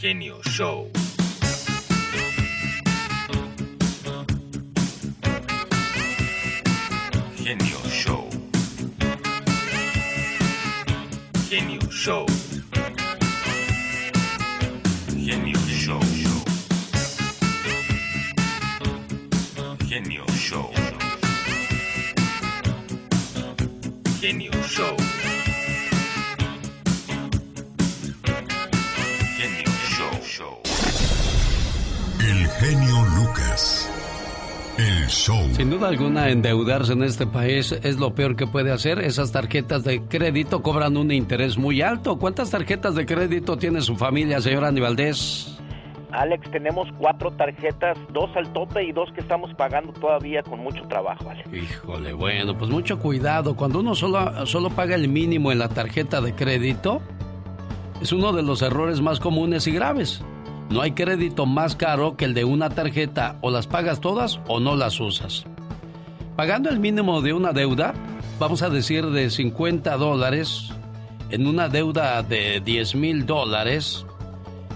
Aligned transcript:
Genio 0.00 0.40
Show. 0.44 0.88
Genio 7.34 7.78
Show. 7.88 8.30
Genio 11.48 11.90
Show. 11.90 12.26
Genio 15.16 15.58
Show. 15.66 16.00
Genio 19.88 20.26
Show. 20.28 20.72
Genio 24.20 24.62
Show. 24.62 25.17
El 32.28 32.46
genio 32.46 33.06
Lucas. 33.16 33.90
El 34.76 35.06
show. 35.06 35.48
Sin 35.52 35.70
duda 35.70 35.88
alguna, 35.88 36.28
endeudarse 36.28 36.92
en 36.92 37.02
este 37.02 37.26
país 37.26 37.72
es 37.72 37.98
lo 37.98 38.14
peor 38.14 38.36
que 38.36 38.46
puede 38.46 38.70
hacer. 38.70 38.98
Esas 38.98 39.32
tarjetas 39.32 39.82
de 39.82 40.02
crédito 40.02 40.60
cobran 40.60 40.98
un 40.98 41.10
interés 41.10 41.56
muy 41.56 41.80
alto. 41.80 42.18
¿Cuántas 42.18 42.50
tarjetas 42.50 42.94
de 42.96 43.06
crédito 43.06 43.56
tiene 43.56 43.80
su 43.80 43.96
familia, 43.96 44.42
señor 44.42 44.66
Andy 44.66 44.82
Valdés? 44.82 45.58
Alex, 46.12 46.50
tenemos 46.50 46.86
cuatro 46.98 47.30
tarjetas, 47.30 47.96
dos 48.12 48.28
al 48.36 48.52
tope 48.52 48.84
y 48.84 48.92
dos 48.92 49.10
que 49.14 49.22
estamos 49.22 49.54
pagando 49.54 49.94
todavía 49.94 50.42
con 50.42 50.60
mucho 50.60 50.82
trabajo, 50.86 51.30
Alex. 51.30 51.50
Híjole, 51.50 52.12
bueno, 52.12 52.58
pues 52.58 52.70
mucho 52.70 52.98
cuidado. 52.98 53.56
Cuando 53.56 53.80
uno 53.80 53.94
solo, 53.94 54.44
solo 54.44 54.68
paga 54.68 54.96
el 54.96 55.08
mínimo 55.08 55.50
en 55.50 55.60
la 55.60 55.70
tarjeta 55.70 56.20
de 56.20 56.34
crédito, 56.34 57.00
es 58.02 58.12
uno 58.12 58.34
de 58.34 58.42
los 58.42 58.60
errores 58.60 59.00
más 59.00 59.18
comunes 59.18 59.66
y 59.66 59.72
graves. 59.72 60.22
No 60.70 60.82
hay 60.82 60.92
crédito 60.92 61.46
más 61.46 61.76
caro 61.76 62.16
que 62.16 62.26
el 62.26 62.34
de 62.34 62.44
una 62.44 62.70
tarjeta, 62.70 63.36
o 63.40 63.50
las 63.50 63.66
pagas 63.66 64.00
todas 64.00 64.40
o 64.48 64.60
no 64.60 64.76
las 64.76 65.00
usas. 65.00 65.44
Pagando 66.36 66.68
el 66.68 66.78
mínimo 66.78 67.22
de 67.22 67.32
una 67.32 67.52
deuda, 67.52 67.94
vamos 68.38 68.62
a 68.62 68.70
decir 68.70 69.06
de 69.06 69.30
50 69.30 69.96
dólares, 69.96 70.70
en 71.30 71.46
una 71.46 71.68
deuda 71.68 72.22
de 72.22 72.60
10 72.60 72.94
mil 72.94 73.26
dólares, 73.26 74.06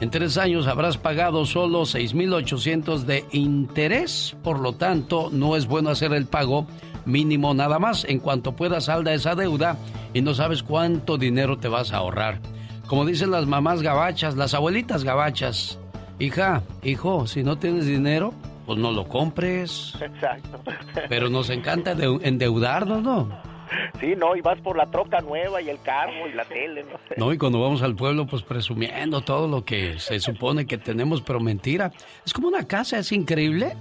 en 0.02 0.10
tres 0.10 0.36
años 0.36 0.66
habrás 0.66 0.98
pagado 0.98 1.46
solo 1.46 1.82
6.800 1.82 3.04
de 3.04 3.24
interés, 3.30 4.34
por 4.42 4.58
lo 4.58 4.72
tanto 4.72 5.28
no 5.30 5.54
es 5.54 5.68
bueno 5.68 5.90
hacer 5.90 6.12
el 6.12 6.26
pago 6.26 6.66
mínimo 7.04 7.54
nada 7.54 7.78
más. 7.78 8.04
En 8.04 8.18
cuanto 8.18 8.56
puedas 8.56 8.86
salda 8.86 9.14
esa 9.14 9.36
deuda 9.36 9.76
y 10.12 10.20
no 10.20 10.34
sabes 10.34 10.64
cuánto 10.64 11.18
dinero 11.18 11.58
te 11.58 11.68
vas 11.68 11.92
a 11.92 11.98
ahorrar. 11.98 12.40
Como 12.88 13.04
dicen 13.04 13.30
las 13.30 13.46
mamás 13.46 13.80
gabachas, 13.80 14.34
las 14.34 14.54
abuelitas 14.54 15.04
gabachas, 15.04 15.78
hija, 16.24 16.62
hijo, 16.82 17.26
si 17.26 17.42
no 17.42 17.58
tienes 17.58 17.86
dinero, 17.86 18.32
pues 18.66 18.78
no 18.78 18.92
lo 18.92 19.08
compres. 19.08 19.94
Exacto. 20.00 20.60
Pero 21.08 21.28
nos 21.28 21.50
encanta 21.50 21.94
de- 21.94 22.18
endeudarnos, 22.22 23.02
¿no? 23.02 23.28
Sí, 24.00 24.14
no, 24.18 24.36
y 24.36 24.42
vas 24.42 24.60
por 24.60 24.76
la 24.76 24.86
troca 24.90 25.20
nueva 25.20 25.62
y 25.62 25.70
el 25.70 25.80
carro 25.80 26.28
y 26.30 26.34
la 26.34 26.44
tele, 26.44 26.82
¿no? 26.84 26.98
No, 27.16 27.32
y 27.32 27.38
cuando 27.38 27.60
vamos 27.60 27.80
al 27.82 27.94
pueblo, 27.96 28.26
pues 28.26 28.42
presumiendo 28.42 29.22
todo 29.22 29.48
lo 29.48 29.64
que 29.64 29.98
se 29.98 30.20
supone 30.20 30.66
que 30.66 30.76
tenemos, 30.76 31.22
pero 31.22 31.40
mentira. 31.40 31.90
Es 32.26 32.32
como 32.34 32.48
una 32.48 32.66
casa, 32.66 32.98
es 32.98 33.10
increíble. 33.12 33.74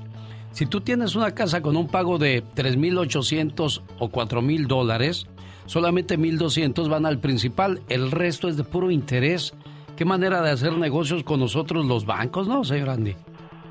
Si 0.52 0.66
tú 0.66 0.80
tienes 0.82 1.16
una 1.16 1.32
casa 1.34 1.62
con 1.62 1.76
un 1.76 1.88
pago 1.88 2.18
de 2.18 2.42
3.800 2.56 3.82
o 4.00 4.10
4.000 4.10 4.68
dólares, 4.68 5.28
solamente 5.66 6.18
1.200 6.18 6.88
van 6.90 7.06
al 7.06 7.20
principal, 7.20 7.82
el 7.90 8.12
resto 8.12 8.48
es 8.48 8.58
de 8.58 8.64
puro 8.64 8.92
interés. 8.92 9.54
Qué 10.02 10.06
manera 10.06 10.42
de 10.42 10.50
hacer 10.50 10.76
negocios 10.80 11.24
con 11.24 11.40
nosotros 11.40 11.86
los 11.86 12.08
bancos, 12.08 12.48
¿no, 12.48 12.64
señor 12.64 12.90
Andy? 12.90 13.16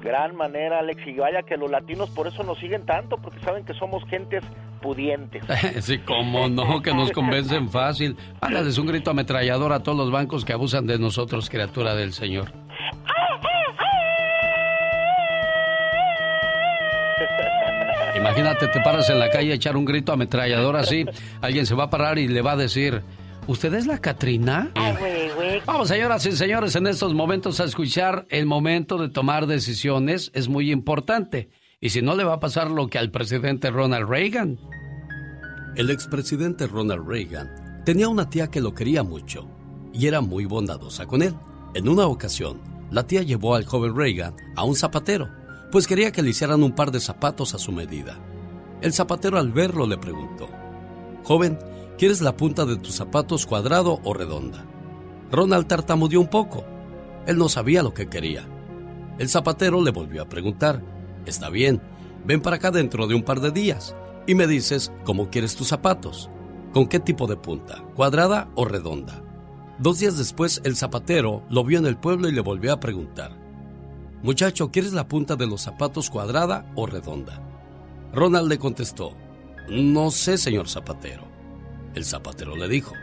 Gran 0.00 0.36
manera, 0.36 0.78
Alex, 0.78 1.04
y 1.04 1.14
vaya 1.14 1.42
que 1.42 1.56
los 1.56 1.68
latinos 1.68 2.08
por 2.10 2.28
eso 2.28 2.44
nos 2.44 2.56
siguen 2.60 2.86
tanto, 2.86 3.16
porque 3.16 3.40
saben 3.40 3.64
que 3.64 3.74
somos 3.74 4.08
gentes 4.08 4.44
pudientes. 4.80 5.42
Sí, 5.80 5.98
cómo 5.98 6.48
no, 6.48 6.82
que 6.82 6.94
nos 6.94 7.10
convencen 7.10 7.68
fácil. 7.68 8.16
Mándales 8.40 8.78
un 8.78 8.86
grito 8.86 9.10
ametrallador 9.10 9.72
a 9.72 9.82
todos 9.82 9.98
los 9.98 10.12
bancos 10.12 10.44
que 10.44 10.52
abusan 10.52 10.86
de 10.86 11.00
nosotros, 11.00 11.50
criatura 11.50 11.96
del 11.96 12.12
Señor. 12.12 12.52
Imagínate, 18.16 18.68
te 18.68 18.80
paras 18.82 19.10
en 19.10 19.18
la 19.18 19.30
calle 19.30 19.50
a 19.50 19.54
echar 19.56 19.76
un 19.76 19.84
grito 19.84 20.12
ametrallador 20.12 20.76
así. 20.76 21.04
Alguien 21.40 21.66
se 21.66 21.74
va 21.74 21.84
a 21.84 21.90
parar 21.90 22.20
y 22.20 22.28
le 22.28 22.40
va 22.40 22.52
a 22.52 22.56
decir, 22.56 23.02
¿usted 23.46 23.74
es 23.74 23.86
la 23.86 23.98
Catrina? 23.98 24.72
Vamos, 25.66 25.88
señoras 25.88 26.24
y 26.26 26.32
señores, 26.32 26.74
en 26.76 26.86
estos 26.86 27.14
momentos 27.14 27.60
a 27.60 27.64
escuchar 27.64 28.26
el 28.30 28.46
momento 28.46 28.98
de 28.98 29.08
tomar 29.08 29.46
decisiones 29.46 30.30
es 30.34 30.48
muy 30.48 30.70
importante. 30.70 31.50
Y 31.80 31.90
si 31.90 32.02
no, 32.02 32.14
le 32.14 32.24
va 32.24 32.34
a 32.34 32.40
pasar 32.40 32.70
lo 32.70 32.88
que 32.88 32.98
al 32.98 33.10
presidente 33.10 33.70
Ronald 33.70 34.08
Reagan. 34.08 34.58
El 35.76 35.90
expresidente 35.90 36.66
Ronald 36.66 37.06
Reagan 37.06 37.82
tenía 37.84 38.08
una 38.08 38.28
tía 38.28 38.48
que 38.48 38.60
lo 38.60 38.74
quería 38.74 39.02
mucho 39.02 39.48
y 39.92 40.06
era 40.06 40.20
muy 40.20 40.44
bondadosa 40.44 41.06
con 41.06 41.22
él. 41.22 41.34
En 41.74 41.88
una 41.88 42.06
ocasión, 42.06 42.60
la 42.90 43.06
tía 43.06 43.22
llevó 43.22 43.54
al 43.54 43.64
joven 43.64 43.96
Reagan 43.96 44.34
a 44.56 44.64
un 44.64 44.74
zapatero, 44.74 45.30
pues 45.70 45.86
quería 45.86 46.12
que 46.12 46.22
le 46.22 46.30
hicieran 46.30 46.62
un 46.62 46.72
par 46.72 46.90
de 46.90 47.00
zapatos 47.00 47.54
a 47.54 47.58
su 47.58 47.72
medida. 47.72 48.18
El 48.82 48.92
zapatero 48.92 49.38
al 49.38 49.52
verlo 49.52 49.86
le 49.86 49.98
preguntó, 49.98 50.48
Joven, 51.22 51.58
¿quieres 52.00 52.22
la 52.22 52.34
punta 52.34 52.64
de 52.64 52.78
tus 52.78 52.94
zapatos 52.94 53.44
cuadrado 53.44 54.00
o 54.04 54.14
redonda? 54.14 54.64
Ronald 55.30 55.66
tartamudeó 55.66 56.18
un 56.18 56.28
poco. 56.28 56.64
Él 57.26 57.36
no 57.36 57.50
sabía 57.50 57.82
lo 57.82 57.92
que 57.92 58.08
quería. 58.08 58.48
El 59.18 59.28
zapatero 59.28 59.82
le 59.82 59.90
volvió 59.90 60.22
a 60.22 60.28
preguntar, 60.30 60.82
Está 61.26 61.50
bien, 61.50 61.82
ven 62.24 62.40
para 62.40 62.56
acá 62.56 62.70
dentro 62.70 63.06
de 63.06 63.14
un 63.14 63.22
par 63.22 63.40
de 63.40 63.50
días 63.50 63.94
y 64.26 64.34
me 64.34 64.46
dices 64.46 64.90
cómo 65.04 65.28
quieres 65.28 65.56
tus 65.56 65.68
zapatos. 65.68 66.30
¿Con 66.72 66.86
qué 66.86 67.00
tipo 67.00 67.26
de 67.26 67.36
punta? 67.36 67.84
¿Cuadrada 67.94 68.48
o 68.54 68.64
redonda? 68.64 69.22
Dos 69.78 69.98
días 69.98 70.16
después, 70.16 70.62
el 70.64 70.76
zapatero 70.76 71.42
lo 71.50 71.64
vio 71.64 71.80
en 71.80 71.86
el 71.86 71.98
pueblo 71.98 72.30
y 72.30 72.32
le 72.32 72.40
volvió 72.40 72.72
a 72.72 72.80
preguntar. 72.80 73.32
Muchacho, 74.22 74.70
¿quieres 74.70 74.94
la 74.94 75.06
punta 75.06 75.36
de 75.36 75.46
los 75.46 75.60
zapatos 75.60 76.08
cuadrada 76.08 76.64
o 76.76 76.86
redonda? 76.86 77.42
Ronald 78.14 78.48
le 78.48 78.58
contestó, 78.58 79.12
No 79.68 80.10
sé, 80.10 80.38
señor 80.38 80.66
zapatero. 80.66 81.29
El 81.94 82.04
zapatero 82.04 82.56
le 82.56 82.68
dijo, 82.68 82.94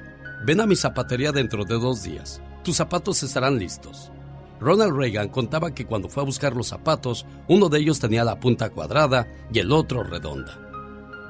Ven 0.45 0.61
a 0.61 0.67
mi 0.67 0.75
zapatería 0.75 1.31
dentro 1.31 1.65
de 1.65 1.75
dos 1.75 2.03
días. 2.03 2.41
Tus 2.63 2.75
zapatos 2.75 3.23
estarán 3.23 3.57
listos. 3.57 4.11
Ronald 4.59 4.95
Reagan 4.95 5.29
contaba 5.29 5.73
que 5.73 5.85
cuando 5.85 6.09
fue 6.09 6.23
a 6.23 6.25
buscar 6.25 6.55
los 6.55 6.67
zapatos, 6.67 7.25
uno 7.47 7.69
de 7.69 7.79
ellos 7.79 7.99
tenía 7.99 8.23
la 8.23 8.39
punta 8.39 8.69
cuadrada 8.69 9.27
y 9.51 9.59
el 9.59 9.71
otro 9.71 10.03
redonda. 10.03 10.59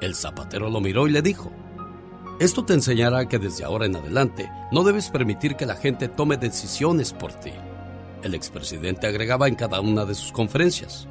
El 0.00 0.14
zapatero 0.14 0.70
lo 0.70 0.80
miró 0.80 1.06
y 1.08 1.12
le 1.12 1.22
dijo, 1.22 1.50
Esto 2.40 2.64
te 2.64 2.74
enseñará 2.74 3.26
que 3.26 3.38
desde 3.38 3.64
ahora 3.64 3.86
en 3.86 3.96
adelante 3.96 4.50
no 4.72 4.84
debes 4.84 5.10
permitir 5.10 5.56
que 5.56 5.66
la 5.66 5.76
gente 5.76 6.08
tome 6.08 6.36
decisiones 6.36 7.12
por 7.12 7.32
ti. 7.32 7.52
El 8.22 8.34
expresidente 8.34 9.06
agregaba 9.06 9.48
en 9.48 9.54
cada 9.54 9.80
una 9.80 10.04
de 10.04 10.14
sus 10.14 10.32
conferencias, 10.32 11.08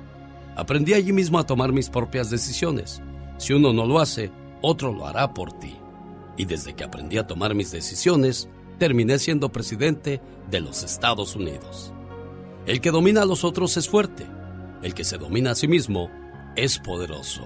Aprendí 0.58 0.96
allí 0.96 1.14
mismo 1.14 1.38
a 1.38 1.46
tomar 1.46 1.72
mis 1.72 1.88
propias 1.88 2.32
decisiones. 2.32 3.00
Si 3.38 3.54
uno 3.54 3.74
no 3.74 3.86
lo 3.86 4.00
hace, 4.00 4.32
otro 4.64 4.92
lo 4.92 5.06
hará 5.06 5.32
por 5.32 5.54
ti. 5.54 5.77
Y 6.38 6.46
desde 6.46 6.76
que 6.76 6.84
aprendí 6.84 7.18
a 7.18 7.28
tomar 7.28 7.56
mis 7.56 7.72
decisiones, 7.72 8.48
terminé 8.78 9.20
siendo 9.20 9.52
presidente 9.52 10.22
de 10.50 10.62
los 10.62 10.84
Estados 10.84 11.36
Unidos. 11.36 11.94
El 12.68 12.80
que 12.80 12.92
domina 12.92 13.24
a 13.24 13.26
los 13.26 13.44
otros 13.44 13.76
es 13.78 13.90
fuerte. 13.90 14.26
El 14.84 14.94
que 14.94 15.04
se 15.04 15.18
domina 15.18 15.52
a 15.52 15.56
sí 15.56 15.68
mismo 15.68 16.12
es 16.56 16.78
poderoso. 16.78 17.42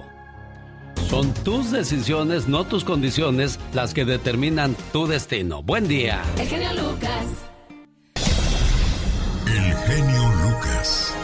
Son 1.09 1.33
tus 1.43 1.71
decisiones, 1.71 2.47
no 2.47 2.65
tus 2.65 2.83
condiciones, 2.83 3.59
las 3.73 3.93
que 3.93 4.05
determinan 4.05 4.75
tu 4.91 5.07
destino. 5.07 5.63
Buen 5.63 5.87
día. 5.87 6.21
El 6.37 6.47
genio 6.47 6.69
Lucas. 6.73 7.25
El 9.45 9.73
genio 9.75 10.23
Lucas. 10.43 11.15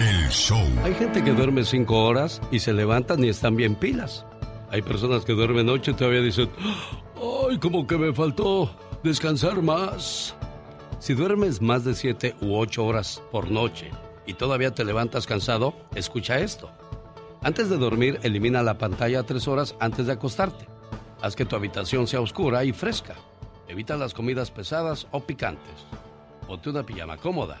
El 0.00 0.28
show. 0.28 0.66
Hay 0.84 0.94
gente 0.94 1.24
que 1.24 1.32
duerme 1.32 1.64
cinco 1.64 2.04
horas 2.04 2.40
y 2.50 2.60
se 2.60 2.72
levantan 2.72 3.24
y 3.24 3.28
están 3.28 3.56
bien 3.56 3.74
pilas. 3.74 4.26
Hay 4.70 4.82
personas 4.82 5.24
que 5.24 5.32
duermen 5.32 5.68
ocho 5.68 5.92
y 5.92 5.94
todavía 5.94 6.20
dicen, 6.20 6.50
ay, 7.16 7.58
como 7.58 7.86
que 7.86 7.96
me 7.96 8.12
faltó 8.12 8.70
descansar 9.02 9.62
más. 9.62 10.34
Si 10.98 11.14
duermes 11.14 11.62
más 11.62 11.84
de 11.84 11.94
siete 11.94 12.34
u 12.40 12.56
ocho 12.56 12.84
horas 12.84 13.22
por 13.30 13.50
noche 13.50 13.90
y 14.26 14.34
todavía 14.34 14.74
te 14.74 14.84
levantas 14.84 15.26
cansado, 15.26 15.74
escucha 15.94 16.40
esto. 16.40 16.70
Antes 17.42 17.70
de 17.70 17.76
dormir, 17.76 18.18
elimina 18.22 18.62
la 18.62 18.76
pantalla 18.76 19.22
tres 19.22 19.46
horas 19.46 19.76
antes 19.78 20.06
de 20.06 20.12
acostarte. 20.12 20.66
Haz 21.22 21.36
que 21.36 21.44
tu 21.44 21.54
habitación 21.54 22.06
sea 22.06 22.20
oscura 22.20 22.64
y 22.64 22.72
fresca. 22.72 23.14
Evita 23.68 23.96
las 23.96 24.14
comidas 24.14 24.50
pesadas 24.50 25.06
o 25.12 25.20
picantes. 25.20 25.86
Ponte 26.46 26.70
una 26.70 26.84
pijama 26.84 27.16
cómoda. 27.16 27.60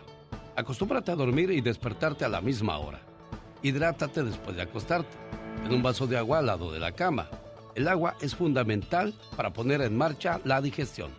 Acostúmbrate 0.56 1.12
a 1.12 1.16
dormir 1.16 1.50
y 1.50 1.60
despertarte 1.60 2.24
a 2.24 2.28
la 2.28 2.40
misma 2.40 2.78
hora. 2.78 3.00
Hidrátate 3.62 4.24
después 4.24 4.56
de 4.56 4.62
acostarte. 4.62 5.16
En 5.64 5.72
un 5.72 5.82
vaso 5.82 6.06
de 6.06 6.16
agua 6.16 6.38
al 6.38 6.46
lado 6.46 6.72
de 6.72 6.78
la 6.78 6.92
cama. 6.92 7.28
El 7.74 7.88
agua 7.88 8.16
es 8.20 8.34
fundamental 8.34 9.14
para 9.36 9.52
poner 9.52 9.80
en 9.82 9.96
marcha 9.96 10.40
la 10.44 10.60
digestión, 10.60 11.10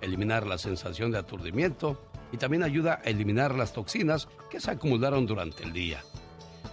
eliminar 0.00 0.46
la 0.46 0.56
sensación 0.56 1.10
de 1.10 1.18
aturdimiento 1.18 2.00
y 2.32 2.36
también 2.36 2.62
ayuda 2.62 3.00
a 3.04 3.10
eliminar 3.10 3.54
las 3.54 3.72
toxinas 3.72 4.28
que 4.50 4.60
se 4.60 4.70
acumularon 4.70 5.26
durante 5.26 5.64
el 5.64 5.72
día. 5.72 6.02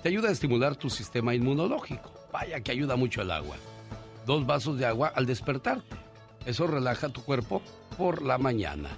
Te 0.04 0.10
ayuda 0.10 0.30
a 0.30 0.32
estimular 0.32 0.76
tu 0.76 0.90
sistema 0.90 1.34
inmunológico. 1.34 2.12
Vaya 2.32 2.62
que 2.62 2.72
ayuda 2.72 2.96
mucho 2.96 3.22
el 3.22 3.32
agua. 3.32 3.56
Dos 4.26 4.46
vasos 4.46 4.78
de 4.78 4.86
agua 4.86 5.12
al 5.16 5.26
despertarte. 5.26 5.96
Eso 6.46 6.68
relaja 6.68 7.10
tu 7.10 7.24
cuerpo 7.24 7.62
por 7.98 8.22
la 8.22 8.38
mañana. 8.38 8.90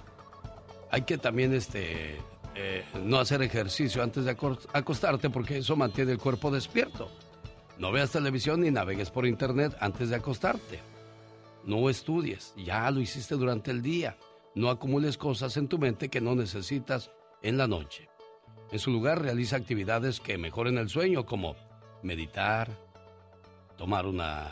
Hay 0.90 1.02
que 1.02 1.18
también 1.18 1.54
este, 1.54 2.18
eh, 2.54 2.84
no 3.04 3.18
hacer 3.18 3.42
ejercicio 3.42 4.02
antes 4.02 4.24
de 4.24 4.36
acostarte 4.72 5.30
porque 5.30 5.58
eso 5.58 5.76
mantiene 5.76 6.12
el 6.12 6.18
cuerpo 6.18 6.50
despierto. 6.50 7.10
No 7.78 7.92
veas 7.92 8.10
televisión 8.10 8.60
ni 8.60 8.72
navegues 8.72 9.10
por 9.10 9.24
internet 9.24 9.76
antes 9.80 10.10
de 10.10 10.16
acostarte. 10.16 10.80
No 11.64 11.88
estudies, 11.88 12.52
ya 12.56 12.90
lo 12.90 13.00
hiciste 13.00 13.36
durante 13.36 13.70
el 13.70 13.82
día. 13.82 14.16
No 14.56 14.68
acumules 14.68 15.16
cosas 15.16 15.56
en 15.56 15.68
tu 15.68 15.78
mente 15.78 16.08
que 16.08 16.20
no 16.20 16.34
necesitas 16.34 17.12
en 17.40 17.56
la 17.56 17.68
noche. 17.68 18.08
En 18.72 18.80
su 18.80 18.90
lugar, 18.90 19.22
realiza 19.22 19.56
actividades 19.56 20.18
que 20.18 20.38
mejoren 20.38 20.76
el 20.76 20.88
sueño, 20.88 21.24
como 21.24 21.54
meditar, 22.02 22.68
tomar 23.76 24.06
una 24.06 24.48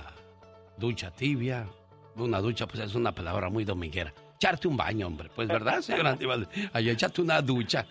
ducha 0.78 1.10
tibia. 1.10 1.66
Una 2.14 2.40
ducha, 2.40 2.66
pues 2.66 2.80
es 2.80 2.94
una 2.94 3.12
palabra 3.12 3.50
muy 3.50 3.64
dominguera. 3.64 4.14
Echarte 4.36 4.68
un 4.68 4.76
baño, 4.76 5.08
hombre. 5.08 5.30
Pues, 5.34 5.48
¿verdad, 5.48 5.80
señor 5.80 6.06
Antival? 6.06 6.48
Ay, 6.72 6.90
échate 6.90 7.22
una 7.22 7.42
ducha. 7.42 7.86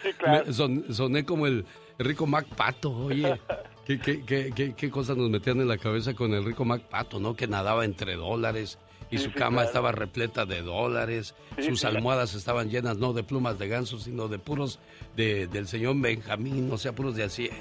soné 0.92 1.26
como 1.26 1.46
el 1.46 1.66
rico 2.00 2.26
Mac 2.26 2.48
Pato, 2.56 2.92
oye. 2.92 3.40
¿Qué, 3.86 4.00
qué, 4.00 4.74
qué, 4.76 4.90
cosas 4.90 5.16
nos 5.16 5.30
metían 5.30 5.62
en 5.62 5.68
la 5.68 5.78
cabeza 5.78 6.16
con 6.16 6.34
el 6.34 6.44
rico 6.44 6.66
Mac 6.66 6.82
Pato, 6.82 7.20
no? 7.20 7.36
Que 7.36 7.48
nadaba 7.48 7.86
entre 7.86 8.16
dólares 8.16 8.80
y 9.12 9.20
su 9.20 9.32
cama 9.32 9.64
estaba 9.64 9.92
repleta 9.92 10.46
de 10.46 10.62
dólares, 10.62 11.36
sus 11.62 11.86
almohadas 11.86 12.34
estaban 12.34 12.70
llenas 12.70 12.98
no 12.98 13.14
de 13.14 13.24
plumas 13.24 13.60
de 13.60 13.68
ganso, 13.68 14.00
sino 14.00 14.28
de 14.28 14.40
puros 14.40 14.80
de, 15.16 15.48
del 15.48 15.68
señor 15.68 16.00
Benjamín, 16.00 16.72
o 16.72 16.78
sea, 16.78 16.94
puros 16.94 17.16
de 17.16 17.24
a 17.24 17.30
100. 17.30 17.52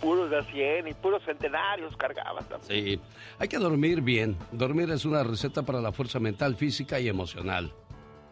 Puros 0.00 0.30
de 0.30 0.38
a 0.38 0.44
100 0.44 0.88
y 0.88 0.94
puros 0.94 1.22
centenarios 1.24 1.96
cargaban 1.96 2.44
también. 2.48 2.84
Sí, 2.84 3.00
hay 3.38 3.48
que 3.48 3.58
dormir 3.58 4.00
bien. 4.00 4.36
Dormir 4.52 4.90
es 4.90 5.04
una 5.04 5.24
receta 5.24 5.62
para 5.62 5.80
la 5.80 5.92
fuerza 5.92 6.20
mental, 6.20 6.54
física 6.56 7.00
y 7.00 7.08
emocional. 7.08 7.72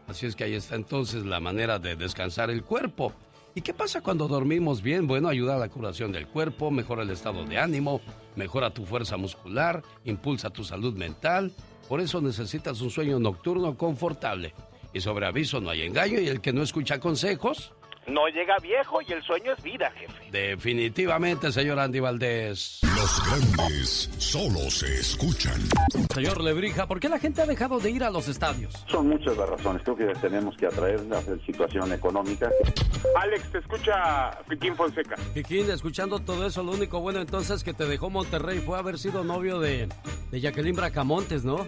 Así 0.07 0.27
es 0.27 0.37
que 0.37 0.45
ahí 0.45 0.55
está 0.55 0.77
entonces 0.77 1.25
la 1.25 1.41
manera 1.41 1.79
de 1.79 1.97
descansar 1.97 2.51
el 2.51 2.63
cuerpo. 2.63 3.13
¿Y 3.55 3.61
qué 3.61 3.75
pasa 3.75 4.01
cuando 4.01 4.29
dormimos 4.29 4.81
bien? 4.81 5.07
Bueno, 5.07 5.29
ayuda 5.29 5.57
a 5.57 5.59
la 5.59 5.69
curación 5.69 6.11
del 6.11 6.27
cuerpo, 6.27 6.71
mejora 6.71 7.03
el 7.03 7.11
estado 7.11 7.45
de 7.45 7.59
ánimo, 7.59 8.01
mejora 8.35 8.73
tu 8.73 8.87
fuerza 8.87 9.19
muscular, 9.19 9.83
impulsa 10.05 10.49
tu 10.49 10.65
salud 10.65 10.95
mental. 10.95 11.53
Por 11.87 12.01
eso 12.01 12.23
necesitas 12.23 12.81
un 12.81 12.91
sueño 12.91 13.19
nocturno 13.19 13.77
confortable. 13.77 14.55
Y 14.95 15.01
sobre 15.01 15.27
aviso 15.27 15.61
no 15.61 15.69
hay 15.69 15.83
engaño 15.83 16.19
y 16.19 16.29
el 16.29 16.41
que 16.41 16.55
no 16.55 16.63
escucha 16.63 16.99
consejos 16.99 17.75
no 18.07 18.27
llega 18.29 18.57
viejo 18.63 19.01
y 19.07 19.13
el 19.13 19.23
sueño 19.23 19.53
es 19.53 19.63
vida, 19.63 19.91
jefe. 19.91 20.31
Definitivamente, 20.31 21.53
señor 21.53 21.79
Andy 21.79 22.01
Valdés. 22.01 22.81
Los 22.83 23.23
grandes 23.27 24.11
solo 24.19 24.59
se 24.71 24.95
escuchan. 24.95 25.61
Señor 26.15 26.41
Lebrija, 26.41 26.87
¿por 26.87 27.01
qué 27.01 27.09
la 27.09 27.19
gente 27.19 27.43
ha 27.43 27.47
dejado 27.47 27.79
de 27.79 27.91
ir 27.91 28.05
a 28.05 28.11
los 28.11 28.29
estadios? 28.29 28.85
Son 28.87 29.09
muchas 29.09 29.37
las 29.37 29.49
razones. 29.49 29.83
Creo 29.83 29.97
que 29.97 30.07
tenemos 30.21 30.57
que 30.57 30.67
atraer 30.67 31.01
la 31.03 31.23
situación 31.47 31.93
económica. 31.93 32.51
Alex, 33.17 33.51
te 33.51 33.59
escucha 33.59 34.31
Piquín 34.49 34.77
Fonseca. 34.77 35.17
Piquín, 35.35 35.71
escuchando 35.71 36.19
todo 36.21 36.47
eso, 36.47 36.63
lo 36.63 36.73
único 36.73 37.01
bueno 37.01 37.21
entonces 37.21 37.65
que 37.65 37.73
te 37.73 37.87
dejó 37.87 38.11
Monterrey 38.11 38.59
fue 38.61 38.79
haber 38.79 38.99
sido 38.99 39.25
novio 39.25 39.59
de, 39.61 39.89
de 40.31 40.41
Jacqueline 40.41 40.77
Bracamontes, 40.77 41.45
¿no? 41.45 41.57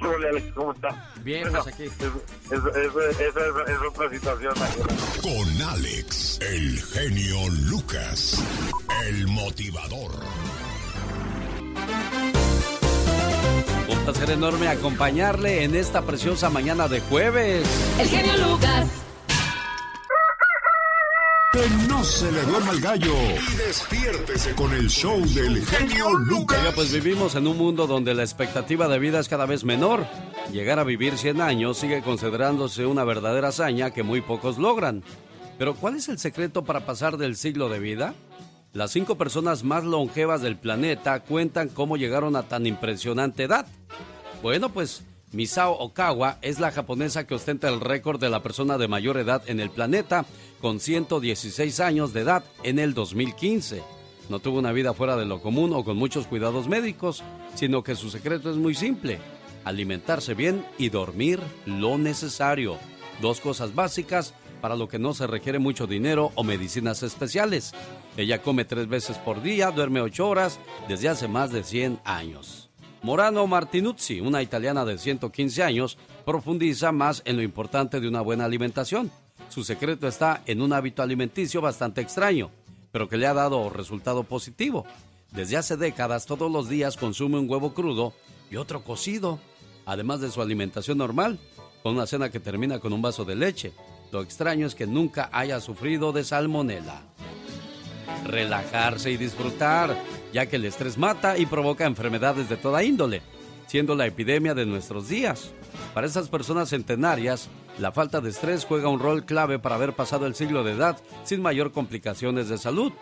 Hola, 0.00 0.28
Alex, 0.30 0.52
¿cómo 0.54 0.72
está? 0.72 1.10
Bien, 1.22 1.48
pues 1.50 1.66
aquí. 1.66 1.84
Esa 1.84 2.06
es, 2.50 3.78
otra 3.88 4.10
situación. 4.10 4.54
Con 5.28 5.62
Alex, 5.62 6.38
el 6.40 6.80
genio 6.80 7.50
Lucas, 7.64 8.42
el 9.06 9.26
motivador. 9.26 10.10
Un 13.90 13.98
placer 14.06 14.30
enorme 14.30 14.68
acompañarle 14.68 15.64
en 15.64 15.74
esta 15.74 16.00
preciosa 16.00 16.48
mañana 16.48 16.88
de 16.88 17.00
jueves. 17.00 17.68
El 18.00 18.08
genio 18.08 18.38
Lucas. 18.38 18.86
Que 21.52 21.68
no 21.88 22.02
se 22.04 22.32
le 22.32 22.42
duerma 22.44 22.70
el 22.72 22.80
gallo. 22.80 23.14
Y 23.52 23.56
despiértese 23.56 24.54
con 24.54 24.72
el 24.72 24.88
show 24.88 25.20
del 25.34 25.62
genio 25.66 26.10
Lucas. 26.10 26.58
Oiga, 26.58 26.72
pues 26.74 26.90
vivimos 26.90 27.34
en 27.34 27.46
un 27.46 27.58
mundo 27.58 27.86
donde 27.86 28.14
la 28.14 28.22
expectativa 28.22 28.88
de 28.88 28.98
vida 28.98 29.20
es 29.20 29.28
cada 29.28 29.44
vez 29.44 29.62
menor. 29.62 30.06
Llegar 30.52 30.78
a 30.78 30.84
vivir 30.84 31.18
100 31.18 31.42
años 31.42 31.76
sigue 31.76 32.00
considerándose 32.00 32.86
una 32.86 33.04
verdadera 33.04 33.48
hazaña 33.48 33.90
que 33.90 34.02
muy 34.02 34.22
pocos 34.22 34.56
logran. 34.56 35.02
Pero 35.58 35.74
¿cuál 35.74 35.96
es 35.96 36.08
el 36.08 36.18
secreto 36.18 36.64
para 36.64 36.86
pasar 36.86 37.18
del 37.18 37.36
siglo 37.36 37.68
de 37.68 37.78
vida? 37.78 38.14
Las 38.72 38.92
cinco 38.92 39.16
personas 39.16 39.62
más 39.62 39.84
longevas 39.84 40.40
del 40.40 40.56
planeta 40.56 41.20
cuentan 41.20 41.68
cómo 41.68 41.98
llegaron 41.98 42.34
a 42.34 42.44
tan 42.44 42.66
impresionante 42.66 43.42
edad. 43.42 43.66
Bueno, 44.42 44.70
pues 44.70 45.02
Misao 45.32 45.72
Okawa 45.72 46.38
es 46.40 46.60
la 46.60 46.70
japonesa 46.70 47.26
que 47.26 47.34
ostenta 47.34 47.68
el 47.68 47.80
récord 47.80 48.18
de 48.18 48.30
la 48.30 48.42
persona 48.42 48.78
de 48.78 48.88
mayor 48.88 49.18
edad 49.18 49.42
en 49.46 49.60
el 49.60 49.68
planeta, 49.68 50.24
con 50.62 50.80
116 50.80 51.80
años 51.80 52.14
de 52.14 52.20
edad 52.20 52.44
en 52.62 52.78
el 52.78 52.94
2015. 52.94 53.82
No 54.30 54.38
tuvo 54.38 54.58
una 54.58 54.72
vida 54.72 54.94
fuera 54.94 55.16
de 55.16 55.26
lo 55.26 55.42
común 55.42 55.72
o 55.74 55.84
con 55.84 55.98
muchos 55.98 56.26
cuidados 56.26 56.68
médicos, 56.68 57.22
sino 57.54 57.82
que 57.82 57.96
su 57.96 58.10
secreto 58.10 58.50
es 58.50 58.56
muy 58.56 58.74
simple, 58.74 59.18
alimentarse 59.68 60.34
bien 60.34 60.64
y 60.78 60.88
dormir 60.88 61.40
lo 61.66 61.98
necesario. 61.98 62.78
Dos 63.20 63.40
cosas 63.40 63.74
básicas 63.74 64.34
para 64.60 64.76
lo 64.76 64.88
que 64.88 64.98
no 64.98 65.14
se 65.14 65.26
requiere 65.26 65.58
mucho 65.58 65.86
dinero 65.86 66.32
o 66.34 66.42
medicinas 66.42 67.02
especiales. 67.02 67.72
Ella 68.16 68.42
come 68.42 68.64
tres 68.64 68.88
veces 68.88 69.18
por 69.18 69.42
día, 69.42 69.70
duerme 69.70 70.00
ocho 70.00 70.28
horas 70.28 70.58
desde 70.88 71.08
hace 71.08 71.28
más 71.28 71.52
de 71.52 71.62
100 71.62 72.00
años. 72.04 72.70
Morano 73.02 73.46
Martinuzzi, 73.46 74.20
una 74.20 74.42
italiana 74.42 74.84
de 74.84 74.98
115 74.98 75.62
años, 75.62 75.98
profundiza 76.24 76.90
más 76.90 77.22
en 77.24 77.36
lo 77.36 77.42
importante 77.42 78.00
de 78.00 78.08
una 78.08 78.22
buena 78.22 78.44
alimentación. 78.44 79.10
Su 79.48 79.62
secreto 79.64 80.08
está 80.08 80.42
en 80.46 80.60
un 80.60 80.72
hábito 80.72 81.02
alimenticio 81.02 81.60
bastante 81.60 82.00
extraño, 82.00 82.50
pero 82.90 83.08
que 83.08 83.16
le 83.16 83.26
ha 83.26 83.34
dado 83.34 83.70
resultado 83.70 84.24
positivo. 84.24 84.84
Desde 85.30 85.56
hace 85.56 85.76
décadas 85.76 86.26
todos 86.26 86.50
los 86.50 86.68
días 86.68 86.96
consume 86.96 87.38
un 87.38 87.48
huevo 87.48 87.72
crudo 87.72 88.14
y 88.50 88.56
otro 88.56 88.82
cocido, 88.82 89.38
además 89.88 90.20
de 90.20 90.30
su 90.30 90.40
alimentación 90.40 90.98
normal, 90.98 91.38
con 91.82 91.94
una 91.94 92.06
cena 92.06 92.30
que 92.30 92.38
termina 92.38 92.78
con 92.78 92.92
un 92.92 93.02
vaso 93.02 93.24
de 93.24 93.34
leche. 93.34 93.72
Lo 94.12 94.22
extraño 94.22 94.66
es 94.66 94.74
que 94.74 94.86
nunca 94.86 95.28
haya 95.32 95.60
sufrido 95.60 96.12
de 96.12 96.24
salmonela 96.24 97.02
relajarse 98.24 99.10
y 99.10 99.16
disfrutar, 99.16 99.96
ya 100.32 100.46
que 100.46 100.56
el 100.56 100.64
estrés 100.64 100.98
mata 100.98 101.38
y 101.38 101.46
provoca 101.46 101.86
enfermedades 101.86 102.48
de 102.48 102.56
toda 102.56 102.84
índole, 102.84 103.22
siendo 103.66 103.94
la 103.94 104.06
epidemia 104.06 104.54
de 104.54 104.66
nuestros 104.66 105.08
días. 105.08 105.52
Para 105.94 106.06
esas 106.06 106.28
personas 106.28 106.70
centenarias, 106.70 107.48
la 107.78 107.92
falta 107.92 108.20
de 108.20 108.30
estrés 108.30 108.64
juega 108.64 108.88
un 108.88 109.00
rol 109.00 109.24
clave 109.24 109.58
para 109.58 109.76
haber 109.76 109.94
pasado 109.94 110.26
el 110.26 110.34
siglo 110.34 110.64
de 110.64 110.72
edad 110.72 110.98
sin 111.24 111.40
mayor 111.40 111.72
complicaciones 111.72 112.48
de 112.48 112.58
salud. 112.58 112.92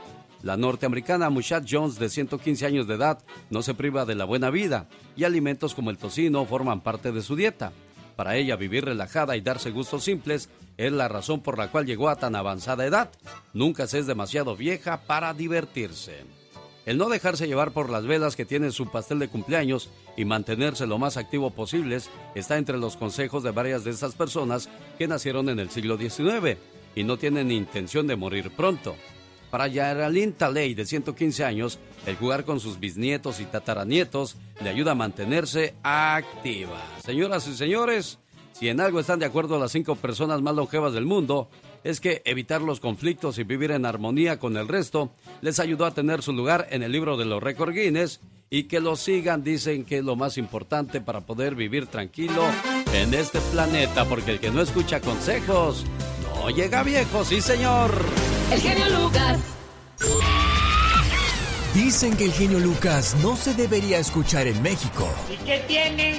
La 0.43 0.57
norteamericana 0.57 1.31
Mushat 1.31 1.67
Jones, 1.69 1.99
de 1.99 2.09
115 2.09 2.67
años 2.67 2.87
de 2.87 2.95
edad, 2.95 3.25
no 3.51 3.63
se 3.63 3.75
priva 3.75 4.05
de 4.05 4.15
la 4.15 4.25
buena 4.25 4.51
vida 4.51 4.89
y 5.17 5.25
alimentos 5.25 5.75
como 5.75 5.91
el 5.91 5.99
tocino 5.99 6.45
forman 6.45 6.83
parte 6.83 7.13
de 7.13 7.23
su 7.23 7.37
dieta. 7.37 7.73
Para 8.17 8.37
ella 8.37 8.57
vivir 8.57 8.85
relajada 8.85 9.37
y 9.37 9.41
darse 9.41 9.71
gustos 9.71 10.05
simples 10.05 10.49
es 10.77 10.93
la 10.93 11.09
razón 11.09 11.41
por 11.41 11.59
la 11.59 11.71
cual 11.71 11.87
llegó 11.87 12.09
a 12.09 12.17
tan 12.17 12.35
avanzada 12.35 12.87
edad. 12.87 13.11
Nunca 13.53 13.87
se 13.87 13.99
es 13.99 14.07
demasiado 14.07 14.57
vieja 14.57 15.03
para 15.07 15.35
divertirse. 15.35 16.25
El 16.87 16.99
no 16.99 17.09
dejarse 17.09 17.49
llevar 17.49 17.73
por 17.73 17.91
las 17.91 18.07
velas 18.07 18.37
que 18.37 18.45
tiene 18.45 18.71
su 18.71 18.89
pastel 18.89 19.19
de 19.19 19.29
cumpleaños 19.29 19.91
y 20.17 20.25
mantenerse 20.25 20.87
lo 20.87 20.99
más 20.99 21.17
activo 21.17 21.51
posible 21.51 21.99
está 22.37 22.59
entre 22.59 22.79
los 22.79 22.97
consejos 22.97 23.43
de 23.43 23.51
varias 23.51 23.83
de 23.83 23.91
estas 23.91 24.15
personas 24.15 24.69
que 24.97 25.09
nacieron 25.09 25.49
en 25.49 25.59
el 25.59 25.71
siglo 25.71 25.99
XIX 25.99 26.57
y 26.95 27.03
no 27.03 27.19
tienen 27.19 27.51
intención 27.51 28.07
de 28.07 28.15
morir 28.15 28.53
pronto. 28.53 28.95
Para 29.51 29.69
Yaralyn 29.69 30.33
Taley, 30.33 30.75
de 30.75 30.85
115 30.85 31.45
años, 31.45 31.79
el 32.07 32.17
jugar 32.17 32.45
con 32.45 32.61
sus 32.61 32.81
bisnietos 32.81 33.41
y 33.41 33.45
tataranietos 33.45 34.37
le 34.63 34.71
ayuda 34.71 34.93
a 34.93 34.97
mantenerse 34.97 35.75
activa. 35.83 36.83
Señoras 37.05 37.47
y 37.47 37.57
señores, 37.57 38.19
si 38.53 38.69
en 38.69 38.81
algo 38.81 39.01
están 39.01 39.19
de 39.19 39.27
acuerdo 39.27 39.59
las 39.59 39.73
cinco 39.73 39.97
personas 39.97 40.41
más 40.41 40.55
longevas 40.55 40.93
del 40.93 41.05
mundo, 41.05 41.49
es 41.85 42.01
que 42.01 42.23
evitar 42.25 42.63
los 42.63 42.81
conflictos 42.81 43.39
y 43.39 43.45
vivir 43.45 43.71
en 43.71 43.87
armonía 43.87 44.39
con 44.39 44.57
el 44.57 44.67
resto 44.67 45.11
les 45.41 45.61
ayudó 45.61 45.85
a 45.85 45.95
tener 45.95 46.23
su 46.23 46.33
lugar 46.33 46.67
en 46.71 46.83
el 46.83 46.91
libro 46.91 47.17
de 47.17 47.27
los 47.27 47.43
récord 47.43 47.73
Guinness 47.73 48.21
y 48.51 48.65
que 48.65 48.81
lo 48.81 48.97
sigan 48.97 49.45
dicen 49.45 49.85
que 49.85 49.99
es 49.99 50.05
lo 50.05 50.17
más 50.17 50.39
importante 50.39 51.01
para 51.01 51.21
poder 51.21 51.55
vivir 51.55 51.87
tranquilo 51.87 52.45
en 52.93 53.15
este 53.15 53.41
planeta 53.53 54.05
porque 54.05 54.33
el 54.33 54.41
que 54.41 54.51
no 54.51 54.63
escucha 54.63 55.01
consejos 55.01 55.85
no 56.25 56.51
llega 56.51 56.83
viejo, 56.83 57.25
sí 57.25 57.41
señor. 57.41 57.91
El 58.51 58.61
genio 58.61 58.89
Lucas. 59.01 59.39
Dicen 61.75 62.17
que 62.17 62.27
el 62.27 62.33
genio 62.33 62.61
Lucas 62.61 63.17
no 63.23 63.37
se 63.37 63.55
debería 63.55 63.99
escuchar 63.99 64.47
en 64.47 64.63
México. 64.63 65.09
¿Y 65.29 65.37
qué 65.45 65.65
tiene? 65.67 66.19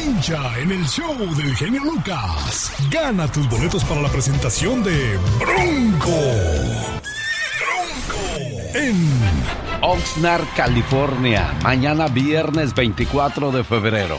En 0.00 0.70
el 0.70 0.86
show 0.86 1.16
del 1.34 1.56
genio 1.56 1.82
Lucas. 1.82 2.72
Gana 2.88 3.30
tus 3.32 3.48
boletos 3.48 3.82
para 3.84 4.00
la 4.00 4.08
presentación 4.08 4.84
de 4.84 5.18
Bronco. 5.40 6.12
Bronco. 7.58 8.74
En 8.74 8.94
Oxnard, 9.82 10.44
California. 10.54 11.52
Mañana 11.64 12.06
viernes 12.06 12.74
24 12.74 13.50
de 13.50 13.64
febrero. 13.64 14.18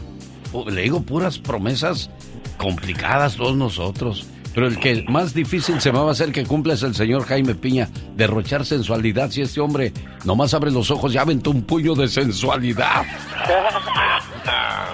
Pu- 0.53 0.71
Le 0.71 0.83
digo 0.83 1.03
puras 1.03 1.39
promesas 1.39 2.11
complicadas 2.57 3.37
todos 3.37 3.55
nosotros. 3.57 4.27
Pero 4.59 4.67
el 4.67 4.81
que 4.81 5.05
más 5.07 5.35
difícil 5.35 5.81
se 5.81 5.93
me 5.93 6.01
va 6.01 6.09
a 6.09 6.11
hacer 6.11 6.33
que 6.33 6.45
cumpla 6.45 6.75
es 6.75 6.83
el 6.83 6.93
señor 6.93 7.25
Jaime 7.27 7.55
Piña. 7.55 7.89
Derrochar 8.17 8.67
sensualidad. 8.67 9.31
Si 9.31 9.41
este 9.41 9.61
hombre 9.61 9.93
nomás 10.25 10.53
abre 10.53 10.73
los 10.73 10.91
ojos 10.91 11.15
y 11.15 11.17
aventó 11.17 11.53
un 11.53 11.63
puño 11.63 11.95
de 11.95 12.09
sensualidad. 12.09 13.07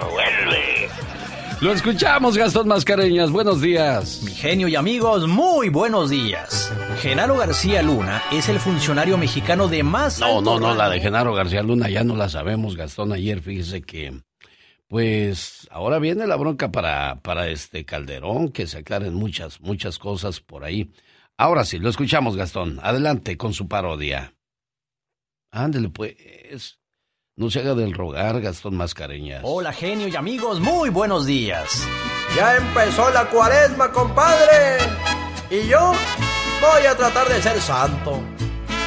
Vuelve. 0.02 0.90
Lo 1.62 1.72
escuchamos, 1.72 2.36
Gastón 2.36 2.68
Mascareñas. 2.68 3.30
Buenos 3.30 3.62
días. 3.62 4.20
Mi 4.22 4.32
genio 4.32 4.68
y 4.68 4.76
amigos, 4.76 5.26
muy 5.26 5.70
buenos 5.70 6.10
días. 6.10 6.70
Genaro 7.00 7.38
García 7.38 7.82
Luna 7.82 8.22
es 8.32 8.50
el 8.50 8.60
funcionario 8.60 9.16
mexicano 9.16 9.66
de 9.68 9.82
más 9.82 10.20
No, 10.20 10.26
alto 10.26 10.60
no, 10.60 10.60
no, 10.60 10.74
la 10.74 10.90
de 10.90 11.00
Genaro 11.00 11.32
García 11.32 11.62
Luna 11.62 11.88
ya 11.88 12.04
no 12.04 12.16
la 12.16 12.28
sabemos, 12.28 12.76
Gastón. 12.76 13.14
Ayer 13.14 13.40
fíjese 13.40 13.80
que, 13.80 14.12
pues, 14.88 15.68
ahora 15.70 15.98
viene 15.98 16.26
la 16.26 16.36
bronca 16.36 16.70
para, 16.70 17.20
para 17.22 17.48
este 17.48 17.84
Calderón, 17.84 18.50
que 18.50 18.66
se 18.66 18.78
aclaren 18.78 19.14
muchas, 19.14 19.60
muchas 19.60 19.98
cosas 19.98 20.40
por 20.40 20.64
ahí. 20.64 20.90
Ahora 21.36 21.64
sí, 21.64 21.78
lo 21.78 21.88
escuchamos, 21.88 22.36
Gastón. 22.36 22.78
Adelante 22.82 23.36
con 23.36 23.52
su 23.54 23.66
parodia. 23.66 24.34
Ándele, 25.50 25.88
pues. 25.88 26.78
No 27.36 27.50
se 27.50 27.58
haga 27.58 27.74
del 27.74 27.92
rogar, 27.92 28.40
Gastón 28.40 28.76
Mascareñas. 28.76 29.40
Hola 29.42 29.72
genio 29.72 30.06
y 30.06 30.14
amigos, 30.14 30.60
muy 30.60 30.88
buenos 30.88 31.26
días. 31.26 31.84
Ya 32.36 32.56
empezó 32.56 33.10
la 33.10 33.28
cuaresma, 33.28 33.90
compadre. 33.90 34.78
Y 35.50 35.66
yo 35.66 35.92
voy 36.60 36.86
a 36.86 36.96
tratar 36.96 37.28
de 37.28 37.42
ser 37.42 37.60
santo. 37.60 38.22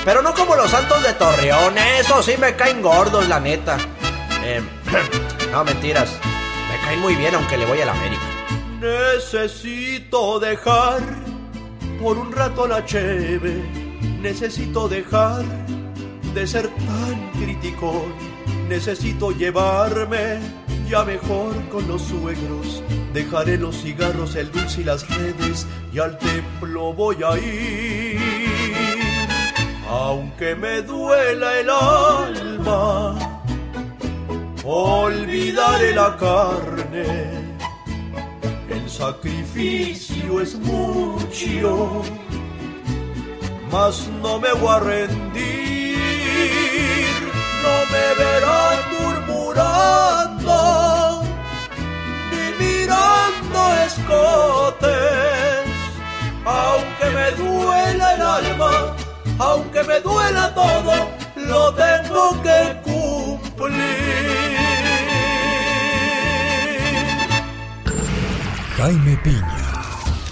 Pero 0.05 0.21
no 0.21 0.33
como 0.33 0.55
los 0.55 0.71
santos 0.71 1.03
de 1.03 1.13
Torreón, 1.13 1.77
eso 1.99 2.23
sí 2.23 2.35
me 2.39 2.55
caen 2.55 2.81
gordos, 2.81 3.27
la 3.27 3.41
neta. 3.41 3.77
Eh, 4.43 4.61
no, 5.51 5.63
mentiras. 5.63 6.19
Me 6.69 6.79
caen 6.85 6.99
muy 6.99 7.15
bien 7.15 7.35
aunque 7.35 7.57
le 7.57 7.65
voy 7.65 7.79
a 7.81 7.85
la 7.85 7.93
América. 7.93 8.23
Necesito 8.79 10.39
dejar 10.39 11.01
por 12.01 12.17
un 12.17 12.31
rato 12.31 12.67
la 12.67 12.85
cheve. 12.85 13.63
Necesito 14.21 14.87
dejar 14.87 15.43
de 16.33 16.45
ser 16.45 16.67
tan 16.67 17.31
criticón. 17.31 18.13
Necesito 18.69 19.31
llevarme 19.31 20.39
ya 20.89 21.03
mejor 21.03 21.53
con 21.69 21.87
los 21.87 22.01
suegros. 22.01 22.83
Dejaré 23.13 23.57
los 23.57 23.81
cigarros, 23.81 24.35
el 24.35 24.51
dulce 24.51 24.81
y 24.81 24.83
las 24.83 25.07
redes 25.09 25.65
y 25.93 25.99
al 25.99 26.17
templo 26.17 26.93
voy 26.93 27.17
a 27.23 27.37
ir. 27.37 28.19
Aunque 29.89 30.55
me 30.55 30.81
duela 30.81 31.59
el 31.59 31.69
alma, 31.69 33.36
olvidaré 34.67 35.93
la 35.93 36.17
carne. 36.17 37.05
El 38.69 38.89
sacrificio 38.89 40.41
es 40.41 40.55
mucho, 40.55 42.03
mas 43.71 44.09
no 44.21 44.39
me 44.39 44.51
voy 44.53 44.69
a 44.69 44.79
rendir, 44.79 45.97
no 47.63 47.75
me 47.93 48.07
verán 48.21 48.79
murmurando, 48.99 50.57
ni 52.31 52.45
mirando 52.65 53.59
escotes, 53.85 55.67
aunque 56.45 57.05
me 57.15 57.27
duela 57.31 58.05
el 58.15 58.21
alma, 58.21 58.73
aunque 59.39 59.81
me 59.83 59.99
duela 60.01 60.53
todo, 60.53 60.93
lo 61.35 61.73
tengo 61.73 62.41
que 62.41 62.59
cumplir. 62.83 64.46
Jaime 68.77 69.17
Piña, 69.23 69.73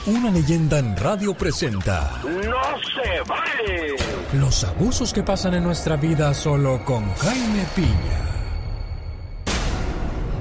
una 0.06 0.30
leyenda 0.30 0.78
en 0.78 0.96
radio 0.96 1.34
presenta. 1.34 2.22
¡No 2.24 2.62
se 2.78 3.22
vale! 3.28 3.96
Los 4.34 4.64
abusos 4.64 5.12
que 5.12 5.24
pasan 5.24 5.56
en 5.56 5.64
nuestra 5.64 5.96
vida 5.96 6.32
solo 6.36 6.86
con 6.86 7.12
Jaime 7.16 7.66
Piña. 7.75 8.22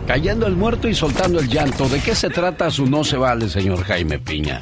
Callando 0.07 0.47
el 0.47 0.55
muerto 0.55 0.87
y 0.87 0.95
soltando 0.95 1.41
el 1.41 1.49
llanto. 1.49 1.89
¿De 1.89 1.99
qué 2.01 2.15
se 2.15 2.29
trata 2.29 2.71
su 2.71 2.85
no 2.85 3.05
se 3.05 3.17
vale, 3.17 3.49
señor 3.49 3.83
Jaime 3.85 4.19
Piña? 4.19 4.61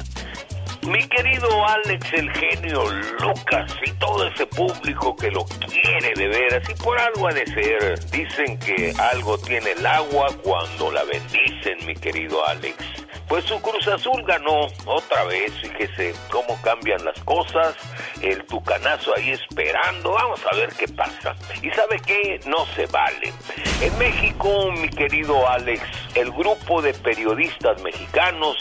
Mi 0.87 1.05
querido 1.09 1.49
Alex, 1.67 2.13
el 2.13 2.31
genio 2.31 2.83
Lucas 3.19 3.75
y 3.85 3.91
todo 3.91 4.25
ese 4.25 4.45
público 4.45 5.17
que 5.17 5.29
lo 5.31 5.43
quiere 5.43 6.13
de 6.15 6.27
veras 6.29 6.63
y 6.69 6.81
por 6.81 6.97
algo 6.97 7.27
ha 7.27 7.33
de 7.33 7.45
ser. 7.47 7.99
Dicen 8.09 8.57
que 8.59 8.93
algo 9.11 9.37
tiene 9.37 9.71
el 9.71 9.85
agua 9.85 10.27
cuando 10.41 10.93
la 10.93 11.03
bendicen, 11.03 11.85
mi 11.85 11.93
querido 11.93 12.47
Alex. 12.47 12.77
Pues 13.33 13.45
su 13.45 13.59
Cruz 13.63 13.87
Azul 13.87 14.23
ganó 14.27 14.67
otra 14.85 15.23
vez, 15.23 15.51
fíjese 15.59 16.13
cómo 16.29 16.55
cambian 16.61 17.03
las 17.03 17.19
cosas, 17.23 17.75
el 18.21 18.45
tucanazo 18.45 19.11
ahí 19.15 19.31
esperando, 19.31 20.11
vamos 20.11 20.39
a 20.45 20.55
ver 20.55 20.69
qué 20.77 20.87
pasa. 20.87 21.35
Y 21.63 21.71
sabe 21.71 21.99
qué, 22.05 22.39
no 22.45 22.63
se 22.75 22.85
vale. 22.85 23.33
En 23.81 23.97
México, 23.97 24.71
mi 24.73 24.87
querido 24.87 25.49
Alex, 25.49 25.81
el 26.13 26.29
grupo 26.29 26.83
de 26.83 26.93
periodistas 26.93 27.81
mexicanos 27.81 28.55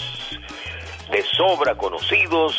de 1.10 1.22
sobra 1.22 1.74
conocidos, 1.74 2.58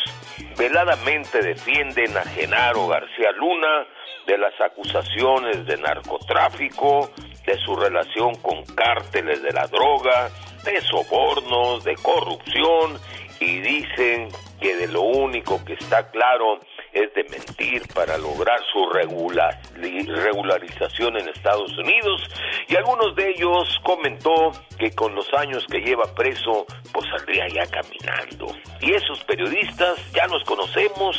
veladamente 0.56 1.42
defienden 1.42 2.16
a 2.16 2.26
Genaro 2.26 2.90
García 2.90 3.32
Luna 3.32 3.88
de 4.28 4.38
las 4.38 4.54
acusaciones 4.62 5.66
de 5.66 5.78
narcotráfico, 5.78 7.10
de 7.44 7.58
su 7.66 7.76
relación 7.76 8.36
con 8.36 8.64
cárteles 8.76 9.42
de 9.42 9.52
la 9.52 9.66
droga, 9.66 10.30
de 10.64 10.82
sobornos, 10.82 11.84
de 11.84 11.96
corrupción, 11.96 13.00
y 13.40 13.60
dicen 13.60 14.30
que 14.62 14.76
de 14.76 14.88
lo 14.88 15.02
único 15.02 15.64
que 15.66 15.74
está 15.74 16.10
claro 16.12 16.60
es 16.94 17.14
de 17.14 17.24
mentir 17.26 17.82
para 17.94 18.18
lograr 18.18 18.60
su 18.72 18.88
regula- 18.90 19.60
regularización 19.76 21.18
en 21.18 21.28
Estados 21.28 21.76
Unidos. 21.78 22.22
Y 22.68 22.76
algunos 22.76 23.16
de 23.16 23.32
ellos 23.32 23.80
comentó 23.84 24.52
que 24.78 24.92
con 24.92 25.14
los 25.16 25.28
años 25.34 25.66
que 25.70 25.80
lleva 25.80 26.04
preso 26.16 26.66
pues 26.94 27.06
saldría 27.10 27.48
ya 27.50 27.66
caminando. 27.66 28.56
Y 28.80 28.94
esos 28.94 29.22
periodistas 29.26 30.00
ya 30.14 30.28
los 30.28 30.44
conocemos 30.44 31.18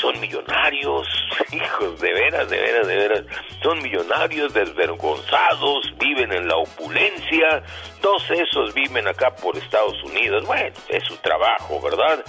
son 0.00 0.18
millonarios 0.20 1.06
hijos 1.52 2.00
de 2.00 2.12
veras 2.12 2.48
de 2.48 2.58
veras 2.58 2.86
de 2.86 2.96
veras 2.96 3.24
son 3.62 3.82
millonarios 3.82 4.52
desvergonzados 4.54 5.92
viven 5.98 6.32
en 6.32 6.48
la 6.48 6.56
opulencia 6.56 7.62
todos 8.00 8.30
esos 8.30 8.72
viven 8.74 9.06
acá 9.08 9.34
por 9.36 9.56
Estados 9.56 10.02
Unidos 10.04 10.46
bueno 10.46 10.74
es 10.88 11.04
su 11.04 11.16
trabajo 11.18 11.80
verdad 11.80 12.24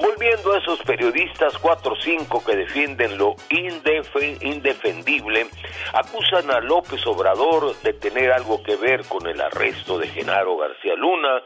volviendo 0.00 0.52
a 0.52 0.58
esos 0.58 0.78
periodistas 0.82 1.56
cuatro 1.58 1.92
o 1.94 1.96
cinco 1.96 2.44
que 2.44 2.56
defienden 2.56 3.16
lo 3.18 3.34
indefe- 3.50 4.38
indefendible 4.42 5.46
acusan 5.92 6.50
a 6.50 6.60
López 6.60 7.06
Obrador 7.06 7.74
de 7.82 7.92
tener 7.94 8.32
algo 8.32 8.62
que 8.62 8.76
ver 8.76 9.04
con 9.06 9.26
el 9.26 9.40
arresto 9.40 9.98
de 9.98 10.08
Genaro 10.08 10.56
García 10.56 10.94
Luna 10.96 11.42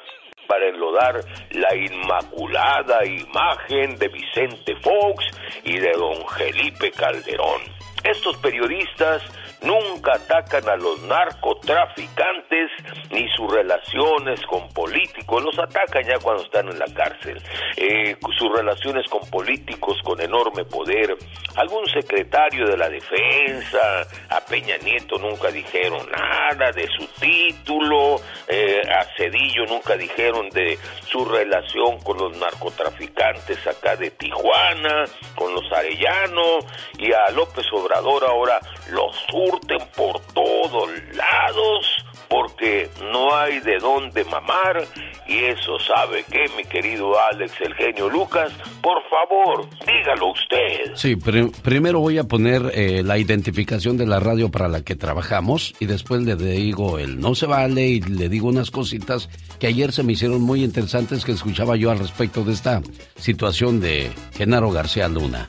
para 0.49 0.67
enlodar 0.67 1.21
la 1.51 1.77
inmaculada 1.77 3.05
imagen 3.05 3.97
de 3.99 4.09
Vicente 4.09 4.75
Fox 4.83 5.27
y 5.63 5.79
de 5.79 5.93
don 5.93 6.27
Felipe 6.37 6.91
Calderón. 6.91 7.61
Estos 8.03 8.37
periodistas 8.39 9.23
nunca 9.63 10.15
atacan 10.15 10.69
a 10.69 10.77
los 10.77 11.03
narcotraficantes 11.03 12.71
ni 13.11 13.29
sus 13.31 13.53
relaciones 13.53 14.41
con 14.47 14.69
políticos, 14.71 15.43
los 15.43 15.59
atacan 15.59 16.05
ya 16.05 16.19
cuando 16.19 16.43
están 16.43 16.69
en 16.69 16.79
la 16.79 16.87
cárcel. 16.95 17.43
Eh, 17.77 18.17
sus 18.39 18.57
relaciones 18.57 19.09
con 19.09 19.29
políticos 19.31 19.99
con 20.05 20.21
enorme 20.21 20.65
poder, 20.65 21.17
algún 21.57 21.87
secretario 21.87 22.67
de 22.69 22.77
la 22.77 22.89
defensa, 22.89 24.07
a 24.31 24.41
Peña 24.41 24.77
Nieto 24.79 25.19
nunca 25.19 25.49
dijeron 25.51 26.09
nada 26.11 26.71
de 26.73 26.87
su 26.87 27.07
título, 27.21 28.17
eh, 28.47 28.83
a 28.89 29.05
Cedillo 29.17 29.67
nunca 29.67 29.97
dijeron 29.97 30.49
de 30.51 30.79
su 31.11 31.25
relación 31.25 31.99
con 32.01 32.19
los 32.19 32.37
narcotraficantes 32.39 33.67
acá 33.67 33.97
de 33.97 34.11
Tijuana, 34.13 35.05
con 35.35 35.53
los 35.55 35.71
Arellano, 35.73 36.59
y 36.99 37.13
a 37.13 37.31
López 37.33 37.67
Obrador 37.73 38.25
ahora 38.25 38.61
los 38.93 39.15
surten 39.31 39.79
por 39.97 40.21
todos 40.35 40.89
lados 41.15 41.87
porque 42.29 42.91
no 43.11 43.35
hay 43.35 43.59
de 43.61 43.79
dónde 43.79 44.23
mamar 44.25 44.85
y 45.27 45.39
eso 45.45 45.79
sabe 45.81 46.25
que 46.25 46.45
mi 46.57 46.65
querido 46.65 47.19
Alex 47.33 47.53
el 47.61 47.75
genio 47.75 48.09
Lucas, 48.11 48.53
por 48.83 48.99
favor, 49.09 49.67
dígalo 49.87 50.33
usted. 50.33 50.95
Sí, 50.95 51.17
pri- 51.17 51.51
primero 51.63 52.01
voy 52.01 52.19
a 52.19 52.25
poner 52.25 52.71
eh, 52.75 53.03
la 53.03 53.17
identificación 53.17 53.97
de 53.97 54.07
la 54.07 54.21
radio 54.21 54.51
para 54.51 54.69
la 54.69 54.83
que 54.83 54.95
trabajamos 54.95 55.75
y 55.81 55.87
después 55.87 56.23
le 56.23 56.37
digo 56.37 56.99
el 56.99 57.19
no 57.19 57.35
se 57.35 57.47
vale 57.47 57.87
y 57.87 58.01
le 58.01 58.29
digo 58.29 58.49
unas 58.49 58.71
cositas 58.71 59.31
que 59.59 59.67
ayer 59.67 59.93
se 59.93 60.03
me 60.03 60.13
hicieron 60.13 60.43
muy 60.43 60.63
interesantes 60.65 61.25
que 61.25 61.33
escuchaba 61.33 61.77
yo 61.77 61.91
al 61.91 61.99
respecto 61.99 62.45
de 62.45 62.53
esta 62.53 62.83
situación 63.17 63.81
de 63.81 64.11
Genaro 64.37 64.71
García 64.71 65.09
Luna. 65.09 65.49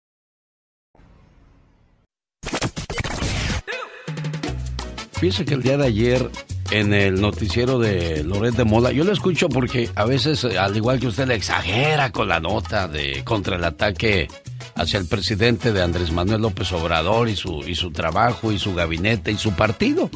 Fíjese 5.21 5.45
que 5.45 5.53
el 5.53 5.61
día 5.61 5.77
de 5.77 5.85
ayer 5.85 6.31
en 6.71 6.95
el 6.95 7.21
noticiero 7.21 7.77
de 7.77 8.23
Loret 8.23 8.55
de 8.55 8.63
Mola, 8.63 8.91
yo 8.91 9.03
lo 9.03 9.13
escucho 9.13 9.49
porque 9.49 9.87
a 9.93 10.05
veces, 10.05 10.43
al 10.45 10.75
igual 10.75 10.99
que 10.99 11.05
usted, 11.05 11.27
le 11.27 11.35
exagera 11.35 12.11
con 12.11 12.27
la 12.27 12.39
nota 12.39 12.87
de 12.87 13.23
contra 13.23 13.57
el 13.57 13.63
ataque 13.63 14.27
hacia 14.73 14.99
el 14.99 15.05
presidente 15.05 15.73
de 15.73 15.83
Andrés 15.83 16.11
Manuel 16.11 16.41
López 16.41 16.71
Obrador 16.71 17.29
y 17.29 17.35
su, 17.35 17.63
y 17.67 17.75
su 17.75 17.91
trabajo 17.91 18.51
y 18.51 18.57
su 18.57 18.73
gabinete 18.73 19.31
y 19.31 19.37
su 19.37 19.51
partido. 19.51 20.09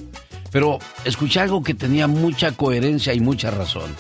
Pero 0.51 0.79
escuché 1.03 1.41
algo 1.41 1.61
que 1.61 1.75
tenía 1.75 2.07
mucha 2.07 2.53
coherencia 2.53 3.13
y 3.13 3.19
mucha 3.19 3.51
razón. 3.51 3.95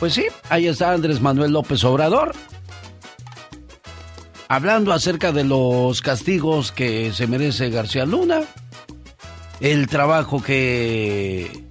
Pues 0.00 0.14
sí, 0.14 0.26
ahí 0.48 0.66
está 0.66 0.90
Andrés 0.90 1.20
Manuel 1.20 1.52
López 1.52 1.84
Obrador. 1.84 2.34
Hablando 4.48 4.92
acerca 4.92 5.30
de 5.30 5.44
los 5.44 6.02
castigos 6.02 6.72
que 6.72 7.12
se 7.12 7.28
merece 7.28 7.70
García 7.70 8.04
Luna, 8.04 8.40
el 9.60 9.86
trabajo 9.88 10.42
que 10.42 11.66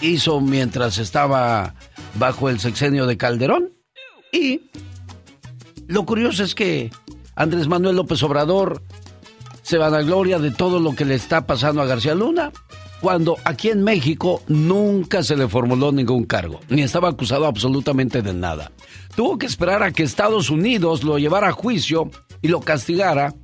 hizo 0.00 0.40
mientras 0.40 0.98
estaba 0.98 1.74
bajo 2.14 2.48
el 2.48 2.60
sexenio 2.60 3.06
de 3.06 3.16
Calderón. 3.16 3.72
Y 4.32 4.70
lo 5.86 6.04
curioso 6.06 6.44
es 6.44 6.54
que 6.54 6.90
Andrés 7.34 7.68
Manuel 7.68 7.96
López 7.96 8.22
Obrador 8.22 8.82
se 9.62 9.78
vanagloria 9.78 10.38
de 10.38 10.50
todo 10.50 10.80
lo 10.80 10.94
que 10.94 11.04
le 11.04 11.14
está 11.14 11.46
pasando 11.46 11.82
a 11.82 11.86
García 11.86 12.14
Luna, 12.14 12.52
cuando 13.00 13.36
aquí 13.44 13.68
en 13.68 13.82
México 13.82 14.42
nunca 14.48 15.22
se 15.22 15.36
le 15.36 15.48
formuló 15.48 15.92
ningún 15.92 16.24
cargo, 16.24 16.60
ni 16.68 16.82
estaba 16.82 17.08
acusado 17.08 17.46
absolutamente 17.46 18.22
de 18.22 18.34
nada. 18.34 18.72
Tuvo 19.16 19.38
que 19.38 19.46
esperar 19.46 19.82
a 19.82 19.92
que 19.92 20.02
Estados 20.02 20.50
Unidos 20.50 21.04
lo 21.04 21.18
llevara 21.18 21.48
a 21.48 21.52
juicio 21.52 22.10
y 22.40 22.48
lo 22.48 22.60
castigara, 22.60 23.34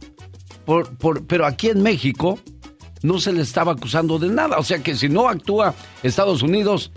por, 0.64 0.96
por, 0.96 1.26
pero 1.26 1.46
aquí 1.46 1.68
en 1.68 1.82
México 1.82 2.38
no 3.02 3.18
se 3.18 3.32
le 3.32 3.42
estaba 3.42 3.72
acusando 3.72 4.18
de 4.18 4.28
nada. 4.28 4.58
O 4.58 4.62
sea 4.62 4.82
que 4.82 4.94
si 4.94 5.08
no 5.08 5.28
actúa 5.28 5.74
Estados 6.02 6.42
Unidos, 6.42 6.90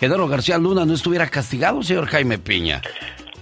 Genaro 0.00 0.28
García 0.28 0.58
Luna 0.58 0.84
no 0.84 0.94
estuviera 0.94 1.28
castigado, 1.28 1.82
señor 1.82 2.06
Jaime 2.06 2.38
Piña. 2.38 2.82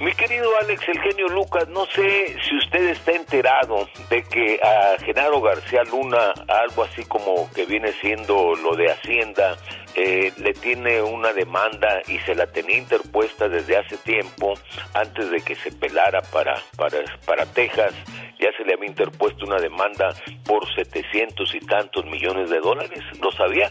Mi 0.00 0.12
querido 0.14 0.48
Alex, 0.62 0.88
el 0.88 0.98
genio 0.98 1.28
Lucas, 1.28 1.68
no 1.68 1.84
sé 1.94 2.34
si 2.48 2.56
usted 2.56 2.88
está 2.88 3.12
enterado 3.12 3.86
de 4.08 4.22
que 4.22 4.58
a 4.62 4.98
Genaro 5.04 5.42
García 5.42 5.82
Luna, 5.84 6.32
algo 6.48 6.84
así 6.84 7.04
como 7.04 7.50
que 7.52 7.66
viene 7.66 7.92
siendo 8.00 8.54
lo 8.56 8.74
de 8.76 8.90
Hacienda, 8.90 9.58
eh, 9.94 10.32
le 10.38 10.54
tiene 10.54 11.02
una 11.02 11.34
demanda 11.34 12.00
y 12.08 12.18
se 12.20 12.34
la 12.34 12.46
tenía 12.46 12.78
interpuesta 12.78 13.46
desde 13.50 13.76
hace 13.76 13.98
tiempo, 13.98 14.54
antes 14.94 15.30
de 15.30 15.42
que 15.42 15.54
se 15.56 15.70
pelara 15.70 16.22
para, 16.22 16.62
para, 16.78 17.04
para 17.26 17.44
Texas, 17.44 17.92
ya 18.40 18.48
se 18.56 18.64
le 18.64 18.74
había 18.74 18.88
interpuesto 18.88 19.44
una 19.44 19.58
demanda 19.58 20.14
por 20.44 20.66
700 20.74 21.54
y 21.54 21.60
tantos 21.60 22.04
millones 22.06 22.50
de 22.50 22.60
dólares. 22.60 23.00
¿Lo 23.20 23.30
sabía? 23.32 23.70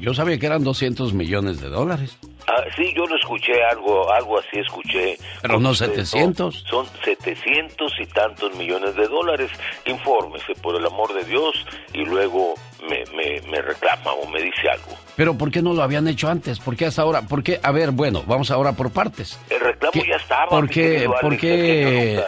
Yo 0.00 0.14
sabía 0.14 0.38
que 0.38 0.46
eran 0.46 0.64
200 0.64 1.12
millones 1.12 1.60
de 1.60 1.68
dólares. 1.68 2.18
Ah, 2.50 2.64
sí, 2.74 2.94
yo 2.96 3.04
lo 3.04 3.14
escuché, 3.14 3.62
algo 3.62 4.10
algo 4.10 4.38
así 4.38 4.58
escuché. 4.58 5.18
Pero 5.42 5.60
no 5.60 5.74
700. 5.74 6.64
Son, 6.66 6.86
700 7.04 7.92
y 8.00 8.06
tantos 8.06 8.54
millones 8.56 8.96
de 8.96 9.06
dólares. 9.06 9.50
Infórmese, 9.84 10.54
por 10.62 10.74
el 10.74 10.86
amor 10.86 11.12
de 11.12 11.24
Dios, 11.24 11.66
y 11.92 12.06
luego 12.06 12.54
me, 12.88 13.04
me, 13.14 13.42
me, 13.50 13.60
reclama 13.60 14.12
o 14.12 14.26
me 14.30 14.40
dice 14.40 14.66
algo. 14.70 14.96
Pero 15.14 15.36
¿por 15.36 15.50
qué 15.50 15.60
no 15.60 15.74
lo 15.74 15.82
habían 15.82 16.08
hecho 16.08 16.30
antes? 16.30 16.58
¿Por 16.58 16.74
qué 16.74 16.86
hasta 16.86 17.02
ahora? 17.02 17.20
¿Por 17.20 17.42
qué? 17.42 17.60
A 17.62 17.70
ver, 17.70 17.90
bueno, 17.90 18.22
vamos 18.26 18.50
ahora 18.50 18.72
por 18.72 18.90
partes. 18.92 19.38
El 19.50 19.60
reclamo 19.60 20.02
ya 20.02 20.16
estaba. 20.16 20.48
¿Por 20.48 20.70
qué, 20.70 21.06
¿por 21.20 21.36
qué 21.36 22.24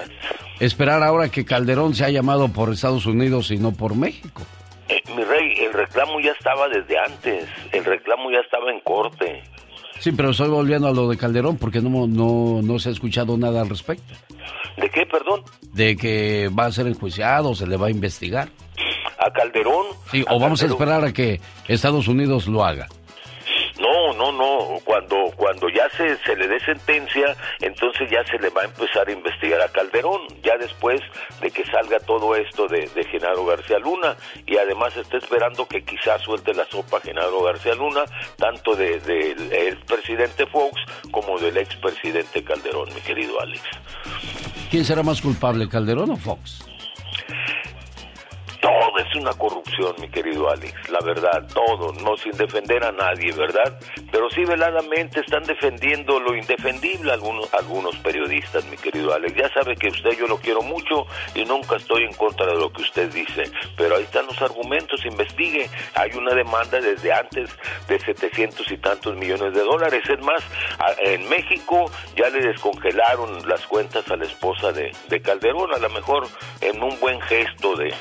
esperar 0.58 1.02
ahora 1.02 1.30
que 1.30 1.46
Calderón 1.46 1.94
se 1.94 2.04
ha 2.04 2.10
llamado 2.10 2.48
por 2.48 2.70
Estados 2.70 3.06
Unidos 3.06 3.50
y 3.52 3.56
no 3.56 3.72
por 3.72 3.96
México? 3.96 4.42
Eh, 4.88 5.02
mi 5.16 5.24
rey, 5.24 5.54
el 5.60 5.72
reclamo 5.72 6.20
ya 6.20 6.32
estaba 6.32 6.68
desde 6.68 6.98
antes. 6.98 7.48
El 7.72 7.86
reclamo 7.86 8.30
ya 8.30 8.40
estaba 8.40 8.70
en 8.70 8.80
corte. 8.80 9.42
Sí, 10.00 10.12
pero 10.12 10.30
estoy 10.30 10.48
volviendo 10.48 10.88
a 10.88 10.92
lo 10.92 11.08
de 11.08 11.16
Calderón 11.16 11.56
porque 11.58 11.80
no, 11.80 12.06
no, 12.06 12.60
no 12.62 12.78
se 12.78 12.88
ha 12.88 12.92
escuchado 12.92 13.36
nada 13.36 13.60
al 13.60 13.68
respecto. 13.68 14.14
¿De 14.76 14.88
qué, 14.88 15.04
perdón? 15.04 15.42
De 15.74 15.94
que 15.94 16.48
va 16.48 16.64
a 16.64 16.72
ser 16.72 16.86
enjuiciado, 16.86 17.54
se 17.54 17.66
le 17.66 17.76
va 17.76 17.88
a 17.88 17.90
investigar. 17.90 18.48
¿A 19.18 19.30
Calderón? 19.30 19.86
Sí, 20.10 20.24
o 20.30 20.40
vamos 20.40 20.62
a 20.62 20.66
esperar 20.66 21.04
a 21.04 21.12
que 21.12 21.40
Estados 21.68 22.08
Unidos 22.08 22.46
lo 22.46 22.64
haga. 22.64 22.88
No, 24.14 24.32
no. 24.32 24.78
Cuando, 24.84 25.16
cuando 25.36 25.68
ya 25.68 25.88
se, 25.90 26.16
se 26.18 26.36
le 26.36 26.48
dé 26.48 26.60
sentencia, 26.60 27.36
entonces 27.60 28.10
ya 28.10 28.24
se 28.24 28.38
le 28.38 28.50
va 28.50 28.62
a 28.62 28.64
empezar 28.64 29.08
a 29.08 29.12
investigar 29.12 29.60
a 29.60 29.68
Calderón, 29.68 30.20
ya 30.42 30.56
después 30.58 31.00
de 31.40 31.50
que 31.50 31.64
salga 31.66 31.98
todo 32.00 32.34
esto 32.34 32.66
de, 32.68 32.88
de 32.94 33.04
Genaro 33.04 33.44
García 33.44 33.78
Luna. 33.78 34.16
Y 34.46 34.56
además 34.56 34.96
está 34.96 35.18
esperando 35.18 35.66
que 35.66 35.84
quizás 35.84 36.22
suelte 36.22 36.54
la 36.54 36.64
sopa 36.66 37.00
Genaro 37.00 37.42
García 37.42 37.74
Luna, 37.74 38.04
tanto 38.36 38.74
del 38.74 39.02
de, 39.02 39.68
expresidente 39.68 40.46
Fox 40.46 40.80
como 41.10 41.38
del 41.38 41.56
expresidente 41.56 42.42
Calderón, 42.44 42.88
mi 42.94 43.00
querido 43.00 43.40
Alex. 43.40 43.62
¿Quién 44.70 44.84
será 44.84 45.02
más 45.02 45.20
culpable, 45.20 45.68
Calderón 45.68 46.10
o 46.10 46.16
Fox? 46.16 46.69
Todo 48.60 48.98
es 48.98 49.16
una 49.16 49.32
corrupción, 49.32 49.94
mi 49.98 50.08
querido 50.10 50.50
Alex, 50.50 50.90
la 50.90 51.00
verdad, 51.00 51.48
todo, 51.54 51.92
no 51.94 52.16
sin 52.18 52.32
defender 52.32 52.84
a 52.84 52.92
nadie, 52.92 53.32
¿verdad? 53.32 53.78
Pero 54.12 54.28
sí 54.28 54.44
veladamente 54.44 55.20
están 55.20 55.44
defendiendo 55.44 56.20
lo 56.20 56.36
indefendible 56.36 57.10
algunos, 57.10 57.52
algunos 57.54 57.96
periodistas, 57.96 58.64
mi 58.66 58.76
querido 58.76 59.14
Alex. 59.14 59.34
Ya 59.34 59.48
sabe 59.54 59.76
que 59.76 59.88
usted 59.88 60.10
yo 60.18 60.26
lo 60.26 60.36
quiero 60.36 60.60
mucho 60.60 61.06
y 61.34 61.44
nunca 61.46 61.76
estoy 61.76 62.04
en 62.04 62.12
contra 62.12 62.46
de 62.46 62.56
lo 62.56 62.70
que 62.70 62.82
usted 62.82 63.10
dice, 63.10 63.44
pero 63.76 63.96
ahí 63.96 64.02
están 64.02 64.26
los 64.26 64.40
argumentos, 64.42 65.06
investigue. 65.06 65.70
Hay 65.94 66.10
una 66.12 66.34
demanda 66.34 66.80
desde 66.80 67.12
antes 67.12 67.50
de 67.88 67.98
700 67.98 68.70
y 68.70 68.76
tantos 68.76 69.16
millones 69.16 69.54
de 69.54 69.60
dólares. 69.60 70.02
Es 70.06 70.20
más, 70.20 70.44
en 70.98 71.26
México 71.30 71.90
ya 72.14 72.28
le 72.28 72.40
descongelaron 72.40 73.48
las 73.48 73.66
cuentas 73.66 74.06
a 74.10 74.16
la 74.16 74.24
esposa 74.24 74.70
de, 74.72 74.92
de 75.08 75.22
Calderón, 75.22 75.72
a 75.74 75.78
lo 75.78 75.88
mejor 75.88 76.26
en 76.60 76.82
un 76.82 76.98
buen 77.00 77.20
gesto 77.22 77.74
de 77.76 77.94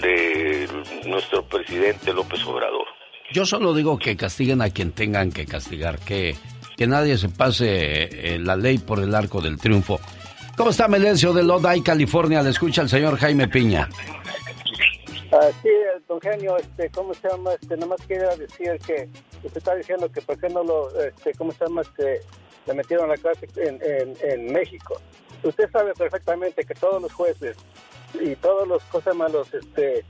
de, 0.00 0.68
nuestro 1.06 1.44
presidente 1.44 2.12
López 2.12 2.44
Obrador. 2.46 2.86
Yo 3.32 3.44
solo 3.44 3.74
digo 3.74 3.98
que 3.98 4.16
castiguen 4.16 4.62
a 4.62 4.70
quien 4.70 4.92
tengan 4.92 5.30
que 5.30 5.46
castigar, 5.46 5.98
que, 5.98 6.34
que 6.76 6.86
nadie 6.86 7.16
se 7.16 7.28
pase 7.28 8.34
eh, 8.34 8.38
la 8.38 8.56
ley 8.56 8.78
por 8.78 9.00
el 9.00 9.14
arco 9.14 9.40
del 9.40 9.58
triunfo. 9.58 10.00
¿Cómo 10.56 10.70
está 10.70 10.88
Melencio 10.88 11.32
de 11.32 11.42
Lodi, 11.42 11.82
California? 11.82 12.42
Le 12.42 12.50
escucha 12.50 12.82
el 12.82 12.88
señor 12.88 13.16
Jaime 13.18 13.48
Piña. 13.48 13.88
Ah, 15.32 15.48
sí, 15.62 15.68
don 16.08 16.20
Genio, 16.20 16.56
este, 16.56 16.90
¿cómo 16.90 17.14
se 17.14 17.28
llama? 17.28 17.52
Este, 17.54 17.76
más 17.76 18.00
quería 18.06 18.34
decir 18.36 18.78
que 18.84 19.08
usted 19.44 19.58
está 19.58 19.76
diciendo 19.76 20.10
que 20.10 20.20
por 20.20 20.38
qué 20.40 20.48
no 20.48 20.64
lo, 20.64 21.00
este, 21.00 21.32
¿cómo 21.34 21.52
se 21.52 21.64
llama? 21.64 21.82
Este, 21.82 22.20
le 22.66 22.74
metieron 22.74 23.06
a 23.06 23.14
la 23.14 23.16
cárcel 23.16 23.48
en, 23.56 23.80
en, 23.82 24.16
en 24.22 24.52
México. 24.52 25.00
Usted 25.42 25.70
sabe 25.70 25.92
perfectamente 25.94 26.64
que 26.64 26.74
todos 26.74 27.00
los 27.00 27.12
jueces 27.12 27.56
y 28.14 28.34
todos 28.36 28.66
los 28.66 28.82
cosas 28.84 29.14
malos, 29.14 29.52
este, 29.52 30.04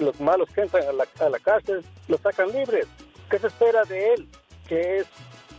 los 0.00 0.20
malos 0.20 0.48
que 0.50 0.62
entran 0.62 0.88
a 0.88 0.92
la, 0.92 1.06
a 1.20 1.28
la 1.28 1.38
cárcel, 1.38 1.84
los 2.08 2.20
sacan 2.20 2.50
libres. 2.52 2.86
¿Qué 3.28 3.38
se 3.38 3.46
espera 3.46 3.84
de 3.84 4.14
él? 4.14 4.28
Que 4.66 4.98
es 4.98 5.06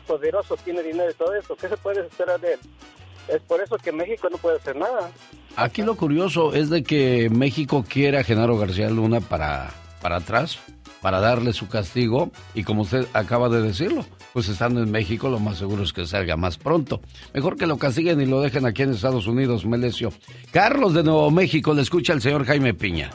poderoso, 0.08 0.58
tiene 0.58 0.84
dinero 0.84 1.10
y 1.10 1.14
todo 1.14 1.34
eso. 1.36 1.56
¿Qué 1.56 1.70
se 1.70 1.78
puede 1.78 2.02
esperar 2.02 2.40
de 2.40 2.54
él? 2.54 2.60
Es 3.28 3.42
por 3.42 3.62
eso 3.62 3.78
que 3.78 3.92
México 3.92 4.30
no 4.30 4.38
puede 4.38 4.58
hacer 4.58 4.76
nada. 4.76 5.12
Aquí 5.56 5.82
lo 5.82 5.96
curioso 5.96 6.54
es 6.54 6.70
de 6.70 6.84
que 6.84 7.30
México 7.30 7.86
quiere 7.88 8.18
a 8.18 8.24
Genaro 8.24 8.58
García 8.58 8.90
Luna 8.90 9.22
para, 9.22 9.70
para 10.02 10.18
atrás, 10.18 10.60
para 11.02 11.20
darle 11.20 11.54
su 11.54 11.68
castigo, 11.68 12.32
y 12.54 12.64
como 12.64 12.84
usted 12.84 13.08
acaba 13.14 13.50
de 13.50 13.62
decirlo, 13.62 14.06
pues 14.34 14.48
estando 14.48 14.82
en 14.82 14.92
México 14.92 15.30
lo 15.30 15.40
más 15.40 15.58
seguro 15.58 15.84
es 15.84 15.94
que 15.94 16.06
salga 16.06 16.38
más 16.38 16.58
pronto. 16.58 17.02
Mejor 17.34 17.58
que 17.58 17.68
lo 17.68 17.78
castiguen 17.78 18.22
y 18.22 18.26
lo 18.26 18.42
dejen 18.42 18.66
aquí 18.66 18.84
en 18.84 18.92
Estados 18.92 19.28
Unidos, 19.28 19.66
Melesio. 19.66 20.12
Carlos 20.52 20.94
de 20.94 21.04
Nuevo 21.04 21.32
México, 21.32 21.74
le 21.74 21.82
escucha 21.82 22.14
el 22.14 22.22
señor 22.22 22.46
Jaime 22.46 22.74
Piña. 22.74 23.10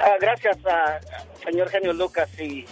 Ah, 0.00 0.16
gracias, 0.20 0.58
a 0.66 1.00
señor 1.44 1.68
Genio 1.70 1.92
Lucas. 1.92 2.28
Y 2.38 2.64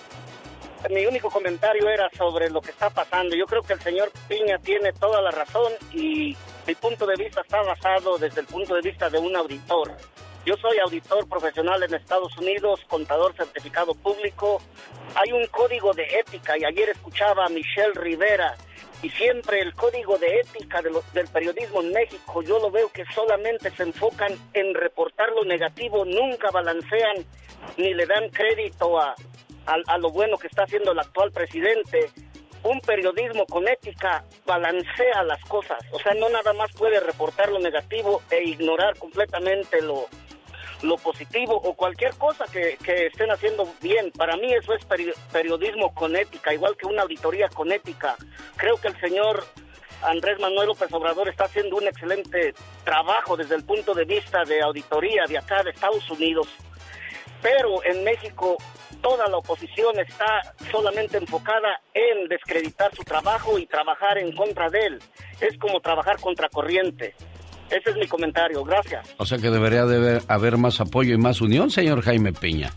mi 0.90 1.06
único 1.06 1.30
comentario 1.30 1.88
era 1.88 2.10
sobre 2.16 2.50
lo 2.50 2.60
que 2.60 2.70
está 2.70 2.90
pasando. 2.90 3.36
Yo 3.36 3.46
creo 3.46 3.62
que 3.62 3.74
el 3.74 3.80
señor 3.80 4.10
Piña 4.28 4.58
tiene 4.58 4.92
toda 4.92 5.20
la 5.22 5.30
razón 5.30 5.72
y 5.92 6.36
mi 6.66 6.74
punto 6.74 7.06
de 7.06 7.16
vista 7.16 7.40
está 7.40 7.62
basado 7.62 8.18
desde 8.18 8.40
el 8.40 8.46
punto 8.46 8.74
de 8.74 8.82
vista 8.82 9.08
de 9.08 9.18
un 9.18 9.34
auditor. 9.36 9.96
Yo 10.44 10.56
soy 10.56 10.76
auditor 10.80 11.28
profesional 11.28 11.84
en 11.84 11.94
Estados 11.94 12.36
Unidos, 12.36 12.80
contador 12.88 13.32
certificado 13.36 13.94
público. 13.94 14.60
Hay 15.14 15.30
un 15.30 15.46
código 15.46 15.92
de 15.92 16.02
ética 16.18 16.58
y 16.58 16.64
ayer 16.64 16.88
escuchaba 16.88 17.44
a 17.44 17.48
Michelle 17.48 17.94
Rivera 17.94 18.56
y 19.02 19.10
siempre 19.10 19.60
el 19.60 19.72
código 19.74 20.18
de 20.18 20.40
ética 20.40 20.82
de 20.82 20.90
del 21.12 21.28
periodismo 21.28 21.80
en 21.82 21.92
México, 21.92 22.42
yo 22.42 22.58
lo 22.58 22.72
veo 22.72 22.90
que 22.90 23.04
solamente 23.14 23.70
se 23.70 23.84
enfocan 23.84 24.32
en 24.52 24.74
reportar 24.74 25.30
lo 25.30 25.44
negativo, 25.44 26.04
nunca 26.04 26.50
balancean 26.50 27.24
ni 27.76 27.94
le 27.94 28.06
dan 28.06 28.28
crédito 28.30 29.00
a, 29.00 29.14
a 29.66 29.98
lo 29.98 30.10
bueno 30.10 30.38
que 30.38 30.48
está 30.48 30.64
haciendo 30.64 30.90
el 30.90 30.98
actual 30.98 31.30
presidente 31.30 32.10
un 32.64 32.80
periodismo 32.80 33.44
con 33.46 33.66
ética 33.66 34.24
balancea 34.46 35.24
las 35.24 35.44
cosas. 35.46 35.78
O 35.90 35.98
sea, 35.98 36.14
no 36.14 36.28
nada 36.28 36.52
más 36.52 36.70
puede 36.72 37.00
reportar 37.00 37.50
lo 37.50 37.58
negativo 37.58 38.22
e 38.30 38.44
ignorar 38.44 38.96
completamente 38.98 39.82
lo, 39.82 40.06
lo 40.82 40.96
positivo 40.96 41.54
o 41.54 41.74
cualquier 41.74 42.14
cosa 42.16 42.44
que, 42.52 42.76
que 42.84 43.06
estén 43.06 43.30
haciendo 43.30 43.72
bien. 43.80 44.10
Para 44.12 44.36
mí 44.36 44.52
eso 44.52 44.74
es 44.74 44.84
periodismo 45.32 45.94
con 45.94 46.16
ética, 46.16 46.52
igual 46.52 46.76
que 46.76 46.86
una 46.86 47.02
auditoría 47.02 47.48
con 47.48 47.72
ética. 47.72 48.16
Creo 48.56 48.76
que 48.76 48.88
el 48.88 49.00
señor 49.00 49.44
Andrés 50.02 50.38
Manuel 50.40 50.68
López 50.68 50.92
Obrador 50.92 51.28
está 51.28 51.44
haciendo 51.44 51.76
un 51.76 51.86
excelente 51.86 52.54
trabajo 52.84 53.36
desde 53.36 53.54
el 53.54 53.64
punto 53.64 53.94
de 53.94 54.04
vista 54.04 54.44
de 54.44 54.60
auditoría 54.60 55.24
de 55.28 55.38
acá 55.38 55.62
de 55.62 55.70
Estados 55.70 56.08
Unidos. 56.10 56.48
Pero 57.40 57.84
en 57.84 58.04
México 58.04 58.56
toda 59.00 59.28
la 59.28 59.38
oposición 59.38 59.98
está 60.00 60.54
solamente 60.70 61.18
enfocada 61.18 61.80
en 61.94 62.28
descreditar 62.28 62.94
su 62.94 63.02
trabajo 63.02 63.58
y 63.58 63.66
trabajar 63.66 64.18
en 64.18 64.34
contra 64.34 64.68
de 64.70 64.86
él. 64.86 64.98
Es 65.40 65.58
como 65.58 65.80
trabajar 65.80 66.20
contra 66.20 66.48
corriente. 66.48 67.14
Ese 67.72 67.90
es 67.90 67.96
mi 67.96 68.06
comentario, 68.06 68.62
gracias. 68.62 69.14
O 69.16 69.24
sea 69.24 69.38
que 69.38 69.48
debería 69.48 69.86
de 69.86 70.20
haber, 70.28 70.58
más 70.58 70.80
apoyo 70.80 71.14
y 71.14 71.18
más 71.18 71.40
unión, 71.40 71.70
señor 71.70 72.02
Jaime 72.02 72.32
Piña. 72.34 72.70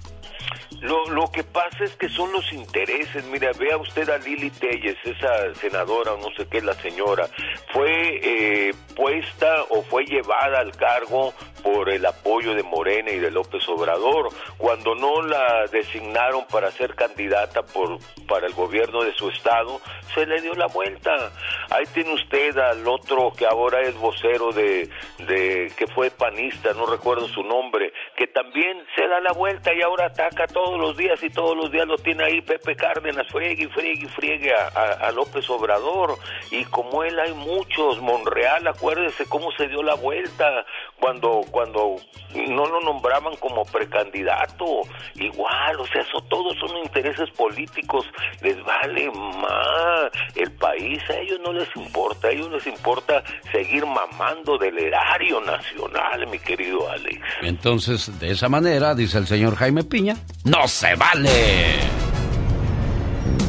Lo, 0.81 1.05
lo 1.09 1.31
que 1.31 1.43
pasa 1.43 1.83
es 1.83 1.95
que 1.95 2.09
son 2.09 2.31
los 2.31 2.51
intereses. 2.53 3.23
Mira, 3.25 3.51
vea 3.57 3.77
usted 3.77 4.09
a 4.09 4.17
Lili 4.17 4.49
Telles, 4.51 4.97
esa 5.03 5.53
senadora, 5.55 6.11
no 6.21 6.29
sé 6.37 6.47
qué, 6.47 6.61
la 6.61 6.73
señora, 6.73 7.27
fue 7.73 8.19
eh, 8.21 8.73
puesta 8.95 9.63
o 9.69 9.81
fue 9.83 10.05
llevada 10.05 10.59
al 10.59 10.71
cargo 10.75 11.33
por 11.63 11.89
el 11.89 12.05
apoyo 12.05 12.53
de 12.53 12.63
Morena 12.63 13.11
y 13.11 13.19
de 13.19 13.31
López 13.31 13.67
Obrador. 13.69 14.29
Cuando 14.57 14.93
no 14.95 15.21
la 15.21 15.65
designaron 15.71 16.45
para 16.47 16.69
ser 16.71 16.93
candidata 16.95 17.63
por 17.63 17.97
para 18.27 18.47
el 18.47 18.53
gobierno 18.53 19.03
de 19.03 19.13
su 19.13 19.29
estado, 19.29 19.79
se 20.13 20.25
le 20.25 20.41
dio 20.41 20.53
la 20.53 20.67
vuelta. 20.67 21.31
Ahí 21.69 21.85
tiene 21.93 22.13
usted 22.13 22.57
al 22.57 22.87
otro 22.87 23.31
que 23.37 23.45
ahora 23.45 23.81
es 23.81 23.95
vocero 23.95 24.51
de, 24.51 24.89
de 25.19 25.71
que 25.77 25.87
fue 25.87 26.11
panista, 26.11 26.73
no 26.73 26.85
recuerdo 26.85 27.27
su 27.27 27.43
nombre, 27.43 27.93
que 28.15 28.27
también 28.27 28.85
se 28.95 29.07
da 29.07 29.19
la 29.19 29.33
vuelta 29.33 29.73
y 29.73 29.81
ahora 29.81 30.07
ataca 30.07 30.34
todos 30.47 30.79
los 30.79 30.97
días 30.97 31.21
y 31.23 31.29
todos 31.29 31.55
los 31.55 31.71
días 31.71 31.87
lo 31.87 31.97
tiene 31.97 32.23
ahí 32.23 32.41
Pepe 32.41 32.75
Cárdenas, 32.75 33.27
friegue 33.27 33.69
friegue 33.69 34.07
friegue 34.09 34.53
a, 34.53 34.67
a 35.07 35.11
López 35.11 35.49
Obrador. 35.49 36.17
Y 36.51 36.65
como 36.65 37.03
él 37.03 37.17
hay 37.19 37.33
muchos, 37.33 38.01
Monreal, 38.01 38.67
acuérdese 38.67 39.25
cómo 39.25 39.51
se 39.53 39.67
dio 39.67 39.81
la 39.81 39.95
vuelta 39.95 40.65
cuando 40.99 41.41
cuando 41.51 41.97
no 42.35 42.65
lo 42.65 42.81
nombraban 42.81 43.35
como 43.37 43.63
precandidato, 43.65 44.81
igual, 45.15 45.79
o 45.79 45.87
sea, 45.87 46.01
eso 46.01 46.19
todos 46.29 46.57
son 46.59 46.77
intereses 46.77 47.29
políticos, 47.31 48.05
les 48.41 48.61
vale 48.63 49.09
más 49.11 50.11
el 50.35 50.51
país, 50.51 51.01
a 51.09 51.13
ellos 51.19 51.39
no 51.43 51.53
les 51.53 51.73
importa, 51.75 52.27
a 52.27 52.31
ellos 52.31 52.51
les 52.51 52.67
importa 52.67 53.23
seguir 53.51 53.85
mamando 53.85 54.57
del 54.57 54.77
erario 54.77 55.39
nacional, 55.41 56.27
mi 56.27 56.39
querido 56.39 56.89
Alex. 56.89 57.21
Entonces, 57.41 58.19
de 58.19 58.31
esa 58.31 58.49
manera, 58.49 58.95
dice 58.95 59.17
el 59.17 59.27
señor 59.27 59.55
Jaime 59.55 59.83
Piña, 59.83 60.17
no 60.43 60.67
se 60.67 60.95
vale. 60.95 61.79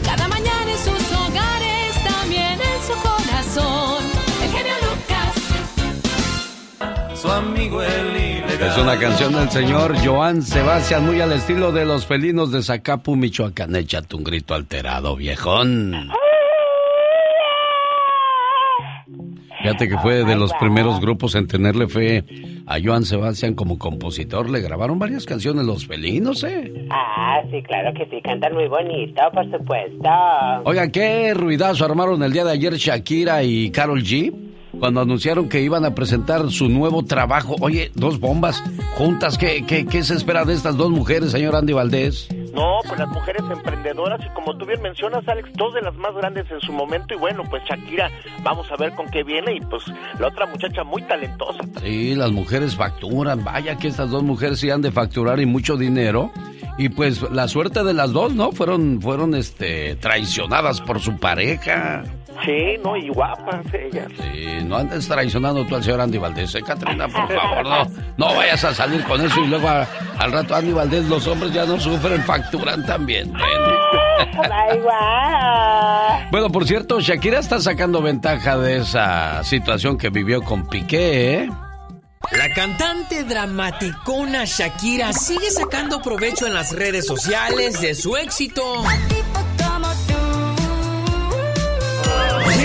Cada 0.05 0.29
mañana 0.29 0.71
en 0.71 0.79
sus 0.79 1.13
hogares, 1.13 2.05
también 2.05 2.61
en 2.61 2.83
su 2.83 2.95
corazón. 3.03 4.26
Su 7.17 7.31
amigo 7.31 7.81
el 7.83 8.09
ilegal. 8.11 8.69
Es 8.69 8.77
una 8.77 8.99
canción 8.99 9.33
del 9.33 9.49
señor 9.49 9.97
Joan 10.05 10.43
Sebastián, 10.43 11.07
muy 11.07 11.19
al 11.19 11.33
estilo 11.33 11.73
de 11.73 11.87
los 11.87 12.05
felinos 12.05 12.53
de 12.53 12.63
Zacapu, 12.63 13.17
Michoacán. 13.17 13.75
Échate 13.75 14.17
un 14.17 14.23
grito 14.23 14.53
alterado, 14.53 15.17
viejón. 15.17 16.11
Fíjate 19.63 19.89
que 19.89 19.97
fue 19.97 20.25
de 20.25 20.37
los 20.37 20.53
primeros 20.61 21.01
grupos 21.01 21.35
en 21.37 21.47
tenerle 21.47 21.89
fe 21.89 22.23
a 22.67 22.77
Joan 22.85 23.05
Sebastián 23.05 23.55
como 23.55 23.79
compositor. 23.79 24.51
Le 24.51 24.61
grabaron 24.61 24.99
varias 24.99 25.25
canciones 25.25 25.65
los 25.65 25.87
felinos, 25.87 26.45
¿eh? 26.45 26.87
Ah, 26.91 27.41
sí, 27.51 27.63
claro 27.63 27.95
que 27.95 28.05
sí, 28.11 28.21
cantan 28.23 28.53
muy 28.53 28.69
bonito, 28.69 29.23
por 29.33 29.51
supuesto. 29.51 30.09
Oiga, 30.65 30.87
¿qué 30.89 31.33
ruidazo 31.33 31.87
armaron 31.87 32.23
el 32.23 32.33
día 32.33 32.45
de 32.45 32.53
ayer 32.53 32.75
Shakira 32.75 33.43
y 33.43 33.71
Carol 33.71 34.03
G? 34.03 34.47
Cuando 34.79 35.01
anunciaron 35.01 35.49
que 35.49 35.63
iban 35.63 35.85
a 35.85 35.95
presentar 35.95 36.51
su 36.51 36.69
nuevo 36.69 37.05
trabajo. 37.05 37.57
Oye, 37.61 37.91
dos 37.95 38.21
bombas 38.21 38.63
juntas. 38.97 39.39
¿Qué, 39.39 39.65
qué, 39.67 39.87
qué 39.87 40.03
se 40.03 40.15
espera 40.15 40.45
de 40.45 40.55
estas 40.55 40.77
dos 40.77 40.91
mujeres, 40.91 41.33
señor 41.33 41.57
Andy 41.57 41.73
Valdés? 41.73 42.29
No, 42.57 42.79
pues 42.87 42.99
las 42.99 43.09
mujeres 43.09 43.43
emprendedoras 43.51 44.19
y 44.25 44.35
como 44.35 44.57
tú 44.57 44.65
bien 44.65 44.81
mencionas, 44.81 45.29
Alex, 45.29 45.51
dos 45.57 45.75
de 45.75 45.83
las 45.83 45.95
más 45.97 46.15
grandes 46.15 46.51
en 46.51 46.59
su 46.63 46.73
momento 46.73 47.13
y 47.13 47.19
bueno, 47.19 47.43
pues 47.51 47.63
Shakira, 47.65 48.11
vamos 48.43 48.67
a 48.73 48.77
ver 48.77 48.95
con 48.95 49.07
qué 49.11 49.23
viene 49.23 49.57
y 49.57 49.61
pues 49.61 49.83
la 50.19 50.29
otra 50.29 50.47
muchacha 50.47 50.83
muy 50.83 51.03
talentosa. 51.03 51.59
Sí, 51.83 52.15
las 52.15 52.33
mujeres 52.33 52.75
facturan. 52.75 53.45
Vaya 53.45 53.77
que 53.77 53.89
estas 53.89 54.11
dos 54.11 54.23
mujeres 54.23 54.59
sí 54.59 54.71
han 54.71 54.81
de 54.81 54.91
facturar 54.91 55.39
y 55.41 55.45
mucho 55.47 55.77
dinero. 55.77 56.33
Y 56.79 56.89
pues 56.89 57.23
la 57.31 57.47
suerte 57.49 57.85
de 57.85 57.93
las 57.93 58.13
dos, 58.13 58.35
¿no? 58.35 58.53
Fueron, 58.53 59.03
fueron 59.03 59.35
este, 59.35 59.97
traicionadas 59.97 60.81
por 60.81 61.01
su 61.01 61.19
pareja. 61.19 62.05
Sí, 62.45 62.77
no, 62.85 62.97
y 62.97 63.09
guapas 63.09 63.65
ellas. 63.73 64.09
Sí, 64.19 64.47
no 64.65 64.77
andes 64.77 65.09
traicionando 65.09 65.65
tú 65.65 65.77
al 65.77 65.83
señor 65.85 66.01
Andy 66.01 66.19
Valdés, 66.19 66.55
¿eh, 66.55 66.63
Catrina? 66.63 67.09
Por 67.09 67.33
favor, 67.33 67.65
no, 67.65 67.87
no 68.17 68.35
vayas 68.35 68.63
a 68.65 68.75
salir 68.75 69.03
con 69.05 69.21
eso 69.25 69.41
y 69.43 69.47
luego 69.49 69.69
a- 69.69 69.87
al 70.19 70.33
rato 70.33 70.55
Andy 70.55 70.73
Valdés, 70.73 71.05
los 71.07 71.27
hombres 71.27 71.53
ya 71.53 71.65
no 71.65 71.79
sufren, 71.81 72.23
facturan 72.25 72.85
también. 72.85 73.33
Bueno. 74.37 76.27
Bueno, 76.31 76.51
por 76.51 76.67
cierto, 76.67 77.01
Shakira 77.01 77.39
está 77.39 77.61
sacando 77.61 78.03
ventaja 78.03 78.57
de 78.59 78.79
esa 78.79 79.43
situación 79.45 79.97
que 79.99 80.11
vivió 80.11 80.43
con 80.43 80.67
Piqué, 80.69 81.35
¿eh? 81.45 81.51
La 82.33 82.49
cantante 82.55 83.23
dramaticona 83.25 84.45
Shakira 84.45 85.13
sigue 85.13 85.51
sacando 85.51 86.01
provecho 86.03 86.47
en 86.47 86.55
las 86.55 86.73
redes 86.75 87.07
sociales 87.07 87.81
de 87.81 87.95
su 87.95 88.17
éxito. 88.17 88.63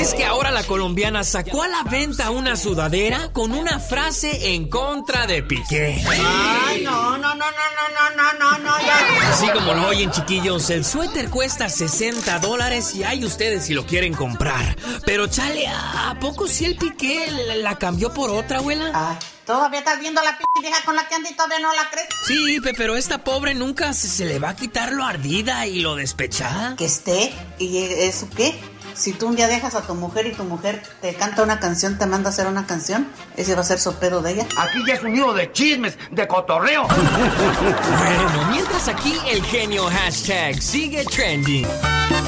Es 0.01 0.15
que 0.15 0.25
ahora 0.25 0.49
la 0.49 0.63
colombiana 0.63 1.23
sacó 1.23 1.61
a 1.61 1.67
la 1.67 1.83
venta 1.83 2.31
una 2.31 2.55
sudadera 2.55 3.31
con 3.33 3.51
una 3.51 3.79
frase 3.79 4.55
en 4.55 4.67
contra 4.67 5.27
de 5.27 5.43
Piqué. 5.43 6.03
Ay, 6.09 6.81
no, 6.83 7.17
no, 7.19 7.35
no, 7.35 7.35
no, 7.35 7.45
no, 7.45 8.15
no, 8.15 8.33
no, 8.39 8.57
no, 8.57 8.79
ya. 8.79 9.29
Así 9.31 9.47
como 9.49 9.73
lo 9.75 9.87
oyen 9.89 10.09
chiquillos, 10.09 10.71
el 10.71 10.83
suéter 10.85 11.29
cuesta 11.29 11.69
60 11.69 12.39
dólares 12.39 12.95
y 12.95 13.03
hay 13.03 13.23
ustedes 13.23 13.65
si 13.65 13.75
lo 13.75 13.85
quieren 13.85 14.15
comprar. 14.15 14.75
Pero 15.05 15.27
chale, 15.27 15.67
¿a 15.67 16.17
poco 16.19 16.47
si 16.47 16.65
el 16.65 16.77
Piqué 16.77 17.29
la, 17.57 17.77
cambió 17.77 18.11
por 18.11 18.31
otra, 18.31 18.57
abuela? 18.57 19.19
Todavía 19.45 19.79
estás 19.79 19.99
viendo 19.99 20.21
la 20.23 20.37
p 20.37 20.43
vieja 20.61 20.81
con 20.83 20.95
la 20.95 21.07
que 21.07 21.15
anda 21.15 21.29
y 21.29 21.33
todavía 21.35 21.59
no 21.59 21.73
la 21.73 21.89
crees. 21.91 22.07
Sí, 22.25 22.59
pe- 22.61 22.73
pero 22.75 22.95
esta 22.95 23.23
pobre 23.23 23.53
nunca 23.53 23.93
se, 23.93 24.07
se 24.07 24.25
le 24.25 24.39
va 24.39 24.49
a 24.49 24.55
quitar 24.55 24.93
lo 24.93 25.03
ardida 25.03 25.67
y 25.67 25.79
lo 25.81 25.95
despechada. 25.95 26.75
Que 26.75 26.85
esté. 26.85 27.33
¿Y 27.59 27.77
eso 27.77 28.27
qué? 28.35 28.57
Si 28.93 29.13
tú 29.13 29.27
un 29.27 29.35
día 29.35 29.47
dejas 29.47 29.75
a 29.75 29.81
tu 29.81 29.95
mujer 29.95 30.27
y 30.27 30.33
tu 30.33 30.43
mujer 30.43 30.81
te 31.01 31.13
canta 31.13 31.43
una 31.43 31.59
canción, 31.59 31.97
te 31.97 32.05
manda 32.05 32.29
a 32.29 32.33
hacer 32.33 32.47
una 32.47 32.65
canción, 32.65 33.07
ese 33.37 33.55
va 33.55 33.61
a 33.61 33.63
ser 33.63 33.79
sopedo 33.79 34.21
de 34.21 34.33
ella. 34.33 34.47
Aquí 34.57 34.79
ya 34.87 34.93
es 34.95 35.03
un 35.03 35.13
nido 35.13 35.33
de 35.33 35.51
chismes, 35.51 35.97
de 36.11 36.27
cotorreo. 36.27 36.87
Bueno, 36.87 38.51
mientras 38.51 38.87
aquí 38.87 39.15
el 39.29 39.43
genio 39.43 39.85
hashtag 39.85 40.61
sigue 40.61 41.05
trending. 41.05 41.67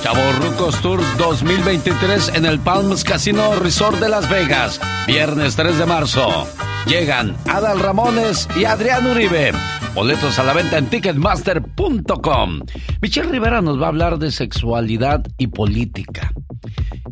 Chavorrucos 0.02 0.82
Tour 0.82 1.02
2023 1.18 2.32
en 2.36 2.46
el 2.46 2.60
Palms 2.60 3.04
Casino 3.04 3.56
Resort 3.56 4.00
de 4.00 4.10
Las 4.10 4.30
Vegas. 4.30 4.80
Viernes 5.08 5.56
3 5.56 5.78
de 5.78 5.86
marzo. 5.86 6.48
Llegan 6.88 7.36
Adal 7.48 7.80
Ramones 7.80 8.48
y 8.60 8.66
Adrián 8.66 9.08
Uribe. 9.08 9.52
Boletos 9.96 10.38
a 10.38 10.44
la 10.44 10.54
venta 10.54 10.78
en 10.78 10.88
ticketmaster.com. 10.88 12.60
Michelle 13.02 13.30
Rivera 13.30 13.62
nos 13.62 13.82
va 13.82 13.86
a 13.86 13.90
hablar 13.90 14.20
de 14.20 14.32
sexualidad 14.32 15.26
y 15.38 15.48
política. 15.48 16.34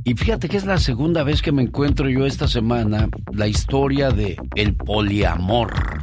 Y 0.03 0.15
fíjate 0.15 0.49
que 0.49 0.57
es 0.57 0.65
la 0.65 0.77
segunda 0.77 1.23
vez 1.23 1.41
que 1.41 1.51
me 1.51 1.61
encuentro 1.61 2.09
yo 2.09 2.25
esta 2.25 2.47
semana 2.47 3.07
la 3.31 3.47
historia 3.47 4.09
de 4.09 4.37
el 4.55 4.75
poliamor. 4.75 6.01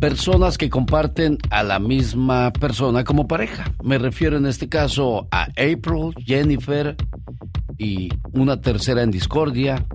Personas 0.00 0.56
que 0.56 0.70
comparten 0.70 1.38
a 1.50 1.62
la 1.62 1.78
misma 1.78 2.52
persona 2.52 3.04
como 3.04 3.28
pareja. 3.28 3.72
Me 3.82 3.98
refiero 3.98 4.36
en 4.36 4.46
este 4.46 4.68
caso 4.68 5.28
a 5.30 5.44
April, 5.56 6.14
Jennifer 6.24 6.96
y 7.78 8.10
una 8.32 8.60
tercera 8.60 9.02
en 9.02 9.10
discordia, 9.10 9.86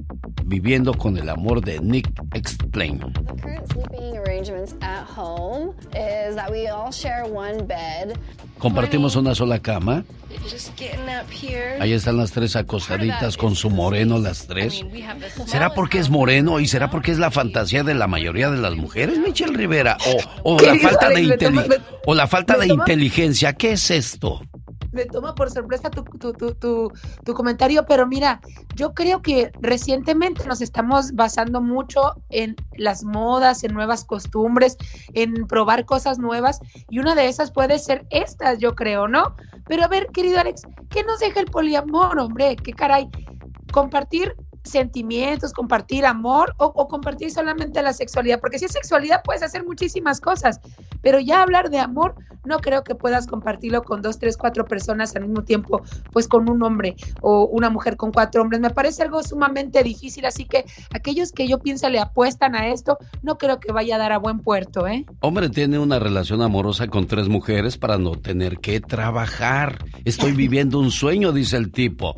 viviendo 0.45 0.93
con 0.93 1.17
el 1.17 1.29
amor 1.29 1.61
de 1.63 1.79
Nick 1.79 2.11
Explain. 2.33 2.99
current 3.45 3.67
sleeping 3.71 4.17
arrangements 4.17 4.75
at 4.81 5.05
home 5.05 5.73
is 5.95 6.35
that 6.35 6.49
we 6.51 6.67
all 6.67 6.91
share 6.91 7.25
one 7.25 7.65
bed. 7.67 8.17
Compartimos 8.57 9.15
una 9.15 9.35
sola 9.35 9.59
cama. 9.59 10.03
Ahí 11.79 11.93
están 11.93 12.17
las 12.17 12.31
tres 12.31 12.55
acostaditas 12.55 13.37
con 13.37 13.55
su 13.55 13.69
moreno, 13.69 14.17
las 14.17 14.47
tres. 14.47 14.83
¿Será 15.45 15.73
porque 15.73 15.99
es 15.99 16.09
moreno 16.09 16.59
y 16.59 16.67
será 16.67 16.89
porque 16.89 17.11
es 17.11 17.19
la 17.19 17.31
fantasía 17.31 17.83
de 17.83 17.93
la 17.93 18.07
mayoría 18.07 18.49
de 18.49 18.57
las 18.57 18.75
mujeres, 18.75 19.19
Michelle 19.19 19.44
Rivera? 19.53 19.97
O, 20.43 20.55
o 20.55 20.59
la 20.59 20.75
falta 20.77 21.09
de, 21.09 21.15
Alex, 21.15 21.27
me 21.29 21.37
toma- 21.37 21.61
inteli- 21.65 21.69
me- 21.79 21.85
o 22.05 22.13
la 22.15 22.27
falta 22.27 22.57
de 22.57 22.67
inteligencia. 22.67 23.53
¿Qué 23.53 23.73
es 23.73 23.91
esto? 23.91 24.41
Me 24.91 25.03
toma 25.05 25.35
por 25.35 25.51
sorpresa 25.51 25.89
tu, 25.89 26.03
tu, 26.03 26.31
tu, 26.33 26.53
tu, 26.55 26.91
tu 27.25 27.33
comentario, 27.33 27.85
pero 27.85 28.07
mira, 28.07 28.39
yo 28.75 28.93
creo 28.93 29.21
que 29.21 29.51
recientemente 29.59 30.45
nos 30.45 30.61
estamos 30.61 31.11
basando 31.13 31.59
mucho 31.61 32.13
en 32.29 32.55
las 32.77 33.03
modas, 33.03 33.65
en 33.65 33.73
nuevas 33.73 34.05
costumbres, 34.05 34.77
en 35.13 35.47
probar 35.47 35.83
cosas 35.83 36.17
nuevas, 36.17 36.61
y 36.89 36.99
una 36.99 37.13
de 37.13 37.27
esas 37.27 37.51
puede 37.51 37.77
ser 37.77 38.05
estas, 38.09 38.59
yo 38.59 38.73
creo, 38.73 39.09
¿no? 39.09 39.35
Pero 39.67 39.83
a 39.83 39.89
ver, 39.89 40.07
querido 40.13 40.39
Alex, 40.39 40.61
¿qué 40.89 41.03
nos 41.03 41.19
deja 41.19 41.41
el 41.41 41.47
poliamor, 41.47 42.17
hombre? 42.19 42.55
¿Qué 42.55 42.71
caray? 42.71 43.09
Compartir 43.73 44.33
sentimientos, 44.65 45.53
compartir 45.53 46.05
amor 46.05 46.53
o, 46.57 46.87
compartir 46.87 47.31
solamente 47.31 47.81
la 47.81 47.93
sexualidad, 47.93 48.39
porque 48.39 48.59
si 48.59 48.65
es 48.65 48.71
sexualidad 48.71 49.21
puedes 49.23 49.43
hacer 49.43 49.63
muchísimas 49.63 50.19
cosas, 50.19 50.59
pero 51.01 51.19
ya 51.19 51.41
hablar 51.41 51.69
de 51.69 51.79
amor 51.79 52.15
no 52.45 52.59
creo 52.59 52.83
que 52.83 52.95
puedas 52.95 53.27
compartirlo 53.27 53.83
con 53.83 54.01
dos, 54.01 54.19
tres, 54.19 54.37
cuatro 54.37 54.65
personas 54.65 55.15
al 55.15 55.23
mismo 55.23 55.43
tiempo, 55.43 55.81
pues 56.11 56.27
con 56.27 56.49
un 56.49 56.61
hombre 56.63 56.95
o 57.21 57.45
una 57.45 57.69
mujer 57.69 57.97
con 57.97 58.11
cuatro 58.11 58.41
hombres. 58.41 58.61
Me 58.61 58.69
parece 58.69 59.03
algo 59.03 59.23
sumamente 59.23 59.83
difícil, 59.83 60.25
así 60.25 60.45
que 60.45 60.65
aquellos 60.93 61.31
que 61.31 61.47
yo 61.47 61.59
pienso 61.59 61.89
le 61.89 61.99
apuestan 61.99 62.55
a 62.55 62.69
esto, 62.69 62.97
no 63.23 63.37
creo 63.37 63.59
que 63.59 63.71
vaya 63.71 63.95
a 63.95 63.99
dar 63.99 64.11
a 64.11 64.17
buen 64.17 64.39
puerto, 64.39 64.87
¿eh? 64.87 65.05
Hombre 65.21 65.49
tiene 65.49 65.79
una 65.79 65.99
relación 65.99 66.41
amorosa 66.41 66.87
con 66.87 67.07
tres 67.07 67.27
mujeres 67.27 67.77
para 67.77 67.97
no 67.97 68.11
tener 68.11 68.59
que 68.59 68.79
trabajar. 68.79 69.85
Estoy 70.05 70.33
viviendo 70.33 70.79
un 70.79 70.91
sueño, 70.91 71.31
dice 71.31 71.57
el 71.57 71.71
tipo. 71.71 72.15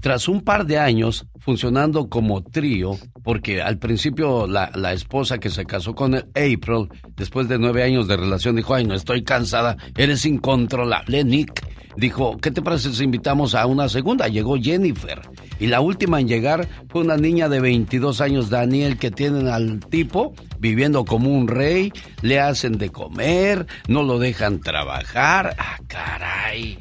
Tras 0.00 0.28
un 0.28 0.42
par 0.42 0.66
de 0.66 0.78
años 0.78 1.26
funcionando 1.40 2.08
como 2.08 2.42
trío, 2.42 2.96
porque 3.24 3.62
al 3.62 3.78
principio 3.78 4.46
la, 4.46 4.70
la, 4.74 4.92
esposa 4.92 5.38
que 5.38 5.50
se 5.50 5.64
casó 5.64 5.94
con 5.94 6.14
April, 6.14 6.88
después 7.16 7.48
de 7.48 7.58
nueve 7.58 7.82
años 7.82 8.06
de 8.06 8.16
relación, 8.16 8.56
dijo, 8.56 8.74
ay, 8.74 8.84
no 8.84 8.94
estoy 8.94 9.24
cansada, 9.24 9.76
eres 9.96 10.24
incontrolable, 10.24 11.24
Nick. 11.24 11.66
Dijo, 11.96 12.36
¿qué 12.36 12.52
te 12.52 12.62
parece 12.62 12.92
si 12.92 13.02
invitamos 13.02 13.56
a 13.56 13.66
una 13.66 13.88
segunda? 13.88 14.28
Llegó 14.28 14.56
Jennifer. 14.56 15.20
Y 15.58 15.66
la 15.66 15.80
última 15.80 16.20
en 16.20 16.28
llegar 16.28 16.68
fue 16.88 17.02
una 17.02 17.16
niña 17.16 17.48
de 17.48 17.58
22 17.58 18.20
años, 18.20 18.50
Daniel, 18.50 18.98
que 18.98 19.10
tienen 19.10 19.48
al 19.48 19.80
tipo 19.80 20.32
viviendo 20.60 21.04
como 21.04 21.30
un 21.30 21.48
rey, 21.48 21.92
le 22.22 22.38
hacen 22.38 22.78
de 22.78 22.90
comer, 22.90 23.66
no 23.88 24.04
lo 24.04 24.20
dejan 24.20 24.60
trabajar. 24.60 25.56
Ah, 25.58 25.78
caray. 25.88 26.78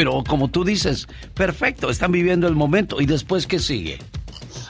Pero 0.00 0.24
como 0.26 0.48
tú 0.48 0.64
dices, 0.64 1.06
perfecto, 1.34 1.90
están 1.90 2.10
viviendo 2.10 2.48
el 2.48 2.54
momento. 2.54 3.02
¿Y 3.02 3.04
después 3.04 3.46
qué 3.46 3.58
sigue? 3.58 3.98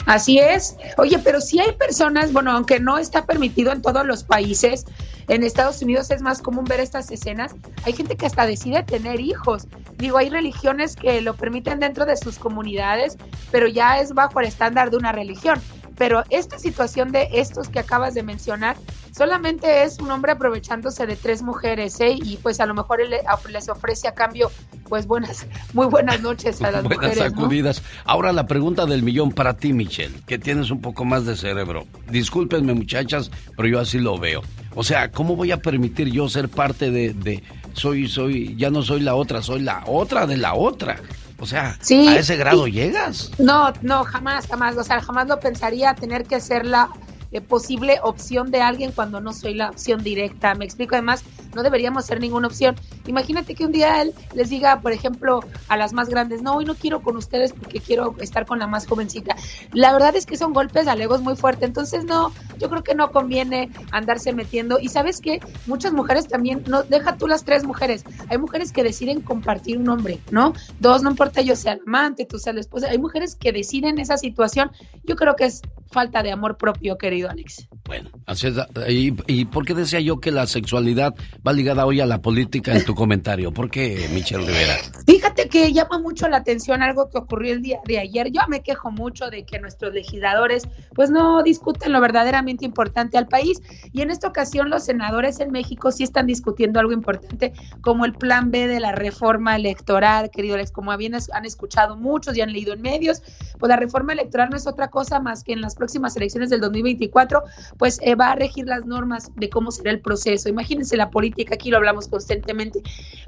Así 0.04 0.40
es. 0.40 0.74
Oye, 0.98 1.20
pero 1.20 1.40
si 1.40 1.60
hay 1.60 1.70
personas, 1.70 2.32
bueno, 2.32 2.50
aunque 2.50 2.80
no 2.80 2.98
está 2.98 3.26
permitido 3.26 3.70
en 3.70 3.80
todos 3.80 4.04
los 4.04 4.24
países, 4.24 4.86
en 5.28 5.44
Estados 5.44 5.82
Unidos 5.82 6.10
es 6.10 6.20
más 6.20 6.42
común 6.42 6.64
ver 6.64 6.80
estas 6.80 7.12
escenas, 7.12 7.54
hay 7.84 7.92
gente 7.92 8.16
que 8.16 8.26
hasta 8.26 8.44
decide 8.44 8.82
tener 8.82 9.20
hijos. 9.20 9.68
Digo, 9.98 10.18
hay 10.18 10.30
religiones 10.30 10.96
que 10.96 11.20
lo 11.20 11.34
permiten 11.34 11.78
dentro 11.78 12.06
de 12.06 12.16
sus 12.16 12.36
comunidades, 12.40 13.16
pero 13.52 13.68
ya 13.68 14.00
es 14.00 14.12
bajo 14.12 14.40
el 14.40 14.48
estándar 14.48 14.90
de 14.90 14.96
una 14.96 15.12
religión. 15.12 15.60
Pero 16.00 16.24
esta 16.30 16.58
situación 16.58 17.12
de 17.12 17.28
estos 17.30 17.68
que 17.68 17.78
acabas 17.78 18.14
de 18.14 18.22
mencionar, 18.22 18.78
solamente 19.14 19.82
es 19.82 19.98
un 19.98 20.10
hombre 20.10 20.32
aprovechándose 20.32 21.06
de 21.06 21.14
tres 21.14 21.42
mujeres, 21.42 22.00
¿eh? 22.00 22.16
Y 22.24 22.38
pues 22.38 22.58
a 22.58 22.64
lo 22.64 22.72
mejor 22.72 23.02
él 23.02 23.14
les 23.50 23.68
ofrece 23.68 24.08
a 24.08 24.14
cambio, 24.14 24.50
pues 24.88 25.06
buenas, 25.06 25.46
muy 25.74 25.88
buenas 25.88 26.22
noches 26.22 26.62
a 26.62 26.70
las 26.70 26.84
buenas 26.84 27.10
mujeres. 27.10 27.18
sacudidas. 27.18 27.82
Ahora 28.06 28.32
la 28.32 28.46
pregunta 28.46 28.86
del 28.86 29.02
millón 29.02 29.32
para 29.32 29.58
ti, 29.58 29.74
Michelle, 29.74 30.22
que 30.26 30.38
tienes 30.38 30.70
un 30.70 30.80
poco 30.80 31.04
más 31.04 31.26
de 31.26 31.36
cerebro. 31.36 31.86
Discúlpenme, 32.10 32.72
muchachas, 32.72 33.30
pero 33.54 33.68
yo 33.68 33.78
así 33.78 33.98
lo 33.98 34.16
veo. 34.16 34.40
O 34.74 34.82
sea, 34.82 35.10
¿cómo 35.10 35.36
voy 35.36 35.52
a 35.52 35.58
permitir 35.58 36.10
yo 36.10 36.30
ser 36.30 36.48
parte 36.48 36.90
de, 36.90 37.12
de 37.12 37.42
soy, 37.74 38.08
soy, 38.08 38.56
ya 38.56 38.70
no 38.70 38.80
soy 38.80 39.00
la 39.00 39.16
otra, 39.16 39.42
soy 39.42 39.60
la 39.60 39.84
otra 39.86 40.26
de 40.26 40.38
la 40.38 40.54
otra? 40.54 40.96
O 41.40 41.46
sea, 41.46 41.78
¿a 41.80 42.16
ese 42.16 42.36
grado 42.36 42.66
llegas? 42.66 43.30
No, 43.38 43.72
no, 43.82 44.04
jamás, 44.04 44.46
jamás. 44.46 44.76
O 44.76 44.84
sea, 44.84 45.00
jamás 45.00 45.26
lo 45.26 45.40
pensaría 45.40 45.94
tener 45.94 46.24
que 46.24 46.38
ser 46.40 46.66
la 46.66 46.90
eh, 47.32 47.40
posible 47.40 47.98
opción 48.02 48.50
de 48.50 48.60
alguien 48.60 48.92
cuando 48.92 49.20
no 49.20 49.32
soy 49.32 49.54
la 49.54 49.70
opción 49.70 50.02
directa. 50.02 50.54
Me 50.54 50.64
explico, 50.64 50.94
además, 50.94 51.24
no 51.54 51.62
deberíamos 51.62 52.04
ser 52.06 52.20
ninguna 52.20 52.48
opción. 52.48 52.76
Imagínate 53.06 53.54
que 53.54 53.64
un 53.64 53.72
día 53.72 54.02
él 54.02 54.12
les 54.34 54.50
diga, 54.50 54.80
por 54.80 54.92
ejemplo, 54.92 55.40
a 55.68 55.76
las 55.76 55.92
más 55.92 56.08
grandes, 56.08 56.42
no, 56.42 56.54
hoy 56.54 56.64
no 56.64 56.74
quiero 56.74 57.02
con 57.02 57.16
ustedes 57.16 57.52
porque 57.52 57.80
quiero 57.80 58.14
estar 58.20 58.46
con 58.46 58.58
la 58.58 58.66
más 58.66 58.86
jovencita. 58.86 59.36
La 59.72 59.92
verdad 59.92 60.16
es 60.16 60.26
que 60.26 60.36
son 60.36 60.52
golpes 60.52 60.86
al 60.86 61.00
ego 61.00 61.18
muy 61.18 61.36
fuerte, 61.36 61.64
entonces 61.64 62.04
no, 62.04 62.32
yo 62.58 62.68
creo 62.70 62.82
que 62.82 62.94
no 62.94 63.10
conviene 63.10 63.70
andarse 63.90 64.32
metiendo. 64.32 64.78
Y 64.80 64.88
sabes 64.88 65.20
que 65.20 65.40
muchas 65.66 65.92
mujeres 65.92 66.28
también, 66.28 66.62
no, 66.66 66.82
deja 66.82 67.16
tú 67.16 67.26
las 67.26 67.44
tres 67.44 67.64
mujeres, 67.64 68.04
hay 68.28 68.38
mujeres 68.38 68.72
que 68.72 68.82
deciden 68.82 69.20
compartir 69.20 69.78
un 69.78 69.88
hombre, 69.88 70.20
¿no? 70.30 70.52
Dos, 70.78 71.02
no 71.02 71.10
importa 71.10 71.40
yo 71.40 71.56
sea 71.56 71.74
el 71.74 71.80
amante, 71.86 72.26
tú 72.26 72.38
seas 72.38 72.54
la 72.54 72.60
esposa, 72.60 72.88
hay 72.88 72.98
mujeres 72.98 73.34
que 73.34 73.52
deciden 73.52 73.98
esa 73.98 74.16
situación. 74.16 74.70
Yo 75.04 75.16
creo 75.16 75.36
que 75.36 75.46
es 75.46 75.62
falta 75.90 76.22
de 76.22 76.32
amor 76.32 76.56
propio, 76.56 76.96
querido 76.96 77.30
Alex. 77.30 77.68
Bueno, 77.84 78.10
así 78.26 78.48
es. 78.48 78.56
¿Y, 78.88 79.14
¿Y 79.26 79.44
por 79.46 79.64
qué 79.64 79.74
decía 79.74 80.00
yo 80.00 80.20
que 80.20 80.30
la 80.30 80.46
sexualidad 80.46 81.14
va 81.46 81.52
ligada 81.52 81.86
hoy 81.86 82.00
a 82.00 82.06
la 82.06 82.22
política 82.22 82.74
en 82.74 82.84
tu 82.84 82.94
comentario? 82.94 83.52
¿Por 83.52 83.70
qué, 83.70 84.08
Michelle 84.12 84.46
Rivera? 84.46 84.76
Fíjate 85.06 85.39
que 85.50 85.72
llama 85.72 85.98
mucho 85.98 86.28
la 86.28 86.38
atención 86.38 86.82
algo 86.82 87.10
que 87.10 87.18
ocurrió 87.18 87.52
el 87.52 87.62
día 87.62 87.80
de 87.84 87.98
ayer. 87.98 88.30
Yo 88.30 88.40
me 88.48 88.62
quejo 88.62 88.90
mucho 88.90 89.28
de 89.28 89.44
que 89.44 89.58
nuestros 89.58 89.92
legisladores 89.92 90.68
pues 90.94 91.10
no 91.10 91.42
discuten 91.42 91.92
lo 91.92 92.00
verdaderamente 92.00 92.64
importante 92.64 93.18
al 93.18 93.26
país 93.26 93.60
y 93.92 94.02
en 94.02 94.10
esta 94.10 94.28
ocasión 94.28 94.70
los 94.70 94.84
senadores 94.84 95.40
en 95.40 95.50
México 95.50 95.90
sí 95.90 96.04
están 96.04 96.26
discutiendo 96.26 96.80
algo 96.80 96.92
importante 96.92 97.52
como 97.82 98.04
el 98.04 98.14
plan 98.14 98.50
B 98.50 98.68
de 98.68 98.80
la 98.80 98.92
reforma 98.92 99.56
electoral, 99.56 100.30
querido 100.30 100.54
Alex, 100.54 100.70
como 100.70 100.96
bien 100.96 101.14
han 101.14 101.44
escuchado 101.44 101.96
muchos 101.96 102.36
y 102.36 102.40
han 102.40 102.52
leído 102.52 102.72
en 102.72 102.82
medios, 102.82 103.22
pues 103.58 103.68
la 103.68 103.76
reforma 103.76 104.12
electoral 104.12 104.50
no 104.50 104.56
es 104.56 104.66
otra 104.66 104.88
cosa 104.88 105.20
más 105.20 105.42
que 105.42 105.52
en 105.52 105.60
las 105.60 105.74
próximas 105.74 106.16
elecciones 106.16 106.50
del 106.50 106.60
2024 106.60 107.42
pues 107.76 107.98
eh, 108.02 108.14
va 108.14 108.32
a 108.32 108.36
regir 108.36 108.66
las 108.66 108.86
normas 108.86 109.30
de 109.36 109.50
cómo 109.50 109.70
será 109.70 109.90
el 109.90 110.00
proceso. 110.00 110.48
Imagínense 110.48 110.96
la 110.96 111.10
política, 111.10 111.54
aquí 111.54 111.70
lo 111.70 111.78
hablamos 111.78 112.08
constantemente, 112.08 112.80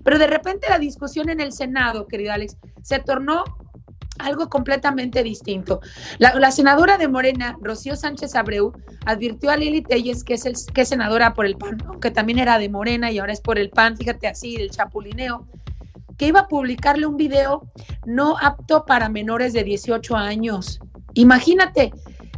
pero 0.04 0.18
de 0.18 0.26
repente 0.26 0.68
la 0.68 0.78
discusión 0.78 1.28
en 1.28 1.40
el 1.40 1.52
Senado, 1.52 2.06
querido 2.12 2.32
Alex, 2.32 2.56
se 2.82 2.98
tornó 2.98 3.42
algo 4.18 4.48
completamente 4.48 5.22
distinto. 5.22 5.80
La, 6.18 6.50
senadora 6.50 6.98
de 6.98 7.08
Morena, 7.08 7.56
Rocío 7.60 7.96
Sánchez 7.96 8.34
Abreu, 8.34 8.72
advirtió 9.06 9.50
a 9.50 9.56
Lili 9.56 9.82
Telles, 9.82 10.22
que 10.22 10.34
es, 10.34 10.66
que 10.66 10.82
es 10.82 10.88
senadora 10.88 11.32
por 11.34 11.46
el 11.46 11.56
PAN, 11.56 11.82
aunque 11.88 12.10
también 12.10 12.38
era 12.38 12.58
de 12.58 12.68
Morena 12.68 13.10
y 13.10 13.18
ahora 13.18 13.32
es 13.32 13.40
por 13.40 13.58
el 13.58 13.70
PAN, 13.70 13.96
fíjate 13.96 14.28
así, 14.28 14.56
el 14.56 14.70
chapulineo, 14.70 15.46
que 16.18 16.26
iba 16.26 16.40
a 16.40 16.48
publicarle 16.48 17.06
un 17.06 17.16
video 17.16 17.62
no 18.06 18.36
apto 18.38 18.84
para 18.84 19.08
menores 19.08 19.54
de 19.54 19.64
18 19.64 20.14
años. 20.14 20.78
Imagínate, 21.14 21.92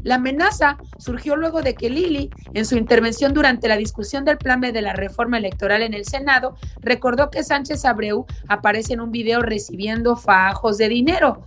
la 0.05 0.17
amenaza 0.17 0.79
surgió 0.99 1.35
luego 1.35 1.63
de 1.63 1.75
que 1.75 1.91
Lili, 1.91 2.31
en 2.53 2.65
su 2.65 2.77
intervención 2.77 3.35
durante 3.35 3.69
la 3.69 3.77
discusión 3.77 4.25
del 4.25 4.39
plan 4.39 4.61
B 4.61 4.71
de 4.71 4.83
la 4.83 4.93
reforma 4.93 5.39
electoral 5.39 5.83
en 5.83 5.95
el 5.95 6.05
Senado, 6.05 6.57
recordó 6.81 7.31
que 7.31 7.43
Sánchez 7.43 7.85
Abreu 7.85 8.27
aparece 8.49 8.93
en 8.93 9.01
un 9.01 9.11
video 9.11 9.41
recibiendo 9.41 10.15
fajos 10.15 10.79
de 10.79 10.89
dinero. 10.89 11.41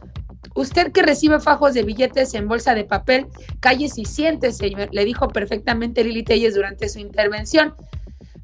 Usted 0.55 0.91
que 0.91 1.03
recibe 1.03 1.39
fajos 1.39 1.75
de 1.75 1.83
billetes 1.83 2.33
en 2.33 2.47
bolsa 2.47 2.73
de 2.73 2.83
papel, 2.83 3.27
calles 3.59 3.97
y 3.99 4.05
siéntese, 4.05 4.71
le 4.91 5.05
dijo 5.05 5.27
perfectamente 5.27 6.03
Lili 6.03 6.23
Telles 6.23 6.55
durante 6.55 6.89
su 6.89 6.99
intervención. 6.99 7.75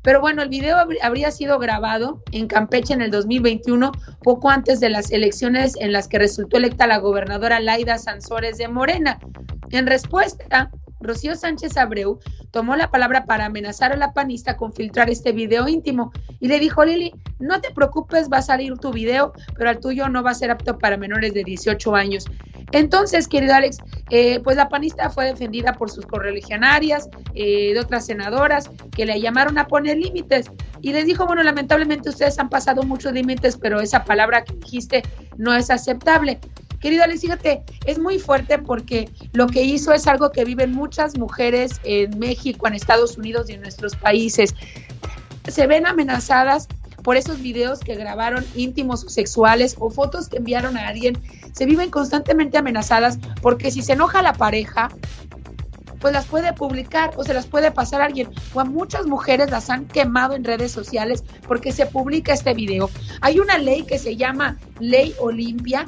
Pero 0.04 0.20
bueno, 0.20 0.42
el 0.42 0.50
video 0.50 0.78
habría 1.02 1.32
sido 1.32 1.58
grabado 1.60 2.22
en 2.32 2.48
Campeche 2.48 2.94
en 2.94 3.02
el 3.02 3.10
2021, 3.10 3.92
poco 4.22 4.50
antes 4.50 4.80
de 4.80 4.90
las 4.90 5.12
elecciones 5.12 5.76
en 5.80 5.94
las 5.94 6.08
que 6.08 6.20
resultó 6.20 6.58
electa 6.58 6.88
la 6.88 6.98
gobernadora 6.98 7.60
Laida 7.60 7.98
Sansores 7.98 8.58
de 8.58 8.68
Morena. 8.68 9.20
En 9.72 9.88
respuesta, 9.88 10.70
Rocío 11.04 11.36
Sánchez 11.36 11.78
Abreu 11.78 12.20
tomó 12.52 12.76
la 12.76 12.90
palabra 12.90 13.26
para 13.26 13.46
amenazar 13.46 13.92
a 13.92 13.98
la 13.98 14.14
panista 14.14 14.58
con 14.58 14.74
filtrar 14.74 15.10
este 15.10 15.32
video 15.32 15.68
íntimo 15.68 16.12
y 16.40 16.48
le 16.48 16.60
dijo, 16.60 16.84
Lili, 16.84 17.14
no 17.40 17.62
te 17.62 17.72
preocupes, 17.72 18.30
va 18.32 18.38
a 18.38 18.42
salir 18.42 18.78
tu 18.78 18.92
video, 18.92 19.34
pero 19.58 19.70
el 19.70 19.80
tuyo 19.80 20.10
no 20.10 20.24
va 20.24 20.32
a 20.32 20.36
ser 20.36 20.52
apto 20.52 20.78
para 20.78 20.98
menores 20.98 21.34
de 21.34 21.44
18 21.44 21.96
años. 21.96 22.26
Entonces, 22.72 23.28
querido 23.28 23.54
Alex, 23.54 23.78
eh, 24.10 24.40
pues 24.40 24.58
la 24.58 24.68
panista 24.68 25.10
fue 25.10 25.26
defendida 25.26 25.74
por 25.74 25.92
sus 25.92 26.06
correligionarias, 26.08 27.08
eh, 27.36 27.74
de 27.74 27.80
otras 27.80 28.08
senadoras, 28.08 28.70
que 28.96 29.06
le 29.06 29.22
llamaron 29.22 29.58
a 29.60 29.68
poner 29.68 29.93
límites. 30.02 30.48
Y 30.82 30.94
les 30.94 31.06
dijo, 31.06 31.26
bueno, 31.26 31.44
lamentablemente 31.44 32.10
ustedes 32.10 32.38
han 32.40 32.50
pasado 32.50 32.84
muchos 32.84 33.14
límites, 33.14 33.58
pero 33.58 33.80
esa 33.80 34.04
palabra 34.04 34.44
que 34.44 34.54
dijiste 34.56 35.04
no 35.38 35.54
es 35.54 35.70
aceptable. 35.70 36.40
Querido 36.80 37.04
Alex, 37.04 37.22
fíjate, 37.22 37.64
es 37.86 37.98
muy 37.98 38.20
fuerte 38.20 38.60
porque 38.60 39.10
lo 39.32 39.48
que 39.48 39.64
hizo 39.64 39.94
es 39.94 40.06
algo 40.06 40.32
que 40.32 40.44
viven 40.44 40.74
muchas 40.74 41.18
mujeres 41.18 41.80
en 41.86 42.20
México, 42.20 42.68
en 42.68 42.74
Estados 42.74 43.18
Unidos 43.18 43.50
y 43.50 43.54
en 43.54 43.62
nuestros 43.62 43.96
países. 43.96 44.54
Se 45.48 45.66
ven 45.66 45.88
amenazadas 45.88 46.68
por 47.04 47.18
esos 47.18 47.42
videos 47.42 47.80
que 47.80 47.96
grabaron 47.96 48.46
íntimos 48.56 49.04
o 49.04 49.10
sexuales 49.10 49.76
o 49.80 49.90
fotos 49.92 50.30
que 50.30 50.38
enviaron 50.38 50.78
a 50.78 50.88
alguien. 50.88 51.18
Se 51.54 51.66
viven 51.66 51.90
constantemente 51.90 52.58
amenazadas 52.58 53.20
porque 53.42 53.70
si 53.70 53.82
se 53.82 53.94
enoja 53.94 54.22
la 54.22 54.34
pareja, 54.34 54.90
pues 56.04 56.14
las 56.14 56.26
puede 56.26 56.52
publicar 56.52 57.12
o 57.16 57.24
se 57.24 57.34
las 57.34 57.48
puede 57.48 57.72
pasar 57.72 58.02
a 58.02 58.06
alguien. 58.06 58.28
O 58.54 58.60
a 58.60 58.66
muchas 58.66 59.06
mujeres 59.06 59.50
las 59.50 59.70
han 59.70 59.86
quemado 59.86 60.36
en 60.36 60.44
redes 60.44 60.70
sociales 60.70 61.24
porque 61.48 61.72
se 61.72 61.86
publica 61.86 62.34
este 62.34 62.54
video. 62.54 62.90
Hay 63.22 63.40
una 63.40 63.58
ley 63.58 63.84
que 63.84 63.98
se 63.98 64.18
llama 64.18 64.58
Ley 64.82 65.16
Olimpia 65.22 65.86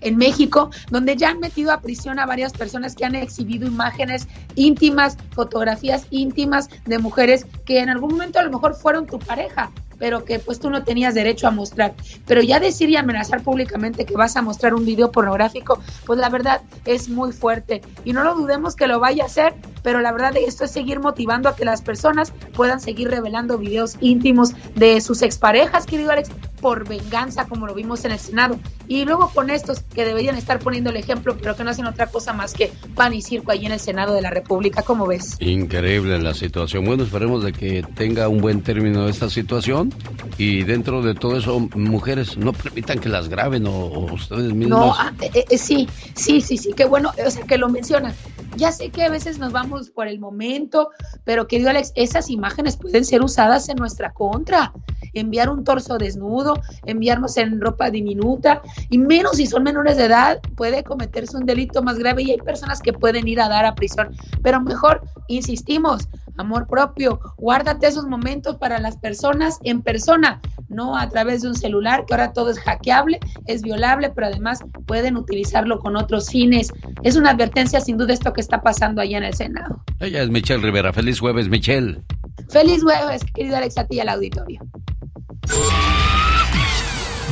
en 0.00 0.16
México, 0.16 0.70
donde 0.92 1.16
ya 1.16 1.30
han 1.30 1.40
metido 1.40 1.72
a 1.72 1.80
prisión 1.80 2.20
a 2.20 2.24
varias 2.24 2.52
personas 2.52 2.94
que 2.94 3.04
han 3.04 3.16
exhibido 3.16 3.66
imágenes 3.66 4.28
íntimas, 4.54 5.16
fotografías 5.32 6.06
íntimas 6.10 6.68
de 6.86 6.98
mujeres 6.98 7.46
que 7.66 7.80
en 7.80 7.90
algún 7.90 8.12
momento 8.12 8.38
a 8.38 8.44
lo 8.44 8.52
mejor 8.52 8.76
fueron 8.76 9.06
tu 9.06 9.18
pareja. 9.18 9.72
Pero 10.00 10.24
que 10.24 10.40
pues 10.40 10.58
tú 10.58 10.70
no 10.70 10.82
tenías 10.82 11.14
derecho 11.14 11.46
a 11.46 11.52
mostrar. 11.52 11.94
Pero 12.26 12.42
ya 12.42 12.58
decir 12.58 12.88
y 12.88 12.96
amenazar 12.96 13.44
públicamente 13.44 14.04
que 14.04 14.14
vas 14.14 14.34
a 14.36 14.42
mostrar 14.42 14.74
un 14.74 14.84
video 14.84 15.12
pornográfico, 15.12 15.78
pues 16.06 16.18
la 16.18 16.28
verdad 16.28 16.62
es 16.86 17.08
muy 17.08 17.30
fuerte. 17.30 17.82
Y 18.04 18.12
no 18.12 18.24
lo 18.24 18.34
dudemos 18.34 18.74
que 18.74 18.88
lo 18.88 18.98
vaya 18.98 19.22
a 19.22 19.26
hacer, 19.26 19.54
pero 19.82 20.00
la 20.00 20.10
verdad 20.10 20.32
esto 20.36 20.64
es 20.64 20.72
seguir 20.72 20.98
motivando 20.98 21.48
a 21.48 21.54
que 21.54 21.64
las 21.64 21.82
personas 21.82 22.32
puedan 22.54 22.80
seguir 22.80 23.10
revelando 23.10 23.58
videos 23.58 23.96
íntimos 24.00 24.54
de 24.74 25.00
sus 25.00 25.22
exparejas, 25.22 25.86
querido 25.86 26.10
Alex, 26.10 26.30
por 26.60 26.88
venganza, 26.88 27.46
como 27.46 27.66
lo 27.66 27.74
vimos 27.74 28.04
en 28.04 28.12
el 28.12 28.18
Senado. 28.18 28.58
Y 28.88 29.04
luego 29.04 29.30
con 29.34 29.50
estos 29.50 29.80
que 29.80 30.04
deberían 30.04 30.36
estar 30.36 30.58
poniendo 30.58 30.90
el 30.90 30.96
ejemplo, 30.96 31.36
pero 31.40 31.56
que 31.56 31.64
no 31.64 31.70
hacen 31.70 31.86
otra 31.86 32.06
cosa 32.06 32.32
más 32.32 32.54
que 32.54 32.72
pan 32.94 33.12
y 33.14 33.22
circo 33.22 33.52
ahí 33.52 33.66
en 33.66 33.72
el 33.72 33.80
Senado 33.80 34.14
de 34.14 34.22
la 34.22 34.30
República, 34.30 34.82
¿cómo 34.82 35.06
ves? 35.06 35.36
Increíble 35.40 36.18
la 36.18 36.34
situación. 36.34 36.84
Bueno, 36.84 37.04
esperemos 37.04 37.44
de 37.44 37.52
que 37.52 37.84
tenga 37.94 38.28
un 38.28 38.40
buen 38.40 38.62
término 38.62 39.08
esta 39.08 39.30
situación 39.30 39.89
y 40.38 40.64
dentro 40.64 41.02
de 41.02 41.14
todo 41.14 41.36
eso, 41.36 41.60
mujeres, 41.74 42.38
no 42.38 42.52
permitan 42.52 42.98
que 42.98 43.08
las 43.08 43.28
graben 43.28 43.66
o, 43.66 44.06
ustedes 44.12 44.54
mismos. 44.54 44.78
No, 44.78 44.94
ah, 44.94 45.12
eh, 45.20 45.44
eh, 45.50 45.58
sí, 45.58 45.88
sí, 46.14 46.40
sí, 46.40 46.56
sí, 46.56 46.72
qué 46.74 46.86
bueno, 46.86 47.12
o 47.26 47.30
sea, 47.30 47.44
que 47.44 47.58
lo 47.58 47.68
mencionan. 47.68 48.14
Ya 48.56 48.72
sé 48.72 48.90
que 48.90 49.04
a 49.04 49.10
veces 49.10 49.38
nos 49.38 49.52
vamos 49.52 49.90
por 49.90 50.08
el 50.08 50.18
momento, 50.18 50.90
pero 51.24 51.46
querido 51.46 51.70
Alex, 51.70 51.92
esas 51.94 52.30
imágenes 52.30 52.76
pueden 52.76 53.04
ser 53.04 53.22
usadas 53.22 53.68
en 53.68 53.76
nuestra 53.76 54.12
contra. 54.12 54.72
Enviar 55.12 55.50
un 55.50 55.64
torso 55.64 55.98
desnudo, 55.98 56.60
enviarnos 56.84 57.36
en 57.36 57.60
ropa 57.60 57.90
diminuta, 57.90 58.62
y 58.90 58.98
menos 58.98 59.36
si 59.36 59.46
son 59.46 59.64
menores 59.64 59.96
de 59.96 60.04
edad, 60.04 60.40
puede 60.56 60.84
cometerse 60.84 61.36
un 61.36 61.46
delito 61.46 61.82
más 61.82 61.98
grave 61.98 62.22
y 62.22 62.30
hay 62.30 62.38
personas 62.38 62.80
que 62.80 62.92
pueden 62.92 63.26
ir 63.28 63.40
a 63.40 63.48
dar 63.48 63.64
a 63.64 63.74
prisión. 63.74 64.16
Pero 64.42 64.60
mejor, 64.60 65.02
insistimos, 65.28 66.08
amor 66.36 66.66
propio, 66.66 67.20
guárdate 67.36 67.86
esos 67.86 68.06
momentos 68.06 68.56
para 68.56 68.78
las 68.78 68.96
personas 68.96 69.58
en 69.62 69.79
persona, 69.82 70.40
no 70.68 70.96
a 70.96 71.08
través 71.08 71.42
de 71.42 71.48
un 71.48 71.54
celular, 71.54 72.04
que 72.06 72.14
ahora 72.14 72.32
todo 72.32 72.50
es 72.50 72.58
hackeable, 72.60 73.20
es 73.46 73.62
violable, 73.62 74.10
pero 74.10 74.28
además 74.28 74.60
pueden 74.86 75.16
utilizarlo 75.16 75.78
con 75.80 75.96
otros 75.96 76.30
fines. 76.30 76.72
Es 77.02 77.16
una 77.16 77.30
advertencia 77.30 77.80
sin 77.80 77.96
duda 77.96 78.12
esto 78.12 78.32
que 78.32 78.40
está 78.40 78.62
pasando 78.62 79.00
allá 79.02 79.18
en 79.18 79.24
el 79.24 79.34
Senado. 79.34 79.82
Ella 79.98 80.22
es 80.22 80.30
Michelle 80.30 80.62
Rivera. 80.62 80.92
Feliz 80.92 81.20
jueves, 81.20 81.48
Michelle. 81.48 82.02
Feliz 82.48 82.82
jueves, 82.82 83.22
querido 83.34 83.56
Alex, 83.56 83.78
a 83.78 83.86
ti 83.86 83.96
y 83.96 84.00
al 84.00 84.08
auditorio. 84.08 84.60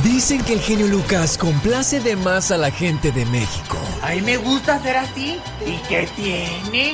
Dicen 0.03 0.41
que 0.43 0.53
el 0.53 0.59
genio 0.59 0.87
Lucas 0.87 1.37
complace 1.37 1.99
de 1.99 2.15
más 2.15 2.51
a 2.51 2.57
la 2.57 2.71
gente 2.71 3.11
de 3.11 3.25
México. 3.25 3.77
A 4.01 4.11
mí 4.11 4.21
me 4.21 4.37
gusta 4.37 4.81
ser 4.81 4.95
así. 4.95 5.37
¿Y 5.65 5.75
qué 5.89 6.07
tiene? 6.15 6.93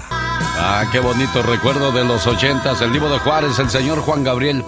Ah, 0.43 0.85
qué 0.91 0.99
bonito 0.99 1.41
recuerdo 1.43 1.91
de 1.91 2.03
los 2.03 2.25
ochentas, 2.27 2.81
el 2.81 2.91
libro 2.91 3.09
de 3.09 3.19
Juárez, 3.19 3.59
el 3.59 3.69
señor 3.69 4.01
Juan 4.01 4.23
Gabriel. 4.23 4.63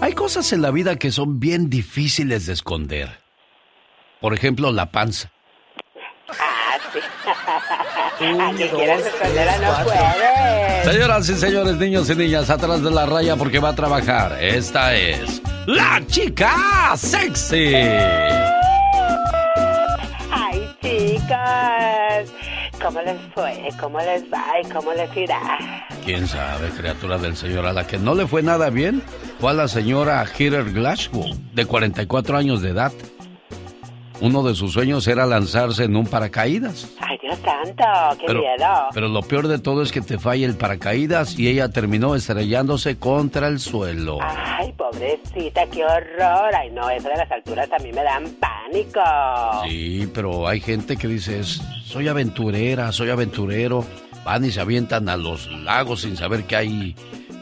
Hay 0.00 0.12
cosas 0.12 0.52
en 0.52 0.62
la 0.62 0.70
vida 0.70 0.96
que 0.96 1.10
son 1.10 1.40
bien 1.40 1.68
difíciles 1.68 2.46
de 2.46 2.52
esconder. 2.52 3.20
Por 4.20 4.34
ejemplo, 4.34 4.70
la 4.72 4.90
panza. 4.90 5.30
Ah, 6.28 6.78
sí. 6.92 7.00
no. 10.84 10.92
Señoras 10.92 11.28
y 11.28 11.34
señores, 11.34 11.76
niños 11.76 12.08
y 12.10 12.14
niñas, 12.14 12.50
atrás 12.50 12.82
de 12.82 12.90
la 12.90 13.06
raya 13.06 13.36
porque 13.36 13.58
va 13.58 13.70
a 13.70 13.74
trabajar. 13.74 14.42
Esta 14.42 14.94
es 14.94 15.42
la 15.66 16.00
chica 16.06 16.96
sexy. 16.96 17.74
chicas. 20.80 22.32
¿Cómo 22.82 23.00
les 23.02 23.20
fue? 23.34 23.68
¿Cómo 23.80 23.98
les 23.98 24.22
va? 24.24 24.44
¿Y 24.62 24.68
cómo 24.68 24.92
les 24.92 25.16
irá? 25.16 25.86
¿Quién 26.04 26.26
sabe, 26.26 26.68
criatura 26.70 27.18
del 27.18 27.36
Señor? 27.36 27.66
A 27.66 27.72
la 27.72 27.86
que 27.86 27.98
no 27.98 28.14
le 28.14 28.26
fue 28.26 28.42
nada 28.42 28.70
bien 28.70 29.02
fue 29.40 29.50
a 29.50 29.54
la 29.54 29.68
señora 29.68 30.24
Heather 30.24 30.72
Glasgow, 30.72 31.24
de 31.54 31.66
44 31.66 32.36
años 32.36 32.62
de 32.62 32.70
edad. 32.70 32.92
Uno 34.20 34.42
de 34.42 34.54
sus 34.54 34.72
sueños 34.72 35.06
era 35.06 35.26
lanzarse 35.26 35.84
en 35.84 35.94
un 35.94 36.06
paracaídas. 36.06 36.88
Ay, 36.98 37.16
Dios 37.22 37.38
santo, 37.38 37.84
qué 38.18 38.26
pero, 38.26 38.40
miedo. 38.40 38.66
Pero 38.92 39.08
lo 39.08 39.22
peor 39.22 39.46
de 39.46 39.58
todo 39.58 39.82
es 39.82 39.92
que 39.92 40.00
te 40.00 40.18
falla 40.18 40.44
el 40.44 40.56
paracaídas 40.56 41.38
y 41.38 41.48
ella 41.48 41.68
terminó 41.68 42.16
estrellándose 42.16 42.98
contra 42.98 43.46
el 43.46 43.60
suelo. 43.60 44.18
Ay, 44.20 44.72
pobrecita, 44.72 45.66
qué 45.66 45.84
horror. 45.84 46.54
Ay, 46.54 46.70
no, 46.70 46.90
eso 46.90 47.08
de 47.08 47.16
las 47.16 47.30
alturas 47.30 47.68
a 47.72 47.78
mí 47.78 47.92
me 47.92 48.02
dan 48.02 48.24
pánico. 48.40 49.00
Sí, 49.64 50.10
pero 50.12 50.48
hay 50.48 50.60
gente 50.60 50.96
que 50.96 51.06
dice, 51.06 51.44
soy 51.44 52.08
aventurera, 52.08 52.90
soy 52.90 53.10
aventurero. 53.10 53.84
Van 54.24 54.44
y 54.44 54.50
se 54.50 54.60
avientan 54.60 55.08
a 55.08 55.16
los 55.16 55.46
lagos 55.62 56.02
sin 56.02 56.16
saber 56.16 56.44
que 56.44 56.56
hay 56.56 56.96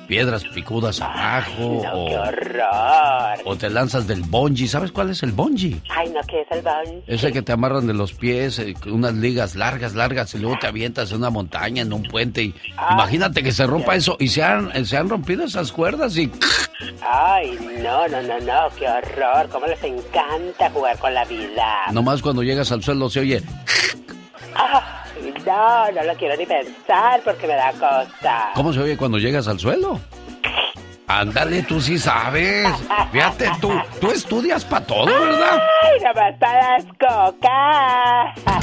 piedras 0.06 0.44
picudas 0.44 1.00
abajo. 1.00 1.82
no, 1.82 1.92
o, 1.92 2.08
qué 2.08 2.18
horror. 2.18 3.38
O 3.44 3.56
te 3.56 3.70
lanzas 3.70 4.06
del 4.06 4.22
bungee. 4.22 4.68
¿Sabes 4.68 4.92
cuál 4.92 5.10
es 5.10 5.22
el 5.22 5.32
bungee? 5.32 5.80
Ay, 5.90 6.10
no, 6.10 6.20
¿qué 6.28 6.42
es 6.42 6.46
el 6.50 6.62
bungee? 6.62 7.02
Ese 7.06 7.32
que 7.32 7.42
te 7.42 7.52
amarran 7.52 7.86
de 7.86 7.94
los 7.94 8.12
pies, 8.12 8.58
eh, 8.58 8.74
unas 8.86 9.14
ligas 9.14 9.56
largas, 9.56 9.94
largas, 9.94 10.34
y 10.34 10.38
luego 10.38 10.58
te 10.58 10.66
avientas 10.66 11.10
en 11.10 11.18
una 11.18 11.30
montaña, 11.30 11.82
en 11.82 11.92
un 11.92 12.02
puente. 12.02 12.42
Y 12.42 12.54
imagínate 12.90 13.42
que 13.42 13.52
se 13.52 13.66
rompa 13.66 13.94
eso. 13.94 14.16
Y 14.18 14.28
se 14.28 14.42
han, 14.42 14.84
se 14.84 14.96
han 14.96 15.08
rompido 15.08 15.44
esas 15.44 15.72
cuerdas 15.72 16.16
y. 16.16 16.30
Ay, 17.02 17.58
no, 17.82 18.06
no, 18.08 18.22
no, 18.22 18.38
no, 18.40 18.68
qué 18.78 18.88
horror. 18.88 19.48
¿Cómo 19.50 19.66
les 19.66 19.82
encanta 19.82 20.70
jugar 20.70 20.98
con 20.98 21.14
la 21.14 21.24
vida? 21.24 21.86
Nomás 21.92 22.22
cuando 22.22 22.42
llegas 22.42 22.70
al 22.72 22.82
suelo 22.82 23.08
se 23.08 23.20
oye. 23.20 23.42
Ah. 24.54 25.05
No, 25.46 25.92
no 25.92 26.02
lo 26.02 26.14
quiero 26.14 26.36
ni 26.36 26.44
pensar 26.44 27.20
porque 27.24 27.46
me 27.46 27.54
da 27.54 27.70
cosa. 27.72 28.50
¿Cómo 28.54 28.72
se 28.72 28.80
oye 28.80 28.96
cuando 28.96 29.18
llegas 29.18 29.46
al 29.46 29.60
suelo? 29.60 30.00
Ándale, 31.06 31.62
tú 31.62 31.80
sí 31.80 31.98
sabes. 31.98 32.66
Fíjate, 33.12 33.48
tú, 33.60 33.70
tú 34.00 34.10
estudias 34.10 34.64
para 34.64 34.84
todo, 34.84 35.06
¿verdad? 35.06 35.62
Ay, 35.82 36.00
nomás 36.00 36.34
para 36.40 36.78
las 36.78 36.84
cocas. 36.98 38.60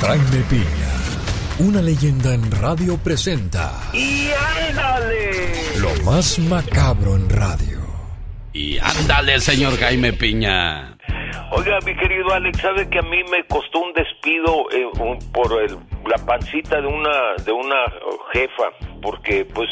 Jaime 0.00 0.44
Piña, 0.48 1.68
una 1.68 1.82
leyenda 1.82 2.32
en 2.32 2.50
radio 2.50 2.96
presenta. 2.96 3.72
¡Y 3.92 4.30
ándale! 4.70 5.52
Lo 5.78 5.94
más 6.02 6.38
macabro 6.38 7.16
en 7.16 7.28
radio. 7.28 7.80
Y 8.54 8.78
ándale, 8.78 9.38
señor 9.40 9.78
Jaime 9.78 10.14
Piña. 10.14 10.96
Oiga, 11.52 11.78
mi 11.84 11.94
querido 11.94 12.32
Alex, 12.32 12.58
sabe 12.58 12.88
que 12.88 12.98
a 12.98 13.02
mí 13.02 13.22
me 13.30 13.44
costó 13.46 13.80
un 13.80 13.92
despido 13.92 14.66
eh, 14.72 15.18
por 15.32 15.62
el, 15.62 15.78
la 16.08 16.24
pancita 16.24 16.80
de 16.80 16.86
una 16.86 17.34
de 17.44 17.52
una 17.52 17.84
jefa, 18.32 18.72
porque 19.02 19.44
pues 19.44 19.68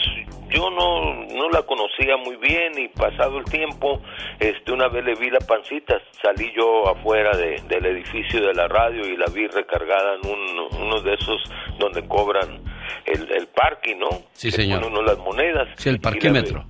yo 0.50 0.70
no, 0.70 1.26
no 1.26 1.48
la 1.50 1.62
conocía 1.62 2.16
muy 2.16 2.36
bien 2.36 2.78
y 2.78 2.88
pasado 2.88 3.38
el 3.38 3.44
tiempo, 3.44 4.00
este 4.38 4.72
una 4.72 4.88
vez 4.88 5.04
le 5.04 5.14
vi 5.14 5.30
la 5.30 5.40
pancita, 5.40 6.00
salí 6.22 6.52
yo 6.56 6.88
afuera 6.88 7.36
de, 7.36 7.60
del 7.68 7.86
edificio 7.86 8.40
de 8.46 8.54
la 8.54 8.68
radio 8.68 9.06
y 9.06 9.16
la 9.16 9.26
vi 9.26 9.46
recargada 9.48 10.16
en 10.22 10.30
un, 10.30 10.82
uno 10.82 11.00
de 11.00 11.14
esos 11.14 11.42
donde 11.78 12.06
cobran 12.06 12.62
el, 13.04 13.30
el 13.32 13.46
parking, 13.48 13.96
¿no? 13.96 14.10
Sí, 14.32 14.50
señor. 14.50 14.84
Uno 14.86 15.02
las 15.02 15.18
monedas. 15.18 15.68
Sí, 15.76 15.88
el 15.88 16.00
parquímetro. 16.00 16.64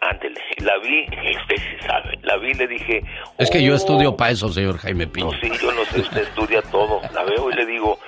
Ándele, 0.00 0.40
la 0.58 0.78
vi, 0.78 1.02
usted 1.36 1.56
sí 1.56 1.86
sabe, 1.86 2.18
la 2.22 2.36
vi 2.38 2.54
le 2.54 2.66
dije... 2.66 3.02
Es 3.38 3.50
que 3.50 3.62
yo 3.62 3.72
"Oh". 3.72 3.76
estudio 3.76 4.16
para 4.16 4.30
eso, 4.32 4.48
señor 4.48 4.78
Jaime 4.78 5.06
Piña. 5.06 5.26
No, 5.26 5.32
sí, 5.40 5.50
yo 5.60 5.72
no 5.72 5.84
sé, 5.86 6.00
usted 6.00 6.22
estudia 6.22 6.62
todo. 6.62 7.00
La 7.14 7.22
veo 7.24 7.50
y 7.50 7.54
le 7.54 7.66
digo, 7.66 7.98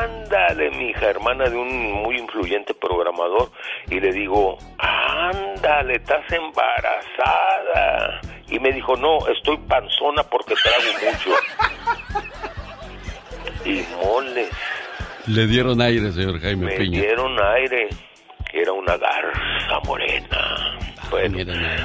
ándale, 0.00 0.70
mi 0.70 0.90
hija, 0.90 1.06
hermana 1.10 1.44
de 1.48 1.56
un 1.56 1.92
muy 2.02 2.16
influyente 2.18 2.74
programador. 2.74 3.50
Y 3.90 4.00
le 4.00 4.12
digo, 4.12 4.58
ándale, 4.78 5.94
estás 5.96 6.24
embarazada. 6.32 8.20
Y 8.48 8.58
me 8.58 8.72
dijo, 8.72 8.96
no, 8.96 9.18
estoy 9.28 9.56
panzona 9.68 10.22
porque 10.24 10.54
trago 10.62 10.92
mucho. 11.04 11.30
y 13.64 13.84
moles, 14.04 14.48
Le 15.26 15.46
dieron 15.46 15.80
aire, 15.80 16.12
señor 16.12 16.38
Jaime 16.40 16.66
me 16.66 16.76
Piña. 16.76 17.00
dieron 17.00 17.36
aire. 17.54 17.88
Era 18.54 18.70
una 18.70 18.96
garza 18.96 19.80
morena. 19.84 20.78
Bueno, 21.10 21.38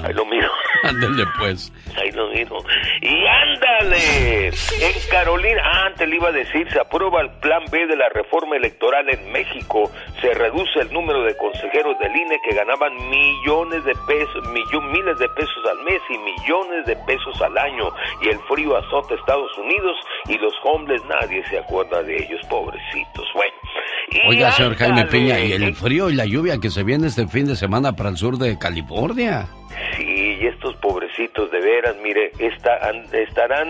ahí 0.03 0.13
lo 0.13 0.25
miro. 0.25 0.49
Ándale 0.83 1.25
pues. 1.39 1.73
Ahí 1.97 2.11
lo 2.11 2.29
miro. 2.29 2.57
Y 3.01 3.25
ándale. 3.25 4.47
En 4.47 5.09
Carolina, 5.09 5.61
ah, 5.65 5.85
antes 5.87 6.07
le 6.07 6.15
iba 6.15 6.29
a 6.29 6.31
decir, 6.31 6.69
se 6.71 6.79
aprueba 6.79 7.21
el 7.21 7.29
plan 7.39 7.63
B 7.71 7.87
de 7.87 7.95
la 7.95 8.07
reforma 8.09 8.55
electoral 8.55 9.09
en 9.09 9.31
México. 9.31 9.91
Se 10.21 10.33
reduce 10.33 10.79
el 10.79 10.93
número 10.93 11.23
de 11.23 11.35
consejeros 11.37 11.97
del 11.99 12.15
INE 12.15 12.39
que 12.47 12.55
ganaban 12.55 12.93
millones 13.09 13.83
de 13.83 13.93
pesos, 14.07 14.47
millón, 14.49 14.91
miles 14.91 15.17
de 15.17 15.27
pesos 15.29 15.65
al 15.69 15.83
mes 15.83 16.01
y 16.09 16.17
millones 16.17 16.85
de 16.85 16.95
pesos 17.07 17.41
al 17.41 17.57
año. 17.57 17.91
Y 18.21 18.29
el 18.29 18.39
frío 18.47 18.77
azota 18.77 19.15
Estados 19.15 19.57
Unidos 19.57 19.97
y 20.27 20.37
los 20.37 20.53
hombres 20.63 21.03
nadie 21.05 21.43
se 21.49 21.57
acuerda 21.57 22.03
de 22.03 22.15
ellos, 22.15 22.41
pobrecitos. 22.47 23.27
Bueno. 23.33 23.68
Oiga, 24.27 24.51
señor 24.51 24.75
Jaime 24.75 25.05
Peña, 25.05 25.39
y 25.39 25.51
el 25.51 25.73
frío 25.75 26.09
y 26.09 26.15
la 26.15 26.25
lluvia 26.25 26.59
que 26.59 26.69
se 26.69 26.83
viene 26.83 27.07
este 27.07 27.27
fin 27.27 27.45
de 27.45 27.55
semana 27.55 27.95
para 27.95 28.09
el 28.09 28.17
sur 28.17 28.37
de 28.37 28.57
California. 28.57 29.47
Sí, 29.97 30.37
y 30.41 30.47
estos 30.47 30.75
pobrecitos 30.77 31.51
de 31.51 31.59
veras, 31.59 31.95
mire, 32.03 32.31
estarán 32.39 33.67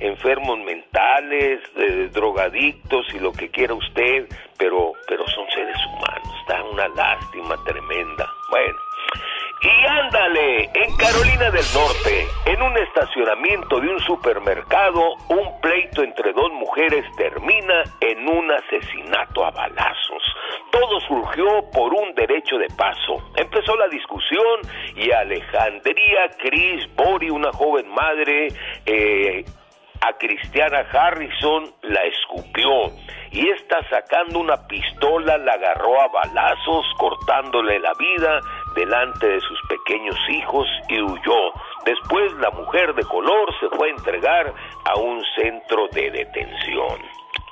enfermos 0.00 0.58
mentales, 0.60 1.60
eh, 1.76 2.08
drogadictos 2.12 3.06
y 3.14 3.18
lo 3.18 3.32
que 3.32 3.48
quiera 3.48 3.74
usted, 3.74 4.26
pero, 4.58 4.92
pero 5.08 5.26
son 5.28 5.44
seres 5.54 5.76
humanos, 5.86 6.34
da 6.48 6.64
una 6.64 6.88
lástima 6.88 7.56
tremenda. 7.64 8.28
Bueno, 8.50 8.76
y 9.62 9.86
ándale, 9.86 10.64
en 10.74 10.96
Carolina 10.96 11.50
del 11.50 11.64
Norte, 11.72 12.26
en 12.44 12.60
un 12.60 12.76
estacionamiento 12.76 13.80
de 13.80 13.88
un 13.88 13.98
supermercado, 14.00 15.14
un 15.30 15.60
pleito 15.62 16.02
entre 16.02 16.32
dos 16.34 16.52
mujeres 16.52 17.04
termina 17.16 17.82
en 18.00 18.28
un 18.28 18.50
asesinato 18.52 19.46
a 19.46 19.50
balazos. 19.50 20.22
Todo 20.70 21.00
surgió 21.00 21.70
por 21.72 21.94
un 21.94 22.14
derecho 22.14 22.58
de 22.58 22.68
paso. 22.76 23.32
Empezó 23.34 23.76
la 23.76 23.88
discusión 23.88 24.60
y 24.94 25.10
Alejandría 25.10 26.28
Cris 26.38 26.94
Bori, 26.94 27.30
una 27.30 27.50
joven 27.52 27.88
madre, 27.88 28.48
eh, 28.84 29.44
a 30.02 30.12
Cristiana 30.18 30.80
Harrison 30.92 31.72
la 31.82 32.02
escupió 32.02 32.92
y 33.32 33.48
esta 33.48 33.86
sacando 33.88 34.38
una 34.38 34.66
pistola 34.66 35.36
la 35.38 35.52
agarró 35.52 36.00
a 36.00 36.08
balazos 36.08 36.86
cortándole 36.98 37.78
la 37.80 37.92
vida 37.98 38.40
delante 38.76 39.26
de 39.26 39.40
sus 39.40 39.60
pequeños 39.68 40.16
hijos 40.28 40.68
y 40.88 41.00
huyó. 41.00 41.52
Después 41.84 42.32
la 42.34 42.50
mujer 42.50 42.94
de 42.94 43.02
color 43.04 43.52
se 43.58 43.68
fue 43.70 43.88
a 43.88 43.92
entregar 43.92 44.54
a 44.84 44.96
un 44.98 45.20
centro 45.34 45.88
de 45.92 46.10
detención. 46.10 47.00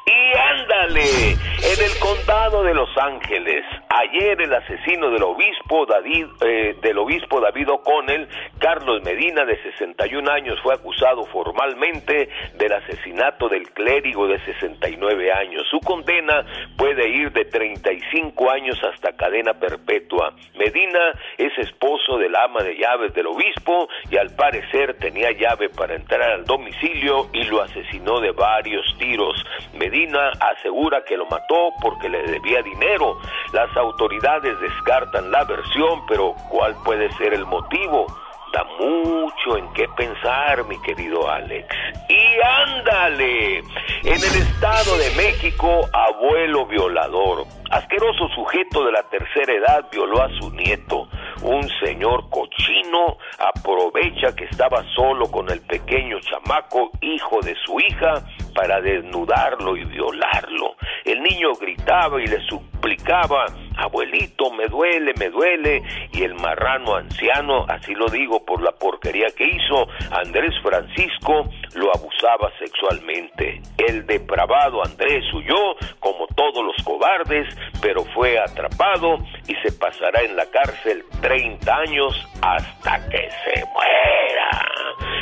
Y 0.07 0.37
ándale, 0.37 1.31
en 1.33 1.83
el 1.83 1.99
condado 1.99 2.63
de 2.63 2.75
Los 2.75 2.91
Ángeles, 2.99 3.65
ayer 3.89 4.39
el 4.39 4.53
asesino 4.53 5.11
del 5.11 5.23
obispo 5.23 5.87
David, 5.87 6.27
eh, 6.43 6.77
del 6.83 6.99
obispo 6.99 7.41
David 7.41 7.71
O'Connell, 7.71 8.29
Carlos 8.59 9.03
Medina, 9.03 9.47
de 9.47 9.57
61 9.63 10.31
años, 10.31 10.61
fue 10.63 10.75
acusado 10.75 11.25
formalmente 11.25 12.29
del 12.59 12.73
asesinato 12.75 13.49
del 13.49 13.71
clérigo 13.71 14.29
de 14.29 14.45
69 14.45 15.33
años. 15.33 15.63
Su 15.71 15.81
condena 15.81 16.45
puede 16.77 17.09
ir 17.09 17.33
de 17.33 17.47
35 17.47 18.51
años 18.51 18.79
hasta 18.85 19.17
cadena 19.17 19.55
perpetua. 19.55 20.35
Medina 20.55 21.13
es 21.39 21.57
esposo 21.57 22.19
del 22.19 22.37
ama 22.37 22.63
de 22.63 22.77
llaves 22.77 23.15
del 23.15 23.29
obispo 23.29 23.89
y 24.11 24.19
al 24.19 24.37
parecer 24.37 24.99
tenía 24.99 25.31
llave 25.33 25.71
para 25.71 25.95
entrar 25.95 26.31
al 26.31 26.45
domicilio 26.45 27.31
y 27.33 27.45
lo 27.45 27.63
asesinó 27.63 28.21
de 28.21 28.33
varios 28.33 28.85
tiros. 28.99 29.43
Medina 29.73 29.94
asegura 30.41 31.05
que 31.05 31.17
lo 31.17 31.27
mató 31.27 31.73
porque 31.81 32.09
le 32.09 32.23
debía 32.25 32.63
dinero. 32.63 33.19
Las 33.53 33.75
autoridades 33.77 34.59
descartan 34.61 35.31
la 35.31 35.45
versión, 35.45 36.05
pero 36.07 36.35
¿cuál 36.51 36.75
puede 36.85 37.11
ser 37.13 37.35
el 37.35 37.47
motivo? 37.47 38.07
Da 38.53 38.65
mucho 38.79 39.57
en 39.57 39.73
qué 39.73 39.87
pensar, 39.97 40.65
mi 40.65 40.81
querido 40.83 41.29
Alex. 41.29 41.67
Y 42.09 42.41
ándale, 42.41 43.59
en 43.59 43.65
el 44.05 44.43
Estado 44.43 44.97
de 44.97 45.11
México, 45.17 45.89
abuelo 45.93 46.67
violador, 46.67 47.47
asqueroso 47.75 48.29
sujeto 48.29 48.85
de 48.85 48.93
la 48.93 49.03
tercera 49.03 49.53
edad 49.53 49.87
violó 49.91 50.23
a 50.23 50.29
su 50.39 50.51
nieto. 50.53 51.09
Un 51.43 51.69
señor 51.85 52.31
cochino 52.31 53.19
aprovecha 53.39 54.35
que 54.37 54.45
estaba 54.45 54.85
solo 54.95 55.27
con 55.31 55.51
el 55.51 55.61
pequeño 55.61 56.21
chamaco, 56.21 56.93
hijo 57.01 57.41
de 57.43 57.57
su 57.67 57.81
hija, 57.81 58.15
para 58.55 58.81
desnudarlo 58.81 59.77
y 59.77 59.85
violarlo. 59.87 60.77
El 61.05 61.21
niño 61.23 61.53
gritaba 61.61 62.23
y 62.23 62.27
le 62.29 62.41
suplicaba, 62.47 63.47
abuelito, 63.77 64.51
me 64.51 64.67
duele, 64.67 65.13
me 65.19 65.29
duele, 65.31 65.83
y 66.13 66.23
el 66.23 66.35
marrano 66.35 66.97
anciano, 66.97 67.67
así 67.69 67.95
lo 67.95 68.07
digo 68.07 68.45
por 68.45 68.63
la 68.63 68.73
porquería 68.73 69.27
que 69.37 69.45
hizo, 69.45 69.89
Andrés 70.11 70.55
Francisco, 70.63 71.49
lo 71.75 71.95
abusaba 71.95 72.51
sexualmente. 72.59 73.61
El 73.79 74.07
depravado 74.07 74.85
Andrés 74.85 75.25
huyó, 75.33 75.77
como 76.01 76.27
todos 76.35 76.65
los 76.65 76.85
cobardes, 76.85 77.47
pero 77.81 78.05
fue 78.15 78.39
atrapado 78.39 79.19
y 79.47 79.55
se 79.57 79.73
pasará 79.73 80.23
en 80.23 80.37
la 80.37 80.47
cárcel 80.51 81.05
30 81.21 81.77
años 81.77 82.29
hasta 82.43 83.09
que 83.09 83.29
se 83.45 83.65
muera. 83.73 84.25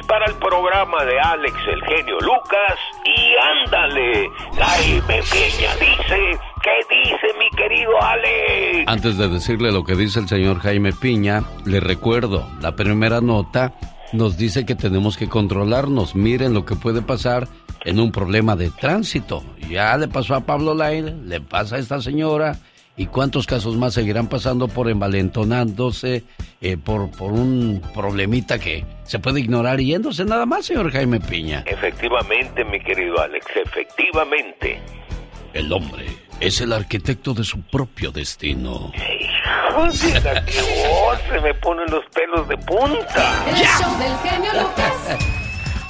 Para 0.06 0.26
el 0.26 0.34
programa 0.34 1.04
de 1.04 1.18
Alex 1.18 1.54
el 1.68 1.82
genio 1.84 2.18
Lucas, 2.20 2.78
y 3.04 3.34
ándale, 3.36 4.28
Jaime 4.58 5.20
Peña 5.30 5.74
dice, 5.80 6.38
¿qué 6.62 6.94
dice 6.96 7.26
mi 7.38 7.50
querido 7.56 7.90
Alex? 8.00 8.84
Antes 8.86 9.18
de 9.18 9.28
decirle 9.28 9.72
lo 9.72 9.84
que 9.84 9.94
dice 9.94 10.20
el 10.20 10.28
señor 10.28 10.60
Jaime 10.60 10.92
Piña, 10.92 11.42
le 11.64 11.80
recuerdo, 11.80 12.48
la 12.60 12.74
primera 12.76 13.20
nota 13.20 13.74
nos 14.12 14.36
dice 14.36 14.64
que 14.64 14.74
tenemos 14.74 15.16
que 15.16 15.28
controlarnos. 15.28 16.14
Miren 16.14 16.54
lo 16.54 16.64
que 16.64 16.76
puede 16.76 17.02
pasar 17.02 17.48
en 17.84 17.98
un 17.98 18.12
problema 18.12 18.56
de 18.56 18.70
tránsito. 18.70 19.42
Ya 19.68 19.96
le 19.96 20.08
pasó 20.08 20.34
a 20.34 20.40
Pablo 20.42 20.74
Laire, 20.74 21.14
le 21.24 21.40
pasa 21.40 21.76
a 21.76 21.78
esta 21.78 22.00
señora. 22.00 22.56
¿Y 22.94 23.06
cuántos 23.06 23.46
casos 23.46 23.78
más 23.78 23.94
seguirán 23.94 24.28
pasando 24.28 24.68
por 24.68 24.90
envalentonándose 24.90 26.24
eh, 26.60 26.76
por, 26.76 27.10
por 27.10 27.32
un 27.32 27.80
problemita 27.94 28.58
que 28.58 28.84
se 29.04 29.18
puede 29.18 29.40
ignorar 29.40 29.80
yéndose 29.80 30.26
nada 30.26 30.44
más, 30.44 30.66
señor 30.66 30.92
Jaime 30.92 31.18
Piña? 31.18 31.64
Efectivamente, 31.64 32.62
mi 32.66 32.78
querido 32.80 33.18
Alex, 33.18 33.46
efectivamente. 33.64 34.78
El 35.54 35.72
hombre 35.72 36.04
es 36.40 36.60
el 36.60 36.72
arquitecto 36.72 37.34
de 37.34 37.44
su 37.44 37.60
propio 37.62 38.10
destino. 38.10 38.92
Hijo 38.94 39.90
se 39.90 41.40
me 41.40 41.54
ponen 41.54 41.90
los 41.90 42.04
pelos 42.14 42.48
de 42.48 42.56
punta. 42.58 43.44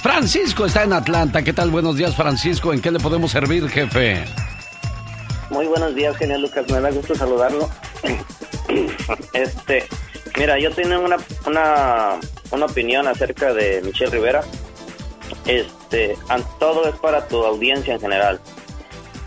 Francisco 0.03 0.67
está 0.67 0.85
en 0.85 0.93
Atlanta. 0.93 1.43
¿Qué 1.43 1.53
tal? 1.53 1.71
Buenos 1.71 1.97
días, 1.97 2.15
Francisco. 2.17 2.73
¿En 2.73 2.81
qué 2.81 2.91
le 2.91 2.99
podemos 2.99 3.31
servir, 3.31 3.69
jefe? 3.69 4.25
Muy 5.51 5.67
buenos 5.67 5.95
días, 5.95 6.17
genial 6.17 6.43
Lucas. 6.43 6.69
Me 6.71 6.81
da 6.81 6.91
gusto 6.91 7.15
saludarlo. 7.15 7.69
Este, 9.35 9.87
mira, 10.39 10.59
yo 10.59 10.71
tengo 10.71 10.99
una, 11.01 11.17
una, 11.47 12.19
una 12.51 12.65
opinión 12.65 13.07
acerca 13.07 13.53
de 13.53 13.83
Michelle 13.83 14.11
Rivera. 14.11 14.43
Este, 15.47 16.17
todo 16.59 16.89
es 16.89 16.95
para 16.97 17.27
tu 17.29 17.45
audiencia 17.45 17.95
en 17.95 18.01
general. 18.01 18.41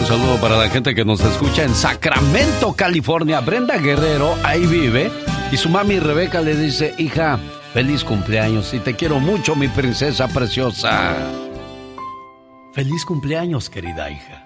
Un 0.00 0.06
saludo 0.06 0.36
para 0.40 0.56
la 0.56 0.68
gente 0.68 0.94
que 0.94 1.04
nos 1.04 1.20
escucha 1.20 1.64
en 1.64 1.74
Sacramento, 1.74 2.74
California. 2.74 3.40
Brenda 3.40 3.76
Guerrero 3.78 4.34
ahí 4.44 4.64
vive 4.66 5.10
y 5.50 5.56
su 5.56 5.68
mami 5.68 5.98
Rebeca 5.98 6.40
le 6.40 6.54
dice, 6.54 6.94
hija, 6.98 7.38
feliz 7.74 8.04
cumpleaños 8.04 8.72
y 8.72 8.78
te 8.78 8.94
quiero 8.94 9.18
mucho, 9.20 9.56
mi 9.56 9.68
princesa 9.68 10.28
preciosa. 10.28 11.16
Feliz 12.72 13.04
cumpleaños, 13.04 13.68
querida 13.70 14.10
hija. 14.10 14.45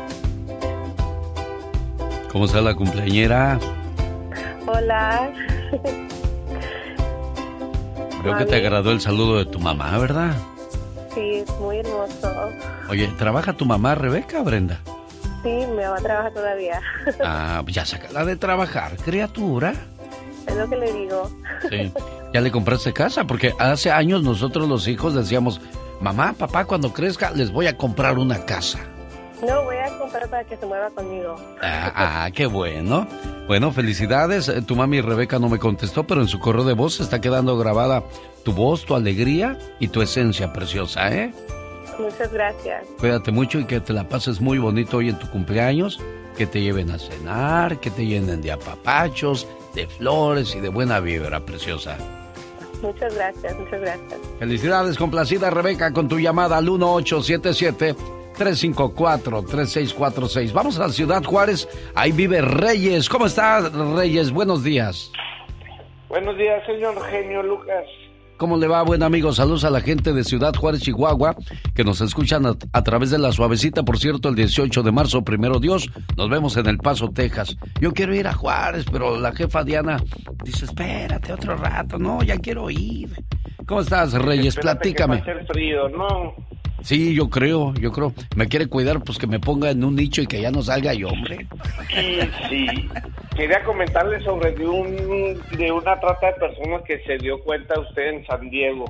¿Cómo 2.31 2.45
está 2.45 2.61
la 2.61 2.73
cumpleañera? 2.73 3.59
Hola. 4.65 5.31
Creo 8.21 8.37
que 8.37 8.45
te 8.45 8.55
agradó 8.55 8.91
el 8.91 9.01
saludo 9.01 9.39
de 9.39 9.45
tu 9.45 9.59
mamá, 9.59 9.97
¿verdad? 9.97 10.33
Sí, 11.13 11.43
es 11.45 11.59
muy 11.59 11.79
hermoso. 11.79 12.31
Oye, 12.89 13.07
¿trabaja 13.17 13.53
tu 13.53 13.65
mamá, 13.65 13.95
Rebeca, 13.95 14.41
Brenda? 14.43 14.79
Sí, 15.43 15.49
mi 15.49 15.83
mamá 15.83 15.97
trabaja 15.97 16.31
todavía. 16.31 16.81
Ah, 17.23 17.63
ya 17.67 17.85
sácala 17.85 18.23
de 18.23 18.37
trabajar, 18.37 18.95
criatura. 18.97 19.73
Es 20.47 20.55
lo 20.55 20.69
que 20.69 20.77
le 20.77 20.93
digo. 20.93 21.29
Sí. 21.69 21.91
¿Ya 22.33 22.39
le 22.41 22.51
compraste 22.51 22.93
casa? 22.93 23.25
Porque 23.25 23.53
hace 23.59 23.91
años 23.91 24.23
nosotros 24.23 24.69
los 24.69 24.87
hijos 24.87 25.13
decíamos, 25.13 25.59
mamá, 25.99 26.33
papá, 26.37 26.65
cuando 26.65 26.93
crezca 26.93 27.31
les 27.31 27.51
voy 27.51 27.67
a 27.67 27.75
comprar 27.75 28.17
una 28.17 28.45
casa. 28.45 28.79
No, 29.45 29.63
voy 29.63 29.77
a 29.77 29.80
comprar 30.11 30.29
para 30.29 30.43
que 30.43 30.57
se 30.57 30.65
mueva 30.65 30.89
conmigo. 30.89 31.35
Ah, 31.61 32.23
ah, 32.25 32.31
qué 32.31 32.45
bueno. 32.45 33.07
Bueno, 33.47 33.71
felicidades. 33.71 34.49
Eh, 34.49 34.61
Tu 34.61 34.75
mami 34.75 35.01
Rebeca 35.01 35.39
no 35.39 35.49
me 35.49 35.57
contestó, 35.57 36.05
pero 36.05 36.21
en 36.21 36.27
su 36.27 36.39
correo 36.39 36.63
de 36.63 36.73
voz 36.73 36.99
está 36.99 37.21
quedando 37.21 37.57
grabada 37.57 38.03
tu 38.43 38.53
voz, 38.53 38.85
tu 38.85 38.95
alegría 38.95 39.57
y 39.79 39.87
tu 39.87 40.01
esencia 40.01 40.51
preciosa, 40.51 41.13
¿eh? 41.13 41.33
Muchas 41.99 42.31
gracias. 42.31 42.83
Cuídate 42.99 43.31
mucho 43.31 43.59
y 43.59 43.65
que 43.65 43.79
te 43.79 43.93
la 43.93 44.07
pases 44.09 44.41
muy 44.41 44.57
bonito 44.57 44.97
hoy 44.97 45.09
en 45.09 45.19
tu 45.19 45.29
cumpleaños. 45.29 45.99
Que 46.37 46.47
te 46.47 46.61
lleven 46.61 46.89
a 46.91 46.97
cenar, 46.97 47.79
que 47.79 47.91
te 47.91 48.05
llenen 48.05 48.41
de 48.41 48.53
apapachos, 48.53 49.47
de 49.75 49.85
flores 49.87 50.55
y 50.55 50.61
de 50.61 50.69
buena 50.69 50.99
vibra, 50.99 51.41
preciosa. 51.45 51.97
Muchas 52.81 53.13
gracias, 53.13 53.55
muchas 53.59 53.81
gracias. 53.81 54.19
Felicidades, 54.39 54.97
complacida 54.97 55.49
Rebeca, 55.49 55.91
con 55.93 56.07
tu 56.07 56.19
llamada 56.19 56.57
al 56.57 56.69
1877-354-3646. 58.35 60.53
Vamos 60.53 60.79
a 60.79 60.87
la 60.87 60.89
ciudad 60.89 61.23
Juárez, 61.23 61.67
ahí 61.95 62.11
vive 62.11 62.41
Reyes. 62.41 63.09
¿Cómo 63.09 63.25
estás, 63.25 63.73
Reyes? 63.73 64.31
Buenos 64.31 64.63
días. 64.63 65.11
Buenos 66.09 66.37
días, 66.37 66.65
señor 66.65 67.01
genio 67.09 67.41
Lucas. 67.43 67.85
¿Cómo 68.41 68.57
le 68.57 68.65
va, 68.67 68.81
buen 68.81 69.03
amigo? 69.03 69.31
Saludos 69.33 69.65
a 69.65 69.69
la 69.69 69.81
gente 69.81 70.13
de 70.13 70.23
Ciudad 70.23 70.51
Juárez, 70.55 70.81
Chihuahua, 70.81 71.35
que 71.75 71.83
nos 71.83 72.01
escuchan 72.01 72.47
a, 72.47 72.55
a 72.73 72.83
través 72.83 73.11
de 73.11 73.19
la 73.19 73.31
suavecita. 73.31 73.83
Por 73.83 73.99
cierto, 73.99 74.29
el 74.29 74.35
18 74.35 74.81
de 74.81 74.91
marzo, 74.91 75.23
primero 75.23 75.59
Dios, 75.59 75.91
nos 76.17 76.27
vemos 76.27 76.57
en 76.57 76.65
El 76.65 76.79
Paso, 76.79 77.11
Texas. 77.11 77.55
Yo 77.79 77.93
quiero 77.93 78.15
ir 78.15 78.25
a 78.25 78.33
Juárez, 78.33 78.85
pero 78.91 79.19
la 79.19 79.31
jefa 79.31 79.63
Diana 79.63 80.01
dice, 80.43 80.65
espérate 80.65 81.33
otro 81.33 81.55
rato. 81.55 81.99
No, 81.99 82.23
ya 82.23 82.35
quiero 82.37 82.67
ir. 82.71 83.11
¿Cómo 83.67 83.81
estás, 83.81 84.13
Reyes? 84.13 84.57
Espérate 84.57 84.89
que 84.91 84.95
Platícame. 85.05 85.15
va 85.17 85.21
a 85.21 85.25
ser 85.25 85.45
frío, 85.45 85.89
¿no? 85.89 86.33
Sí, 86.81 87.13
yo 87.13 87.29
creo, 87.29 87.73
yo 87.75 87.91
creo. 87.91 88.11
Me 88.35 88.47
quiere 88.47 88.65
cuidar, 88.65 89.03
pues 89.03 89.19
que 89.19 89.27
me 89.27 89.39
ponga 89.39 89.69
en 89.69 89.83
un 89.83 89.95
nicho 89.95 90.21
y 90.21 90.25
que 90.27 90.41
ya 90.41 90.49
no 90.49 90.63
salga 90.63 90.93
yo, 90.95 91.09
hombre. 91.09 91.45
Sí, 91.93 92.19
sí. 92.49 92.89
Quería 93.35 93.63
comentarle 93.63 94.19
sobre 94.23 94.51
de, 94.51 94.67
un, 94.67 95.39
de 95.57 95.71
una 95.71 95.99
trata 95.99 96.27
de 96.27 96.33
personas 96.33 96.81
que 96.83 96.99
se 97.05 97.17
dio 97.17 97.39
cuenta 97.41 97.79
usted 97.79 98.15
en 98.15 98.25
San 98.31 98.49
Diego. 98.49 98.85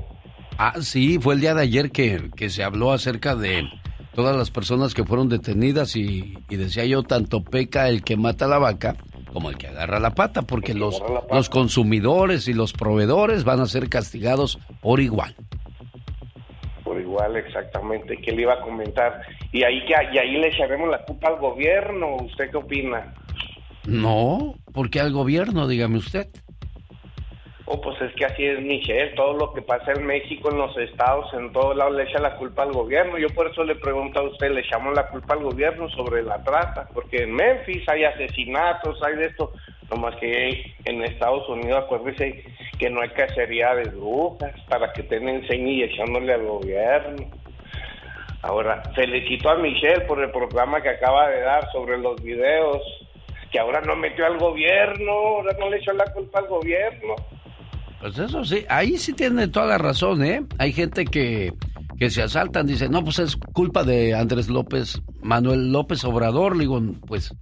Ah, 0.57 0.73
sí, 0.81 1.17
fue 1.19 1.33
el 1.33 1.41
día 1.41 1.55
de 1.55 1.63
ayer 1.63 1.91
que, 1.91 2.29
que 2.35 2.49
se 2.49 2.63
habló 2.63 2.91
acerca 2.91 3.35
de 3.35 3.67
todas 4.13 4.35
las 4.35 4.51
personas 4.51 4.93
que 4.93 5.03
fueron 5.03 5.29
detenidas 5.29 5.95
y, 5.95 6.37
y 6.49 6.55
decía 6.57 6.85
yo, 6.85 7.03
tanto 7.03 7.43
peca 7.43 7.89
el 7.89 8.03
que 8.03 8.17
mata 8.17 8.47
la 8.47 8.59
vaca 8.59 8.95
como 9.33 9.49
el 9.49 9.57
que 9.57 9.67
agarra 9.67 9.99
la 9.99 10.13
pata, 10.13 10.41
porque 10.41 10.73
los, 10.73 10.99
pata. 10.99 11.35
los 11.35 11.49
consumidores 11.49 12.47
y 12.47 12.53
los 12.53 12.73
proveedores 12.73 13.43
van 13.43 13.61
a 13.61 13.65
ser 13.65 13.89
castigados 13.89 14.59
por 14.81 14.99
igual. 14.99 15.35
Por 16.83 16.99
igual, 16.99 17.37
exactamente, 17.37 18.17
que 18.17 18.31
le 18.33 18.41
iba 18.41 18.53
a 18.55 18.61
comentar. 18.61 19.21
Y 19.51 19.63
ahí, 19.63 19.85
que, 19.85 19.93
y 20.13 20.17
ahí 20.17 20.33
le 20.33 20.49
echaremos 20.49 20.89
la 20.89 21.03
culpa 21.05 21.29
al 21.29 21.39
gobierno. 21.39 22.17
¿Usted 22.17 22.51
qué 22.51 22.57
opina? 22.57 23.13
No, 23.85 24.55
porque 24.73 24.99
al 24.99 25.11
gobierno, 25.11 25.67
dígame 25.67 25.97
usted. 25.97 26.27
Oh, 27.73 27.79
pues 27.79 28.01
es 28.01 28.13
que 28.15 28.25
así 28.25 28.45
es, 28.45 28.59
Michelle. 28.59 29.15
Todo 29.15 29.31
lo 29.31 29.53
que 29.53 29.61
pasa 29.61 29.93
en 29.93 30.05
México, 30.05 30.51
en 30.51 30.57
los 30.57 30.77
estados, 30.77 31.33
en 31.33 31.53
todos 31.53 31.73
lados, 31.73 31.95
le 31.95 32.03
echa 32.03 32.19
la 32.19 32.35
culpa 32.35 32.63
al 32.63 32.73
gobierno. 32.73 33.17
Yo 33.17 33.29
por 33.29 33.47
eso 33.49 33.63
le 33.63 33.75
pregunto 33.75 34.19
a 34.19 34.23
usted, 34.23 34.51
¿le 34.51 34.59
echamos 34.59 34.93
la 34.93 35.07
culpa 35.07 35.35
al 35.35 35.43
gobierno 35.43 35.87
sobre 35.91 36.21
la 36.21 36.43
trata? 36.43 36.89
Porque 36.93 37.23
en 37.23 37.33
Memphis 37.33 37.87
hay 37.87 38.03
asesinatos, 38.03 39.01
hay 39.01 39.15
de 39.15 39.27
esto. 39.27 39.53
Nomás 39.89 40.17
que 40.17 40.73
en 40.83 41.01
Estados 41.05 41.47
Unidos, 41.47 41.85
acuérdese 41.85 42.43
que 42.77 42.89
no 42.89 42.99
hay 42.99 43.09
cacería 43.11 43.73
de 43.73 43.89
brujas 43.89 44.53
para 44.67 44.91
que 44.91 45.03
te 45.03 45.15
enseñe 45.15 45.71
y 45.71 45.83
echándole 45.83 46.33
al 46.33 46.45
gobierno. 46.45 47.25
Ahora, 48.41 48.83
felicito 48.95 49.49
a 49.49 49.55
Michelle 49.55 50.01
por 50.01 50.21
el 50.21 50.31
programa 50.31 50.81
que 50.81 50.89
acaba 50.89 51.29
de 51.29 51.39
dar 51.39 51.71
sobre 51.71 51.97
los 51.99 52.21
videos, 52.21 52.81
que 53.49 53.59
ahora 53.59 53.79
no 53.79 53.95
metió 53.95 54.25
al 54.25 54.37
gobierno, 54.39 55.11
ahora 55.11 55.55
no 55.57 55.69
le 55.69 55.77
echó 55.77 55.93
la 55.93 56.11
culpa 56.11 56.39
al 56.39 56.47
gobierno. 56.47 57.15
Pues 58.01 58.17
eso 58.17 58.43
sí, 58.43 58.65
ahí 58.67 58.97
sí 58.97 59.13
tiene 59.13 59.47
toda 59.47 59.67
la 59.67 59.77
razón, 59.77 60.23
¿eh? 60.23 60.43
Hay 60.57 60.73
gente 60.73 61.05
que, 61.05 61.53
que 61.99 62.09
se 62.09 62.23
asaltan, 62.23 62.65
dice, 62.65 62.89
no, 62.89 63.03
pues 63.03 63.19
es 63.19 63.35
culpa 63.35 63.83
de 63.83 64.15
Andrés 64.15 64.49
López, 64.49 64.99
Manuel 65.21 65.71
López 65.71 66.03
Obrador. 66.03 66.55
Le 66.55 66.61
digo, 66.63 66.81
pues 67.05 67.35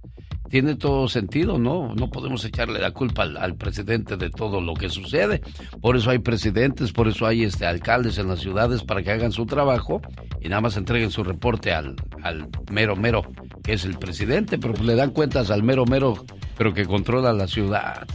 tiene 0.50 0.74
todo 0.74 1.08
sentido, 1.08 1.58
¿no? 1.58 1.94
No 1.94 2.10
podemos 2.10 2.44
echarle 2.44 2.78
la 2.78 2.90
culpa 2.90 3.22
al, 3.22 3.38
al 3.38 3.54
presidente 3.54 4.18
de 4.18 4.28
todo 4.28 4.60
lo 4.60 4.74
que 4.74 4.90
sucede. 4.90 5.40
Por 5.80 5.96
eso 5.96 6.10
hay 6.10 6.18
presidentes, 6.18 6.92
por 6.92 7.08
eso 7.08 7.26
hay 7.26 7.44
este 7.44 7.64
alcaldes 7.64 8.18
en 8.18 8.28
las 8.28 8.40
ciudades 8.40 8.82
para 8.82 9.02
que 9.02 9.12
hagan 9.12 9.32
su 9.32 9.46
trabajo 9.46 10.02
y 10.42 10.48
nada 10.48 10.60
más 10.60 10.76
entreguen 10.76 11.10
su 11.10 11.24
reporte 11.24 11.72
al, 11.72 11.96
al 12.22 12.48
mero 12.70 12.96
mero, 12.96 13.22
que 13.62 13.74
es 13.74 13.84
el 13.84 13.98
presidente, 13.98 14.58
pero 14.58 14.74
pues 14.74 14.84
le 14.84 14.96
dan 14.96 15.10
cuentas 15.10 15.50
al 15.50 15.62
mero 15.62 15.86
mero, 15.86 16.22
pero 16.58 16.74
que 16.74 16.84
controla 16.84 17.32
la 17.32 17.46
ciudad. 17.46 18.06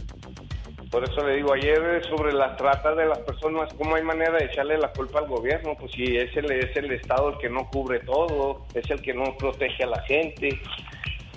Por 0.90 1.02
eso 1.02 1.26
le 1.26 1.36
digo, 1.36 1.52
ayer 1.52 1.78
eh, 1.78 2.08
sobre 2.08 2.32
las 2.32 2.56
tratas 2.56 2.96
de 2.96 3.06
las 3.06 3.18
personas, 3.18 3.72
¿cómo 3.74 3.96
hay 3.96 4.02
manera 4.02 4.38
de 4.38 4.44
echarle 4.44 4.78
la 4.78 4.92
culpa 4.92 5.18
al 5.18 5.26
gobierno? 5.26 5.74
Pues 5.78 5.92
si 5.92 6.16
es 6.16 6.34
el, 6.36 6.50
es 6.50 6.76
el 6.76 6.92
Estado 6.92 7.30
el 7.30 7.38
que 7.38 7.48
no 7.48 7.68
cubre 7.68 8.00
todo, 8.00 8.64
es 8.72 8.88
el 8.90 9.02
que 9.02 9.12
no 9.12 9.36
protege 9.36 9.84
a 9.84 9.88
la 9.88 10.02
gente, 10.02 10.48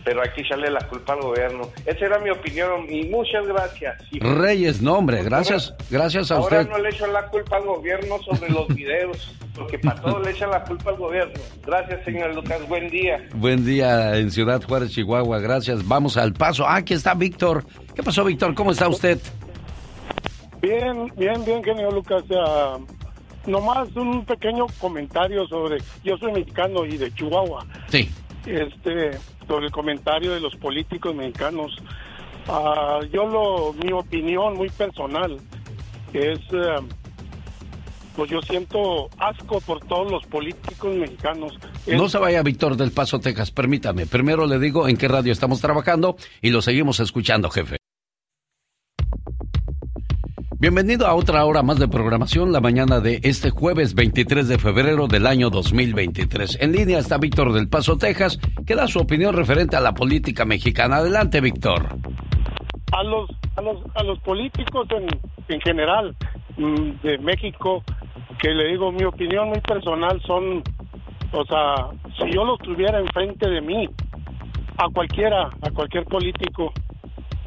pero 0.03 0.21
hay 0.21 0.29
que 0.31 0.41
echarle 0.41 0.69
la 0.69 0.79
culpa 0.87 1.13
al 1.13 1.21
gobierno. 1.21 1.69
Esa 1.85 2.05
era 2.05 2.19
mi 2.19 2.29
opinión 2.29 2.85
y 2.89 3.05
muchas 3.05 3.47
gracias. 3.47 4.01
Y 4.11 4.19
Reyes, 4.19 4.81
no 4.81 4.97
hombre, 4.97 5.23
gracias, 5.23 5.73
gracias 5.89 6.31
a 6.31 6.35
ahora 6.35 6.61
usted. 6.61 6.71
no 6.71 6.77
le 6.79 6.89
echo 6.89 7.07
la 7.07 7.25
culpa 7.27 7.57
al 7.57 7.63
gobierno 7.65 8.17
sobre 8.23 8.49
los 8.51 8.67
videos, 8.75 9.35
porque 9.55 9.79
para 9.79 10.01
todo 10.01 10.19
le 10.19 10.31
echan 10.31 10.51
la 10.51 10.63
culpa 10.63 10.91
al 10.91 10.97
gobierno. 10.97 11.33
Gracias, 11.65 12.03
señor 12.05 12.33
Lucas, 12.35 12.67
buen 12.67 12.89
día. 12.89 13.23
Buen 13.35 13.65
día 13.65 14.17
en 14.17 14.31
Ciudad 14.31 14.61
Juárez, 14.63 14.91
Chihuahua. 14.91 15.39
Gracias. 15.39 15.87
Vamos 15.87 16.17
al 16.17 16.33
paso. 16.33 16.65
Ah, 16.67 16.77
aquí 16.77 16.93
está 16.93 17.13
Víctor. 17.13 17.63
¿Qué 17.95 18.03
pasó, 18.03 18.23
Víctor? 18.23 18.53
¿Cómo 18.55 18.71
está 18.71 18.87
usted? 18.87 19.19
Bien, 20.61 21.11
bien, 21.15 21.43
bien, 21.45 21.63
genio 21.63 21.89
Lucas. 21.91 22.23
Ah, 22.35 22.77
nomás 23.47 23.87
un 23.95 24.25
pequeño 24.25 24.67
comentario 24.79 25.47
sobre. 25.47 25.77
Yo 26.03 26.17
soy 26.17 26.31
mexicano 26.33 26.85
y 26.85 26.97
de 26.97 27.13
Chihuahua. 27.13 27.65
Sí. 27.87 28.09
Este, 28.45 29.17
sobre 29.47 29.67
el 29.67 29.71
comentario 29.71 30.33
de 30.33 30.39
los 30.39 30.55
políticos 30.55 31.13
mexicanos. 31.13 31.75
Ah, 32.47 32.99
yo 33.11 33.25
lo, 33.25 33.73
mi 33.73 33.91
opinión 33.91 34.55
muy 34.55 34.69
personal 34.69 35.37
es, 36.13 36.39
eh, 36.51 36.75
pues 38.15 38.31
yo 38.31 38.41
siento 38.41 39.09
asco 39.19 39.61
por 39.61 39.85
todos 39.85 40.11
los 40.11 40.25
políticos 40.25 40.95
mexicanos 40.95 41.53
No 41.85 42.09
se 42.09 42.17
vaya 42.17 42.41
Víctor 42.41 42.75
del 42.75 42.91
Paso, 42.91 43.19
Texas, 43.19 43.51
permítame. 43.51 44.05
Primero 44.07 44.47
le 44.47 44.57
digo 44.57 44.87
en 44.87 44.97
qué 44.97 45.07
radio 45.07 45.31
estamos 45.31 45.61
trabajando 45.61 46.15
y 46.41 46.49
lo 46.49 46.61
seguimos 46.61 46.99
escuchando, 46.99 47.49
jefe. 47.49 47.77
Bienvenido 50.61 51.07
a 51.07 51.15
otra 51.15 51.45
hora 51.45 51.63
más 51.63 51.79
de 51.79 51.87
programación, 51.87 52.51
la 52.51 52.59
mañana 52.59 52.99
de 52.99 53.21
este 53.23 53.49
jueves 53.49 53.95
23 53.95 54.45
de 54.45 54.57
febrero 54.57 55.07
del 55.07 55.25
año 55.25 55.49
2023. 55.49 56.57
En 56.59 56.73
línea 56.73 56.99
está 56.99 57.17
Víctor 57.17 57.53
del 57.53 57.69
Paso, 57.69 57.97
Texas, 57.97 58.37
que 58.67 58.75
da 58.75 58.85
su 58.85 58.99
opinión 58.99 59.33
referente 59.37 59.77
a 59.77 59.79
la 59.79 59.93
política 59.93 60.43
mexicana. 60.43 60.97
Adelante, 60.97 61.39
Víctor. 61.39 61.87
A 62.91 63.03
los, 63.03 63.29
a 63.55 63.61
los, 63.61 63.77
a 63.95 64.03
los 64.03 64.19
políticos 64.19 64.85
en, 64.91 65.07
en 65.47 65.61
general 65.61 66.13
mm, 66.57 67.07
de 67.07 67.17
México, 67.19 67.81
que 68.41 68.49
le 68.49 68.67
digo 68.71 68.91
mi 68.91 69.05
opinión 69.05 69.47
muy 69.47 69.61
personal, 69.61 70.21
son, 70.27 70.61
o 71.31 71.45
sea, 71.45 71.87
si 72.17 72.35
yo 72.35 72.43
los 72.43 72.59
tuviera 72.59 72.99
enfrente 72.99 73.49
de 73.49 73.61
mí, 73.61 73.87
a 74.77 74.89
cualquiera, 74.93 75.51
a 75.61 75.71
cualquier 75.71 76.03
político, 76.03 76.73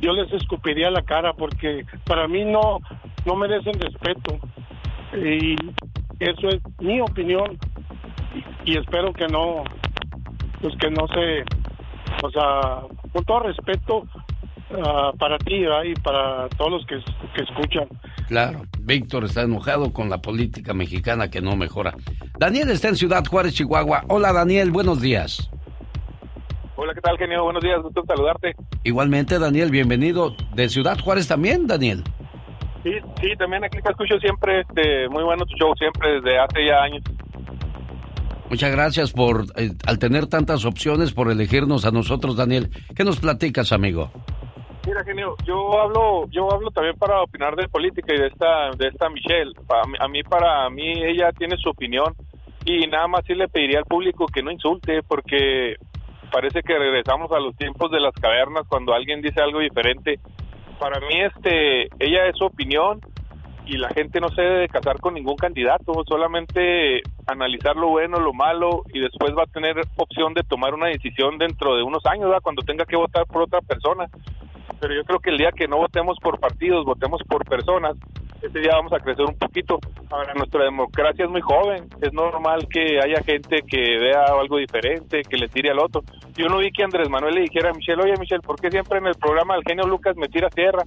yo 0.02 0.12
les 0.12 0.30
escupiría 0.32 0.90
la 0.90 1.02
cara 1.02 1.32
porque 1.32 1.86
para 2.04 2.28
mí 2.28 2.44
no, 2.44 2.80
no 3.24 3.36
merecen 3.36 3.72
respeto. 3.80 4.38
Y 5.14 5.54
eso 6.18 6.48
es 6.48 6.60
mi 6.80 7.00
opinión 7.00 7.58
y, 8.64 8.76
espero 8.76 9.12
que 9.12 9.26
no, 9.28 9.62
pues 10.60 10.74
que 10.80 10.90
no 10.90 11.06
se, 11.08 11.44
o 12.24 12.30
sea, 12.30 12.82
con 13.12 13.24
todo 13.24 13.40
respeto 13.40 14.04
ah, 14.84 15.12
para 15.18 15.38
ti 15.38 15.64
y 15.84 15.94
para 15.94 16.48
todos 16.50 16.72
los 16.72 16.86
que, 16.86 16.98
que 17.34 17.44
escuchan. 17.44 17.88
Claro, 18.26 18.62
Víctor 18.80 19.24
está 19.24 19.42
enojado 19.42 19.92
con 19.92 20.10
la 20.10 20.20
política 20.20 20.74
mexicana 20.74 21.30
que 21.30 21.40
no 21.40 21.54
mejora. 21.54 21.94
Daniel 22.38 22.70
está 22.70 22.88
en 22.88 22.96
Ciudad 22.96 23.24
Juárez, 23.24 23.54
Chihuahua. 23.54 24.04
Hola 24.08 24.32
Daniel, 24.32 24.70
buenos 24.72 25.00
días. 25.00 25.51
Hola, 26.82 26.94
¿qué 26.94 27.00
tal, 27.00 27.16
genio? 27.16 27.44
Buenos 27.44 27.62
días, 27.62 27.80
gusto 27.80 28.02
saludarte. 28.04 28.56
Igualmente, 28.82 29.38
Daniel, 29.38 29.70
bienvenido. 29.70 30.34
¿De 30.52 30.68
Ciudad 30.68 30.98
Juárez 30.98 31.28
también, 31.28 31.68
Daniel? 31.68 32.02
Sí, 32.82 32.90
sí, 33.20 33.36
también 33.38 33.62
aquí 33.62 33.78
te 33.80 33.88
escucho 33.88 34.18
siempre, 34.18 34.62
este, 34.62 35.08
muy 35.08 35.22
bueno 35.22 35.46
tu 35.46 35.54
show, 35.54 35.72
siempre 35.76 36.14
desde 36.14 36.36
hace 36.40 36.66
ya 36.66 36.82
años. 36.82 37.04
Muchas 38.50 38.72
gracias 38.72 39.12
por, 39.12 39.44
eh, 39.54 39.70
al 39.86 40.00
tener 40.00 40.26
tantas 40.26 40.64
opciones, 40.64 41.12
por 41.12 41.30
elegirnos 41.30 41.84
a 41.84 41.92
nosotros, 41.92 42.36
Daniel. 42.36 42.70
¿Qué 42.96 43.04
nos 43.04 43.20
platicas, 43.20 43.70
amigo? 43.70 44.10
Mira, 44.84 45.04
genio, 45.04 45.36
yo 45.44 45.80
hablo, 45.80 46.26
yo 46.30 46.52
hablo 46.52 46.72
también 46.72 46.96
para 46.96 47.22
opinar 47.22 47.54
de 47.54 47.68
política 47.68 48.12
y 48.12 48.18
de 48.18 48.26
esta, 48.26 48.70
de 48.76 48.88
esta 48.88 49.08
Michelle. 49.08 49.52
a 50.00 50.08
mí, 50.08 50.24
para 50.24 50.68
mí, 50.68 50.94
ella 51.04 51.30
tiene 51.30 51.56
su 51.58 51.70
opinión 51.70 52.12
y 52.64 52.88
nada 52.88 53.06
más 53.06 53.22
sí 53.24 53.34
le 53.34 53.46
pediría 53.46 53.78
al 53.78 53.84
público 53.84 54.26
que 54.26 54.42
no 54.42 54.50
insulte, 54.50 55.04
porque 55.04 55.76
parece 56.32 56.62
que 56.62 56.78
regresamos 56.78 57.30
a 57.32 57.38
los 57.38 57.54
tiempos 57.56 57.90
de 57.90 58.00
las 58.00 58.14
cavernas 58.14 58.66
cuando 58.68 58.94
alguien 58.94 59.20
dice 59.20 59.40
algo 59.40 59.60
diferente. 59.60 60.18
Para 60.78 60.98
mí, 61.00 61.20
este, 61.20 61.82
ella 62.04 62.26
es 62.26 62.36
su 62.36 62.44
opinión 62.44 63.00
y 63.66 63.76
la 63.76 63.90
gente 63.90 64.20
no 64.20 64.28
se 64.30 64.42
debe 64.42 64.68
casar 64.68 64.98
con 64.98 65.14
ningún 65.14 65.36
candidato, 65.36 65.92
solamente 66.08 67.02
analizar 67.26 67.76
lo 67.76 67.90
bueno, 67.90 68.18
lo 68.18 68.32
malo 68.32 68.82
y 68.92 68.98
después 68.98 69.32
va 69.38 69.44
a 69.44 69.52
tener 69.52 69.76
opción 69.96 70.34
de 70.34 70.42
tomar 70.42 70.74
una 70.74 70.88
decisión 70.88 71.38
dentro 71.38 71.76
de 71.76 71.82
unos 71.82 72.04
años, 72.06 72.32
cuando 72.42 72.62
tenga 72.62 72.84
que 72.84 72.96
votar 72.96 73.26
por 73.26 73.42
otra 73.42 73.60
persona 73.60 74.08
pero 74.82 74.94
yo 74.94 75.04
creo 75.04 75.20
que 75.20 75.30
el 75.30 75.38
día 75.38 75.52
que 75.52 75.68
no 75.68 75.76
votemos 75.76 76.18
por 76.20 76.40
partidos, 76.40 76.84
votemos 76.84 77.22
por 77.28 77.44
personas, 77.44 77.96
ese 78.42 78.58
día 78.58 78.72
vamos 78.74 78.92
a 78.92 78.98
crecer 78.98 79.24
un 79.24 79.36
poquito. 79.38 79.78
Ahora, 80.10 80.34
nuestra 80.34 80.64
democracia 80.64 81.24
es 81.24 81.30
muy 81.30 81.40
joven, 81.40 81.88
es 82.00 82.12
normal 82.12 82.66
que 82.68 82.98
haya 83.02 83.22
gente 83.22 83.62
que 83.62 83.98
vea 83.98 84.24
algo 84.24 84.58
diferente, 84.58 85.22
que 85.22 85.36
le 85.36 85.48
tire 85.48 85.70
al 85.70 85.78
otro. 85.78 86.02
Yo 86.36 86.46
no 86.48 86.58
vi 86.58 86.70
que 86.72 86.82
Andrés 86.82 87.08
Manuel 87.08 87.34
le 87.34 87.42
dijera 87.42 87.70
a 87.70 87.74
Michelle, 87.74 88.02
oye 88.02 88.14
Michelle, 88.18 88.42
¿por 88.42 88.60
qué 88.60 88.70
siempre 88.70 88.98
en 88.98 89.06
el 89.06 89.14
programa 89.14 89.54
del 89.54 89.64
genio 89.64 89.86
Lucas 89.86 90.16
me 90.16 90.28
tira 90.28 90.48
tierra? 90.50 90.82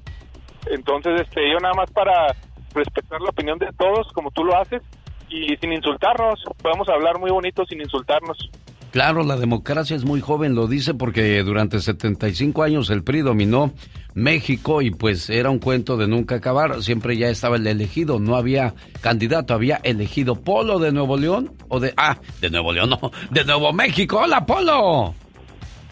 Entonces, 0.68 1.22
este, 1.22 1.50
yo 1.50 1.60
nada 1.60 1.74
más 1.76 1.92
para 1.92 2.36
respetar 2.74 3.22
la 3.22 3.30
opinión 3.30 3.58
de 3.58 3.72
todos, 3.78 4.12
como 4.14 4.32
tú 4.32 4.44
lo 4.44 4.56
haces, 4.58 4.82
y 5.30 5.56
sin 5.58 5.74
insultarnos, 5.74 6.44
podemos 6.62 6.88
hablar 6.90 7.20
muy 7.20 7.32
bonito 7.32 7.66
sin 7.66 7.80
insultarnos. 7.82 8.50
Claro, 8.96 9.24
la 9.24 9.36
democracia 9.36 9.94
es 9.94 10.06
muy 10.06 10.22
joven, 10.22 10.56
lo 10.56 10.68
dice 10.68 10.94
porque 10.94 11.44
durante 11.44 11.82
75 11.82 12.64
años 12.64 12.90
el 12.90 13.04
PRI 13.04 13.24
dominó 13.24 13.74
México 14.14 14.82
y 14.82 14.90
pues 14.90 15.30
era 15.30 15.50
un 15.50 15.60
cuento 15.60 15.98
de 15.98 16.08
nunca 16.08 16.36
acabar, 16.36 16.82
siempre 16.82 17.18
ya 17.18 17.28
estaba 17.28 17.58
el 17.58 17.68
elegido, 17.68 18.22
no 18.22 18.38
había 18.38 18.74
candidato, 19.02 19.54
había 19.54 19.82
elegido 19.84 20.36
Polo 20.36 20.80
de 20.80 20.94
Nuevo 20.94 21.18
León 21.18 21.52
o 21.68 21.82
de... 21.82 21.94
Ah, 21.98 22.18
de 22.40 22.50
Nuevo 22.50 22.72
León, 22.72 22.92
no, 22.92 23.12
de 23.32 23.44
Nuevo 23.44 23.74
México, 23.74 24.22
hola 24.24 24.46
Polo. 24.46 25.14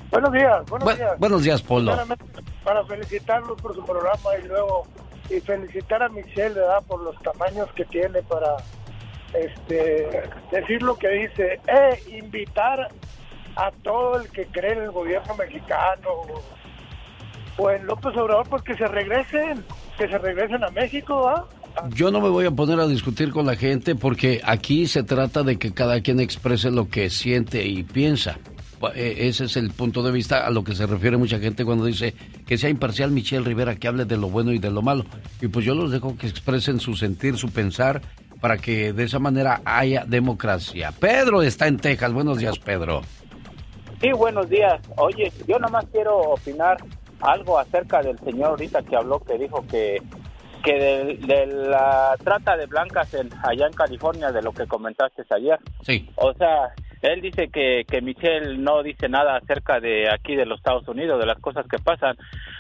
Buenos 0.10 0.32
días, 0.32 0.66
buenos 0.70 0.96
días. 0.96 1.20
Buenos 1.20 1.44
días, 1.44 1.62
Polo. 1.62 1.98
Para 2.64 2.86
felicitarlos 2.86 3.62
por 3.62 3.76
su 3.76 3.84
programa 3.84 4.30
y 4.42 4.48
luego 4.48 4.88
y 5.30 5.42
felicitar 5.42 6.04
a 6.04 6.08
Michelle, 6.08 6.54
¿verdad? 6.54 6.82
Por 6.88 7.04
los 7.04 7.22
tamaños 7.22 7.68
que 7.76 7.84
tiene 7.84 8.22
para 8.24 8.56
este, 9.34 10.30
decir 10.52 10.82
lo 10.82 10.96
que 10.96 11.10
dice, 11.10 11.60
e 11.68 12.18
invitar 12.18 12.90
a 13.56 13.72
todo 13.84 14.20
el 14.20 14.30
que 14.30 14.46
cree 14.48 14.74
en 14.74 14.84
el 14.84 14.92
gobierno 14.92 15.36
mexicano 15.36 16.10
o 17.58 17.70
en 17.70 17.86
López 17.86 18.16
Obrador, 18.18 18.48
pues 18.50 18.64
que 18.64 18.76
se 18.76 18.88
regresen, 18.88 19.64
que 19.98 20.08
se 20.08 20.18
regresen 20.18 20.64
a 20.64 20.70
México, 20.70 21.48
Yo 21.94 22.12
no 22.12 22.20
me 22.20 22.30
voy 22.30 22.46
a 22.46 22.52
poner 22.52 22.80
a 22.80 22.88
discutir 22.88 23.32
con 23.32 23.46
la 23.46 23.56
gente 23.56 23.96
porque 23.96 24.42
aquí 24.44 24.88
se 24.88 25.04
trata 25.04 25.44
de 25.44 25.58
que 25.58 25.74
cada 25.74 26.02
quien 26.02 26.20
exprese 26.20 26.72
lo 26.72 26.90
que 26.90 27.10
siente 27.10 27.66
y 27.66 27.84
piensa. 27.84 28.40
E, 28.96 29.28
ese 29.28 29.46
es 29.46 29.56
el 29.56 29.72
punto 29.72 30.04
de 30.04 30.12
vista 30.12 30.46
a 30.46 30.52
lo 30.52 30.64
que 30.64 30.76
se 30.76 30.86
refiere 30.86 31.16
mucha 31.16 31.40
gente 31.40 31.64
cuando 31.64 31.86
dice 31.86 32.14
que 32.46 32.58
sea 32.58 32.70
imparcial 32.70 33.12
Michelle 33.12 33.46
Rivera, 33.46 33.76
que 33.76 33.88
hable 33.88 34.06
de 34.06 34.18
lo 34.18 34.30
bueno 34.30 34.52
y 34.52 34.60
de 34.60 34.72
lo 34.72 34.82
malo. 34.82 35.06
Y 35.42 35.48
pues 35.48 35.66
yo 35.66 35.74
los 35.74 35.92
dejo 35.92 36.18
que 36.18 36.28
expresen 36.28 36.80
su 36.80 36.96
sentir, 36.96 37.38
su 37.38 37.50
pensar 37.50 38.02
para 38.44 38.58
que 38.58 38.92
de 38.92 39.06
esa 39.06 39.20
manera 39.20 39.62
haya 39.64 40.04
democracia. 40.06 40.92
Pedro 41.00 41.42
está 41.42 41.66
en 41.68 41.78
Texas. 41.78 42.12
Buenos 42.12 42.40
días, 42.40 42.60
Pedro. 42.60 43.02
Sí, 44.02 44.12
buenos 44.12 44.50
días. 44.50 44.82
Oye, 44.98 45.32
yo 45.48 45.60
nomás 45.60 45.86
quiero 45.94 46.18
opinar 46.18 46.76
algo 47.22 47.58
acerca 47.58 48.02
del 48.02 48.20
señor 48.20 48.50
ahorita 48.50 48.84
que 48.84 48.98
habló, 48.98 49.22
que 49.22 49.38
dijo 49.38 49.66
que 49.66 50.02
que 50.62 50.74
de, 50.74 51.46
la 51.46 52.18
trata 52.22 52.58
de 52.58 52.66
blancas 52.66 53.14
en, 53.14 53.30
allá 53.44 53.68
en 53.68 53.74
California, 53.74 54.30
de 54.34 54.42
lo 54.42 54.52
que 54.52 54.68
comentaste 54.68 55.24
ayer. 55.30 55.58
Sí. 55.82 56.10
O 56.16 56.34
sea, 56.34 56.74
él 57.04 57.20
dice 57.20 57.50
que, 57.50 57.84
que 57.86 58.02
Michelle 58.02 58.58
no 58.58 58.82
dice 58.82 59.10
nada 59.10 59.36
acerca 59.36 59.82
de 59.82 60.10
aquí 60.10 60.38
de 60.38 60.46
los 60.46 60.60
Estados 60.60 60.88
Unidos, 60.88 61.20
de 61.20 61.26
las 61.26 61.38
cosas 61.40 61.68
que 61.68 61.78
pasan. 61.78 62.16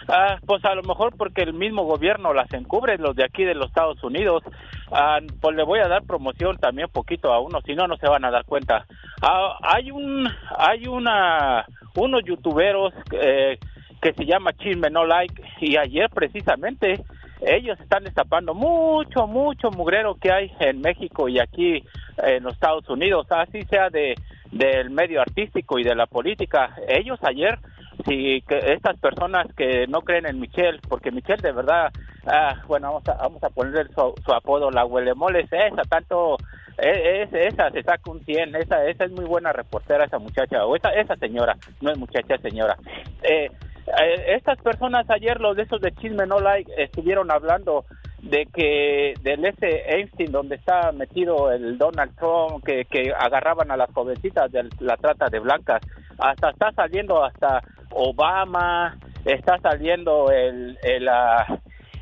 Ah, 0.09 0.37
pues 0.45 0.63
a 0.65 0.75
lo 0.75 0.83
mejor 0.83 1.15
porque 1.17 1.43
el 1.43 1.53
mismo 1.53 1.85
gobierno 1.85 2.33
las 2.33 2.51
encubre, 2.53 2.97
los 2.97 3.15
de 3.15 3.23
aquí 3.23 3.45
de 3.45 3.55
los 3.55 3.67
Estados 3.67 4.03
Unidos. 4.03 4.43
Ah, 4.91 5.19
pues 5.39 5.55
le 5.55 5.63
voy 5.63 5.79
a 5.79 5.87
dar 5.87 6.03
promoción 6.03 6.57
también 6.57 6.89
poquito 6.89 7.31
a 7.31 7.39
uno, 7.39 7.61
si 7.61 7.73
no, 7.73 7.87
no 7.87 7.95
se 7.95 8.09
van 8.09 8.25
a 8.25 8.31
dar 8.31 8.43
cuenta. 8.43 8.85
Ah, 9.21 9.57
hay 9.61 9.91
un, 9.91 10.29
hay 10.57 10.87
una, 10.87 11.65
unos 11.95 12.21
youtuberos 12.25 12.93
eh, 13.11 13.57
que 14.01 14.13
se 14.13 14.25
llama 14.25 14.51
Chisme 14.51 14.89
No 14.89 15.05
Like 15.05 15.41
y 15.61 15.77
ayer 15.77 16.09
precisamente 16.09 17.01
ellos 17.45 17.79
están 17.79 18.03
destapando 18.03 18.53
mucho, 18.53 19.27
mucho 19.27 19.69
mugrero 19.71 20.15
que 20.15 20.31
hay 20.31 20.51
en 20.59 20.81
México 20.81 21.27
y 21.27 21.39
aquí 21.39 21.83
en 22.23 22.43
los 22.43 22.53
Estados 22.53 22.89
Unidos, 22.89 23.27
así 23.29 23.63
sea 23.63 23.89
de 23.89 24.15
del 24.53 24.91
medio 24.91 25.21
artístico 25.21 25.79
y 25.79 25.83
de 25.83 25.95
la 25.95 26.05
política. 26.05 26.75
Ellos 26.87 27.19
ayer, 27.23 27.57
si 28.05 28.41
que 28.41 28.73
estas 28.73 28.97
personas 28.99 29.47
que 29.55 29.87
no 29.87 30.01
creen 30.01 30.25
en 30.27 30.39
Michelle, 30.39 30.79
porque 30.87 31.11
Michelle 31.11 31.41
de 31.41 31.51
verdad, 31.51 31.91
ah, 32.25 32.61
bueno, 32.67 32.87
vamos 32.87 33.07
a, 33.09 33.13
vamos 33.15 33.43
a 33.43 33.49
ponerle 33.49 33.91
su, 33.93 34.33
apodo, 34.33 34.71
la 34.71 34.85
huelemoles, 34.85 35.51
esa, 35.51 35.81
tanto, 35.89 36.37
es, 36.77 37.33
esa 37.33 37.71
se 37.71 37.83
saca 37.83 38.11
un 38.11 38.23
100, 38.23 38.55
esa, 38.55 38.85
esa 38.85 39.05
es 39.05 39.11
muy 39.11 39.25
buena 39.25 39.51
reportera, 39.51 40.05
esa 40.05 40.19
muchacha, 40.19 40.65
o 40.65 40.75
esa, 40.75 40.89
esa 40.89 41.15
señora, 41.15 41.57
no 41.81 41.91
es 41.91 41.97
muchacha, 41.97 42.37
señora. 42.37 42.77
Eh, 43.23 43.49
eh, 43.87 44.35
estas 44.35 44.59
personas 44.59 45.09
ayer, 45.09 45.39
los 45.39 45.55
de 45.55 45.63
esos 45.63 45.81
de 45.81 45.93
Chisme 45.95 46.25
No 46.25 46.39
Like, 46.39 46.71
estuvieron 46.77 47.31
hablando 47.31 47.85
de 48.21 48.45
que 48.53 49.13
del 49.21 49.45
ese 49.45 49.83
Einstein 49.87 50.31
donde 50.31 50.55
está 50.55 50.91
metido 50.93 51.51
el 51.51 51.77
Donald 51.77 52.15
Trump, 52.15 52.63
que, 52.65 52.85
que 52.85 53.11
agarraban 53.11 53.69
a 53.69 53.77
las 53.77 53.91
jovencitas 53.93 54.51
de 54.51 54.69
la 54.79 54.95
trata 54.95 55.27
de 55.29 55.39
blancas, 55.39 55.81
hasta 56.17 56.51
está 56.51 56.71
saliendo 56.71 57.23
hasta 57.23 57.61
Obama, 57.91 58.97
está 59.25 59.57
saliendo 59.59 60.31
el, 60.31 60.77
el, 60.83 61.07
ah, 61.09 61.45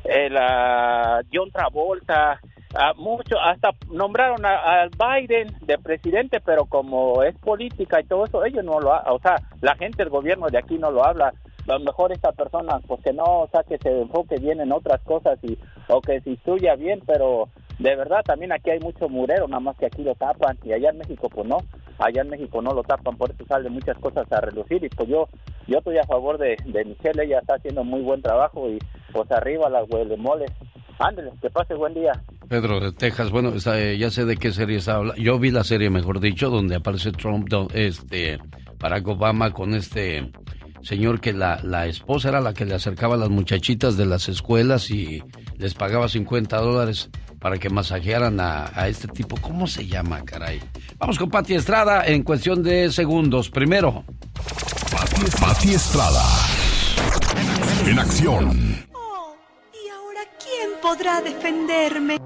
el, 0.04 0.36
ah, 0.36 1.20
John 1.32 1.50
Travolta, 1.50 2.40
a 2.74 2.94
mucho, 2.94 3.38
hasta 3.38 3.70
nombraron 3.90 4.44
a, 4.46 4.88
Biden 4.88 5.48
de 5.60 5.78
presidente, 5.78 6.40
pero 6.40 6.64
como 6.64 7.22
es 7.22 7.36
política 7.38 8.00
y 8.00 8.04
todo 8.04 8.24
eso, 8.24 8.44
ellos 8.44 8.64
no 8.64 8.80
lo, 8.80 8.90
o 8.90 9.18
sea, 9.18 9.36
la 9.60 9.74
gente 9.74 9.98
del 9.98 10.08
gobierno 10.08 10.46
de 10.48 10.58
aquí 10.58 10.78
no 10.78 10.90
lo 10.90 11.04
habla, 11.04 11.32
a 11.68 11.72
lo 11.74 11.80
mejor 11.80 12.12
esta 12.12 12.32
persona 12.32 12.80
pues 12.86 13.02
que 13.02 13.12
no, 13.12 13.24
o 13.24 13.48
sea, 13.50 13.62
que 13.62 13.78
se 13.78 14.00
enfoque 14.00 14.36
bien 14.38 14.60
en 14.60 14.72
otras 14.72 15.00
cosas 15.02 15.38
y 15.42 15.58
o 15.88 16.00
que 16.00 16.20
se 16.20 16.30
instruya 16.30 16.74
bien, 16.74 17.00
pero 17.06 17.48
de 17.78 17.96
verdad 17.96 18.22
también 18.24 18.52
aquí 18.52 18.70
hay 18.70 18.80
mucho 18.80 19.08
murero, 19.08 19.48
nada 19.48 19.60
más 19.60 19.76
que 19.76 19.86
aquí 19.86 20.02
lo 20.02 20.14
tapan 20.14 20.58
y 20.64 20.72
allá 20.72 20.90
en 20.90 20.98
México 20.98 21.28
pues 21.28 21.46
no. 21.46 21.58
allá 21.98 22.22
en 22.22 22.30
México 22.30 22.60
no 22.62 22.72
lo 22.72 22.82
tapan, 22.82 23.16
por 23.16 23.30
eso 23.30 23.44
salen 23.46 23.72
muchas 23.72 23.98
cosas 23.98 24.30
a 24.32 24.40
relucir 24.40 24.82
y 24.84 24.88
pues 24.88 25.08
yo 25.08 25.28
yo 25.66 25.78
estoy 25.78 25.98
a 25.98 26.04
favor 26.04 26.38
de, 26.38 26.56
de 26.66 26.84
Michelle, 26.84 27.22
ella 27.24 27.38
está 27.38 27.54
haciendo 27.54 27.84
muy 27.84 28.02
buen 28.02 28.20
trabajo 28.20 28.68
y 28.68 28.78
pues 29.12 29.30
arriba 29.30 29.68
las 29.68 29.88
mole. 30.18 30.46
Ándale, 30.98 31.32
que 31.40 31.50
pase 31.50 31.74
buen 31.74 31.94
día. 31.94 32.12
Pedro 32.48 32.78
de 32.80 32.92
Texas, 32.92 33.30
bueno, 33.30 33.52
eh, 33.74 33.96
ya 33.98 34.10
sé 34.10 34.24
de 34.24 34.36
qué 34.36 34.52
serie 34.52 34.78
está 34.78 34.96
hablando. 34.96 35.20
Yo 35.20 35.38
vi 35.38 35.50
la 35.50 35.64
serie, 35.64 35.90
mejor 35.90 36.20
dicho, 36.20 36.50
donde 36.50 36.76
aparece 36.76 37.12
Trump, 37.12 37.48
este, 37.74 38.38
Barack 38.78 39.08
Obama 39.08 39.52
con 39.52 39.74
este 39.74 40.30
señor 40.82 41.20
que 41.20 41.32
la, 41.32 41.60
la 41.62 41.86
esposa 41.86 42.28
era 42.28 42.40
la 42.40 42.54
que 42.54 42.64
le 42.64 42.74
acercaba 42.74 43.14
a 43.14 43.18
las 43.18 43.30
muchachitas 43.30 43.96
de 43.96 44.06
las 44.06 44.28
escuelas 44.28 44.90
y 44.90 45.22
les 45.58 45.74
pagaba 45.74 46.08
50 46.08 46.56
dólares 46.58 47.10
para 47.42 47.58
que 47.58 47.68
masajearan 47.68 48.38
a, 48.40 48.86
este 48.86 49.08
tipo. 49.08 49.36
¿Cómo 49.40 49.66
se 49.66 49.86
llama, 49.86 50.24
caray? 50.24 50.62
Vamos 50.96 51.18
con 51.18 51.28
Pati 51.28 51.54
Estrada 51.54 52.06
en 52.06 52.22
cuestión 52.22 52.62
de 52.62 52.90
segundos. 52.92 53.50
Primero. 53.50 54.04
Pati, 55.40 55.72
Estrada. 55.72 56.22
En 57.84 57.98
acción. 57.98 58.86
Oh, 58.92 59.34
¿y 59.72 59.88
ahora 59.90 60.20
quién 60.38 60.70
podrá 60.80 61.20
defenderme? 61.20 62.18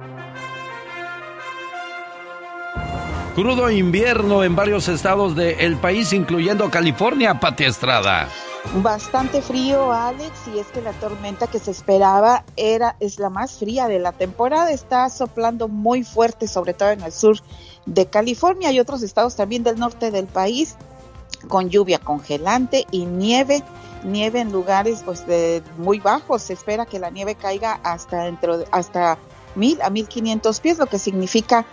Crudo 3.35 3.71
invierno 3.71 4.45
en 4.45 4.55
varios 4.55 4.89
estados 4.89 5.35
del 5.35 5.77
país, 5.77 6.13
incluyendo 6.13 6.71
California, 6.71 7.41
Pati 7.41 7.65
Estrada. 7.65 8.29
Bastante 8.75 9.41
frío, 9.41 9.91
Alex, 9.93 10.33
y 10.55 10.59
es 10.59 10.67
que 10.67 10.83
la 10.83 10.93
tormenta 10.93 11.47
que 11.47 11.59
se 11.59 11.71
esperaba 11.71 12.45
era 12.57 12.97
es 13.01 13.19
la 13.19 13.31
más 13.31 13.59
fría 13.59 13.89
de 13.89 13.99
la 13.99 14.13
temporada. 14.13 14.71
Está 14.71 15.09
soplando 15.09 15.69
muy 15.69 16.05
fuerte, 16.05 16.47
sobre 16.47 16.75
todo 16.75 16.91
en 16.91 17.01
el 17.01 17.13
sur 17.13 17.39
de 17.87 18.07
California 18.07 18.73
y 18.73 18.81
otros 18.81 19.03
estados 19.03 19.35
también 19.35 19.63
del 19.63 19.79
norte 19.79 20.11
del 20.11 20.27
país, 20.27 20.77
con 21.49 21.71
lluvia 21.71 21.99
congelante 21.99 22.87
y 22.91 23.07
nieve, 23.07 23.63
nieve 24.05 24.41
en 24.41 24.53
lugares 24.53 25.03
pues 25.05 25.27
de 25.27 25.63
muy 25.79 26.01
bajos. 26.01 26.43
Se 26.43 26.53
espera 26.53 26.85
que 26.85 26.99
la 26.99 27.11
nieve 27.11 27.35
caiga 27.35 27.81
hasta 27.83 28.25
dentro 28.25 28.65
hasta 28.73 29.17
mil 29.55 29.81
a 29.81 29.89
mil 29.89 30.07
quinientos 30.07 30.61
pies, 30.61 30.77
lo 30.77 30.87
que 30.87 30.99
significa 30.99 31.65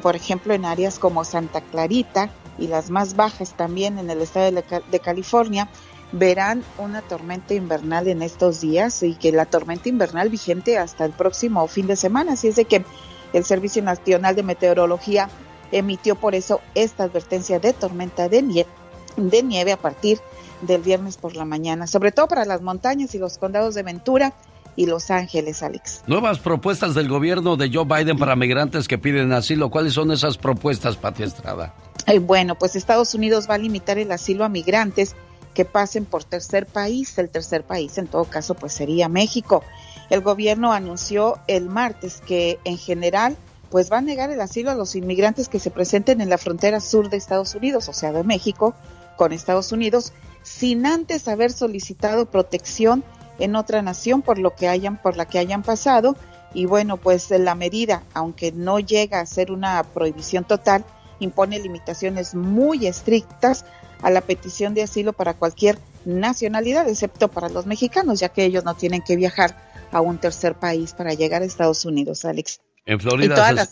por 0.00 0.16
ejemplo, 0.16 0.54
en 0.54 0.64
áreas 0.64 0.98
como 0.98 1.24
Santa 1.24 1.60
Clarita 1.60 2.30
y 2.58 2.66
las 2.68 2.90
más 2.90 3.16
bajas 3.16 3.54
también 3.54 3.98
en 3.98 4.10
el 4.10 4.20
estado 4.20 4.50
de, 4.50 5.00
California, 5.00 5.68
verán 6.14 6.62
una 6.78 7.02
tormenta 7.02 7.54
invernal 7.54 8.06
en 8.06 8.22
estos 8.22 8.60
días 8.60 9.02
y 9.02 9.14
que 9.14 9.32
la 9.32 9.46
tormenta 9.46 9.88
invernal 9.88 10.28
vigente 10.28 10.78
hasta 10.78 11.04
el 11.04 11.12
próximo 11.12 11.66
fin 11.66 11.88
de 11.88 11.96
semana. 11.96 12.34
Así 12.34 12.48
es 12.48 12.56
de 12.56 12.64
que 12.66 12.84
el 13.32 13.44
Servicio 13.44 13.82
Nacional 13.82 14.36
de 14.36 14.44
Meteorología 14.44 15.28
emitió 15.72 16.14
por 16.14 16.36
eso 16.36 16.60
esta 16.76 17.04
advertencia 17.04 17.58
de 17.58 17.72
tormenta 17.72 18.28
de 18.28 18.42
nieve, 18.42 18.70
de 19.16 19.42
nieve 19.42 19.72
a 19.72 19.76
partir 19.76 20.20
del 20.62 20.82
viernes 20.82 21.16
por 21.16 21.34
la 21.34 21.44
mañana, 21.44 21.88
sobre 21.88 22.12
todo 22.12 22.28
para 22.28 22.44
las 22.44 22.62
montañas 22.62 23.14
y 23.16 23.18
los 23.18 23.38
condados 23.38 23.74
de 23.74 23.82
Ventura 23.82 24.34
y 24.76 24.86
Los 24.86 25.10
Ángeles, 25.10 25.62
Alex. 25.62 26.02
Nuevas 26.06 26.38
propuestas 26.38 26.94
del 26.94 27.08
gobierno 27.08 27.56
de 27.56 27.70
Joe 27.72 27.84
Biden 27.84 28.18
para 28.18 28.36
migrantes 28.36 28.86
que 28.86 28.98
piden 28.98 29.32
asilo. 29.32 29.70
¿Cuáles 29.70 29.94
son 29.94 30.10
esas 30.12 30.38
propuestas, 30.38 30.96
Pati 30.96 31.24
Estrada? 31.24 31.74
Eh, 32.06 32.18
bueno, 32.18 32.56
pues 32.56 32.76
Estados 32.76 33.14
Unidos 33.14 33.48
va 33.48 33.54
a 33.54 33.58
limitar 33.58 33.98
el 33.98 34.10
asilo 34.12 34.44
a 34.44 34.48
migrantes 34.48 35.14
que 35.54 35.64
pasen 35.64 36.04
por 36.04 36.24
tercer 36.24 36.66
país. 36.66 37.16
El 37.18 37.30
tercer 37.30 37.64
país, 37.64 37.96
en 37.98 38.06
todo 38.06 38.24
caso, 38.24 38.54
pues 38.54 38.72
sería 38.72 39.08
México. 39.08 39.62
El 40.10 40.20
gobierno 40.20 40.72
anunció 40.72 41.38
el 41.46 41.68
martes 41.68 42.20
que 42.20 42.58
en 42.64 42.76
general 42.76 43.36
pues 43.70 43.90
va 43.90 43.98
a 43.98 44.02
negar 44.02 44.30
el 44.30 44.40
asilo 44.40 44.70
a 44.70 44.74
los 44.74 44.94
inmigrantes 44.94 45.48
que 45.48 45.58
se 45.58 45.70
presenten 45.70 46.20
en 46.20 46.28
la 46.28 46.38
frontera 46.38 46.78
sur 46.78 47.08
de 47.08 47.16
Estados 47.16 47.56
Unidos, 47.56 47.88
o 47.88 47.92
sea, 47.92 48.12
de 48.12 48.22
México, 48.22 48.74
con 49.16 49.32
Estados 49.32 49.72
Unidos, 49.72 50.12
sin 50.44 50.86
antes 50.86 51.26
haber 51.26 51.50
solicitado 51.50 52.26
protección 52.26 53.02
en 53.38 53.56
otra 53.56 53.82
nación 53.82 54.22
por 54.22 54.38
lo 54.38 54.54
que 54.54 54.68
hayan 54.68 55.00
por 55.00 55.16
la 55.16 55.26
que 55.26 55.38
hayan 55.38 55.62
pasado 55.62 56.16
y 56.52 56.66
bueno 56.66 56.98
pues 56.98 57.30
la 57.30 57.54
medida 57.54 58.04
aunque 58.14 58.52
no 58.52 58.78
llega 58.78 59.20
a 59.20 59.26
ser 59.26 59.50
una 59.50 59.82
prohibición 59.82 60.44
total 60.44 60.84
impone 61.18 61.58
limitaciones 61.58 62.34
muy 62.34 62.86
estrictas 62.86 63.64
a 64.04 64.10
la 64.10 64.20
petición 64.20 64.74
de 64.74 64.82
asilo 64.82 65.12
para 65.12 65.34
cualquier 65.34 65.78
nacionalidad 66.04 66.88
excepto 66.88 67.28
para 67.28 67.48
los 67.48 67.66
mexicanos 67.66 68.20
ya 68.20 68.28
que 68.28 68.44
ellos 68.44 68.64
no 68.64 68.74
tienen 68.74 69.02
que 69.02 69.16
viajar 69.16 69.56
a 69.90 70.00
un 70.00 70.18
tercer 70.18 70.54
país 70.54 70.92
para 70.92 71.14
llegar 71.14 71.42
a 71.42 71.44
Estados 71.46 71.84
Unidos 71.84 72.24
Alex 72.24 72.60
en 72.86 73.00
Florida 73.00 73.66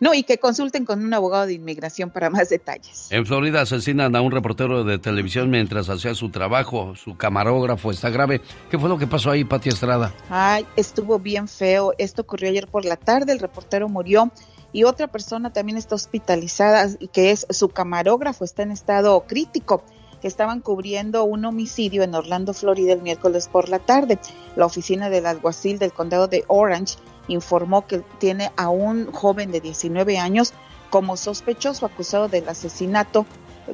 no, 0.00 0.14
y 0.14 0.22
que 0.22 0.38
consulten 0.38 0.84
con 0.84 1.04
un 1.04 1.12
abogado 1.14 1.46
de 1.46 1.54
inmigración 1.54 2.10
para 2.10 2.30
más 2.30 2.48
detalles. 2.48 3.08
En 3.10 3.26
Florida 3.26 3.62
asesinan 3.62 4.16
a 4.16 4.20
un 4.20 4.32
reportero 4.32 4.84
de 4.84 4.98
televisión 4.98 5.50
mientras 5.50 5.88
hacía 5.88 6.14
su 6.14 6.30
trabajo. 6.30 6.94
Su 6.96 7.16
camarógrafo 7.16 7.90
está 7.90 8.10
grave. 8.10 8.40
¿Qué 8.70 8.78
fue 8.78 8.88
lo 8.88 8.98
que 8.98 9.06
pasó 9.06 9.30
ahí, 9.30 9.44
Pati 9.44 9.68
Estrada? 9.68 10.12
Ay, 10.28 10.66
estuvo 10.76 11.18
bien 11.18 11.48
feo. 11.48 11.92
Esto 11.98 12.22
ocurrió 12.22 12.50
ayer 12.50 12.66
por 12.66 12.84
la 12.84 12.96
tarde. 12.96 13.32
El 13.32 13.38
reportero 13.38 13.88
murió 13.88 14.30
y 14.72 14.84
otra 14.84 15.08
persona 15.08 15.52
también 15.52 15.78
está 15.78 15.94
hospitalizada 15.94 16.88
que 17.12 17.30
es 17.30 17.46
su 17.50 17.68
camarógrafo. 17.68 18.44
Está 18.44 18.62
en 18.62 18.70
estado 18.70 19.24
crítico 19.26 19.82
estaban 20.28 20.60
cubriendo 20.60 21.24
un 21.24 21.44
homicidio 21.44 22.02
en 22.02 22.14
Orlando, 22.14 22.52
Florida, 22.52 22.92
el 22.92 23.02
miércoles 23.02 23.48
por 23.48 23.68
la 23.68 23.78
tarde. 23.78 24.18
La 24.56 24.66
oficina 24.66 25.10
del 25.10 25.26
alguacil 25.26 25.78
del 25.78 25.92
condado 25.92 26.28
de 26.28 26.44
Orange 26.48 26.96
informó 27.28 27.86
que 27.86 28.02
tiene 28.18 28.52
a 28.56 28.68
un 28.68 29.10
joven 29.12 29.52
de 29.52 29.60
19 29.60 30.18
años 30.18 30.52
como 30.90 31.16
sospechoso 31.16 31.86
acusado 31.86 32.28
del 32.28 32.48
asesinato 32.48 33.24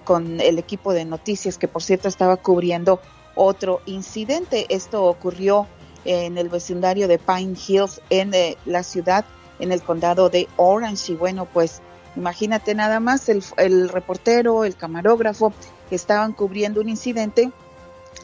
con 0.04 0.40
el 0.40 0.58
equipo 0.58 0.92
de 0.92 1.04
noticias 1.04 1.56
que 1.56 1.68
por 1.68 1.82
cierto 1.82 2.08
estaba 2.08 2.36
cubriendo 2.36 3.00
otro 3.34 3.80
incidente. 3.86 4.66
Esto 4.68 5.04
ocurrió 5.04 5.66
en 6.04 6.38
el 6.38 6.48
vecindario 6.48 7.08
de 7.08 7.18
Pine 7.18 7.56
Hills 7.66 8.00
en 8.10 8.34
eh, 8.34 8.56
la 8.66 8.82
ciudad, 8.82 9.24
en 9.58 9.72
el 9.72 9.82
condado 9.82 10.28
de 10.28 10.48
Orange. 10.56 11.12
Y 11.12 11.16
bueno, 11.16 11.46
pues 11.52 11.80
imagínate 12.16 12.74
nada 12.74 13.00
más, 13.00 13.28
el, 13.28 13.42
el 13.56 13.88
reportero, 13.88 14.64
el 14.64 14.76
camarógrafo, 14.76 15.52
estaban 15.90 16.32
cubriendo 16.32 16.80
un 16.80 16.88
incidente 16.88 17.50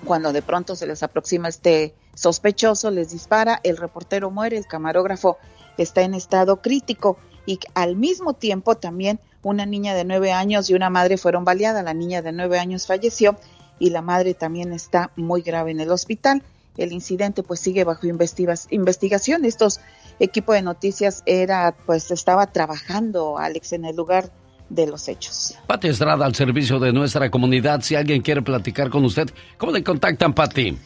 cuando 0.05 0.33
de 0.33 0.43
pronto 0.43 0.75
se 0.75 0.87
les 0.87 1.03
aproxima 1.03 1.49
este 1.49 1.95
sospechoso, 2.15 2.91
les 2.91 3.11
dispara, 3.11 3.61
el 3.63 3.77
reportero 3.77 4.31
muere, 4.31 4.57
el 4.57 4.67
camarógrafo 4.67 5.39
está 5.79 6.03
en 6.03 6.15
estado 6.15 6.61
crítico 6.61 7.19
y 7.47 7.59
al 7.75 7.97
mismo 7.97 8.35
tiempo 8.35 8.77
también 8.77 9.21
una 9.43 9.67
niña 9.67 9.95
de 9.95 10.05
nueve 10.05 10.33
años 10.33 10.71
y 10.71 10.75
una 10.75 10.91
madre 10.91 11.17
fueron 11.19 11.45
baleadas. 11.45 11.85
La 11.85 11.95
niña 11.95 12.23
de 12.23 12.33
nueve 12.33 12.59
años 12.59 12.87
falleció 12.87 13.37
y 13.79 13.91
la 13.91 14.03
madre 14.03 14.35
también 14.35 14.73
está 14.73 15.11
muy 15.17 15.43
grave 15.43 15.73
en 15.73 15.81
el 15.81 15.91
hospital. 15.91 16.43
El 16.77 16.93
incidente 16.93 17.43
pues 17.43 17.61
sigue 17.61 17.85
bajo 17.85 18.07
investigación. 18.07 19.45
Estos 19.45 19.81
equipos 20.23 20.55
de 20.55 20.63
noticias 20.63 21.23
era 21.27 21.75
pues 21.85 22.11
estaba 22.11 22.47
trabajando 22.47 23.37
Alex 23.39 23.73
en 23.73 23.85
el 23.85 23.97
lugar 23.97 24.31
de 24.69 24.87
los 24.87 25.09
hechos. 25.09 25.59
Pati 25.67 25.89
Estrada 25.89 26.25
al 26.25 26.35
servicio 26.35 26.79
de 26.79 26.93
nuestra 26.93 27.31
comunidad. 27.31 27.83
Si 27.83 27.97
alguien 27.97 28.23
quiere 28.23 28.41
platicar 28.41 28.89
con 28.89 29.05
usted, 29.05 29.29
¿cómo 29.59 29.73
le 29.73 29.83
contactan, 29.83 30.33
Pati? 30.33 30.79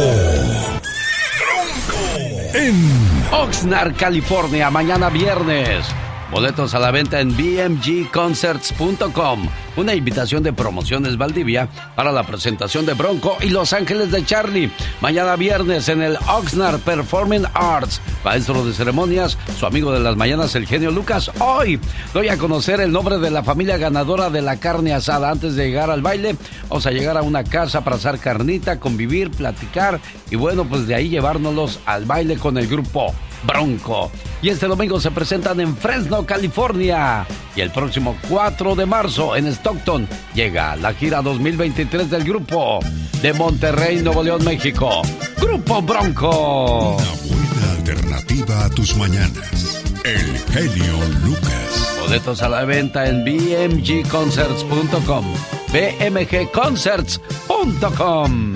Bronco. 1.39 2.55
En 2.55 2.91
Oxnard, 3.32 3.95
California, 3.97 4.70
mañana 4.70 5.11
viernes. 5.11 5.87
Boletos 6.30 6.74
a 6.74 6.78
la 6.78 6.90
venta 6.90 7.20
en 7.20 7.36
bmgconcerts.com. 7.36 9.48
Una 9.76 9.94
invitación 9.94 10.42
de 10.42 10.52
promociones 10.52 11.16
Valdivia 11.16 11.68
para 11.94 12.12
la 12.12 12.24
presentación 12.24 12.86
de 12.86 12.94
Bronco 12.94 13.36
y 13.40 13.50
Los 13.50 13.72
Ángeles 13.72 14.10
de 14.10 14.24
Charlie. 14.24 14.70
Mañana 15.00 15.36
viernes 15.36 15.88
en 15.88 16.02
el 16.02 16.16
Oxnard 16.28 16.80
Performing 16.80 17.44
Arts. 17.54 18.00
Maestro 18.24 18.64
de 18.64 18.72
ceremonias, 18.72 19.38
su 19.58 19.66
amigo 19.66 19.92
de 19.92 20.00
las 20.00 20.16
mañanas, 20.16 20.54
el 20.54 20.66
genio 20.66 20.90
Lucas. 20.90 21.30
Hoy 21.40 21.78
doy 22.12 22.28
a 22.28 22.38
conocer 22.38 22.80
el 22.80 22.92
nombre 22.92 23.18
de 23.18 23.30
la 23.30 23.44
familia 23.44 23.76
ganadora 23.76 24.30
de 24.30 24.42
la 24.42 24.56
carne 24.56 24.94
asada. 24.94 25.30
Antes 25.30 25.56
de 25.56 25.66
llegar 25.66 25.90
al 25.90 26.02
baile, 26.02 26.36
vamos 26.68 26.86
a 26.86 26.90
llegar 26.90 27.16
a 27.16 27.22
una 27.22 27.44
casa 27.44 27.84
para 27.84 27.96
asar 27.96 28.18
carnita, 28.18 28.80
convivir, 28.80 29.30
platicar 29.30 30.00
y 30.30 30.36
bueno, 30.36 30.64
pues 30.64 30.86
de 30.86 30.94
ahí 30.94 31.08
llevárnoslos 31.08 31.80
al 31.86 32.06
baile 32.06 32.36
con 32.36 32.58
el 32.58 32.66
grupo 32.66 33.14
Bronco. 33.47 34.11
Y 34.42 34.51
este 34.51 34.66
domingo 34.66 35.01
se 35.01 35.11
presentan 35.11 35.59
en 35.61 35.74
Fresno, 35.76 36.26
California. 36.26 37.26
Y 37.57 37.61
el 37.61 37.70
próximo 37.70 38.16
4 38.28 38.74
de 38.74 38.86
marzo 38.86 39.36
en 39.36 39.47
Stockton 39.47 40.09
llega 40.34 40.74
la 40.76 40.92
gira 40.92 41.22
2023 41.22 42.11
del 42.11 42.24
grupo 42.24 42.80
de 43.22 43.32
Monterrey, 43.32 44.03
Nuevo 44.03 44.22
León, 44.22 44.45
México. 44.45 45.01
Grupo 45.38 45.80
Bronco. 45.82 46.97
Una 46.97 47.12
buena 47.26 47.72
alternativa 47.78 48.64
a 48.64 48.70
tus 48.70 48.97
mañanas. 48.97 49.82
El 50.05 50.38
genio 50.53 50.99
Lucas. 51.24 51.97
Boletos 52.01 52.42
a 52.42 52.49
la 52.51 52.64
venta 52.66 53.07
en 53.07 53.24
bmgconcerts.com. 53.24 55.24
bmgconcerts.com. 55.72 58.55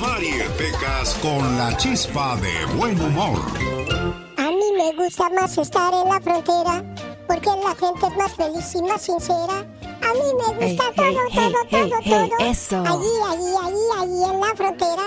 Rosmarie 0.00 0.44
Pecas 0.56 1.14
con 1.20 1.58
la 1.58 1.76
chispa 1.76 2.36
de 2.36 2.64
buen 2.76 3.00
humor. 3.00 3.38
A 4.36 4.42
mí 4.42 4.64
me 4.76 4.92
gusta 4.92 5.28
más 5.30 5.58
estar 5.58 5.92
en 5.92 6.08
la 6.08 6.20
frontera 6.20 6.84
porque 7.26 7.48
la 7.48 7.74
gente 7.74 8.06
es 8.06 8.16
más 8.16 8.32
feliz 8.36 8.74
y 8.76 8.82
más 8.82 9.02
sincera. 9.02 9.58
A 9.58 10.12
mí 10.12 10.20
me 10.60 10.66
gusta 10.68 10.84
Hey, 10.94 10.94
hey, 10.96 11.14
todo, 11.14 11.20
hey, 11.30 11.52
todo, 11.52 11.58
hey, 11.70 11.90
todo, 11.90 12.00
hey, 12.04 12.30
todo. 12.38 12.50
eso. 12.50 12.76
Allí, 12.76 13.08
allí, 13.28 13.54
allí, 13.64 14.00
allí 14.00 14.34
en 14.34 14.40
la 14.40 14.54
frontera. 14.56 15.02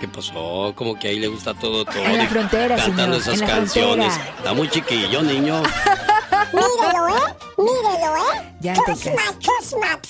¿Qué 0.00 0.08
pasó? 0.08 0.72
Como 0.74 0.98
que 0.98 1.08
ahí 1.08 1.18
le 1.18 1.28
gusta 1.28 1.52
todo, 1.52 1.84
todo. 1.84 2.02
En 2.02 2.16
la 2.16 2.26
frontera, 2.26 2.76
Cantando 2.76 3.20
señor, 3.20 3.34
esas 3.34 3.34
en 3.34 3.40
la 3.40 3.46
canciones. 3.46 4.14
frontera. 4.14 4.36
Está 4.38 4.54
muy 4.54 4.70
chiquillo, 4.70 5.22
niño. 5.22 5.62
Mírelo, 6.52 7.08
¿eh? 7.08 7.34
Mírelo, 7.58 8.16
¿eh? 8.16 8.54
Ya, 8.60 8.74
Chusma. 8.74 10.00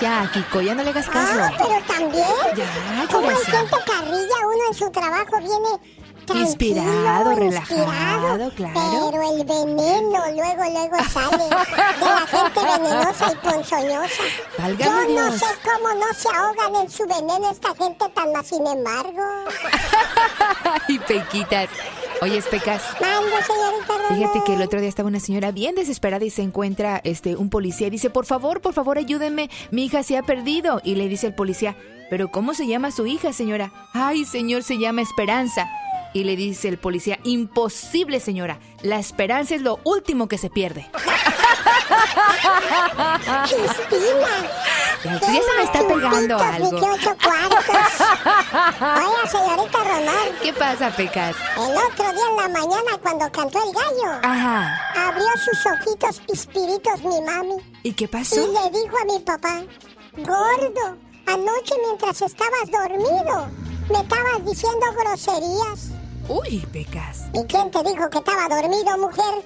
Ya, 0.00 0.30
Kiko, 0.32 0.60
ya 0.60 0.74
no 0.74 0.82
le 0.82 0.90
hagas 0.90 1.08
caso. 1.08 1.38
Ah, 1.40 1.50
pero 1.58 1.80
también. 1.86 2.26
Ya, 2.56 3.06
Como 3.10 3.28
hay 3.28 3.36
gente 3.36 3.76
carrilla, 3.86 4.34
uno 4.44 4.68
en 4.68 4.74
su 4.74 4.90
trabajo 4.90 5.38
viene 5.38 6.03
Inspirado, 6.34 7.34
relajado, 7.34 7.82
inspirado, 7.82 8.50
claro. 8.54 9.10
Pero 9.10 9.36
el 9.36 9.44
veneno 9.44 10.18
luego, 10.34 10.64
luego 10.72 10.96
sale 11.10 11.44
de 11.44 11.50
la 11.50 12.26
gente 12.26 12.60
venenosa 12.60 13.32
y 13.32 13.36
ponzoñosa. 13.36 14.22
Válgame 14.58 15.14
Yo 15.14 15.20
no 15.20 15.32
sé 15.32 15.46
cómo 15.62 15.94
no 15.94 16.14
se 16.14 16.28
ahogan 16.28 16.82
en 16.82 16.90
su 16.90 17.06
veneno 17.06 17.50
esta 17.50 17.74
gente 17.74 18.08
tan 18.14 18.32
más, 18.32 18.46
sin 18.46 18.66
embargo. 18.66 19.22
Ay, 20.88 20.98
Pequitas. 21.00 21.68
Oye, 22.22 22.40
Pecas. 22.42 22.82
Mande, 23.00 23.36
señorita. 23.46 24.14
Fíjate 24.14 24.44
que 24.44 24.54
el 24.54 24.62
otro 24.62 24.80
día 24.80 24.88
estaba 24.88 25.08
una 25.08 25.20
señora 25.20 25.50
bien 25.50 25.74
desesperada 25.74 26.24
y 26.24 26.30
se 26.30 26.42
encuentra 26.42 27.00
este 27.04 27.36
un 27.36 27.50
policía 27.50 27.88
y 27.88 27.90
dice, 27.90 28.10
por 28.10 28.24
favor, 28.26 28.60
por 28.60 28.72
favor, 28.72 28.98
ayúdenme, 28.98 29.50
mi 29.70 29.84
hija 29.84 30.02
se 30.02 30.16
ha 30.16 30.22
perdido. 30.22 30.80
Y 30.84 30.94
le 30.94 31.08
dice 31.08 31.26
el 31.26 31.34
policía, 31.34 31.76
pero 32.10 32.30
¿cómo 32.30 32.54
se 32.54 32.66
llama 32.66 32.90
su 32.92 33.06
hija, 33.06 33.32
señora? 33.32 33.72
Ay, 33.92 34.24
señor, 34.24 34.62
se 34.62 34.78
llama 34.78 35.02
Esperanza. 35.02 35.68
Y 36.14 36.24
le 36.24 36.36
dice 36.36 36.68
el 36.68 36.78
policía, 36.78 37.18
imposible, 37.24 38.20
señora, 38.20 38.58
la 38.82 38.98
esperanza 38.98 39.54
es 39.54 39.60
lo 39.62 39.80
último 39.84 40.28
que 40.28 40.38
se 40.38 40.48
pierde. 40.48 40.88
Cristina. 43.44 44.28
Ya, 45.04 45.18
se 45.20 45.28
me 45.58 45.62
está 45.64 45.86
pegando 45.86 46.38
algo. 46.38 46.70
28 46.70 47.16
cuartos. 47.22 47.76
Oiga, 48.80 49.28
señorita 49.30 49.78
Román. 49.84 50.28
¿Qué 50.42 50.52
pasa, 50.52 50.90
Pecas? 50.96 51.36
El 51.56 51.76
otro 51.76 52.12
día 52.12 52.26
en 52.30 52.36
la 52.36 52.48
mañana 52.48 52.98
cuando 53.02 53.30
cantó 53.30 53.58
el 53.58 53.72
gallo. 53.74 54.18
Ajá. 54.22 54.80
Abrió 55.08 55.26
sus 55.44 55.66
ojitos 55.66 56.20
pispiritos 56.20 57.00
mi 57.02 57.20
mami. 57.20 57.56
¿Y 57.82 57.92
qué 57.92 58.04
Y 58.04 58.08
pasó? 58.08 58.36
le 58.36 58.70
dijo 58.70 58.96
a 58.98 59.04
mi 59.04 59.18
papá, 59.20 59.62
gordo, 60.16 60.96
anoche 61.26 61.74
mientras 61.86 62.22
estabas 62.22 62.70
dormido, 62.70 63.48
me 63.90 63.98
estabas 64.00 64.44
diciendo 64.46 64.86
groserías. 64.96 65.90
Uy, 66.28 66.64
Pecas. 66.72 67.28
¿Y 67.34 67.44
quién 67.44 67.70
te 67.70 67.82
dijo 67.82 68.08
que 68.10 68.18
estaba 68.18 68.48
dormido, 68.48 68.98
mujer? 68.98 69.44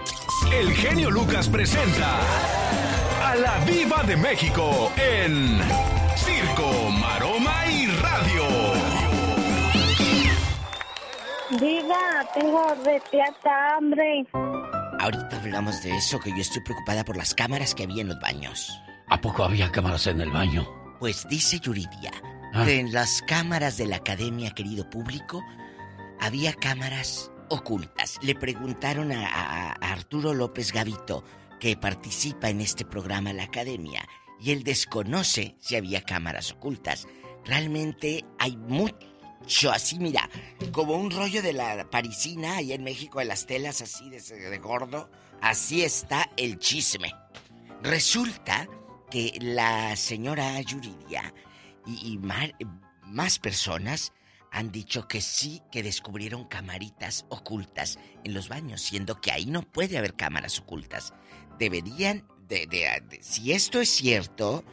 El 0.52 0.72
genio 0.74 1.10
Lucas 1.10 1.48
presenta 1.48 2.20
a 3.24 3.36
la 3.36 3.58
Viva 3.66 4.04
de 4.04 4.18
México 4.18 4.92
en 4.98 5.60
Circo, 6.18 6.90
Maroma 6.92 7.66
y 7.72 7.88
Radio. 7.88 8.44
Diva, 11.58 12.26
tengo 12.34 12.76
reteata 12.84 13.78
hambre. 13.78 14.26
Ahorita 15.00 15.38
hablamos 15.38 15.82
de 15.84 15.96
eso, 15.98 16.20
que 16.20 16.30
yo 16.32 16.38
estoy 16.38 16.62
preocupada 16.64 17.04
por 17.04 17.18
las 17.18 17.34
cámaras 17.34 17.76
que 17.76 17.84
había 17.84 18.02
en 18.02 18.08
los 18.10 18.20
baños. 18.20 18.72
¿A 19.08 19.20
poco 19.20 19.44
había 19.44 19.72
cámaras 19.72 20.08
en 20.08 20.22
el 20.22 20.32
baño? 20.32 20.68
Pues 21.00 21.28
dice 21.30 21.60
Yuridia 21.60 22.12
Ah. 22.54 22.64
que 22.66 22.80
en 22.80 22.94
las 22.94 23.22
cámaras 23.28 23.78
de 23.78 23.88
la 23.88 23.98
academia, 23.98 24.52
querido 24.52 24.90
público, 24.90 25.44
había 26.20 26.54
cámaras 26.54 27.32
ocultas. 27.50 28.18
Le 28.22 28.36
preguntaron 28.36 29.12
a, 29.12 29.28
a- 29.28 29.72
a 29.72 29.92
Arturo 29.92 30.34
López 30.34 30.72
Gavito, 30.72 31.24
que 31.60 31.76
participa 31.76 32.50
en 32.50 32.62
este 32.62 32.86
programa 32.86 33.34
La 33.34 33.44
Academia, 33.44 34.08
y 34.40 34.52
él 34.52 34.64
desconoce 34.64 35.56
si 35.60 35.76
había 35.76 36.02
cámaras 36.04 36.52
ocultas. 36.52 37.08
Realmente 37.46 38.24
hay 38.40 38.56
mucho 38.56 38.96
así, 39.72 40.00
mira, 40.00 40.30
como 40.72 40.96
un 40.96 41.12
rollo 41.12 41.42
de 41.42 41.54
la 41.54 41.90
parisina 41.90 42.58
ahí 42.58 42.74
en 42.74 42.84
México, 42.84 43.20
de 43.20 43.26
las 43.26 43.46
telas 43.46 43.82
así 43.82 44.10
de, 44.10 44.58
gordo. 44.60 45.10
Así 45.42 45.84
está 45.84 46.30
el 46.38 46.58
chisme. 46.60 47.14
Resulta 47.82 48.68
que 49.12 49.38
la 49.42 49.96
señora 49.96 50.60
Yuridia 50.62 51.34
y, 51.86 52.18
más 53.06 53.40
personas 53.40 54.14
han 54.52 54.72
dicho 54.72 55.08
que 55.08 55.20
sí 55.22 55.62
que 55.72 55.84
descubrieron 55.84 56.46
camaritas 56.46 57.26
ocultas 57.30 58.00
en 58.24 58.34
los 58.34 58.48
baños, 58.50 58.82
siendo 58.82 59.20
que 59.20 59.32
ahí 59.32 59.46
no 59.46 59.64
puede 59.64 59.98
haber 59.98 60.14
cámaras 60.16 60.60
ocultas. 60.60 61.14
Deberían 61.60 62.26
de, 62.48 62.66
de- 62.68 63.02
de- 63.10 63.22
si 63.24 63.52
esto 63.52 63.82
es 63.82 63.90
cierto, 63.90 64.64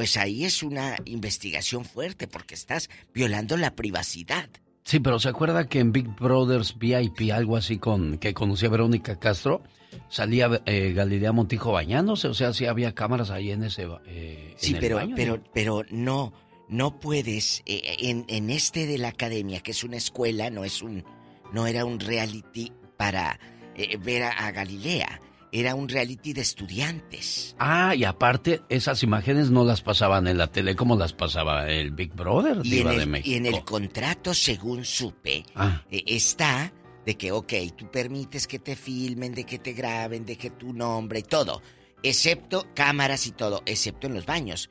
pues 0.00 0.16
ahí 0.16 0.46
es 0.46 0.62
una 0.62 0.96
investigación 1.04 1.84
fuerte 1.84 2.26
porque 2.26 2.54
estás 2.54 2.88
violando 3.12 3.58
la 3.58 3.76
privacidad. 3.76 4.48
Sí, 4.82 4.98
pero 4.98 5.18
¿se 5.18 5.28
acuerda 5.28 5.68
que 5.68 5.78
en 5.78 5.92
Big 5.92 6.08
Brothers 6.16 6.78
VIP, 6.78 7.30
algo 7.34 7.58
así 7.58 7.76
con 7.76 8.16
que 8.16 8.32
conocía 8.32 8.70
Verónica 8.70 9.18
Castro, 9.18 9.62
salía 10.08 10.62
eh, 10.64 10.94
Galilea 10.94 11.32
Montijo 11.32 11.72
bañándose? 11.72 12.28
O 12.28 12.32
sea, 12.32 12.54
sí 12.54 12.64
había 12.64 12.94
cámaras 12.94 13.28
ahí 13.28 13.50
en 13.50 13.62
ese 13.62 13.88
eh, 14.06 14.54
Sí, 14.56 14.70
en 14.70 14.76
el 14.76 14.80
pero, 14.80 14.96
baño, 14.96 15.14
pero, 15.14 15.36
¿no? 15.36 15.42
pero 15.52 15.84
no, 15.90 16.32
no 16.70 16.98
puedes 16.98 17.62
eh, 17.66 17.96
en, 17.98 18.24
en 18.28 18.48
este 18.48 18.86
de 18.86 18.96
la 18.96 19.08
academia, 19.08 19.60
que 19.60 19.72
es 19.72 19.84
una 19.84 19.98
escuela, 19.98 20.48
no 20.48 20.64
es 20.64 20.80
un, 20.80 21.04
no 21.52 21.66
era 21.66 21.84
un 21.84 22.00
reality 22.00 22.72
para 22.96 23.38
eh, 23.74 23.98
ver 23.98 24.22
a, 24.22 24.30
a 24.30 24.50
Galilea, 24.50 25.20
era 25.52 25.74
un 25.74 25.88
reality 25.88 26.32
de 26.32 26.42
estudiantes. 26.42 27.56
Ah, 27.58 27.94
y 27.94 28.04
aparte, 28.04 28.62
esas 28.68 29.02
imágenes 29.02 29.50
no 29.50 29.64
las 29.64 29.82
pasaban 29.82 30.26
en 30.28 30.38
la 30.38 30.46
tele 30.52 30.76
como 30.76 30.96
las 30.96 31.12
pasaba 31.12 31.68
el 31.70 31.90
Big 31.90 32.12
Brother, 32.14 32.58
Y 32.64 32.68
en, 32.68 32.76
Diva 32.78 32.90
de 32.92 33.02
el, 33.02 33.08
México. 33.08 33.30
y 33.30 33.34
en 33.34 33.46
el 33.46 33.64
contrato, 33.64 34.32
según 34.34 34.84
supe, 34.84 35.44
Ah. 35.54 35.82
eh, 35.90 36.04
está 36.06 36.72
de 37.04 37.16
que, 37.16 37.32
ok, 37.32 37.52
tú 37.76 37.90
permites 37.90 38.46
que 38.46 38.58
te 38.58 38.76
filmen, 38.76 39.34
de 39.34 39.44
que 39.44 39.58
te 39.58 39.72
graben, 39.72 40.24
de 40.24 40.36
que 40.36 40.50
tu 40.50 40.72
nombre 40.72 41.20
y 41.20 41.22
todo, 41.22 41.62
excepto 42.02 42.66
cámaras 42.74 43.26
y 43.26 43.32
todo, 43.32 43.62
excepto 43.66 44.06
en 44.06 44.14
los 44.14 44.26
baños. 44.26 44.70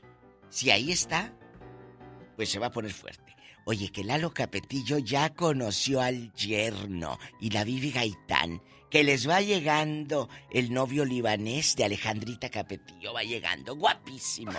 Si 0.49 0.71
ahí 0.71 0.91
está, 0.91 1.34
pues 2.36 2.49
se 2.49 2.59
va 2.59 2.67
a 2.67 2.71
poner 2.71 2.93
fuerte. 2.93 3.28
Oye, 3.70 3.91
que 3.91 4.03
Lalo 4.03 4.34
Capetillo 4.34 4.97
ya 4.97 5.30
conoció 5.30 6.01
al 6.01 6.34
yerno 6.34 7.20
y 7.39 7.51
la 7.51 7.63
Vivi 7.63 7.91
Gaitán, 7.91 8.63
que 8.89 9.03
les 9.03 9.30
va 9.30 9.41
llegando 9.41 10.28
el 10.49 10.74
novio 10.74 11.05
libanés 11.05 11.76
de 11.76 11.84
Alejandrita 11.84 12.49
Capetillo, 12.49 13.13
va 13.13 13.22
llegando 13.22 13.76
guapísimo, 13.76 14.57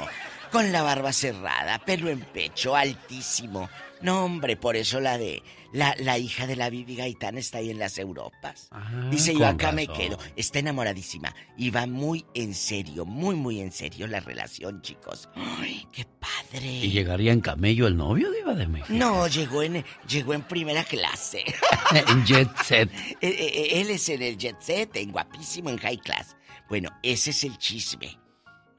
con 0.53 0.71
la 0.71 0.83
barba 0.83 1.13
cerrada, 1.13 1.81
pelo 1.81 2.09
en 2.09 2.21
pecho, 2.21 2.77
altísimo. 2.77 3.69
No, 4.03 4.25
hombre, 4.25 4.57
por 4.57 4.77
eso 4.77 5.01
la 5.01 5.19
de 5.19 5.43
la, 5.73 5.95
la 5.99 6.19
hija 6.19 6.47
de 6.47 6.57
la 6.57 6.71
Vivi 6.71 6.97
Gaitán 6.97 7.37
está 7.39 7.59
ahí 7.59 7.71
en 7.71 7.79
las 7.79 7.99
Europas. 7.99 8.71
Dice, 9.11 9.35
yo 9.35 9.47
acá 9.47 9.73
me 9.73 9.87
quedo. 9.87 10.19
Está 10.37 10.59
enamoradísima. 10.59 11.35
Y 11.57 11.71
va 11.71 11.87
muy 11.87 12.25
en 12.35 12.55
serio, 12.55 13.05
muy, 13.05 13.35
muy 13.37 13.61
en 13.61 13.73
serio 13.73 14.07
la 14.07 14.21
relación, 14.21 14.81
chicos. 14.83 15.29
Ay, 15.35 15.87
qué 15.93 16.07
padre. 16.19 16.67
¿Y 16.67 16.91
llegaría 16.91 17.33
en 17.33 17.41
camello 17.41 17.87
el 17.87 17.97
novio, 17.97 18.31
Diva 18.31 18.55
de 18.55 18.67
México? 18.67 18.93
No, 18.93 19.27
llegó 19.29 19.63
en, 19.63 19.85
llegó 20.09 20.35
en 20.35 20.43
primera 20.43 20.85
clase. 20.85 21.45
en 22.09 22.25
Jet 22.25 22.51
Set. 22.65 22.91
Eh, 23.23 23.29
eh, 23.29 23.81
Él 23.81 23.91
es 23.91 24.09
en 24.09 24.23
el 24.23 24.39
jet 24.39 24.57
set, 24.61 24.97
en 24.97 25.13
guapísimo, 25.13 25.69
en 25.69 25.77
high 25.79 25.99
class. 25.99 26.37
Bueno, 26.69 26.89
ese 27.03 27.31
es 27.31 27.45
el 27.45 27.59
chisme. 27.59 28.19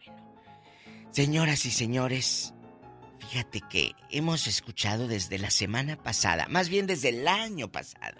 Bueno, 0.05 0.21
Señoras 1.11 1.65
y 1.65 1.71
señores, 1.71 2.53
fíjate 3.21 3.61
que 3.61 3.95
hemos 4.09 4.47
escuchado 4.47 5.07
desde 5.07 5.37
la 5.37 5.51
semana 5.51 6.01
pasada, 6.01 6.47
más 6.49 6.69
bien 6.69 6.87
desde 6.87 7.09
el 7.09 7.27
año 7.27 7.71
pasado, 7.71 8.19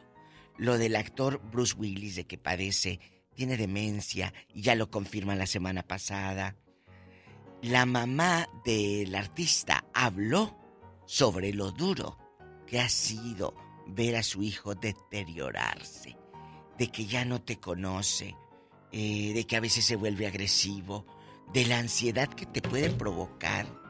lo 0.57 0.77
del 0.77 0.95
actor 0.95 1.41
Bruce 1.51 1.73
Willis 1.75 2.15
de 2.15 2.27
que 2.27 2.37
padece, 2.37 2.99
tiene 3.33 3.57
demencia 3.57 4.33
y 4.53 4.61
ya 4.61 4.75
lo 4.75 4.91
confirma 4.91 5.35
la 5.35 5.47
semana 5.47 5.81
pasada. 5.83 6.55
La 7.63 7.85
mamá 7.85 8.47
del 8.63 9.15
artista 9.15 9.85
habló 9.93 10.57
sobre 11.05 11.51
lo 11.51 11.71
duro 11.71 12.17
que 12.67 12.79
ha 12.79 12.89
sido 12.89 13.55
ver 13.87 14.15
a 14.15 14.23
su 14.23 14.43
hijo 14.43 14.75
deteriorarse, 14.75 16.15
de 16.77 16.87
que 16.89 17.05
ya 17.05 17.25
no 17.25 17.41
te 17.41 17.59
conoce, 17.59 18.35
eh, 18.91 19.33
de 19.33 19.47
que 19.47 19.55
a 19.57 19.61
veces 19.61 19.83
se 19.85 19.95
vuelve 19.95 20.27
agresivo, 20.27 21.05
de 21.53 21.65
la 21.65 21.79
ansiedad 21.79 22.29
que 22.29 22.45
te 22.45 22.61
puede 22.61 22.91
provocar 22.91 23.80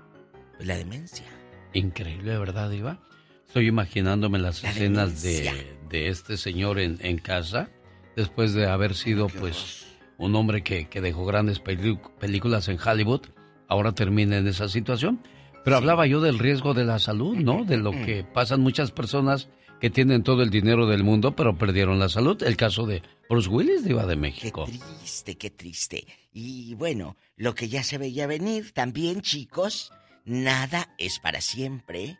la 0.64 0.78
demencia. 0.78 1.26
Increíble, 1.74 2.38
¿verdad, 2.38 2.72
Iva? 2.72 3.00
Estoy 3.48 3.68
imaginándome 3.68 4.40
las 4.40 4.64
escenas 4.64 5.22
de, 5.22 5.52
de, 5.90 6.08
este 6.08 6.38
señor 6.38 6.80
en, 6.80 6.98
en, 7.02 7.18
casa, 7.18 7.70
después 8.16 8.54
de 8.54 8.68
haber 8.68 8.96
sido, 8.96 9.28
pues, 9.28 9.88
un 10.18 10.36
hombre 10.36 10.64
que, 10.64 10.88
que 10.88 11.02
dejó 11.02 11.26
grandes 11.26 11.60
películas 11.60 12.68
en 12.70 12.78
Hollywood, 12.80 13.22
ahora 13.68 13.94
termina 13.94 14.38
en 14.38 14.48
esa 14.48 14.70
situación. 14.70 15.22
Pero 15.64 15.78
hablaba 15.78 16.08
yo 16.08 16.22
del 16.22 16.40
riesgo 16.40 16.74
de 16.74 16.86
la 16.86 17.00
salud, 17.00 17.36
¿no? 17.36 17.64
De 17.66 17.78
lo 17.78 17.92
que 17.92 18.24
pasan 18.24 18.62
muchas 18.62 18.92
personas 18.92 19.50
que 19.80 19.90
tienen 19.90 20.24
todo 20.24 20.44
el 20.44 20.50
dinero 20.50 20.88
del 20.88 21.04
mundo, 21.04 21.36
pero 21.36 21.58
perdieron 21.58 22.00
la 22.00 22.10
salud. 22.10 22.42
El 22.44 22.56
caso 22.56 22.86
de 22.86 23.02
Bruce 23.30 23.50
Willis, 23.50 23.86
Iba 23.86 24.06
de 24.06 24.16
México. 24.16 24.66
Qué 24.66 24.78
triste, 24.78 25.38
qué 25.38 25.50
triste. 25.50 26.08
Y 26.32 26.76
bueno, 26.76 27.16
lo 27.36 27.54
que 27.56 27.68
ya 27.68 27.84
se 27.84 27.98
veía 27.98 28.28
venir 28.28 28.72
también, 28.74 29.22
chicos, 29.22 29.92
nada 30.32 30.90
es 30.98 31.20
para 31.20 31.42
siempre. 31.42 32.18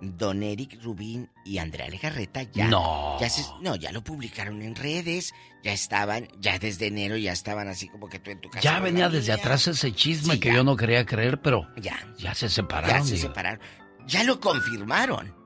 Don 0.00 0.42
Eric 0.42 0.82
Rubín 0.82 1.30
y 1.44 1.58
Andrea 1.58 1.88
Legarreta 1.88 2.42
ya, 2.42 2.66
no. 2.66 3.16
ya 3.20 3.28
no, 3.60 3.76
ya 3.76 3.92
lo 3.92 4.02
publicaron 4.02 4.60
en 4.62 4.74
redes, 4.74 5.32
ya 5.62 5.72
estaban, 5.72 6.26
ya 6.40 6.58
desde 6.58 6.88
enero 6.88 7.16
ya 7.16 7.32
estaban 7.32 7.68
así 7.68 7.86
como 7.88 8.08
que 8.08 8.18
tú 8.18 8.32
en 8.32 8.40
tu 8.40 8.50
casa. 8.50 8.64
Ya 8.64 8.80
venía 8.80 9.08
desde 9.08 9.30
atrás 9.32 9.68
ese 9.68 9.92
chisme 9.92 10.40
que 10.40 10.52
yo 10.52 10.64
no 10.64 10.76
quería 10.76 11.06
creer, 11.06 11.40
pero 11.40 11.68
ya, 11.76 11.96
ya 12.18 12.34
se 12.34 12.48
separaron. 12.48 12.96
Ya 12.96 13.04
se 13.04 13.16
separaron. 13.16 13.60
Ya 14.08 14.24
lo 14.24 14.40
confirmaron. 14.40 15.36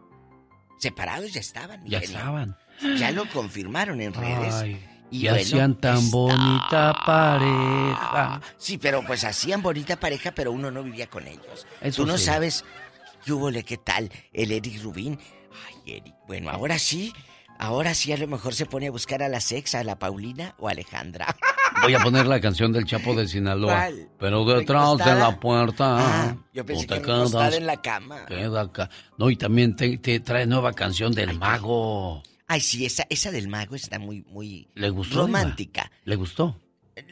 Separados 0.78 1.34
ya 1.34 1.40
estaban. 1.40 1.84
Ya 1.84 1.98
estaban. 1.98 2.56
Ya 2.96 3.10
lo 3.10 3.28
confirmaron 3.28 4.00
en 4.00 4.14
redes. 4.14 4.78
Y, 5.10 5.28
hacían 5.28 5.74
tan 5.76 6.10
bonita 6.10 6.94
pareja. 7.04 8.40
Sí, 8.56 8.78
pero 8.78 9.02
pues 9.06 9.24
hacían 9.24 9.62
bonita 9.62 9.96
pareja, 9.96 10.32
pero 10.32 10.52
uno 10.52 10.70
no 10.70 10.82
vivía 10.82 11.08
con 11.08 11.26
ellos. 11.26 11.66
Tú 11.94 12.06
no 12.06 12.18
sabes 12.18 12.64
¿Qué 13.26 13.64
qué 13.64 13.76
tal? 13.76 14.10
El 14.32 14.52
Eric 14.52 14.82
Rubín. 14.82 15.18
Ay, 15.66 15.94
Eric. 15.96 16.14
Bueno, 16.28 16.48
ahora 16.50 16.78
sí, 16.78 17.12
ahora 17.58 17.92
sí 17.92 18.12
a 18.12 18.16
lo 18.16 18.28
mejor 18.28 18.54
se 18.54 18.66
pone 18.66 18.86
a 18.86 18.90
buscar 18.92 19.20
a 19.20 19.28
la 19.28 19.40
sexa, 19.40 19.80
a 19.80 19.84
la 19.84 19.98
Paulina 19.98 20.54
o 20.58 20.68
a 20.68 20.70
Alejandra. 20.70 21.34
Voy 21.82 21.94
a 21.94 21.98
poner 21.98 22.26
la 22.26 22.40
canción 22.40 22.72
del 22.72 22.84
Chapo 22.84 23.14
de 23.14 23.26
Sinaloa. 23.26 23.88
Pero 24.20 24.44
detrás 24.44 24.96
de 24.98 25.14
la 25.14 25.40
puerta. 25.40 25.96
Ah, 25.98 26.36
yo 26.52 26.64
pensé 26.64 26.86
que 26.86 27.02
quedas, 27.02 27.54
en 27.54 27.66
la 27.66 27.82
cama. 27.82 28.26
Queda 28.26 28.60
acá. 28.60 28.90
No, 29.18 29.28
y 29.28 29.36
también 29.36 29.74
te, 29.74 30.20
trae 30.20 30.46
nueva 30.46 30.72
canción 30.72 31.12
del 31.12 31.36
mago. 31.36 32.22
Ay, 32.46 32.60
sí, 32.60 32.86
esa, 32.86 33.06
esa 33.10 33.30
del 33.30 33.48
mago 33.48 33.74
está 33.74 33.98
muy, 33.98 34.22
muy 34.22 34.68
¿Le 34.74 34.90
gustó, 34.90 35.22
romántica. 35.22 35.90
¿Le 36.04 36.16
gustó? 36.16 36.60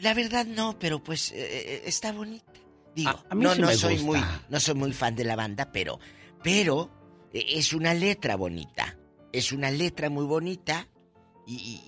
La 0.01 0.15
verdad 0.15 0.47
no, 0.47 0.79
pero 0.79 1.03
pues 1.03 1.33
eh, 1.33 1.37
eh, 1.37 1.83
está 1.87 2.13
bonita. 2.13 2.53
Digo, 2.95 3.25
no, 3.35 3.55
no 3.55 3.73
soy 3.73 3.99
muy, 3.99 4.21
no 4.49 4.61
soy 4.61 4.75
muy 4.75 4.93
fan 4.93 5.17
de 5.17 5.25
la 5.25 5.35
banda, 5.35 5.73
pero, 5.73 5.99
pero 6.43 6.91
e, 7.33 7.59
es 7.59 7.73
una 7.73 7.93
letra 7.93 8.37
bonita. 8.37 8.97
Es 9.33 9.51
una 9.53 9.71
letra 9.71 10.09
muy 10.09 10.25
bonita. 10.25 10.89
Y, 11.47 11.81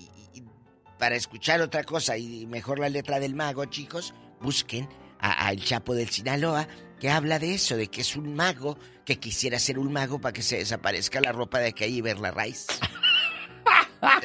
para 0.99 1.15
escuchar 1.15 1.61
otra 1.61 1.83
cosa 1.83 2.17
y 2.17 2.47
mejor 2.47 2.79
la 2.79 2.89
letra 2.89 3.19
del 3.19 3.35
mago, 3.35 3.65
chicos, 3.65 4.13
busquen 4.41 4.89
a, 5.19 5.51
El 5.51 5.63
Chapo 5.63 5.93
del 5.93 6.09
Sinaloa, 6.09 6.67
que 6.99 7.09
habla 7.09 7.37
de 7.39 7.53
eso, 7.53 7.77
de 7.77 7.87
que 7.87 8.01
es 8.01 8.15
un 8.15 8.35
mago 8.35 8.77
que 9.05 9.19
quisiera 9.19 9.59
ser 9.59 9.77
un 9.77 9.93
mago 9.93 10.19
para 10.19 10.33
que 10.33 10.41
se 10.41 10.57
desaparezca 10.57 11.21
la 11.21 11.31
ropa 11.31 11.59
de 11.59 11.73
que 11.73 11.87
y 11.87 12.01
ver 12.01 12.19
la 12.19 12.31
raíz. 12.31 12.65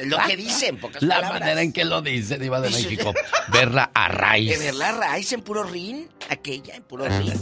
Lo 0.05 0.17
que 0.27 0.37
dicen, 0.37 0.77
pocas 0.77 1.01
La 1.01 1.21
manera 1.21 1.61
en 1.61 1.73
que 1.73 1.85
lo 1.85 2.01
dice, 2.01 2.37
Diva 2.37 2.61
de 2.61 2.69
México. 2.69 3.13
verla 3.49 3.89
a 3.93 4.07
raíz. 4.07 4.57
verla 4.59 4.89
a 4.89 4.91
raíz 4.93 5.31
en 5.33 5.41
puro 5.41 5.63
rin, 5.63 6.07
aquella 6.29 6.75
en 6.75 6.83
puro 6.83 7.05
rin. 7.07 7.33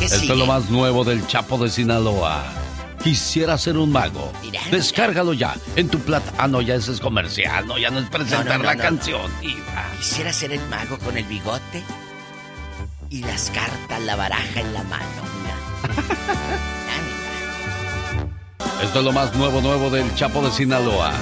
Esto 0.00 0.16
es 0.32 0.38
lo 0.38 0.46
más 0.46 0.68
nuevo 0.70 1.04
del 1.04 1.26
Chapo 1.26 1.56
de 1.58 1.70
Sinaloa. 1.70 2.44
Quisiera 3.02 3.58
ser 3.58 3.76
un 3.76 3.92
mago. 3.92 4.32
Descárgalo 4.70 5.34
ya 5.34 5.54
en 5.76 5.88
tu 5.88 5.98
plata. 5.98 6.32
Ah, 6.38 6.48
no, 6.48 6.62
ya 6.62 6.74
ese 6.74 6.92
es 6.92 7.00
comercial, 7.00 7.66
no, 7.66 7.78
ya 7.78 7.90
no 7.90 7.98
es 8.00 8.08
presentar 8.08 8.60
la 8.60 8.76
canción, 8.76 9.30
Diva. 9.40 9.90
Quisiera 9.98 10.32
ser 10.32 10.52
el 10.52 10.60
mago 10.68 10.98
con 10.98 11.16
el 11.16 11.24
bigote 11.24 11.82
y 13.10 13.22
las 13.22 13.50
cartas, 13.50 14.00
la 14.02 14.16
baraja 14.16 14.60
en 14.60 14.72
la 14.74 14.82
mano. 14.84 15.04
Esto 18.82 18.98
es 18.98 19.04
lo 19.04 19.12
más 19.12 19.34
nuevo, 19.34 19.60
nuevo 19.60 19.90
del 19.90 20.14
Chapo 20.14 20.42
de 20.42 20.50
Sinaloa. 20.50 21.12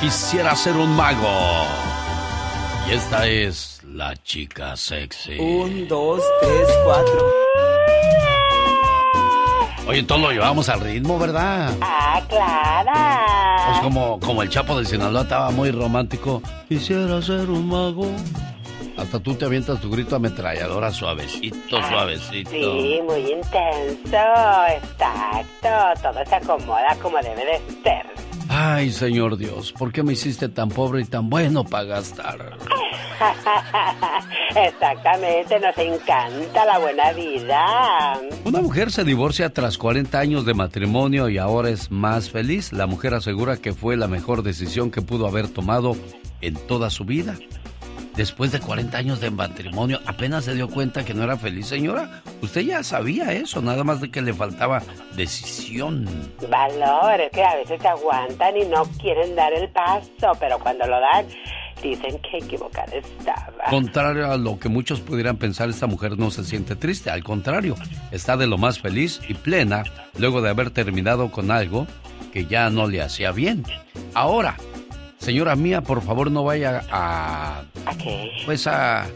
Quisiera 0.00 0.54
ser 0.56 0.76
un 0.76 0.94
mago. 0.96 1.66
Y 2.88 2.92
esta 2.92 3.26
es 3.26 3.80
la 3.84 4.14
chica 4.22 4.76
sexy. 4.76 5.38
Un, 5.38 5.88
dos, 5.88 6.22
tres, 6.40 6.68
cuatro. 6.84 7.30
Oye, 9.86 10.02
todos 10.02 10.20
lo 10.20 10.30
llevamos 10.30 10.68
al 10.68 10.80
ritmo, 10.80 11.18
¿verdad? 11.18 11.74
Ah, 11.80 12.22
claro. 12.28 13.70
Pues 13.70 13.80
como, 13.80 14.20
como 14.20 14.42
el 14.42 14.48
Chapo 14.48 14.78
de 14.78 14.84
Sinaloa 14.84 15.22
estaba 15.22 15.50
muy 15.50 15.70
romántico. 15.70 16.42
Quisiera 16.68 17.20
ser 17.22 17.50
un 17.50 17.68
mago. 17.68 18.10
Hasta 18.96 19.18
tú 19.18 19.34
te 19.34 19.44
avientas 19.44 19.80
tu 19.80 19.90
grito 19.90 20.16
ametralladora 20.16 20.92
suavecito, 20.92 21.78
ah, 21.78 21.88
suavecito. 21.88 22.50
Sí, 22.50 23.00
muy 23.04 23.32
intenso, 23.32 24.16
exacto. 24.68 25.68
Todo 26.02 26.24
se 26.24 26.34
acomoda 26.34 26.96
como 27.02 27.18
debe 27.18 27.44
de 27.44 27.58
ser. 27.82 28.06
Ay, 28.48 28.92
Señor 28.92 29.36
Dios, 29.36 29.72
¿por 29.72 29.90
qué 29.90 30.02
me 30.04 30.12
hiciste 30.12 30.48
tan 30.48 30.68
pobre 30.68 31.00
y 31.00 31.04
tan 31.06 31.28
bueno 31.28 31.64
para 31.64 31.84
gastar? 31.84 32.56
Exactamente, 34.54 35.58
nos 35.58 35.76
encanta 35.76 36.64
la 36.64 36.78
buena 36.78 37.12
vida. 37.12 38.20
Una 38.44 38.60
mujer 38.60 38.92
se 38.92 39.02
divorcia 39.02 39.52
tras 39.52 39.76
40 39.76 40.18
años 40.18 40.44
de 40.44 40.54
matrimonio 40.54 41.28
y 41.28 41.38
ahora 41.38 41.70
es 41.70 41.90
más 41.90 42.30
feliz. 42.30 42.72
La 42.72 42.86
mujer 42.86 43.14
asegura 43.14 43.56
que 43.56 43.72
fue 43.72 43.96
la 43.96 44.06
mejor 44.06 44.44
decisión 44.44 44.92
que 44.92 45.02
pudo 45.02 45.26
haber 45.26 45.48
tomado 45.48 45.96
en 46.40 46.54
toda 46.54 46.90
su 46.90 47.04
vida 47.04 47.36
después 48.16 48.52
de 48.52 48.60
40 48.60 48.96
años 48.96 49.20
de 49.20 49.30
matrimonio, 49.30 50.00
apenas 50.06 50.44
se 50.44 50.54
dio 50.54 50.68
cuenta 50.68 51.04
que 51.04 51.14
no 51.14 51.24
era 51.24 51.36
feliz, 51.36 51.66
señora. 51.66 52.22
Usted 52.40 52.62
ya 52.62 52.82
sabía 52.82 53.32
eso, 53.32 53.60
nada 53.62 53.84
más 53.84 54.00
de 54.00 54.10
que 54.10 54.22
le 54.22 54.32
faltaba 54.32 54.82
decisión. 55.16 56.08
Valor, 56.50 57.20
es 57.20 57.30
que 57.30 57.42
a 57.42 57.56
veces 57.56 57.80
se 57.80 57.88
aguantan 57.88 58.56
y 58.56 58.64
no 58.66 58.84
quieren 59.00 59.34
dar 59.34 59.52
el 59.52 59.68
paso, 59.70 60.32
pero 60.38 60.58
cuando 60.58 60.86
lo 60.86 61.00
dan, 61.00 61.26
dicen 61.82 62.18
que 62.20 62.38
equivocada 62.38 62.92
estaba. 62.96 63.64
Contrario 63.70 64.30
a 64.30 64.36
lo 64.36 64.58
que 64.58 64.68
muchos 64.68 65.00
pudieran 65.00 65.36
pensar, 65.36 65.68
esta 65.68 65.86
mujer 65.86 66.18
no 66.18 66.30
se 66.30 66.44
siente 66.44 66.76
triste, 66.76 67.10
al 67.10 67.24
contrario, 67.24 67.74
está 68.10 68.36
de 68.36 68.46
lo 68.46 68.58
más 68.58 68.78
feliz 68.78 69.20
y 69.28 69.34
plena 69.34 69.84
luego 70.18 70.40
de 70.40 70.50
haber 70.50 70.70
terminado 70.70 71.30
con 71.30 71.50
algo 71.50 71.86
que 72.32 72.46
ya 72.46 72.70
no 72.70 72.88
le 72.88 73.00
hacía 73.00 73.30
bien. 73.32 73.64
Ahora, 74.14 74.56
Señora 75.24 75.56
mía, 75.56 75.80
por 75.80 76.02
favor 76.02 76.30
no 76.30 76.44
vaya 76.44 76.82
a... 76.92 77.62
¿A 77.86 77.96
qué? 77.96 78.30
Pues 78.44 78.66
a... 78.66 79.04
¿A 79.04 79.08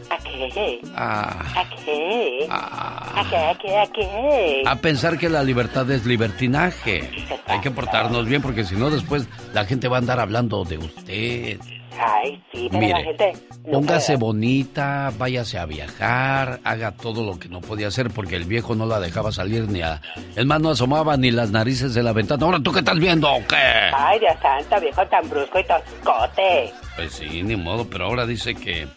qué? 0.55 0.81
A... 0.95 1.61
¿A 1.61 1.69
qué? 1.85 2.47
A... 2.49 3.25
qué? 3.29 3.37
¿A 3.37 3.55
qué? 3.59 3.77
¿A 3.77 3.87
qué? 3.93 4.63
A 4.65 4.75
pensar 4.77 5.19
que 5.19 5.29
la 5.29 5.43
libertad 5.43 5.89
es 5.91 6.07
libertinaje. 6.07 7.11
Hay 7.45 7.59
que 7.61 7.69
portarnos 7.69 8.25
bien 8.25 8.41
porque 8.41 8.63
si 8.63 8.75
no 8.75 8.89
después 8.89 9.27
la 9.53 9.65
gente 9.65 9.87
va 9.87 9.97
a 9.97 9.99
andar 9.99 10.19
hablando 10.19 10.65
de 10.65 10.79
usted. 10.79 11.59
Ay, 11.97 12.41
sí, 12.51 12.67
pero 12.71 12.87
la 12.87 13.01
gente... 13.01 13.33
póngase 13.71 14.15
bonita, 14.15 15.11
váyase 15.17 15.57
a 15.57 15.65
viajar, 15.65 16.59
haga 16.63 16.91
todo 16.91 17.23
lo 17.23 17.39
que 17.39 17.49
no 17.49 17.61
podía 17.61 17.87
hacer 17.87 18.11
porque 18.11 18.35
el 18.35 18.45
viejo 18.45 18.75
no 18.75 18.85
la 18.85 18.99
dejaba 18.99 19.31
salir 19.31 19.69
ni 19.69 19.81
a... 19.81 20.01
El 20.35 20.45
más 20.45 20.61
no 20.61 20.69
asomaba 20.69 21.17
ni 21.17 21.31
las 21.31 21.51
narices 21.51 21.93
de 21.93 22.03
la 22.03 22.13
ventana. 22.13 22.45
¿Ahora 22.45 22.59
tú 22.59 22.71
qué 22.71 22.79
estás 22.79 22.99
viendo 22.99 23.31
o 23.31 23.45
qué? 23.47 23.91
Ay, 23.93 24.19
Dios 24.19 24.35
santo, 24.41 24.79
viejo 24.79 25.05
tan 25.07 25.29
brusco 25.29 25.59
y 25.59 25.63
toscote. 25.63 26.73
Pues 26.95 27.13
sí, 27.13 27.43
ni 27.43 27.55
modo, 27.55 27.89
pero 27.89 28.05
ahora 28.05 28.25
dice 28.25 28.55
que 28.55 28.87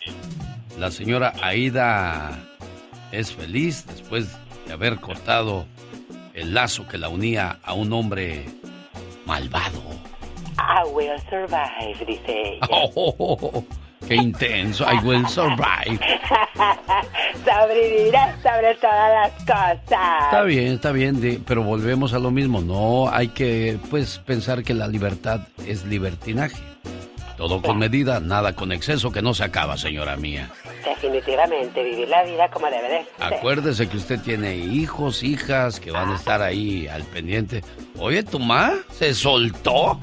la 0.78 0.90
señora 0.90 1.32
Aida 1.42 2.30
es 3.10 3.32
feliz 3.32 3.86
después 3.86 4.28
de 4.66 4.72
haber 4.72 5.00
cortado 5.00 5.66
el 6.34 6.54
lazo 6.54 6.86
que 6.88 6.98
la 6.98 7.08
unía 7.08 7.58
a 7.62 7.74
un 7.74 7.92
hombre 7.92 8.46
malvado. 9.26 9.82
I 10.58 10.84
will 10.92 11.18
survive, 11.28 12.04
dice 12.06 12.58
ella. 12.60 12.66
Qué 14.06 14.16
intenso. 14.16 14.84
I 14.84 14.98
will 15.04 15.26
survive. 15.28 15.98
Sobreviviré 17.44 18.18
sobre 18.42 18.74
todas 18.80 19.12
las 19.12 19.32
cosas. 19.44 20.24
Está 20.24 20.42
bien, 20.42 20.72
está 20.74 20.92
bien, 20.92 21.44
pero 21.46 21.62
volvemos 21.62 22.12
a 22.12 22.18
lo 22.18 22.30
mismo. 22.30 22.60
No 22.60 23.08
hay 23.12 23.28
que, 23.28 23.78
pues, 23.90 24.18
pensar 24.18 24.62
que 24.64 24.74
la 24.74 24.88
libertad 24.88 25.40
es 25.66 25.84
libertinaje. 25.84 26.62
Todo 27.36 27.60
con 27.62 27.78
medida, 27.78 28.20
nada 28.20 28.54
con 28.54 28.70
exceso, 28.70 29.10
que 29.10 29.22
no 29.22 29.34
se 29.34 29.42
acaba, 29.42 29.76
señora 29.76 30.16
mía. 30.16 30.50
Definitivamente, 30.84 31.82
vivir 31.82 32.08
la 32.08 32.22
vida 32.22 32.48
como 32.50 32.66
debe 32.66 32.88
de 32.88 33.04
ser. 33.04 33.34
Acuérdese 33.34 33.88
que 33.88 33.96
usted 33.96 34.20
tiene 34.20 34.54
hijos, 34.56 35.22
hijas 35.22 35.80
que 35.80 35.90
van 35.90 36.10
a 36.10 36.16
estar 36.16 36.40
ahí 36.42 36.86
al 36.86 37.02
pendiente. 37.04 37.64
Oye, 37.98 38.22
¿tu 38.22 38.38
ma 38.38 38.74
se 38.90 39.14
soltó? 39.14 39.98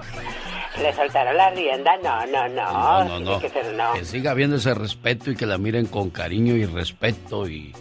¿Le 0.78 0.94
soltaron 0.94 1.36
la 1.36 1.50
rienda? 1.50 1.98
No, 2.04 2.26
no, 2.28 2.48
no. 2.50 2.72
No, 2.72 3.04
no, 3.06 3.20
no. 3.20 3.40
Que, 3.40 3.50
ser 3.50 3.74
no. 3.76 3.94
que 3.94 4.06
siga 4.06 4.32
habiendo 4.32 4.58
ese 4.58 4.74
respeto 4.74 5.32
y 5.32 5.36
que 5.36 5.46
la 5.46 5.58
miren 5.58 5.88
con 5.88 6.10
cariño 6.10 6.56
y 6.56 6.66
respeto 6.66 7.48
y, 7.48 7.74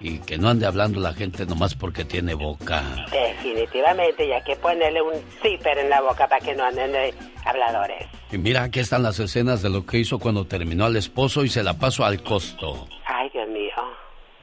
y 0.00 0.20
que 0.20 0.38
no 0.38 0.48
ande 0.48 0.64
hablando 0.66 1.00
la 1.00 1.12
gente 1.14 1.44
nomás 1.46 1.74
porque 1.74 2.04
tiene 2.04 2.34
boca. 2.34 2.82
Definitivamente, 3.10 4.24
y 4.26 4.32
hay 4.32 4.42
que 4.44 4.56
ponerle 4.56 5.02
un 5.02 5.14
zipper 5.42 5.78
en 5.78 5.90
la 5.90 6.00
boca 6.00 6.28
para 6.28 6.40
que 6.44 6.54
no 6.54 6.64
anden 6.64 6.92
de 6.92 7.12
habladores. 7.44 8.06
Y 8.30 8.38
mira, 8.38 8.62
aquí 8.62 8.80
están 8.80 9.02
las 9.02 9.18
escenas 9.18 9.60
de 9.62 9.70
lo 9.70 9.84
que 9.84 9.98
hizo 9.98 10.18
cuando 10.18 10.46
terminó 10.46 10.84
al 10.84 10.96
esposo 10.96 11.44
y 11.44 11.48
se 11.48 11.62
la 11.64 11.74
pasó 11.74 12.04
al 12.04 12.22
costo. 12.22 12.86
Ay, 13.06 13.28
Dios 13.32 13.48
mío. 13.48 13.72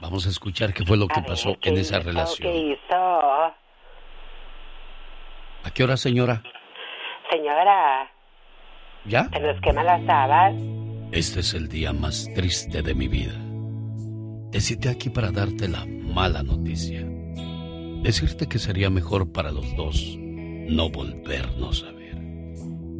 Vamos 0.02 0.26
a 0.28 0.30
escuchar 0.30 0.74
qué 0.74 0.84
fue 0.86 0.98
lo 0.98 1.08
que 1.08 1.22
A 1.22 1.24
pasó 1.24 1.56
¿qué 1.62 1.70
en 1.70 1.78
esa 1.78 1.98
hizo? 2.00 2.08
relación. 2.10 2.52
¿Qué 2.52 2.58
hizo? 2.58 2.96
¿A 5.64 5.72
qué 5.74 5.84
hora, 5.84 5.96
señora? 5.98 6.44
Señora, 7.30 8.12
¿Ya? 9.06 9.30
¿se 9.30 9.40
nos 9.40 9.60
queman 9.62 9.86
las 9.86 10.02
habas? 10.08 10.54
Este 11.12 11.40
es 11.40 11.54
el 11.54 11.68
día 11.68 11.94
más 11.94 12.28
triste 12.36 12.82
de 12.82 12.94
mi 12.94 13.08
vida. 13.08 13.34
Te 14.52 14.62
cité 14.62 14.90
aquí 14.90 15.10
para 15.10 15.32
darte 15.32 15.68
la 15.68 15.86
mala 15.86 16.44
noticia. 16.44 17.06
Decirte 18.02 18.48
que 18.48 18.60
sería 18.60 18.90
mejor 18.90 19.32
para 19.32 19.52
los 19.52 19.76
dos 19.76 20.18
no 20.18 20.90
volvernos 20.90 21.84
a 21.84 21.92
ver. 21.92 22.18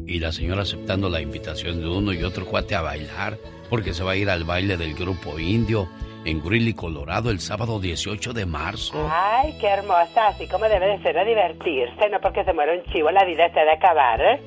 Y 0.06 0.18
la 0.18 0.32
señora 0.32 0.62
aceptando 0.62 1.08
la 1.08 1.20
invitación 1.20 1.80
de 1.80 1.88
uno 1.88 2.12
y 2.12 2.22
otro 2.22 2.46
cuate 2.46 2.74
a 2.74 2.82
bailar, 2.82 3.38
porque 3.68 3.94
se 3.94 4.04
va 4.04 4.12
a 4.12 4.16
ir 4.16 4.30
al 4.30 4.44
baile 4.44 4.76
del 4.76 4.94
grupo 4.94 5.38
indio 5.38 5.88
en 6.26 6.42
Greeley, 6.42 6.74
Colorado, 6.74 7.30
el 7.30 7.40
sábado 7.40 7.78
18 7.80 8.32
de 8.32 8.46
marzo. 8.46 9.08
Ay, 9.10 9.56
qué 9.60 9.68
hermosa, 9.68 10.28
así 10.28 10.46
como 10.48 10.68
debe 10.68 10.86
de 10.86 11.02
ser 11.02 11.16
a 11.16 11.24
divertirse, 11.24 12.10
no 12.10 12.20
porque 12.20 12.44
se 12.44 12.52
muera 12.52 12.72
un 12.72 12.82
chivo 12.92 13.10
la 13.10 13.24
vida 13.24 13.48
se 13.52 13.60
ha 13.60 13.64
de 13.64 13.72
acabar, 13.72 14.20
¿eh? 14.20 14.40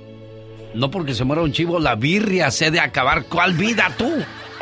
No 0.74 0.92
porque 0.92 1.14
se 1.14 1.24
muera 1.24 1.42
un 1.42 1.52
chivo, 1.52 1.80
la 1.80 1.96
birria 1.96 2.52
se 2.52 2.68
ha 2.68 2.72
de 2.72 2.80
acabar. 2.80 3.24
¿Cuál 3.24 3.54
vida 3.54 3.90
tú? 3.98 4.12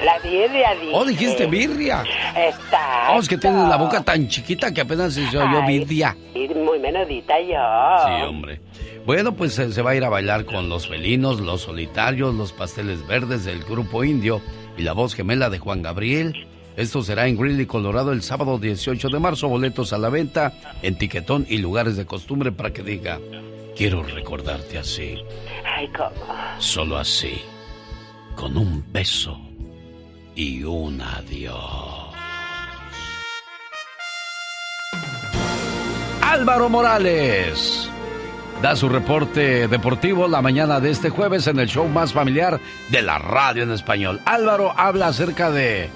La 0.04 0.20
birria, 0.20 0.74
dije. 0.76 0.92
Oh, 0.94 1.04
dijiste 1.04 1.48
birria. 1.48 2.04
Está. 2.36 3.12
Oh, 3.12 3.20
es 3.20 3.28
que 3.28 3.38
tienes 3.38 3.68
la 3.68 3.78
boca 3.78 4.02
tan 4.04 4.28
chiquita 4.28 4.74
que 4.74 4.82
apenas 4.82 5.16
se 5.16 5.26
oyó 5.28 5.42
birria. 5.66 6.16
sí, 6.34 6.48
muy 6.56 6.80
menudita 6.80 7.40
yo. 7.42 7.58
Sí, 8.06 8.24
hombre. 8.24 8.62
Bueno, 9.06 9.34
pues 9.34 9.54
se, 9.54 9.72
se 9.74 9.82
va 9.82 9.92
a 9.92 9.96
ir 9.96 10.04
a 10.06 10.10
bailar 10.10 10.46
con 10.46 10.70
los 10.70 10.88
felinos, 10.88 11.40
los 11.40 11.62
solitarios, 11.62 12.36
los 12.36 12.54
pasteles 12.54 13.06
verdes 13.08 13.44
del 13.44 13.64
grupo 13.64 14.04
indio 14.04 14.42
y 14.78 14.84
la 14.84 14.94
voz 14.94 15.16
gemela 15.16 15.50
de 15.50 15.60
Juan 15.60 15.82
Gabriel. 15.82 16.48
Esto 16.78 17.02
será 17.02 17.28
en 17.28 17.36
Greeley, 17.38 17.66
Colorado, 17.66 18.12
el 18.12 18.22
sábado 18.22 18.60
18 18.60 19.10
de 19.10 19.20
marzo. 19.20 19.48
Boletos 19.48 19.94
a 19.94 19.98
la 19.98 20.10
venta 20.10 20.54
en 20.84 20.96
Tiquetón 20.96 21.46
y 21.50 21.58
lugares 21.58 21.98
de 21.98 22.06
costumbre 22.06 22.52
para 22.52 22.72
que 22.72 22.84
diga, 22.84 23.20
quiero 23.76 24.04
recordarte 24.04 24.78
así, 24.78 25.18
Ay, 25.76 25.90
¿cómo? 25.90 26.12
solo 26.60 26.98
así, 26.98 27.42
con 28.36 28.56
un 28.58 28.86
beso 28.94 29.42
y 30.36 30.64
un 30.64 31.02
adiós. 31.02 32.14
Álvaro 36.22 36.70
Morales 36.70 37.90
da 38.62 38.76
su 38.76 38.88
reporte 38.88 39.68
deportivo 39.68 40.28
la 40.28 40.44
mañana 40.44 40.80
de 40.80 40.92
este 40.92 41.10
jueves 41.10 41.48
en 41.48 41.58
el 41.58 41.68
show 41.68 41.88
más 41.88 42.14
familiar 42.14 42.60
de 42.92 43.02
la 43.02 43.18
radio 43.18 43.64
en 43.64 43.72
español. 43.72 44.22
Álvaro 44.26 44.74
habla 44.78 45.08
acerca 45.08 45.50
de 45.50 45.90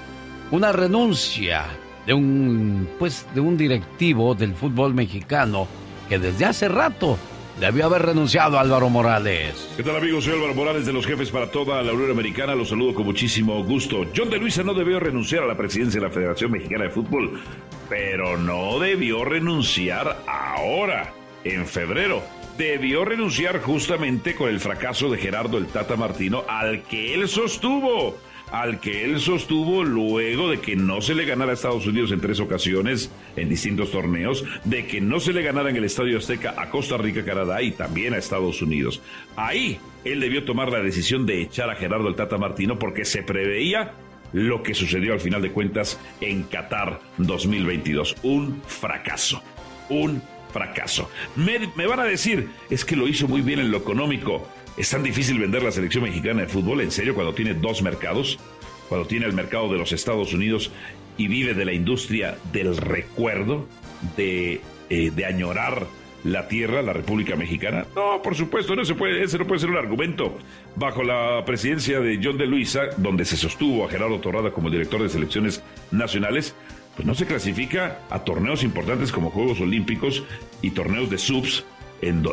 una 0.51 0.73
renuncia 0.73 1.65
de 2.05 2.13
un 2.13 2.89
pues 2.99 3.25
de 3.33 3.41
un 3.41 3.57
directivo 3.57 4.35
del 4.35 4.53
fútbol 4.53 4.93
mexicano 4.93 5.67
que 6.09 6.19
desde 6.19 6.45
hace 6.45 6.67
rato 6.67 7.17
debió 7.59 7.85
haber 7.85 8.01
renunciado 8.01 8.59
Álvaro 8.59 8.89
Morales. 8.89 9.69
¿Qué 9.77 9.83
tal 9.83 9.95
amigos? 9.95 10.25
Soy 10.25 10.33
Álvaro 10.33 10.53
Morales 10.53 10.85
de 10.85 10.93
los 10.93 11.05
jefes 11.05 11.29
para 11.29 11.49
toda 11.51 11.81
la 11.81 11.93
Unión 11.93 12.11
Americana. 12.11 12.55
Los 12.55 12.69
saludo 12.69 12.93
con 12.93 13.05
muchísimo 13.05 13.63
gusto. 13.63 14.05
John 14.15 14.29
de 14.29 14.39
Luisa 14.39 14.63
no 14.63 14.73
debió 14.73 14.99
renunciar 14.99 15.43
a 15.43 15.47
la 15.47 15.55
presidencia 15.55 16.01
de 16.01 16.07
la 16.07 16.13
Federación 16.13 16.51
Mexicana 16.51 16.85
de 16.85 16.89
Fútbol, 16.89 17.39
pero 17.87 18.37
no 18.37 18.79
debió 18.79 19.23
renunciar 19.23 20.23
ahora, 20.27 21.13
en 21.43 21.65
febrero. 21.65 22.21
Debió 22.57 23.05
renunciar 23.05 23.61
justamente 23.61 24.35
con 24.35 24.49
el 24.49 24.59
fracaso 24.59 25.09
de 25.09 25.17
Gerardo 25.17 25.57
el 25.57 25.67
Tata 25.67 25.95
Martino, 25.95 26.43
al 26.47 26.83
que 26.83 27.13
él 27.13 27.27
sostuvo 27.29 28.17
al 28.51 28.79
que 28.79 29.05
él 29.05 29.19
sostuvo 29.19 29.83
luego 29.83 30.49
de 30.49 30.59
que 30.59 30.75
no 30.75 31.01
se 31.01 31.15
le 31.15 31.25
ganara 31.25 31.51
a 31.51 31.53
Estados 31.53 31.87
Unidos 31.87 32.11
en 32.11 32.19
tres 32.19 32.39
ocasiones 32.39 33.11
en 33.35 33.49
distintos 33.49 33.91
torneos, 33.91 34.43
de 34.65 34.85
que 34.85 35.01
no 35.01 35.19
se 35.19 35.33
le 35.33 35.41
ganara 35.41 35.69
en 35.69 35.77
el 35.77 35.85
Estadio 35.85 36.17
Azteca 36.17 36.55
a 36.57 36.69
Costa 36.69 36.97
Rica, 36.97 37.23
Canadá 37.23 37.61
y 37.61 37.71
también 37.71 38.13
a 38.13 38.17
Estados 38.17 38.61
Unidos. 38.61 39.01
Ahí 39.35 39.79
él 40.03 40.19
debió 40.19 40.43
tomar 40.43 40.71
la 40.71 40.81
decisión 40.81 41.25
de 41.25 41.41
echar 41.41 41.69
a 41.69 41.75
Gerardo 41.75 42.07
el 42.07 42.15
Tata 42.15 42.37
Martino 42.37 42.77
porque 42.77 43.05
se 43.05 43.23
preveía 43.23 43.93
lo 44.33 44.63
que 44.63 44.73
sucedió 44.73 45.13
al 45.13 45.19
final 45.19 45.41
de 45.41 45.51
cuentas 45.51 45.99
en 46.19 46.43
Qatar 46.43 46.99
2022. 47.17 48.17
Un 48.23 48.61
fracaso. 48.65 49.41
Un 49.89 50.21
fracaso. 50.51 51.09
Me, 51.35 51.59
me 51.75 51.87
van 51.87 51.99
a 51.99 52.05
decir, 52.05 52.49
es 52.69 52.85
que 52.85 52.95
lo 52.95 53.07
hizo 53.07 53.27
muy 53.27 53.41
bien 53.41 53.59
en 53.59 53.71
lo 53.71 53.77
económico. 53.77 54.47
¿Es 54.77 54.89
tan 54.89 55.03
difícil 55.03 55.37
vender 55.37 55.63
la 55.63 55.71
selección 55.71 56.05
mexicana 56.05 56.41
de 56.41 56.47
fútbol 56.47 56.81
en 56.81 56.91
serio 56.91 57.13
cuando 57.13 57.33
tiene 57.33 57.53
dos 57.53 57.81
mercados? 57.81 58.39
Cuando 58.87 59.07
tiene 59.07 59.25
el 59.25 59.33
mercado 59.33 59.71
de 59.71 59.77
los 59.77 59.91
Estados 59.91 60.33
Unidos 60.33 60.71
y 61.17 61.27
vive 61.27 61.53
de 61.53 61.65
la 61.65 61.73
industria 61.73 62.37
del 62.51 62.77
recuerdo, 62.77 63.67
de, 64.15 64.61
eh, 64.89 65.11
de 65.11 65.25
añorar 65.25 65.87
la 66.23 66.47
tierra, 66.47 66.81
la 66.81 66.93
República 66.93 67.35
Mexicana? 67.35 67.85
No, 67.95 68.21
por 68.21 68.35
supuesto, 68.35 68.75
no 68.75 68.85
se 68.85 68.95
puede, 68.95 69.23
ese 69.23 69.37
no 69.37 69.45
puede 69.47 69.59
ser 69.59 69.69
un 69.69 69.77
argumento. 69.77 70.37
Bajo 70.75 71.03
la 71.03 71.43
presidencia 71.45 71.99
de 71.99 72.19
John 72.21 72.37
de 72.37 72.47
Luisa, 72.47 72.81
donde 72.97 73.25
se 73.25 73.37
sostuvo 73.37 73.85
a 73.85 73.89
Gerardo 73.89 74.19
Torrada 74.19 74.51
como 74.51 74.69
director 74.69 75.01
de 75.01 75.09
selecciones 75.09 75.63
nacionales, 75.91 76.55
pues 76.95 77.05
no 77.05 77.13
se 77.13 77.25
clasifica 77.25 77.99
a 78.09 78.19
torneos 78.23 78.63
importantes 78.63 79.11
como 79.11 79.31
Juegos 79.31 79.59
Olímpicos 79.59 80.23
y 80.61 80.71
torneos 80.71 81.09
de 81.09 81.17
subs 81.17 81.65
en 82.01 82.23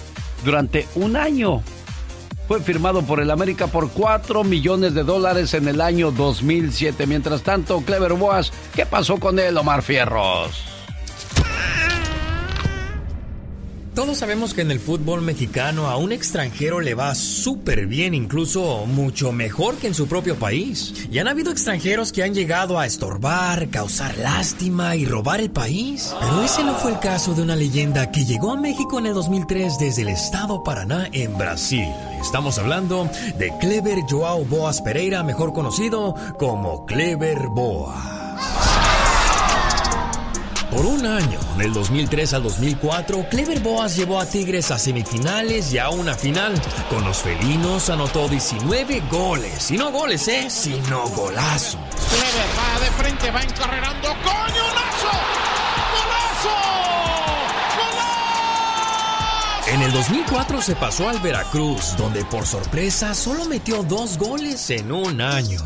durante 0.44 0.86
un 0.94 1.16
año. 1.16 1.62
Fue 2.46 2.60
firmado 2.60 3.02
por 3.02 3.18
el 3.18 3.32
América 3.32 3.66
por 3.66 3.90
4 3.90 4.44
millones 4.44 4.94
de 4.94 5.02
dólares 5.02 5.52
en 5.54 5.66
el 5.66 5.80
año 5.80 6.12
2007. 6.12 7.06
Mientras 7.06 7.42
tanto, 7.42 7.80
Clever 7.80 8.12
Boas, 8.12 8.52
¿qué 8.74 8.86
pasó 8.86 9.16
con 9.16 9.40
él, 9.40 9.56
Omar 9.56 9.82
Fierros? 9.82 10.75
Todos 13.96 14.18
sabemos 14.18 14.52
que 14.52 14.60
en 14.60 14.70
el 14.70 14.78
fútbol 14.78 15.22
mexicano 15.22 15.86
a 15.86 15.96
un 15.96 16.12
extranjero 16.12 16.80
le 16.80 16.92
va 16.92 17.14
súper 17.14 17.86
bien, 17.86 18.12
incluso 18.12 18.84
mucho 18.84 19.32
mejor 19.32 19.76
que 19.76 19.86
en 19.86 19.94
su 19.94 20.06
propio 20.06 20.36
país. 20.36 20.92
Y 21.10 21.18
han 21.18 21.28
habido 21.28 21.50
extranjeros 21.50 22.12
que 22.12 22.22
han 22.22 22.34
llegado 22.34 22.78
a 22.78 22.84
estorbar, 22.84 23.70
causar 23.70 24.18
lástima 24.18 24.96
y 24.96 25.06
robar 25.06 25.40
el 25.40 25.50
país. 25.50 26.14
Pero 26.20 26.42
ese 26.42 26.62
no 26.62 26.74
fue 26.74 26.92
el 26.92 26.98
caso 26.98 27.32
de 27.32 27.40
una 27.40 27.56
leyenda 27.56 28.10
que 28.10 28.26
llegó 28.26 28.52
a 28.52 28.60
México 28.60 28.98
en 28.98 29.06
el 29.06 29.14
2003 29.14 29.78
desde 29.78 30.02
el 30.02 30.08
estado 30.08 30.62
Paraná 30.62 31.08
en 31.12 31.38
Brasil. 31.38 31.88
Estamos 32.20 32.58
hablando 32.58 33.08
de 33.38 33.50
Clever 33.60 34.00
Joao 34.10 34.44
Boas 34.44 34.82
Pereira, 34.82 35.22
mejor 35.22 35.54
conocido 35.54 36.14
como 36.38 36.84
Clever 36.84 37.46
Boas. 37.48 38.85
Por 40.76 40.84
un 40.84 41.06
año, 41.06 41.40
del 41.56 41.72
2003 41.72 42.34
al 42.34 42.42
2004, 42.42 43.30
Clever 43.30 43.60
Boas 43.60 43.96
llevó 43.96 44.20
a 44.20 44.26
Tigres 44.26 44.70
a 44.70 44.78
semifinales 44.78 45.72
y 45.72 45.78
a 45.78 45.88
una 45.88 46.14
final. 46.14 46.52
Con 46.90 47.02
los 47.02 47.16
felinos 47.16 47.88
anotó 47.88 48.28
19 48.28 49.02
goles. 49.10 49.70
Y 49.70 49.78
no 49.78 49.90
goles, 49.90 50.28
¿eh? 50.28 50.50
Sino 50.50 51.08
golazos. 51.08 51.78
Clever 52.10 52.46
va 52.58 52.80
de 52.80 52.90
frente, 52.90 53.30
va 53.30 53.40
encarrerando. 53.40 54.08
¡Coñonazo! 54.22 54.75
En 59.76 59.82
el 59.82 59.92
2004 59.92 60.62
se 60.62 60.74
pasó 60.74 61.10
al 61.10 61.18
Veracruz, 61.18 61.98
donde 61.98 62.24
por 62.24 62.46
sorpresa 62.46 63.12
solo 63.12 63.44
metió 63.44 63.82
dos 63.82 64.16
goles 64.16 64.70
en 64.70 64.90
un 64.90 65.20
año. 65.20 65.60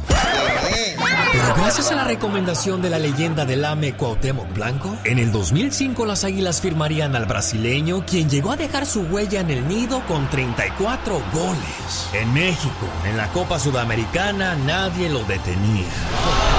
Pero 1.31 1.55
gracias 1.55 1.93
a 1.93 1.95
la 1.95 2.03
recomendación 2.03 2.83
de 2.83 2.91
la 2.91 2.99
leyenda 2.99 3.45
del 3.45 3.65
AME 3.65 3.93
Cuauhtémoc 3.93 4.53
Blanco, 4.53 4.99
en 5.05 5.21
el 5.21 5.31
2005 5.31 6.05
las 6.07 6.25
Águilas 6.25 6.61
firmarían 6.61 7.15
al 7.15 7.27
brasileño, 7.27 8.05
quien 8.05 8.29
llegó 8.29 8.51
a 8.51 8.57
dejar 8.57 8.85
su 8.85 9.03
huella 9.03 9.43
en 9.43 9.51
el 9.53 9.69
nido 9.69 10.03
con 10.09 10.29
34 10.29 11.23
goles. 11.33 12.09
En 12.13 12.35
México, 12.35 12.89
en 13.05 13.17
la 13.17 13.29
Copa 13.29 13.61
Sudamericana, 13.61 14.57
nadie 14.57 15.09
lo 15.09 15.23
detenía. 15.23 15.87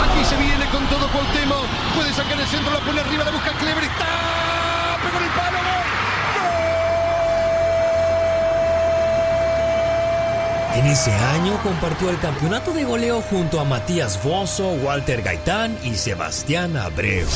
Aquí 0.05 0.23
se 0.23 0.37
viene 0.37 0.69
con 0.71 0.85
todo 0.87 1.05
Cuauhtémoc. 1.11 1.65
Puede 1.97 2.13
sacar 2.13 2.39
el 2.39 2.47
centro, 2.47 2.71
la 2.71 2.79
pone 2.79 3.01
arriba, 3.01 3.25
la 3.25 3.31
busca 3.31 3.51
Clever. 3.59 3.83
¡Pegó 3.83 5.19
el 5.19 5.31
palo! 5.35 5.50
En 10.73 10.85
ese 10.85 11.11
año 11.11 11.61
compartió 11.63 12.09
el 12.09 12.17
campeonato 12.19 12.71
de 12.71 12.85
goleo 12.85 13.21
junto 13.21 13.59
a 13.59 13.65
Matías 13.65 14.23
Bozo, 14.23 14.69
Walter 14.71 15.21
Gaitán 15.21 15.77
y 15.83 15.95
Sebastián 15.95 16.77
Abreu. 16.77 17.27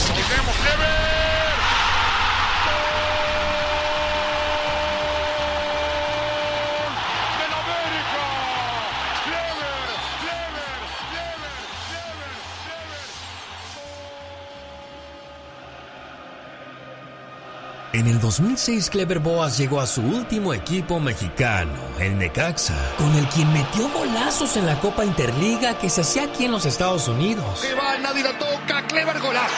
En 17.96 18.08
el 18.08 18.20
2006, 18.20 18.90
Clever 18.90 19.20
Boas 19.20 19.58
llegó 19.58 19.80
a 19.80 19.88
su 19.88 20.02
último 20.02 20.54
equipo 20.54 21.00
mexicano, 21.00 21.80
el 21.98 22.18
Necaxa, 22.18 22.76
con 22.98 23.16
el 23.16 23.26
quien 23.30 23.54
metió 23.54 23.88
golazos 23.88 24.58
en 24.58 24.66
la 24.66 24.78
Copa 24.82 25.06
Interliga 25.06 25.78
que 25.78 25.90
se 25.90 26.02
hacía 26.02 26.24
aquí 26.24 26.44
en 26.44 26.52
los 26.52 26.66
Estados 26.66 27.08
Unidos. 27.08 27.62
Que 27.62 27.74
va, 27.74 27.98
nadie 27.98 28.22
la 28.22 28.38
toca. 28.38 28.86
Clever 28.88 29.18
golazo. 29.22 29.56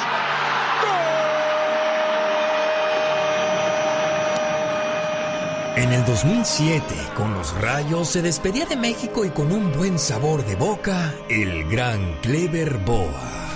En 5.76 5.92
el 5.92 6.06
2007, 6.06 6.84
con 7.16 7.34
los 7.34 7.60
Rayos, 7.60 8.08
se 8.08 8.22
despedía 8.22 8.68
de 8.68 8.76
México 8.76 9.26
y 9.26 9.32
con 9.32 9.52
un 9.52 9.72
buen 9.72 9.98
sabor 9.98 10.46
de 10.46 10.56
boca, 10.56 11.12
el 11.28 11.68
gran 11.70 12.14
Clever 12.22 12.78
Boas. 12.78 13.47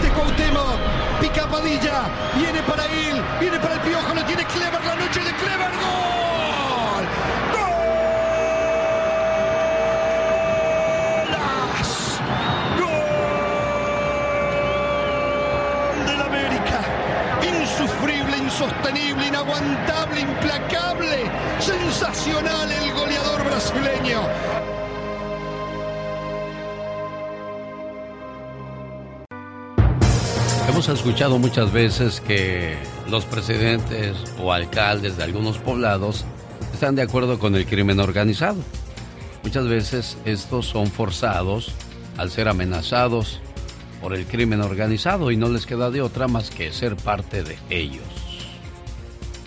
Este 0.00 0.12
Cuauhtémoc, 0.14 0.78
pica 1.20 1.46
Padilla, 1.46 2.04
viene 2.34 2.62
para 2.62 2.86
él, 2.86 3.22
viene 3.38 3.60
para 3.60 3.74
el 3.74 3.80
piojo, 3.80 4.14
lo 4.14 4.24
tiene 4.24 4.46
Clever, 4.46 4.82
la 4.82 4.94
noche 4.96 5.20
de 5.20 5.34
Clever, 5.34 5.70
gol. 5.76 7.04
¡Golazo! 11.28 12.22
¡Gol 15.94 16.06
del 16.06 16.22
América! 16.22 16.80
Insufrible, 17.42 18.38
insostenible, 18.38 19.26
inaguantable, 19.26 20.20
implacable, 20.20 21.30
sensacional 21.58 22.72
el 22.72 22.94
goleador 22.94 23.44
brasileño. 23.44 24.22
Hemos 30.80 30.98
escuchado 30.98 31.38
muchas 31.38 31.74
veces 31.74 32.22
que 32.22 32.74
los 33.10 33.26
presidentes 33.26 34.16
o 34.42 34.50
alcaldes 34.50 35.18
de 35.18 35.24
algunos 35.24 35.58
poblados 35.58 36.24
están 36.72 36.94
de 36.94 37.02
acuerdo 37.02 37.38
con 37.38 37.54
el 37.54 37.66
crimen 37.66 38.00
organizado. 38.00 38.56
Muchas 39.42 39.68
veces 39.68 40.16
estos 40.24 40.64
son 40.64 40.86
forzados 40.86 41.74
al 42.16 42.30
ser 42.30 42.48
amenazados 42.48 43.42
por 44.00 44.14
el 44.14 44.24
crimen 44.24 44.62
organizado 44.62 45.30
y 45.30 45.36
no 45.36 45.50
les 45.50 45.66
queda 45.66 45.90
de 45.90 46.00
otra 46.00 46.28
más 46.28 46.48
que 46.48 46.72
ser 46.72 46.96
parte 46.96 47.42
de 47.42 47.58
ellos. 47.68 48.19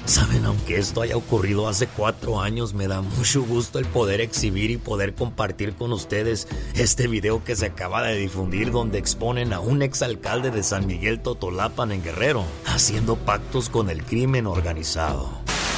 Saben, 0.05 0.43
aunque 0.45 0.77
esto 0.77 1.01
haya 1.01 1.15
ocurrido 1.15 1.69
hace 1.69 1.87
cuatro 1.87 2.41
años, 2.41 2.73
me 2.73 2.87
da 2.87 3.01
mucho 3.01 3.41
gusto 3.41 3.79
el 3.79 3.85
poder 3.85 4.19
exhibir 4.19 4.69
y 4.69 4.77
poder 4.77 5.15
compartir 5.15 5.75
con 5.75 5.93
ustedes 5.93 6.47
este 6.75 7.07
video 7.07 7.43
que 7.45 7.55
se 7.55 7.67
acaba 7.67 8.03
de 8.03 8.17
difundir 8.17 8.71
donde 8.71 8.99
exponen 8.99 9.53
a 9.53 9.61
un 9.61 9.81
exalcalde 9.81 10.51
de 10.51 10.61
San 10.61 10.87
Miguel 10.87 11.21
Totolapan 11.21 11.93
en 11.93 12.03
Guerrero, 12.03 12.43
haciendo 12.65 13.15
pactos 13.15 13.69
con 13.69 13.89
el 13.89 14.03
crimen 14.03 14.45
organizado. 14.45 15.29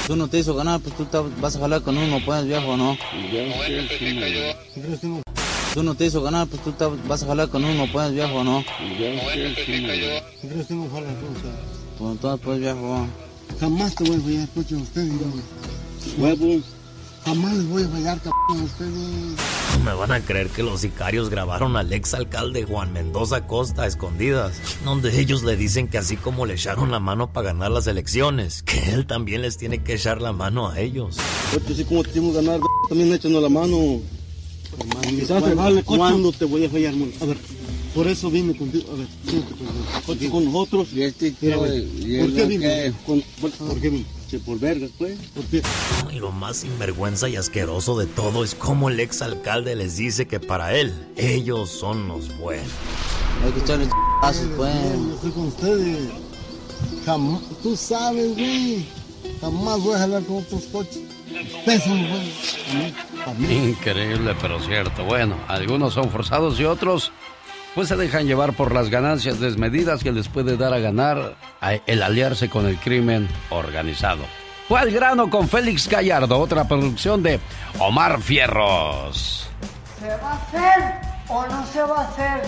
Tú 0.08 0.16
no 0.16 0.28
te 0.28 0.40
hizo 0.40 0.56
ganar, 0.56 0.80
pues 0.80 0.96
tú 0.96 1.06
te 1.06 1.18
vas 1.40 1.56
a 1.56 1.60
jalar 1.60 1.84
con 1.84 1.96
uno, 1.96 2.20
pues 2.26 2.46
viejo, 2.46 2.76
¿no? 2.78 2.98
Tú 5.76 5.84
no 5.84 5.94
te 5.94 6.06
hizo 6.06 6.24
ganar, 6.24 6.48
pues 6.48 6.64
tú 6.64 6.72
te 6.72 6.86
vas 7.08 7.22
a 7.22 7.28
jalar 7.28 7.50
con 7.50 7.64
uno, 7.64 7.86
pues 7.92 8.12
viejo, 8.12 8.44
¿no? 8.44 8.64
Pues 11.98 12.12
entonces, 12.12 12.40
pues 12.44 12.60
viejo. 12.60 13.08
Jamás 13.60 13.96
te 13.96 14.04
voy 14.04 14.18
a 14.18 14.20
fallar, 14.20 14.50
coche, 14.50 14.76
a 14.76 14.78
ustedes. 14.78 15.14
Huevos. 16.18 16.64
Jamás 17.24 17.58
les 17.58 17.68
voy 17.68 17.84
a 17.84 17.88
fallar, 17.88 18.20
cabrón, 18.20 18.62
a 18.62 18.64
ustedes. 18.64 19.36
No 19.74 19.84
me 19.84 19.94
van 19.94 20.12
a 20.12 20.20
creer 20.20 20.50
que 20.50 20.62
los 20.62 20.82
sicarios 20.82 21.30
grabaron 21.30 21.76
al 21.76 21.92
ex 21.92 22.14
alcalde 22.14 22.66
Juan 22.66 22.94
Mendoza 22.94 23.48
Costa 23.48 23.84
a 23.84 23.88
escondidas, 23.88 24.62
donde 24.84 25.20
ellos 25.20 25.42
le 25.44 25.56
dicen 25.56 25.88
que 25.88 25.98
así 25.98 26.18
como 26.18 26.46
le 26.46 26.54
echaron 26.54 26.92
la 26.92 27.00
mano 27.00 27.34
para 27.34 27.48
ganar 27.48 27.72
las 27.72 27.88
elecciones, 27.88 28.62
que 28.62 28.94
él 28.94 29.08
también 29.08 29.42
les 29.42 29.58
tiene 29.58 29.84
que 29.84 29.96
echar 29.96 30.22
la 30.22 30.34
mano 30.34 30.70
a 30.70 30.80
ellos. 30.80 31.18
Coche, 31.52 31.74
así 31.74 31.84
como 31.86 32.04
te 32.04 32.12
hicimos 32.12 32.36
ganar, 32.36 32.60
también 32.90 33.12
echando 33.14 33.42
la 33.42 33.50
mano. 33.50 34.02
Quizás 35.02 35.44
¿Cuándo 35.86 36.32
te 36.32 36.46
voy 36.46 36.66
a 36.66 36.70
fallar, 36.70 36.94
mon? 36.94 37.12
A 37.22 37.26
ver, 37.26 37.38
por 37.96 38.08
eso 38.08 38.30
vine 38.30 38.56
contigo. 38.56 38.92
A 38.92 38.96
ver, 38.98 39.08
siéntate, 39.28 39.56
pues, 39.56 40.06
coche, 40.06 40.30
con 40.30 40.46
nosotros. 40.46 40.90
Y 40.94 41.02
este 41.04 41.34
Mira, 41.42 41.58
y 41.58 42.20
¿Por 42.20 42.28
qué 42.30 42.36
que- 42.36 42.46
vine? 42.46 42.94
Con- 43.08 43.24
¿Por 43.42 43.52
por 43.52 43.82
qué 43.82 43.90
vine? 43.90 44.06
por 44.46 44.60
vergas, 44.60 44.90
pues. 44.98 45.18
Y 46.12 46.16
lo 46.18 46.30
más 46.34 46.58
sinvergüenza 46.58 47.30
y 47.30 47.38
asqueroso 47.38 47.98
de 47.98 48.06
todo 48.06 48.44
es 48.44 48.54
cómo 48.54 48.90
el 48.90 49.00
exalcalde 49.00 49.78
les 49.78 49.96
dice 49.96 50.28
que 50.28 50.42
para 50.42 50.76
él, 50.76 50.94
ellos 51.16 51.70
son 51.70 52.10
los 52.10 52.38
buenos. 52.38 52.68
Hay 53.46 53.52
que 53.54 53.60
echarle 53.62 53.88
pasos, 54.22 54.50
pues. 54.58 54.74
Yo 54.76 55.16
estoy 55.16 55.32
con 55.32 55.48
ustedes. 55.48 55.98
Jamás, 57.06 57.42
tú 57.64 57.78
sabes, 57.78 58.34
güey. 58.36 58.86
Jamás 59.40 59.80
voy 59.82 59.96
a 59.96 60.00
jalar 60.00 60.24
con 60.24 60.38
otros 60.38 60.64
coches. 60.70 61.00
Pésimo, 61.66 62.06
güey. 62.10 63.70
Increíble, 63.70 64.36
pero 64.42 64.60
cierto. 64.62 65.06
Bueno, 65.06 65.38
algunos 65.48 65.94
son 65.94 66.10
forzados 66.10 66.60
y 66.60 66.66
otros 66.66 67.12
pues 67.76 67.90
se 67.90 67.98
dejan 67.98 68.26
llevar 68.26 68.54
por 68.54 68.74
las 68.74 68.90
ganancias 68.90 69.42
desmedidas 69.42 70.02
que 70.02 70.14
les 70.14 70.30
puede 70.30 70.56
dar 70.56 70.74
a 70.74 70.80
ganar 70.80 71.36
el 71.86 72.02
aliarse 72.02 72.50
con 72.50 72.66
el 72.66 72.78
crimen 72.78 73.28
organizado. 73.50 74.24
Fue 74.70 74.80
al 74.80 74.92
grano 74.92 75.30
con 75.30 75.48
Félix 75.50 75.88
Gallardo, 75.88 76.40
otra 76.40 76.68
producción 76.68 77.22
de 77.22 77.40
Omar 77.78 78.22
Fierros. 78.22 79.48
¿Se 80.00 80.08
va 80.08 80.32
a 80.32 80.36
hacer 80.36 80.94
o 81.28 81.46
no 81.46 81.66
se 81.68 81.82
va 81.82 82.02
a 82.02 82.08
hacer 82.08 82.42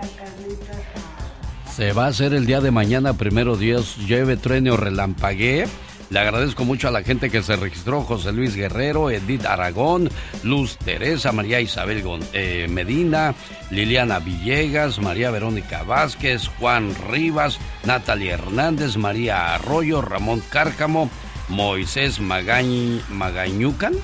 la 0.00 1.72
Se 1.72 1.92
va 1.92 2.06
a 2.06 2.08
hacer 2.08 2.32
el 2.32 2.46
día 2.46 2.60
de 2.60 2.70
mañana, 2.70 3.12
primero 3.12 3.56
Dios, 3.56 3.96
lleve, 4.08 4.38
truene 4.38 4.70
o 4.70 4.76
relampaguee 4.76 5.66
le 6.10 6.18
agradezco 6.18 6.64
mucho 6.64 6.88
a 6.88 6.90
la 6.90 7.04
gente 7.04 7.30
que 7.30 7.42
se 7.42 7.56
registró, 7.56 8.02
José 8.02 8.32
Luis 8.32 8.56
Guerrero, 8.56 9.10
Edith 9.10 9.46
Aragón, 9.46 10.10
Luz 10.42 10.76
Teresa, 10.76 11.30
María 11.30 11.60
Isabel 11.60 12.02
eh, 12.32 12.66
Medina, 12.68 13.34
Liliana 13.70 14.18
Villegas, 14.18 14.98
María 14.98 15.30
Verónica 15.30 15.84
Vázquez, 15.84 16.48
Juan 16.58 16.94
Rivas, 17.08 17.58
Natalia 17.84 18.34
Hernández, 18.34 18.96
María 18.96 19.54
Arroyo, 19.54 20.02
Ramón 20.02 20.42
Cárcamo, 20.50 21.08
Moisés 21.48 22.18
Magañucan, 22.20 23.94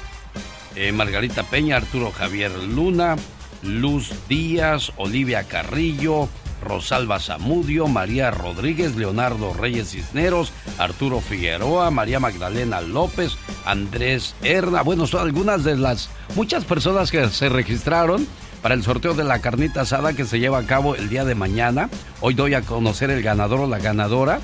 eh, 0.76 0.92
Margarita 0.92 1.42
Peña, 1.42 1.76
Arturo 1.76 2.12
Javier 2.12 2.52
Luna, 2.52 3.16
Luz 3.62 4.12
Díaz, 4.28 4.92
Olivia 4.96 5.42
Carrillo, 5.44 6.28
Rosalba 6.66 7.20
Zamudio, 7.20 7.88
María 7.88 8.30
Rodríguez, 8.30 8.96
Leonardo 8.96 9.54
Reyes 9.54 9.90
Cisneros, 9.90 10.52
Arturo 10.78 11.20
Figueroa, 11.20 11.90
María 11.90 12.20
Magdalena 12.20 12.80
López, 12.80 13.36
Andrés 13.64 14.34
Herna. 14.42 14.82
Bueno, 14.82 15.06
son 15.06 15.22
algunas 15.22 15.64
de 15.64 15.76
las 15.76 16.10
muchas 16.34 16.64
personas 16.64 17.10
que 17.10 17.28
se 17.28 17.48
registraron 17.48 18.26
para 18.62 18.74
el 18.74 18.82
sorteo 18.82 19.14
de 19.14 19.24
la 19.24 19.40
carnita 19.40 19.82
asada 19.82 20.12
que 20.12 20.24
se 20.24 20.40
lleva 20.40 20.58
a 20.58 20.66
cabo 20.66 20.94
el 20.96 21.08
día 21.08 21.24
de 21.24 21.34
mañana. 21.34 21.88
Hoy 22.20 22.34
doy 22.34 22.54
a 22.54 22.62
conocer 22.62 23.10
el 23.10 23.22
ganador 23.22 23.60
o 23.60 23.66
la 23.68 23.78
ganadora. 23.78 24.40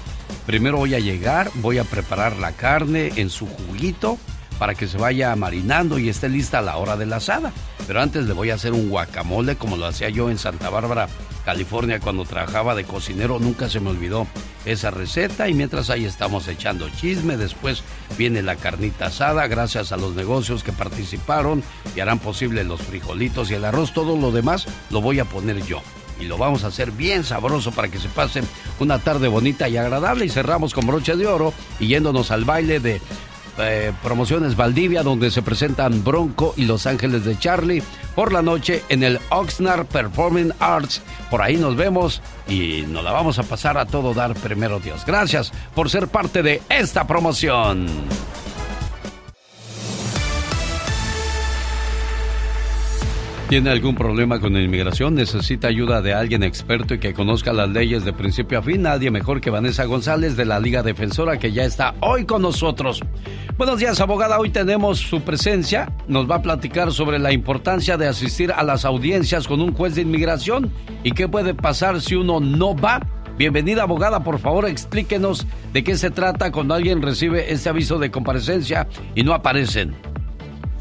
Primero 0.47 0.78
voy 0.78 0.94
a 0.94 1.01
llegar, 1.01 1.51
voy 1.57 1.78
a 1.78 1.85
preparar 1.85 2.36
la 2.36 2.53
carne 2.53 3.12
en 3.16 3.31
su 3.31 3.47
juguito 3.47 4.19
para 4.62 4.76
que 4.76 4.86
se 4.86 4.97
vaya 4.97 5.34
marinando 5.34 5.98
y 5.98 6.09
esté 6.09 6.28
lista 6.28 6.60
a 6.60 6.62
la 6.62 6.76
hora 6.76 6.97
de 6.97 7.05
la 7.05 7.16
asada. 7.16 7.52
Pero 7.89 8.01
antes 8.01 8.26
le 8.26 8.32
voy 8.32 8.51
a 8.51 8.55
hacer 8.55 8.72
un 8.72 8.90
guacamole 8.90 9.56
como 9.56 9.76
lo 9.76 9.86
hacía 9.86 10.09
yo 10.09 10.30
en 10.30 10.39
Santa 10.39 10.70
Bárbara, 10.70 11.09
California, 11.44 11.98
cuando 11.98 12.24
trabajaba 12.24 12.76
de 12.76 12.84
cocinero. 12.84 13.40
Nunca 13.40 13.68
se 13.68 13.80
me 13.80 13.90
olvidó 13.90 14.24
esa 14.64 14.93
receta 14.93 15.48
y 15.48 15.55
mientras 15.55 15.90
ahí 15.90 16.05
estamos 16.05 16.47
echando 16.47 16.89
chisme, 16.90 17.36
después 17.36 17.82
viene 18.16 18.40
la 18.40 18.55
carnita 18.55 19.06
asada, 19.06 19.48
gracias 19.48 19.90
a 19.90 19.97
los 19.97 20.14
negocios 20.14 20.62
que 20.62 20.70
participaron 20.70 21.64
y 21.97 21.98
harán 21.98 22.20
posible 22.20 22.62
los 22.62 22.82
frijolitos 22.82 23.51
y 23.51 23.55
el 23.55 23.64
arroz. 23.64 23.93
Todo 23.93 24.16
lo 24.16 24.30
demás 24.30 24.68
lo 24.90 25.01
voy 25.01 25.18
a 25.18 25.24
poner 25.24 25.60
yo 25.66 25.82
y 26.20 26.26
lo 26.26 26.39
vamos 26.39 26.62
a 26.62 26.68
hacer 26.68 26.93
bien 26.93 27.24
sabroso 27.24 27.72
para 27.72 27.89
que 27.89 27.98
se 27.98 28.09
pase 28.09 28.43
una 28.78 29.01
tarde 29.01 29.26
bonita 29.26 29.68
y 29.68 29.76
agradable 29.76 30.24
y 30.24 30.28
cerramos 30.28 30.72
con 30.72 30.86
broche 30.86 31.16
de 31.16 31.26
oro 31.26 31.52
y 31.80 31.89
yéndonos 31.89 32.30
al 32.30 32.44
baile 32.44 32.78
de 32.78 33.01
eh, 33.59 33.93
promociones 34.03 34.57
Valdivia, 34.57 35.03
donde 35.03 35.31
se 35.31 35.43
presentan 35.43 36.03
Bronco 36.03 36.55
y 36.57 36.65
Los 36.65 36.87
Ángeles 36.87 37.24
de 37.24 37.39
Charlie 37.39 37.83
por 38.15 38.33
la 38.33 38.43
noche 38.43 38.83
en 38.89 39.03
el 39.03 39.19
Oxnard 39.31 39.87
Performing 39.87 40.53
Arts. 40.59 41.03
Por 41.31 41.43
ahí 41.43 41.57
nos 41.57 41.77
vemos 41.77 42.23
y 42.49 42.85
nos 42.89 43.05
la 43.05 43.12
vamos 43.12 43.39
a 43.39 43.43
pasar 43.43 43.79
a 43.79 43.87
todo 43.87 44.15
dar 44.15 44.35
primero 44.35 44.81
Dios. 44.81 45.05
Gracias 45.07 45.53
por 45.74 45.91
ser 45.91 46.09
parte 46.09 46.43
de 46.43 46.62
esta 46.69 47.07
promoción. 47.07 47.87
¿Tiene 53.53 53.69
algún 53.69 53.95
problema 53.95 54.41
con 54.41 54.55
la 54.55 54.62
inmigración? 54.62 55.15
¿Necesita 55.15 55.69
ayuda 55.69 56.01
de 56.01 56.15
alguien 56.15 56.43
experto 56.43 56.95
y 56.95 56.99
que 56.99 57.12
conozca 57.12 57.53
las 57.53 57.69
leyes 57.69 58.03
de 58.03 58.15
principio 58.15 58.59
a 58.59 58.62
fin? 58.62 58.81
Nadie 58.81 59.11
mejor 59.11 59.43
que 59.43 59.51
Vanessa 59.51 59.85
González 59.85 60.39
de 60.39 60.47
la 60.47 60.59
Liga 60.59 60.83
Defensora 60.83 61.39
que 61.39 61.53
ya 61.53 61.65
está 61.65 61.95
hoy 62.01 62.24
con 62.24 62.41
nosotros. 62.41 63.03
Buenos 63.59 63.79
días, 63.79 64.01
abogada. 64.01 64.39
Hoy 64.39 64.49
tenemos 64.49 65.01
su 65.01 65.20
presencia. 65.20 65.93
Nos 66.09 66.31
va 66.31 66.37
a 66.37 66.43
platicar 66.43 66.93
sobre 66.93 67.19
la 67.19 67.31
importancia 67.31 67.99
de 67.99 68.09
asistir 68.09 68.53
a 68.53 68.62
las 68.62 68.87
audiencias 68.87 69.47
con 69.47 69.61
un 69.61 69.74
juez 69.74 69.97
de 69.97 70.01
inmigración 70.01 70.73
y 71.05 71.12
qué 71.12 71.29
puede 71.29 71.53
pasar 71.53 72.01
si 72.01 72.15
uno 72.15 72.41
no 72.41 72.74
va. 72.74 73.07
Bienvenida, 73.37 73.83
abogada. 73.83 74.24
Por 74.24 74.39
favor, 74.39 74.66
explíquenos 74.66 75.47
de 75.74 75.85
qué 75.85 75.99
se 75.99 76.11
trata 76.11 76.53
cuando 76.53 76.73
alguien 76.73 77.03
recibe 77.03 77.53
este 77.53 77.69
aviso 77.69 77.99
de 77.99 78.11
comparecencia 78.11 78.89
y 79.15 79.24
no 79.24 79.35
aparecen. 79.35 79.95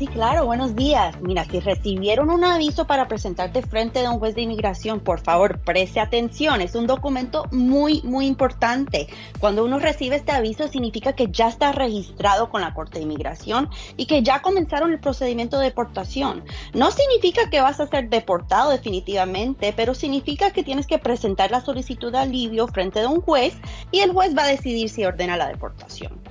Sí, 0.01 0.07
claro, 0.07 0.47
buenos 0.47 0.75
días. 0.75 1.21
Mira, 1.21 1.45
si 1.45 1.59
recibieron 1.59 2.31
un 2.31 2.43
aviso 2.43 2.87
para 2.87 3.07
presentarte 3.07 3.61
frente 3.61 3.99
de 3.99 4.09
un 4.09 4.17
juez 4.17 4.33
de 4.33 4.41
inmigración, 4.41 4.99
por 4.99 5.19
favor, 5.19 5.59
preste 5.59 5.99
atención. 5.99 6.59
Es 6.59 6.73
un 6.73 6.87
documento 6.87 7.45
muy, 7.51 8.01
muy 8.01 8.25
importante. 8.25 9.05
Cuando 9.39 9.63
uno 9.63 9.77
recibe 9.77 10.15
este 10.15 10.31
aviso, 10.31 10.67
significa 10.69 11.13
que 11.13 11.27
ya 11.27 11.49
está 11.49 11.71
registrado 11.71 12.49
con 12.49 12.61
la 12.61 12.73
Corte 12.73 12.97
de 12.97 13.03
Inmigración 13.03 13.69
y 13.95 14.07
que 14.07 14.23
ya 14.23 14.41
comenzaron 14.41 14.91
el 14.91 14.99
procedimiento 14.99 15.59
de 15.59 15.65
deportación. 15.65 16.45
No 16.73 16.89
significa 16.89 17.51
que 17.51 17.61
vas 17.61 17.79
a 17.79 17.85
ser 17.85 18.09
deportado 18.09 18.71
definitivamente, 18.71 19.71
pero 19.71 19.93
significa 19.93 20.49
que 20.49 20.63
tienes 20.63 20.87
que 20.87 20.97
presentar 20.97 21.51
la 21.51 21.61
solicitud 21.61 22.11
de 22.11 22.17
alivio 22.17 22.67
frente 22.67 23.01
de 23.01 23.05
un 23.05 23.21
juez 23.21 23.53
y 23.91 23.99
el 23.99 24.13
juez 24.13 24.35
va 24.35 24.45
a 24.45 24.47
decidir 24.47 24.89
si 24.89 25.05
ordena 25.05 25.37
la 25.37 25.47
deportación. 25.47 26.30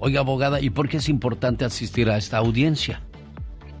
Oiga, 0.00 0.20
abogada, 0.20 0.60
¿y 0.60 0.70
por 0.70 0.88
qué 0.88 0.98
es 0.98 1.08
importante 1.08 1.64
asistir 1.64 2.08
a 2.08 2.16
esta 2.16 2.38
audiencia? 2.38 3.02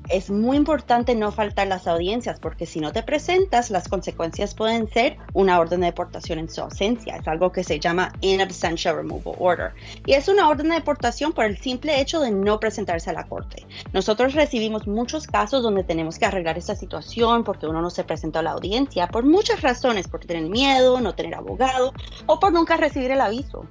es 0.08 0.30
muy 0.30 0.56
importante 0.56 1.14
no 1.14 1.32
faltar 1.32 1.66
las 1.66 1.86
audiencias 1.86 2.40
porque 2.40 2.66
si 2.66 2.80
no 2.80 2.92
te 2.92 3.02
presentas, 3.02 3.70
las 3.70 3.88
consecuencias 3.88 4.54
pueden 4.54 4.88
ser 4.88 5.18
una 5.34 5.58
orden 5.58 5.80
de 5.80 5.86
deportación 5.86 6.38
en 6.38 6.48
su 6.48 6.62
ausencia. 6.62 7.16
Es 7.16 7.28
algo 7.28 7.52
que 7.52 7.64
se 7.64 7.78
llama 7.78 8.12
in 8.20 8.40
absentia 8.40 8.92
removal 8.92 9.34
order. 9.38 9.72
Y 10.06 10.14
es 10.14 10.28
una 10.28 10.48
orden 10.48 10.70
de 10.70 10.76
deportación 10.76 11.32
por 11.32 11.44
el 11.44 11.58
simple 11.58 12.00
hecho 12.00 12.20
de 12.20 12.30
no 12.30 12.58
presentarse 12.58 13.10
a 13.10 13.12
la 13.12 13.24
corte. 13.24 13.66
Nosotros 13.92 14.34
recibimos 14.34 14.86
muchos 14.86 15.26
casos 15.26 15.62
donde 15.62 15.84
tenemos 15.84 16.18
que 16.18 16.26
arreglar 16.26 16.56
esta 16.56 16.74
situación 16.74 17.44
porque 17.44 17.66
uno 17.66 17.82
no 17.82 17.90
se 17.90 18.04
presentó 18.04 18.38
a 18.38 18.42
la 18.42 18.52
audiencia 18.52 19.08
por 19.08 19.24
muchas 19.24 19.60
razones, 19.60 20.08
por 20.08 20.20
tener 20.20 20.48
miedo, 20.48 21.00
no 21.00 21.14
tener 21.14 21.34
abogado 21.34 21.92
o 22.26 22.40
por 22.40 22.52
nunca 22.52 22.76
recibir 22.76 23.10
el 23.10 23.20
aviso. 23.20 23.66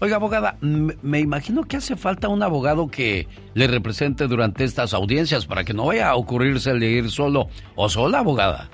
Oiga, 0.00 0.16
abogada, 0.16 0.58
me 0.60 1.20
imagino 1.20 1.64
que 1.64 1.76
hace 1.76 1.96
falta 1.96 2.28
un 2.28 2.42
abogado 2.42 2.88
que 2.88 3.28
le 3.54 3.66
represente 3.66 4.26
durante 4.26 4.64
estas 4.64 4.92
audiencias 4.92 5.46
para 5.46 5.64
que 5.64 5.72
no 5.72 5.86
vaya 5.86 6.10
a 6.10 6.16
ocurrirse 6.16 6.70
el 6.70 6.82
ir 6.82 7.10
solo 7.10 7.48
o 7.76 7.88
sola, 7.88 8.18
abogada. 8.18 8.70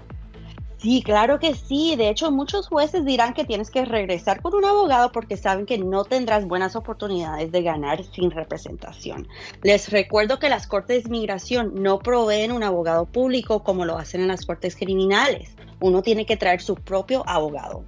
Sí, 0.79 1.03
claro 1.03 1.39
que 1.39 1.55
sí. 1.55 1.95
De 1.97 2.09
hecho, 2.09 2.31
muchos 2.31 2.67
jueces 2.67 3.05
dirán 3.05 3.35
que 3.35 3.45
tienes 3.45 3.71
que 3.71 3.85
regresar 3.85 4.41
con 4.41 4.55
un 4.55 4.65
abogado 4.65 5.13
porque 5.13 5.37
saben 5.37 5.67
que 5.67 5.77
no 5.77 6.05
tendrás 6.05 6.47
buenas 6.47 6.75
oportunidades 6.75 7.53
de 7.53 7.63
ganar 7.63 8.03
sin 8.03 8.31
representación. 8.31 9.29
Les 9.63 9.91
recuerdo 9.91 10.39
que 10.39 10.49
las 10.49 10.67
cortes 10.67 11.05
de 11.05 11.09
inmigración 11.11 11.83
no 11.83 11.99
proveen 11.99 12.51
un 12.51 12.63
abogado 12.63 13.05
público 13.05 13.63
como 13.63 13.85
lo 13.85 13.99
hacen 13.99 14.23
en 14.23 14.29
las 14.29 14.47
cortes 14.47 14.75
criminales. 14.75 15.55
Uno 15.81 16.01
tiene 16.01 16.25
que 16.25 16.39
traer 16.39 16.63
su 16.63 16.77
propio 16.77 17.29
abogado. 17.29 17.85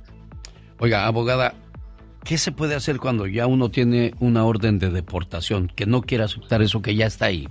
Oiga, 0.79 1.07
abogada, 1.07 1.55
¿Qué 2.25 2.39
se 2.39 2.53
puede 2.53 2.77
hacer 2.77 2.99
cuando 2.99 3.27
ya 3.27 3.47
uno 3.49 3.71
tiene 3.71 4.15
una 4.21 4.45
orden 4.45 4.79
de 4.79 4.91
deportación, 4.91 5.67
que 5.75 5.87
no 5.87 6.03
quiere 6.03 6.25
aceptar 6.25 6.63
eso 6.63 6.81
que 6.81 6.95
ya 6.95 7.07
está 7.07 7.27
ahí? 7.27 7.49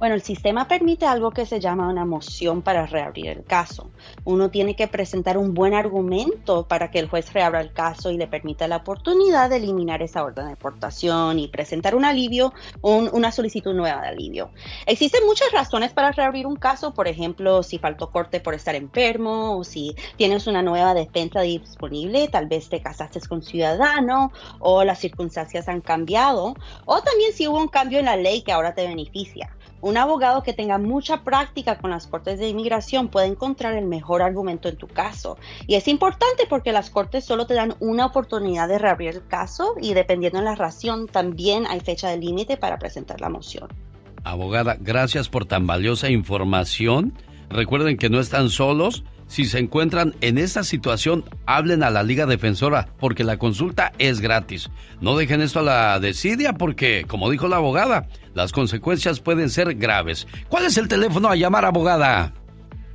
Bueno, 0.00 0.14
el 0.14 0.22
sistema 0.22 0.66
permite 0.66 1.04
algo 1.04 1.30
que 1.30 1.44
se 1.44 1.60
llama 1.60 1.86
una 1.90 2.06
moción 2.06 2.62
para 2.62 2.86
reabrir 2.86 3.26
el 3.26 3.44
caso. 3.44 3.90
Uno 4.24 4.50
tiene 4.50 4.74
que 4.74 4.88
presentar 4.88 5.36
un 5.36 5.52
buen 5.52 5.74
argumento 5.74 6.66
para 6.66 6.90
que 6.90 7.00
el 7.00 7.06
juez 7.10 7.30
reabra 7.34 7.60
el 7.60 7.74
caso 7.74 8.10
y 8.10 8.16
le 8.16 8.26
permita 8.26 8.66
la 8.66 8.76
oportunidad 8.76 9.50
de 9.50 9.56
eliminar 9.56 10.00
esa 10.00 10.24
orden 10.24 10.46
de 10.46 10.52
deportación 10.52 11.38
y 11.38 11.48
presentar 11.48 11.94
un 11.94 12.06
alivio 12.06 12.54
una 12.80 13.30
solicitud 13.30 13.74
nueva 13.74 14.00
de 14.00 14.08
alivio. 14.08 14.50
Existen 14.86 15.26
muchas 15.26 15.52
razones 15.52 15.92
para 15.92 16.12
reabrir 16.12 16.46
un 16.46 16.56
caso, 16.56 16.94
por 16.94 17.06
ejemplo, 17.06 17.62
si 17.62 17.76
faltó 17.78 18.10
corte 18.10 18.40
por 18.40 18.54
estar 18.54 18.74
enfermo 18.74 19.62
si 19.64 19.94
tienes 20.16 20.46
una 20.46 20.62
nueva 20.62 20.94
defensa 20.94 21.42
disponible, 21.42 22.26
tal 22.28 22.46
vez 22.46 22.70
te 22.70 22.80
casaste 22.80 23.20
con 23.28 23.42
ciudadano 23.42 24.32
o 24.60 24.82
las 24.82 24.98
circunstancias 24.98 25.68
han 25.68 25.82
cambiado 25.82 26.54
o 26.86 27.02
también 27.02 27.34
si 27.34 27.46
hubo 27.46 27.58
un 27.58 27.68
cambio 27.68 27.98
en 27.98 28.06
la 28.06 28.16
ley 28.16 28.40
que 28.40 28.52
ahora 28.52 28.74
te 28.74 28.86
beneficia. 28.86 29.54
Un 29.82 29.96
abogado 29.96 30.42
que 30.42 30.52
tenga 30.52 30.78
mucha 30.78 31.22
práctica 31.22 31.78
con 31.78 31.90
las 31.90 32.06
cortes 32.06 32.38
de 32.38 32.48
inmigración 32.48 33.08
puede 33.08 33.26
encontrar 33.26 33.74
el 33.74 33.86
mejor 33.86 34.22
argumento 34.22 34.68
en 34.68 34.76
tu 34.76 34.86
caso. 34.86 35.38
Y 35.66 35.74
es 35.74 35.88
importante 35.88 36.44
porque 36.48 36.72
las 36.72 36.90
cortes 36.90 37.24
solo 37.24 37.46
te 37.46 37.54
dan 37.54 37.74
una 37.80 38.06
oportunidad 38.06 38.68
de 38.68 38.78
reabrir 38.78 39.10
el 39.10 39.26
caso 39.26 39.74
y 39.80 39.94
dependiendo 39.94 40.38
de 40.38 40.44
la 40.44 40.54
razón 40.54 41.06
también 41.06 41.66
hay 41.66 41.80
fecha 41.80 42.08
de 42.08 42.18
límite 42.18 42.56
para 42.56 42.78
presentar 42.78 43.20
la 43.20 43.30
moción. 43.30 43.68
Abogada, 44.22 44.76
gracias 44.78 45.28
por 45.28 45.46
tan 45.46 45.66
valiosa 45.66 46.10
información. 46.10 47.14
Recuerden 47.48 47.96
que 47.96 48.10
no 48.10 48.20
están 48.20 48.50
solos. 48.50 49.02
Si 49.30 49.44
se 49.44 49.60
encuentran 49.60 50.16
en 50.22 50.38
esta 50.38 50.64
situación, 50.64 51.24
hablen 51.46 51.84
a 51.84 51.90
la 51.90 52.02
Liga 52.02 52.26
Defensora 52.26 52.88
porque 52.98 53.22
la 53.22 53.36
consulta 53.36 53.92
es 53.98 54.18
gratis. 54.18 54.70
No 55.00 55.16
dejen 55.16 55.40
esto 55.40 55.60
a 55.60 55.62
la 55.62 56.00
desidia 56.00 56.54
porque, 56.54 57.04
como 57.06 57.30
dijo 57.30 57.46
la 57.46 57.58
abogada, 57.58 58.08
las 58.34 58.50
consecuencias 58.50 59.20
pueden 59.20 59.48
ser 59.48 59.76
graves. 59.76 60.26
¿Cuál 60.48 60.64
es 60.64 60.76
el 60.78 60.88
teléfono 60.88 61.28
a 61.28 61.36
llamar, 61.36 61.64
abogada? 61.64 62.34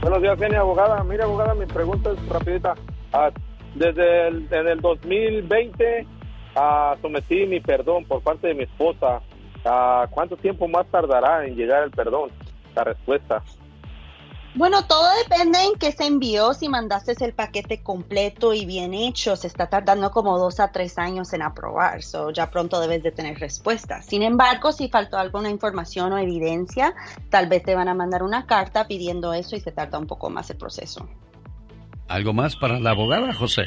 Buenos 0.00 0.22
días, 0.22 0.38
Jenny, 0.38 0.54
abogada. 0.54 1.02
Mira, 1.04 1.24
abogada, 1.24 1.54
mi 1.54 1.66
pregunta 1.66 2.12
es 2.12 2.28
rapidita. 2.28 2.74
Ah, 3.12 3.30
desde 3.74 4.28
el, 4.28 4.80
2020 4.80 6.06
ah, 6.54 6.94
sometí 7.02 7.44
mi 7.46 7.58
perdón 7.60 8.04
por 8.04 8.22
parte 8.22 8.46
de 8.48 8.54
mi 8.54 8.62
esposa. 8.64 9.20
Ah, 9.64 10.06
¿Cuánto 10.10 10.36
tiempo 10.36 10.68
más 10.68 10.86
tardará 10.86 11.46
en 11.46 11.56
llegar 11.56 11.82
el 11.82 11.90
perdón, 11.90 12.30
la 12.74 12.84
respuesta? 12.84 13.42
Bueno, 14.56 14.86
todo 14.86 15.06
depende 15.22 15.58
en 15.64 15.78
qué 15.78 15.92
se 15.92 16.06
envió. 16.06 16.54
Si 16.54 16.70
mandaste 16.70 17.12
el 17.22 17.34
paquete 17.34 17.82
completo 17.82 18.54
y 18.54 18.64
bien 18.64 18.94
hecho, 18.94 19.36
se 19.36 19.48
está 19.48 19.68
tardando 19.68 20.10
como 20.10 20.38
dos 20.38 20.60
a 20.60 20.72
tres 20.72 20.96
años 20.96 21.34
en 21.34 21.42
aprobar. 21.42 22.02
So, 22.02 22.30
ya 22.30 22.50
pronto 22.50 22.80
debes 22.80 23.02
de 23.02 23.12
tener 23.12 23.38
respuesta. 23.38 24.00
Sin 24.00 24.22
embargo, 24.22 24.72
si 24.72 24.88
faltó 24.88 25.18
alguna 25.18 25.50
información 25.50 26.14
o 26.14 26.18
evidencia, 26.18 26.94
tal 27.28 27.48
vez 27.48 27.64
te 27.64 27.74
van 27.74 27.88
a 27.88 27.94
mandar 27.94 28.22
una 28.22 28.46
carta 28.46 28.86
pidiendo 28.86 29.34
eso 29.34 29.56
y 29.56 29.60
se 29.60 29.72
tarda 29.72 29.98
un 29.98 30.06
poco 30.06 30.30
más 30.30 30.48
el 30.48 30.56
proceso. 30.56 31.06
¿Algo 32.08 32.32
más 32.32 32.56
para 32.56 32.80
la 32.80 32.92
abogada, 32.92 33.34
José? 33.34 33.64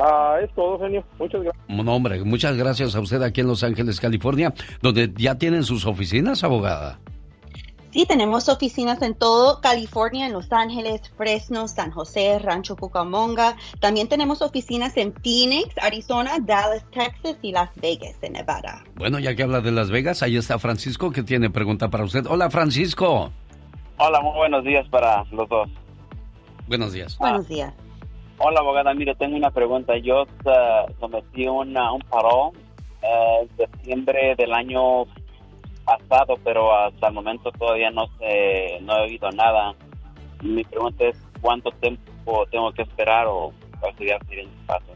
Ah, 0.00 0.38
es 0.42 0.52
todo, 0.54 0.80
genio. 0.80 1.04
Muchas 1.20 1.42
gracias. 1.42 1.64
No, 1.68 1.94
hombre, 1.94 2.24
muchas 2.24 2.56
gracias 2.56 2.96
a 2.96 3.00
usted 3.00 3.22
aquí 3.22 3.42
en 3.42 3.46
Los 3.46 3.62
Ángeles, 3.62 4.00
California, 4.00 4.52
donde 4.80 5.12
ya 5.16 5.36
tienen 5.36 5.62
sus 5.62 5.86
oficinas, 5.86 6.42
abogada. 6.42 6.98
Sí, 7.92 8.06
tenemos 8.06 8.48
oficinas 8.48 9.02
en 9.02 9.14
todo 9.14 9.60
California, 9.60 10.26
en 10.26 10.32
Los 10.32 10.50
Ángeles, 10.50 11.12
Fresno, 11.14 11.68
San 11.68 11.90
José, 11.90 12.38
Rancho 12.38 12.74
Cucamonga. 12.74 13.54
También 13.80 14.08
tenemos 14.08 14.40
oficinas 14.40 14.96
en 14.96 15.12
Phoenix, 15.12 15.76
Arizona, 15.76 16.38
Dallas, 16.40 16.86
Texas 16.90 17.36
y 17.42 17.52
Las 17.52 17.68
Vegas, 17.82 18.16
en 18.22 18.32
Nevada. 18.32 18.82
Bueno, 18.94 19.18
ya 19.18 19.36
que 19.36 19.42
habla 19.42 19.60
de 19.60 19.72
Las 19.72 19.90
Vegas, 19.90 20.22
ahí 20.22 20.38
está 20.38 20.58
Francisco 20.58 21.10
que 21.10 21.22
tiene 21.22 21.50
pregunta 21.50 21.90
para 21.90 22.04
usted. 22.04 22.24
Hola, 22.26 22.48
Francisco. 22.48 23.30
Hola, 23.98 24.22
muy 24.22 24.36
buenos 24.36 24.64
días 24.64 24.88
para 24.88 25.24
los 25.30 25.46
dos. 25.50 25.68
Buenos 26.68 26.94
días. 26.94 27.18
buenos 27.18 27.46
días. 27.46 27.74
Hola, 28.38 28.60
abogada. 28.60 28.94
Mire, 28.94 29.14
tengo 29.16 29.36
una 29.36 29.50
pregunta. 29.50 29.98
Yo 29.98 30.22
uh, 30.22 30.92
sometí 30.98 31.46
una, 31.46 31.92
un 31.92 32.00
parón 32.00 32.52
uh, 33.02 33.42
en 33.42 33.56
septiembre 33.58 34.34
del 34.38 34.54
año 34.54 35.04
pasado, 35.84 36.34
pero 36.44 36.74
hasta 36.74 37.08
el 37.08 37.14
momento 37.14 37.50
todavía 37.52 37.90
no 37.90 38.06
sé, 38.18 38.78
no 38.82 38.96
he 38.98 39.02
oído 39.02 39.30
nada. 39.30 39.74
Mi 40.42 40.64
pregunta 40.64 41.04
es 41.04 41.16
cuánto 41.40 41.70
tiempo 41.72 42.46
tengo 42.50 42.72
que 42.72 42.82
esperar 42.82 43.26
o 43.28 43.52
sería 43.96 44.16
el 44.16 44.26
siguiente 44.28 44.56
paso. 44.66 44.92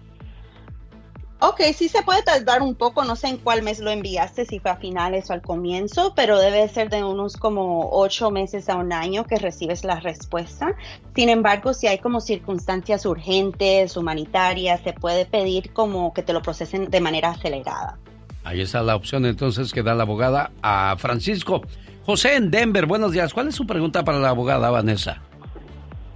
Ok, 1.38 1.60
sí 1.74 1.90
se 1.90 2.02
puede 2.02 2.22
tardar 2.22 2.62
un 2.62 2.74
poco, 2.74 3.04
no 3.04 3.14
sé 3.14 3.28
en 3.28 3.36
cuál 3.36 3.62
mes 3.62 3.78
lo 3.78 3.90
enviaste, 3.90 4.46
si 4.46 4.58
fue 4.58 4.70
a 4.70 4.76
finales 4.76 5.28
o 5.28 5.34
al 5.34 5.42
comienzo, 5.42 6.14
pero 6.16 6.38
debe 6.38 6.66
ser 6.66 6.88
de 6.88 7.04
unos 7.04 7.36
como 7.36 7.90
ocho 7.92 8.30
meses 8.30 8.70
a 8.70 8.76
un 8.76 8.90
año 8.90 9.24
que 9.24 9.36
recibes 9.36 9.84
la 9.84 10.00
respuesta. 10.00 10.74
Sin 11.14 11.28
embargo, 11.28 11.74
si 11.74 11.88
hay 11.88 11.98
como 11.98 12.22
circunstancias 12.22 13.04
urgentes, 13.04 13.98
humanitarias, 13.98 14.80
se 14.80 14.94
puede 14.94 15.26
pedir 15.26 15.74
como 15.74 16.14
que 16.14 16.22
te 16.22 16.32
lo 16.32 16.40
procesen 16.40 16.88
de 16.88 17.00
manera 17.02 17.28
acelerada. 17.28 17.98
Ahí 18.46 18.60
está 18.60 18.80
la 18.84 18.94
opción 18.94 19.26
entonces 19.26 19.72
que 19.72 19.82
da 19.82 19.92
la 19.96 20.04
abogada 20.04 20.52
a 20.62 20.94
Francisco. 20.98 21.62
José 22.04 22.36
en 22.36 22.52
Denver, 22.52 22.86
buenos 22.86 23.10
días. 23.10 23.34
¿Cuál 23.34 23.48
es 23.48 23.56
su 23.56 23.66
pregunta 23.66 24.04
para 24.04 24.20
la 24.20 24.28
abogada 24.28 24.70
Vanessa? 24.70 25.20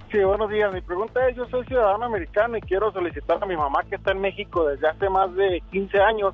Sí, 0.09 0.17
buenos 0.19 0.49
días. 0.49 0.73
Mi 0.73 0.79
pregunta 0.79 1.27
es, 1.27 1.35
yo 1.35 1.45
soy 1.47 1.65
ciudadano 1.65 2.05
americano 2.05 2.55
y 2.55 2.61
quiero 2.61 2.89
solicitar 2.93 3.37
a 3.43 3.45
mi 3.45 3.57
mamá 3.57 3.83
que 3.89 3.95
está 3.95 4.13
en 4.13 4.21
México 4.21 4.65
desde 4.65 4.87
hace 4.87 5.09
más 5.09 5.35
de 5.35 5.61
15 5.73 5.99
años, 5.99 6.33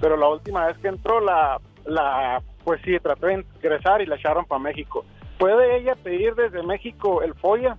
pero 0.00 0.16
la 0.16 0.28
última 0.28 0.66
vez 0.66 0.76
que 0.78 0.88
entró, 0.88 1.20
la, 1.20 1.60
la 1.84 2.42
pues 2.64 2.80
sí, 2.84 2.98
trató 3.00 3.28
de 3.28 3.44
ingresar 3.62 4.02
y 4.02 4.06
la 4.06 4.16
echaron 4.16 4.44
para 4.44 4.58
México. 4.58 5.04
¿Puede 5.38 5.78
ella 5.78 5.94
pedir 5.94 6.34
desde 6.34 6.64
México 6.64 7.22
el 7.22 7.34
FOIA? 7.34 7.76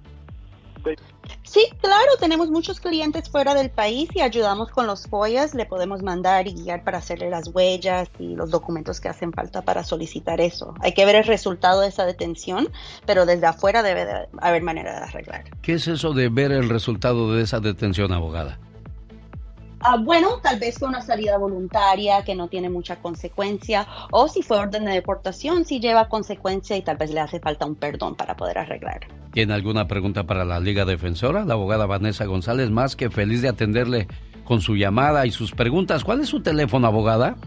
Sí, 1.43 1.65
claro, 1.81 2.11
tenemos 2.19 2.49
muchos 2.49 2.79
clientes 2.79 3.29
fuera 3.29 3.55
del 3.55 3.69
país 3.69 4.09
y 4.13 4.21
ayudamos 4.21 4.69
con 4.69 4.85
los 4.85 5.07
FOIAs, 5.07 5.55
le 5.55 5.65
podemos 5.65 6.03
mandar 6.03 6.47
y 6.47 6.53
guiar 6.53 6.83
para 6.83 6.99
hacerle 6.99 7.29
las 7.29 7.47
huellas 7.47 8.09
y 8.19 8.35
los 8.35 8.51
documentos 8.51 8.99
que 8.99 9.09
hacen 9.09 9.31
falta 9.33 9.63
para 9.63 9.83
solicitar 9.83 10.41
eso. 10.41 10.75
Hay 10.81 10.93
que 10.93 11.05
ver 11.05 11.15
el 11.15 11.23
resultado 11.23 11.81
de 11.81 11.87
esa 11.87 12.05
detención, 12.05 12.69
pero 13.05 13.25
desde 13.25 13.47
afuera 13.47 13.81
debe 13.81 14.27
haber 14.39 14.61
manera 14.61 14.99
de 14.99 15.05
arreglar. 15.05 15.45
¿Qué 15.61 15.73
es 15.73 15.87
eso 15.87 16.13
de 16.13 16.29
ver 16.29 16.51
el 16.51 16.69
resultado 16.69 17.33
de 17.33 17.43
esa 17.43 17.59
detención, 17.59 18.13
abogada? 18.13 18.59
Ah, 19.81 19.95
bueno, 19.97 20.39
tal 20.43 20.59
vez 20.59 20.77
fue 20.77 20.89
una 20.89 21.01
salida 21.01 21.37
voluntaria 21.37 22.21
que 22.23 22.35
no 22.35 22.49
tiene 22.49 22.69
mucha 22.69 22.97
consecuencia, 22.97 23.87
o 24.11 24.27
si 24.27 24.41
fue 24.41 24.57
orden 24.57 24.83
de 24.85 24.91
deportación, 24.91 25.63
si 25.63 25.79
lleva 25.79 26.09
consecuencia 26.09 26.75
y 26.75 26.81
tal 26.81 26.97
vez 26.97 27.11
le 27.11 27.21
hace 27.21 27.39
falta 27.39 27.65
un 27.65 27.75
perdón 27.75 28.15
para 28.15 28.35
poder 28.35 28.57
arreglar. 28.57 29.07
¿Tiene 29.31 29.53
alguna 29.53 29.87
pregunta 29.87 30.25
para 30.25 30.43
la 30.43 30.59
Liga 30.59 30.83
Defensora? 30.83 31.45
La 31.45 31.53
abogada 31.53 31.85
Vanessa 31.85 32.25
González, 32.25 32.69
más 32.71 32.97
que 32.97 33.09
feliz 33.09 33.41
de 33.41 33.47
atenderle 33.49 34.07
con 34.43 34.61
su 34.61 34.75
llamada 34.75 35.25
y 35.25 35.31
sus 35.31 35.51
preguntas. 35.51 36.03
¿Cuál 36.03 36.19
es 36.21 36.29
su 36.29 36.41
teléfono, 36.41 36.87
abogada? 36.87 37.37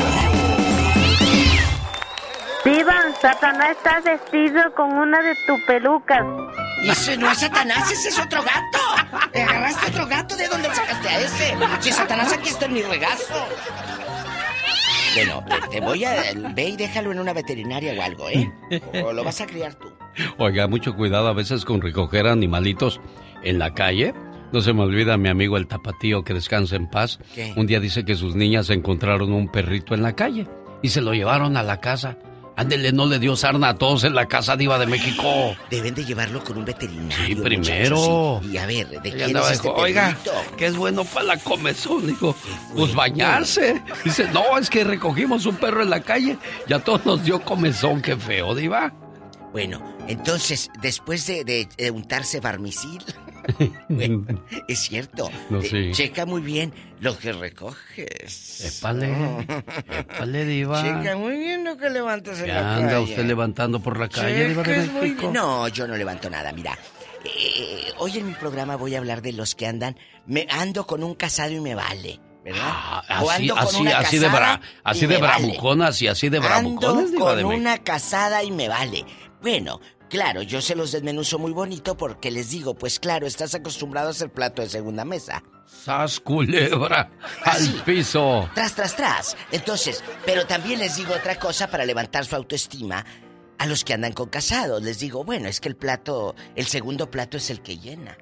Viva, 2.63 2.93
Satanás 3.19 3.71
está 3.71 4.01
vestido 4.01 4.61
con 4.75 4.91
una 4.91 5.19
de 5.21 5.35
tus 5.47 5.59
pelucas. 5.61 6.23
Ese 6.83 7.17
no 7.17 7.31
es 7.31 7.39
Satanás, 7.39 7.91
ese 7.91 8.09
es 8.09 8.19
otro 8.19 8.41
gato. 8.43 9.29
¿Te 9.31 9.41
agarraste 9.41 9.87
otro 9.91 10.07
gato? 10.07 10.35
¿De 10.35 10.47
dónde 10.47 10.69
sacaste 10.73 11.07
a 11.09 11.19
ese? 11.21 11.55
Si 11.79 11.91
Satanás 11.91 12.31
aquí 12.33 12.49
está 12.49 12.65
en 12.65 12.73
mi 12.73 12.81
regazo. 12.83 13.33
Bueno, 15.15 15.43
te 15.71 15.81
voy 15.81 16.05
a... 16.05 16.15
Ve 16.53 16.69
y 16.69 16.77
déjalo 16.77 17.11
en 17.11 17.19
una 17.19 17.33
veterinaria 17.33 17.93
o 17.99 18.03
algo, 18.03 18.29
¿eh? 18.29 18.51
O 19.03 19.11
lo 19.11 19.23
vas 19.23 19.41
a 19.41 19.47
criar 19.47 19.73
tú. 19.75 19.91
Oiga, 20.37 20.67
mucho 20.67 20.95
cuidado 20.95 21.27
a 21.27 21.33
veces 21.33 21.65
con 21.65 21.81
recoger 21.81 22.27
animalitos 22.27 23.01
en 23.43 23.57
la 23.57 23.73
calle. 23.73 24.13
No 24.51 24.61
se 24.61 24.73
me 24.73 24.83
olvida 24.83 25.17
mi 25.17 25.29
amigo 25.29 25.57
el 25.57 25.67
tapatío 25.67 26.23
que 26.23 26.33
descansa 26.33 26.75
en 26.75 26.89
paz. 26.89 27.19
Un 27.55 27.65
día 27.65 27.79
dice 27.79 28.05
que 28.05 28.15
sus 28.15 28.35
niñas 28.35 28.69
encontraron 28.69 29.33
un 29.33 29.49
perrito 29.49 29.95
en 29.95 30.03
la 30.03 30.13
calle 30.13 30.47
y 30.81 30.89
se 30.89 31.01
lo 31.01 31.13
llevaron 31.13 31.57
a 31.57 31.63
la 31.63 31.79
casa. 31.79 32.17
Ándele, 32.57 32.91
no 32.91 33.05
le 33.05 33.17
dio 33.17 33.35
sarna 33.35 33.69
a 33.69 33.75
todos 33.75 34.03
en 34.03 34.13
la 34.13 34.27
casa 34.27 34.55
diva 34.57 34.77
de 34.77 34.85
México. 34.85 35.55
Deben 35.69 35.95
de 35.95 36.03
llevarlo 36.05 36.43
con 36.43 36.57
un 36.57 36.65
veterinario. 36.65 37.25
Sí, 37.25 37.35
primero. 37.35 37.95
muchachos, 37.97 38.45
Y, 38.51 38.53
y 38.53 38.57
a 38.57 38.65
ver, 38.65 38.87
¿de 38.89 39.09
Ella 39.09 39.25
quién 39.25 39.37
es 39.37 39.51
este 39.51 39.67
dijo, 39.69 39.75
Oiga, 39.75 40.17
que 40.57 40.65
es 40.67 40.75
bueno 40.75 41.03
para 41.05 41.25
la 41.27 41.37
comezón. 41.37 42.05
Digo, 42.07 42.35
pues 42.75 42.93
bañarse. 42.93 43.81
Dice, 44.03 44.27
no, 44.33 44.57
es 44.57 44.69
que 44.69 44.83
recogimos 44.83 45.45
un 45.45 45.55
perro 45.55 45.81
en 45.81 45.89
la 45.89 46.01
calle 46.01 46.37
y 46.67 46.73
a 46.73 46.79
todos 46.79 47.05
nos 47.05 47.23
dio 47.23 47.41
comezón. 47.41 48.01
Qué 48.01 48.15
feo, 48.17 48.53
diva. 48.53 48.93
Bueno, 49.53 49.81
entonces, 50.07 50.69
después 50.81 51.25
de, 51.27 51.43
de- 51.43 51.67
de 51.77 51.89
untarse 51.91 52.39
barmisil, 52.41 53.03
bueno, 53.89 54.25
es 54.67 54.79
cierto, 54.79 55.29
No, 55.49 55.61
sí. 55.61 55.91
checa 55.93 56.25
muy 56.25 56.41
bien 56.41 56.73
lo 56.99 57.17
que 57.17 57.33
recoges. 57.33 58.77
Épale, 58.77 59.45
épale, 59.89 60.45
diva. 60.45 60.81
Checa 60.81 61.15
muy 61.17 61.37
bien 61.37 61.63
lo 61.63 61.77
que 61.77 61.89
levantas 61.89 62.39
en 62.39 62.45
¿Qué 62.45 62.51
la 62.53 62.75
anda 62.75 62.89
calle. 62.91 63.03
usted 63.03 63.25
levantando 63.25 63.79
por 63.79 63.99
la 63.99 64.07
calle, 64.09 64.47
diva 64.49 64.63
de 64.63 64.87
México? 64.87 65.31
No, 65.33 65.67
yo 65.67 65.87
no 65.87 65.95
levanto 65.95 66.29
nada, 66.29 66.51
mira. 66.53 66.77
Eh, 67.23 67.91
hoy 67.97 68.17
en 68.17 68.27
mi 68.27 68.33
programa 68.33 68.75
voy 68.77 68.95
a 68.95 68.97
hablar 68.97 69.21
de 69.21 69.33
los 69.33 69.53
que 69.55 69.67
andan, 69.67 69.95
me 70.25 70.47
ando 70.49 70.87
con 70.87 71.03
un 71.03 71.13
casado 71.13 71.51
y 71.51 71.59
me 71.59 71.75
vale, 71.75 72.19
¿verdad? 72.43 72.61
Ah, 72.65 73.03
Así, 73.07 73.43
ando 73.43 73.55
con 73.55 73.63
así, 73.67 73.81
una 73.81 73.97
así 73.99 74.17
de, 74.17 74.27
bra- 74.29 74.59
así 74.83 75.05
de 75.05 75.17
vale. 75.17 75.45
bravuconas 75.45 76.01
y 76.01 76.07
así 76.07 76.29
de 76.29 76.37
Ando 76.37 76.49
bravucones, 76.49 77.11
diva 77.11 77.25
con 77.27 77.37
de 77.37 77.43
una 77.45 77.77
casada 77.77 78.43
y 78.43 78.49
me 78.51 78.67
vale. 78.67 79.05
Bueno, 79.41 79.79
claro, 80.11 80.41
yo 80.41 80.61
se 80.61 80.75
los 80.75 80.91
desmenuzo 80.91 81.39
muy 81.39 81.53
bonito 81.53 81.95
porque 81.95 82.29
les 82.29 82.49
digo, 82.49 82.75
pues 82.75 82.99
claro, 82.99 83.25
estás 83.25 83.55
acostumbrado 83.55 84.09
a 84.09 84.11
hacer 84.11 84.29
plato 84.29 84.61
de 84.61 84.69
segunda 84.69 85.05
mesa. 85.05 85.41
¡Sas 85.65 86.19
culebra! 86.19 87.09
¡Al 87.45 87.67
piso! 87.85 88.49
Tras, 88.53 88.75
tras, 88.75 88.95
tras. 88.95 89.37
Entonces, 89.51 90.03
pero 90.25 90.45
también 90.45 90.79
les 90.79 90.97
digo 90.97 91.13
otra 91.13 91.39
cosa 91.39 91.71
para 91.71 91.85
levantar 91.85 92.25
su 92.25 92.35
autoestima. 92.35 93.05
A 93.57 93.65
los 93.67 93.83
que 93.83 93.93
andan 93.93 94.11
con 94.11 94.27
casados, 94.27 94.83
les 94.83 94.99
digo, 94.99 95.23
bueno, 95.23 95.47
es 95.47 95.61
que 95.61 95.69
el 95.69 95.75
plato, 95.75 96.35
el 96.55 96.65
segundo 96.65 97.09
plato 97.09 97.37
es 97.37 97.49
el 97.49 97.61
que 97.61 97.77
llena. 97.77 98.17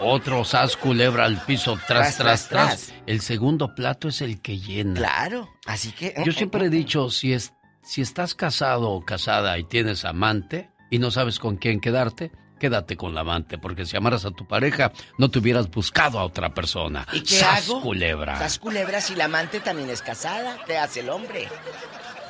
Otro 0.00 0.44
sas 0.44 0.76
culebra 0.76 1.24
al 1.24 1.40
piso, 1.44 1.78
tras, 1.86 2.16
tras, 2.16 2.48
tras. 2.48 2.92
El 3.06 3.20
segundo 3.20 3.74
plato 3.74 4.08
es 4.08 4.20
el 4.20 4.42
que 4.42 4.58
llena. 4.58 4.94
Claro, 4.94 5.48
así 5.64 5.92
que... 5.92 6.12
Yo 6.24 6.32
siempre 6.32 6.66
he 6.66 6.70
dicho, 6.70 7.08
si, 7.08 7.32
es, 7.32 7.52
si 7.82 8.00
estás 8.00 8.34
casado 8.34 8.90
o 8.90 9.04
casada 9.04 9.58
y 9.58 9.64
tienes 9.64 10.04
amante 10.04 10.70
y 10.90 10.98
no 10.98 11.10
sabes 11.10 11.38
con 11.38 11.56
quién 11.56 11.80
quedarte, 11.80 12.30
quédate 12.58 12.96
con 12.96 13.14
la 13.14 13.22
amante, 13.22 13.58
porque 13.58 13.84
si 13.86 13.96
amaras 13.96 14.24
a 14.24 14.30
tu 14.30 14.46
pareja, 14.46 14.92
no 15.18 15.30
te 15.30 15.40
hubieras 15.40 15.68
buscado 15.70 16.18
a 16.20 16.24
otra 16.24 16.54
persona. 16.54 17.06
¿Y 17.12 17.20
qué 17.22 17.36
¡Sas 17.36 17.68
hago? 17.68 17.80
culebra! 17.82 18.38
Sas 18.38 18.58
culebra 18.58 19.00
si 19.00 19.14
la 19.16 19.24
amante 19.24 19.58
también 19.60 19.90
es 19.90 20.00
casada, 20.02 20.58
¿qué 20.66 20.78
hace 20.78 21.00
el 21.00 21.08
hombre? 21.10 21.48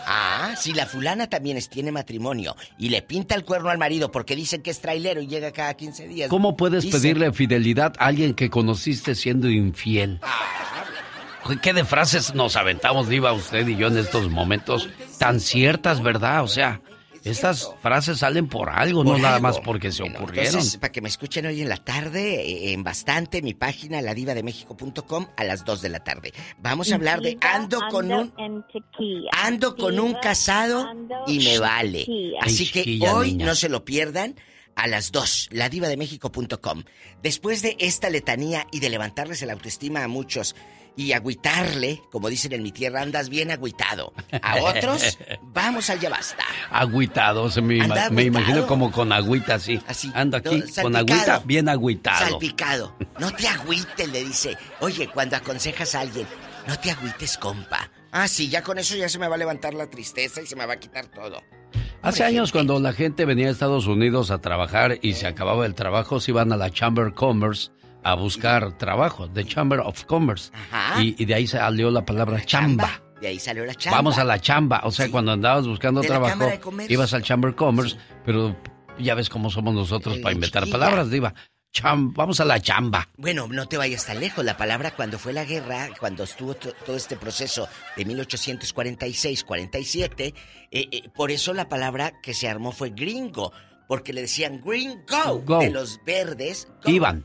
Ah, 0.07 0.55
si 0.59 0.73
la 0.73 0.87
fulana 0.87 1.29
también 1.29 1.57
es, 1.57 1.69
tiene 1.69 1.93
matrimonio 1.93 2.57
y 2.77 2.89
le 2.89 3.03
pinta 3.03 3.37
el 3.37 3.45
cuerno 3.45 3.70
al 3.70 3.79
marido 3.79 4.11
porque 4.11 4.35
dicen 4.35 4.61
que 4.62 4.70
es 4.70 4.81
trailero 4.81 5.20
y 5.20 5.29
llega 5.29 5.53
cada 5.53 5.74
15 5.74 6.09
días. 6.09 6.29
¿Cómo 6.29 6.57
puedes 6.57 6.83
Dicen- 6.85 7.01
pedirle 7.01 7.33
fidelidad 7.33 7.93
a 7.99 8.07
alguien 8.07 8.35
que 8.35 8.51
conociste 8.51 9.15
siendo 9.15 9.49
infiel? 9.49 10.20
¿Qué 11.60 11.73
de 11.73 11.85
frases 11.85 12.35
nos 12.35 12.56
aventamos, 12.56 13.09
Diva, 13.09 13.32
usted 13.32 13.66
y 13.66 13.77
yo 13.77 13.89
en 13.89 13.98
estos 13.98 14.31
momentos 14.31 14.89
tan 15.19 15.40
ciertas, 15.40 16.02
verdad? 16.02 16.43
O 16.43 16.48
sea, 16.48 16.81
estas 17.24 17.70
frases 17.81 18.19
salen 18.19 18.48
por 18.48 18.70
algo, 18.70 19.05
no 19.05 19.16
nada 19.19 19.39
más 19.39 19.60
porque 19.60 19.93
se 19.93 20.02
ocurrieron. 20.02 20.47
Entonces, 20.47 20.77
para 20.77 20.93
que 20.93 21.01
me 21.01 21.09
escuchen 21.09 21.47
hoy 21.47 21.60
en 21.60 21.69
la 21.69 21.77
tarde, 21.77 22.40
eh, 22.40 22.73
en 22.73 22.82
bastante, 22.82 23.43
mi 23.43 23.55
página, 23.55 24.02
ladivademexico.com, 24.02 25.27
a 25.36 25.44
las 25.44 25.64
2 25.64 25.82
de 25.82 25.89
la 25.89 26.01
tarde. 26.01 26.32
Vamos 26.59 26.90
a 26.90 26.97
hablar 26.97 27.20
de 27.20 27.39
ando 27.40 27.81
con 27.90 28.12
un 28.12 28.32
ando 29.32 29.77
con 29.77 30.01
un 30.01 30.14
casado 30.14 30.90
y 31.27 31.39
me 31.40 31.59
vale. 31.59 32.06
Así 32.40 32.70
que 32.70 32.98
hoy 33.09 33.35
no 33.35 33.55
se 33.55 33.69
lo 33.69 33.85
pierdan 33.85 34.36
a 34.74 34.86
las 34.86 35.12
2, 35.12 35.51
ladivademexico.com. 35.52 36.85
Después 37.23 37.62
de 37.62 37.77
esta 37.78 38.10
letanía 38.10 38.66
y 38.73 38.81
de 38.81 38.90
levantarles 38.90 39.43
el 39.43 39.51
autoestima 39.51 40.02
a 40.02 40.09
muchos 40.09 40.56
y 40.97 41.12
agüitarle, 41.12 42.02
como 42.10 42.28
dicen 42.28 42.52
en 42.52 42.62
mi 42.62 42.73
tierra, 42.73 43.02
andas 43.02 43.28
bien 43.28 43.51
agüitado. 43.51 44.12
A 44.43 44.56
otros, 44.62 45.19
vamos 45.43 45.89
al 45.90 46.01
ya 46.01 46.10
basta. 46.10 46.44
Agüitado, 46.70 47.51
se 47.51 47.60
me, 47.62 47.77
ima- 47.77 48.23
imagino 48.23 48.66
como 48.66 48.90
con 48.93 49.12
agüita 49.12 49.55
así. 49.55 49.81
Ando 50.14 50.36
aquí 50.36 50.56
no, 50.77 50.82
con 50.82 50.97
agüita 50.97 51.40
bien 51.44 51.69
agüitado. 51.69 52.28
Salpicado. 52.31 52.97
No 53.19 53.31
te 53.32 53.48
agüites, 53.48 54.09
le 54.10 54.24
dice. 54.24 54.56
Oye, 54.81 55.09
cuando 55.09 55.36
aconsejas 55.36 55.94
a 55.94 56.01
alguien, 56.01 56.27
no 56.66 56.78
te 56.78 56.90
agüites, 56.90 57.39
compa. 57.39 57.90
Ah, 58.10 58.28
sí, 58.28 58.48
ya 58.51 58.62
con 58.62 58.78
eso 58.78 58.94
ya 58.94 59.09
se 59.09 59.19
me 59.19 59.27
va 59.28 59.36
a 59.36 59.39
levantar 59.39 59.73
la 59.74 59.89
tristeza 59.89 60.43
y 60.43 60.47
se 60.47 60.55
me 60.56 60.66
va 60.66 60.74
a 60.74 60.78
quitar 60.78 61.06
todo. 61.06 61.43
Hace 62.02 62.24
años 62.24 62.52
cuando 62.52 62.78
la 62.81 62.93
gente 62.93 63.24
venía 63.24 63.48
a 63.48 63.51
Estados 63.52 63.86
Unidos 63.86 64.31
a 64.31 64.39
trabajar 64.40 64.98
y 65.02 65.14
se 65.14 65.27
acababa 65.27 65.64
el 65.64 65.74
trabajo, 65.74 66.20
se 66.20 66.32
iban 66.32 66.52
a 66.52 66.56
la 66.56 66.70
Chamber 66.70 67.14
Commerce 67.14 67.70
a 68.05 68.15
buscar 68.15 68.77
trabajo, 68.79 69.29
The 69.31 69.45
Chamber 69.45 69.81
of 69.81 70.05
Commerce. 70.05 70.51
Ajá. 70.70 71.03
Y, 71.03 71.15
y 71.19 71.24
de 71.24 71.35
ahí 71.35 71.47
salió 71.47 71.91
la 71.91 72.05
palabra 72.05 72.45
chamba. 72.45 73.03
De 73.20 73.29
ahí 73.29 73.39
salió 73.39 73.65
la 73.65 73.74
chamba. 73.74 73.99
Vamos 73.99 74.19
a 74.19 74.24
la 74.24 74.41
chamba. 74.41 74.81
O 74.85 74.91
sea, 74.91 75.11
cuando 75.11 75.33
andabas 75.33 75.66
buscando 75.66 76.01
De 76.01 76.09
trabajo, 76.09 76.49
ibas 76.89 77.12
al 77.15 77.23
Chamber 77.23 77.51
of 77.51 77.57
Commerce, 77.57 77.97
pero 78.24 78.57
ya 78.99 79.15
ves 79.15 79.29
cómo 79.29 79.51
somos 79.51 79.74
nosotros 79.74 80.19
para 80.19 80.35
inventar 80.35 80.65
chiquilla. 80.65 80.79
palabras, 80.81 81.11
Diva. 81.11 81.35
Cham, 81.74 82.12
vamos 82.12 82.39
a 82.39 82.45
la 82.45 82.61
chamba. 82.61 83.09
Bueno, 83.16 83.49
no 83.49 83.66
te 83.66 83.79
vayas 83.79 84.05
tan 84.05 84.20
lejos. 84.20 84.45
La 84.45 84.59
palabra 84.59 84.91
cuando 84.91 85.19
fue 85.19 85.33
la 85.33 85.45
guerra, 85.45 85.89
cuando 85.99 86.24
estuvo 86.24 86.53
to- 86.55 86.74
todo 86.85 86.97
este 86.97 87.16
proceso 87.16 87.66
de 87.97 88.05
1846-47, 88.07 90.35
eh, 90.70 90.89
eh, 90.91 91.09
por 91.15 91.31
eso 91.31 91.53
la 91.55 91.69
palabra 91.69 92.12
que 92.23 92.35
se 92.35 92.49
armó 92.49 92.73
fue 92.73 92.91
gringo, 92.91 93.53
porque 93.89 94.12
le 94.12 94.23
decían 94.23 94.61
green 94.65 95.03
go, 95.09 95.41
Go. 95.45 95.61
de 95.61 95.70
los 95.70 96.01
verdes. 96.05 96.69
Iban. 96.85 97.24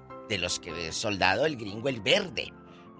De 0.31 0.37
los 0.37 0.61
que 0.61 0.93
soldado, 0.93 1.45
el 1.45 1.57
gringo, 1.57 1.89
el 1.89 1.99
verde. 1.99 2.53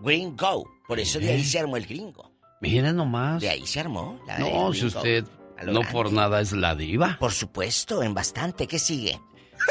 Green 0.04 0.36
Go. 0.36 0.70
Por 0.86 1.00
eso 1.00 1.18
de 1.18 1.30
ahí 1.30 1.40
¿Eh? 1.40 1.46
se 1.46 1.60
armó 1.60 1.78
el 1.78 1.86
gringo. 1.86 2.30
Miren 2.60 2.94
nomás. 2.98 3.42
De 3.42 3.50
ahí 3.50 3.66
se 3.66 3.80
armó. 3.80 4.20
La 4.28 4.38
No, 4.38 4.74
si 4.74 4.88
usted 4.88 5.24
no 5.66 5.72
grande. 5.80 5.88
por 5.94 6.12
nada 6.12 6.42
es 6.42 6.52
la 6.52 6.76
diva. 6.76 7.16
Por 7.22 7.32
supuesto, 7.32 8.04
en 8.04 8.14
bastante. 8.14 8.68
¿Qué 8.68 8.78
sigue? 8.80 9.18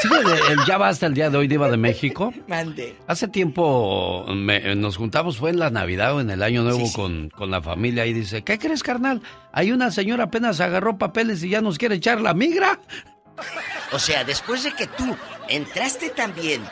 Sigue 0.01 0.15
el, 0.21 0.59
el 0.59 0.65
ya 0.65 0.79
basta 0.79 1.05
el 1.05 1.13
día 1.13 1.29
de 1.29 1.37
hoy, 1.37 1.47
Diva 1.47 1.69
de 1.69 1.77
México. 1.77 2.33
Mande. 2.47 2.97
Hace 3.05 3.27
tiempo 3.27 4.25
me- 4.33 4.73
nos 4.75 4.97
juntamos, 4.97 5.37
fue 5.37 5.51
en 5.51 5.59
la 5.59 5.69
Navidad 5.69 6.15
o 6.15 6.19
en 6.21 6.31
el 6.31 6.41
Año 6.41 6.63
Nuevo 6.63 6.91
Con, 6.93 7.29
con 7.29 7.51
la 7.51 7.61
familia 7.61 8.07
y 8.07 8.13
dice, 8.13 8.43
¿qué 8.43 8.57
crees, 8.57 8.81
carnal? 8.81 9.21
Hay 9.53 9.71
una 9.71 9.91
señora 9.91 10.23
apenas 10.23 10.59
agarró 10.61 10.97
papeles 10.97 11.43
y 11.43 11.49
ya 11.49 11.61
nos 11.61 11.77
quiere 11.77 11.93
echar 11.93 12.21
la 12.21 12.33
migra. 12.33 12.79
O 13.91 13.99
sea, 13.99 14.23
después 14.23 14.63
de 14.63 14.71
que 14.71 14.87
tú 14.87 15.15
entraste 15.49 16.09
también, 16.09 16.61
eh, 16.61 16.67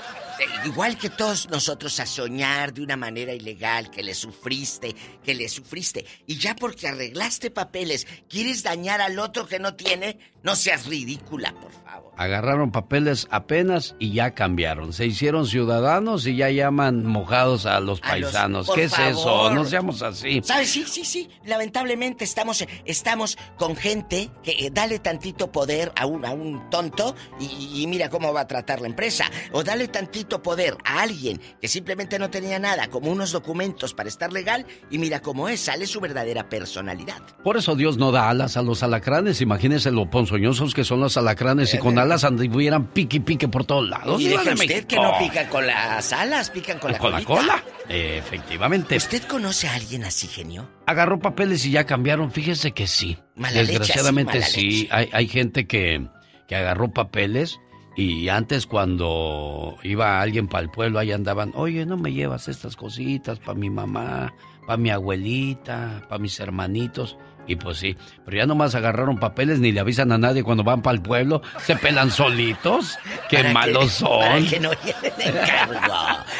igual 0.66 0.98
que 0.98 1.10
todos 1.10 1.50
nosotros, 1.50 2.00
a 2.00 2.06
soñar 2.06 2.74
de 2.74 2.82
una 2.82 2.98
manera 2.98 3.34
ilegal, 3.34 3.90
que 3.90 4.04
le 4.04 4.14
sufriste, 4.14 4.96
que 5.24 5.34
le 5.34 5.50
sufriste, 5.50 6.06
y 6.28 6.38
ya 6.38 6.56
porque 6.56 6.88
arreglaste 6.88 7.52
papeles, 7.52 8.08
quieres 8.28 8.64
dañar 8.64 9.02
al 9.02 9.20
otro 9.20 9.48
que 9.48 9.60
no 9.60 9.76
tiene, 9.76 10.20
No 10.44 10.56
seas 10.56 10.86
ridícula, 10.86 11.54
por 11.54 11.72
favor. 11.72 12.14
Agarraron 12.16 12.72
papeles 12.72 13.28
apenas 13.32 13.96
y 13.98 14.12
ya 14.12 14.32
cambiaron. 14.32 14.92
Se 14.92 15.06
hicieron 15.06 15.48
ciudadanos 15.48 16.28
y 16.28 16.36
ya 16.36 16.50
llaman 16.50 17.06
mojados 17.06 17.66
a 17.66 17.80
los 17.80 18.02
paisanos. 18.02 18.70
¿Qué 18.76 18.84
es 18.84 19.00
eso? 19.00 19.52
No 19.52 19.64
seamos 19.64 20.02
así. 20.02 20.42
¿Sabes? 20.44 20.70
Sí, 20.70 20.84
sí, 20.86 21.06
sí. 21.06 21.30
Lamentablemente 21.46 22.26
estamos, 22.26 22.66
estamos 22.84 23.38
con 23.58 23.78
gente 23.78 24.30
que 24.44 24.52
eh, 24.52 24.70
dale 24.70 25.00
tantito 25.00 25.50
poder 25.50 25.94
a 25.96 26.06
un, 26.06 26.26
a 26.26 26.32
un 26.32 26.70
tonto 26.70 27.16
y, 27.40 27.82
y 27.82 27.88
mira 27.88 28.10
cómo 28.10 28.34
va 28.34 28.42
a 28.42 28.48
tratar 28.48 28.82
la 28.82 28.88
empresa. 28.88 29.32
O 29.54 29.64
dale 29.64 29.88
tantito 29.88 30.42
poder 30.44 30.76
a 30.84 31.02
alguien 31.02 31.40
que 31.62 31.70
simplemente 31.70 32.20
no 32.20 32.30
tenía 32.30 32.60
nada, 32.60 32.90
como 32.90 33.12
unos 33.12 33.32
documentos 33.32 33.94
para 33.94 34.10
estar 34.10 34.34
legal, 34.34 34.66
y 34.92 34.98
mira 34.98 35.22
cómo 35.22 35.48
es, 35.48 35.62
sale 35.62 35.88
su 35.88 36.02
verdadera 36.02 36.50
personalidad. 36.50 37.22
Por 37.46 37.56
eso 37.56 37.76
Dios 37.76 37.98
no 37.98 38.12
da 38.12 38.30
alas 38.30 38.58
a 38.58 38.62
los 38.62 38.84
alacranes. 38.84 39.40
Imagínense 39.40 39.90
lo 39.92 40.10
ponzoñosos 40.30 40.74
que 40.74 40.84
son 40.84 41.00
los 41.00 41.18
alacranes 41.18 41.74
y 41.74 41.80
con 41.80 41.98
alas 41.98 42.24
anduvieran 42.24 42.88
pique 42.88 43.20
pique 43.20 43.48
por 43.48 43.66
todos 43.66 43.90
lados. 43.90 44.22
Y 44.22 44.28
deje 44.28 44.54
usted 44.54 44.86
que 44.86 44.96
no 44.96 45.18
pican 45.18 45.48
con 45.48 45.66
las 45.66 46.14
alas, 46.14 46.50
pican 46.52 46.78
con 46.78 46.92
la 46.92 47.00
Con 47.00 47.12
la 47.12 47.24
cola. 47.24 47.64
Efectivamente. 47.88 48.98
¿Usted 48.98 49.24
conoce 49.24 49.68
a 49.68 49.74
alguien 49.74 50.04
así, 50.04 50.28
genio? 50.28 50.70
Agarró 50.86 51.20
papeles 51.20 51.66
y 51.66 51.72
ya 51.72 51.86
cambiaron. 51.86 52.32
Fíjese 52.32 52.72
que 52.72 52.86
sí. 52.86 53.18
Mala 53.36 53.62
leche, 53.62 53.80
Desgraciadamente 53.80 54.38
así, 54.40 54.72
sí. 54.72 54.88
Hay, 54.92 55.10
hay 55.12 55.28
gente 55.28 55.66
que, 55.66 56.08
que 56.48 56.56
agarró 56.56 56.92
papeles 56.92 57.60
y 57.96 58.30
antes 58.30 58.68
cuando 58.68 59.78
iba 59.84 60.22
alguien 60.22 60.48
para 60.48 60.64
el 60.64 60.70
pueblo, 60.70 61.00
ahí 61.00 61.12
andaban, 61.12 61.52
oye, 61.56 61.86
no 61.86 61.98
me 61.98 62.14
llevas 62.14 62.48
estas 62.48 62.76
cositas 62.76 63.40
para 63.40 63.58
mi 63.58 63.70
mamá, 63.70 64.34
para 64.68 64.78
mi 64.78 64.92
abuelita, 64.92 66.06
para 66.08 66.20
mis 66.20 66.40
hermanitos. 66.40 67.18
Y 67.50 67.56
pues 67.56 67.80
sí, 67.80 67.98
pero 68.24 68.38
ya 68.38 68.46
nomás 68.46 68.76
agarraron 68.76 69.18
papeles, 69.18 69.60
ni 69.60 69.72
le 69.72 69.80
avisan 69.80 70.12
a 70.12 70.20
nadie 70.20 70.44
cuando 70.44 70.64
van 70.64 70.84
para 70.84 70.96
el 70.96 71.02
pueblo, 71.02 71.42
se 71.66 71.76
pelan 71.76 72.12
solitos. 72.12 72.98
Qué 73.28 73.38
que- 73.38 73.50
malos 73.54 73.92
son. 73.92 74.20
Para 74.20 74.42
que 74.42 74.60
no 74.60 74.72
lleven 74.74 75.14
encargo. 75.20 75.74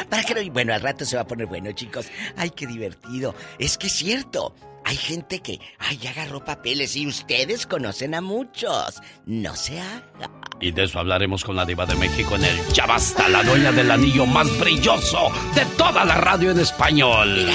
Para 0.08 0.22
que 0.22 0.34
no. 0.36 0.52
Bueno, 0.52 0.72
al 0.72 0.80
rato 0.80 1.04
se 1.04 1.16
va 1.16 1.22
a 1.22 1.26
poner 1.26 1.46
bueno, 1.46 1.72
chicos. 1.72 2.06
Ay, 2.36 2.50
qué 2.50 2.66
divertido. 2.68 3.34
Es 3.58 3.76
que 3.76 3.88
es 3.88 3.92
cierto. 3.92 4.54
Hay 4.84 4.96
gente 4.96 5.40
que, 5.40 5.60
ay, 5.78 5.98
ya 5.98 6.10
agarró 6.10 6.44
papeles 6.44 6.96
y 6.96 7.06
ustedes 7.06 7.66
conocen 7.66 8.14
a 8.14 8.20
muchos. 8.20 9.00
No 9.26 9.54
se 9.54 9.80
haga. 9.80 10.30
Y 10.60 10.72
de 10.72 10.84
eso 10.84 10.98
hablaremos 10.98 11.44
con 11.44 11.56
la 11.56 11.64
diva 11.64 11.86
de 11.86 11.94
México 11.94 12.36
en 12.36 12.44
el 12.44 12.66
Ya 12.72 12.86
Basta, 12.86 13.28
la 13.28 13.42
dueña 13.42 13.72
del 13.72 13.90
anillo 13.90 14.26
más 14.26 14.46
brilloso 14.58 15.30
de 15.54 15.64
toda 15.76 16.04
la 16.04 16.16
radio 16.16 16.50
en 16.50 16.60
español. 16.60 17.46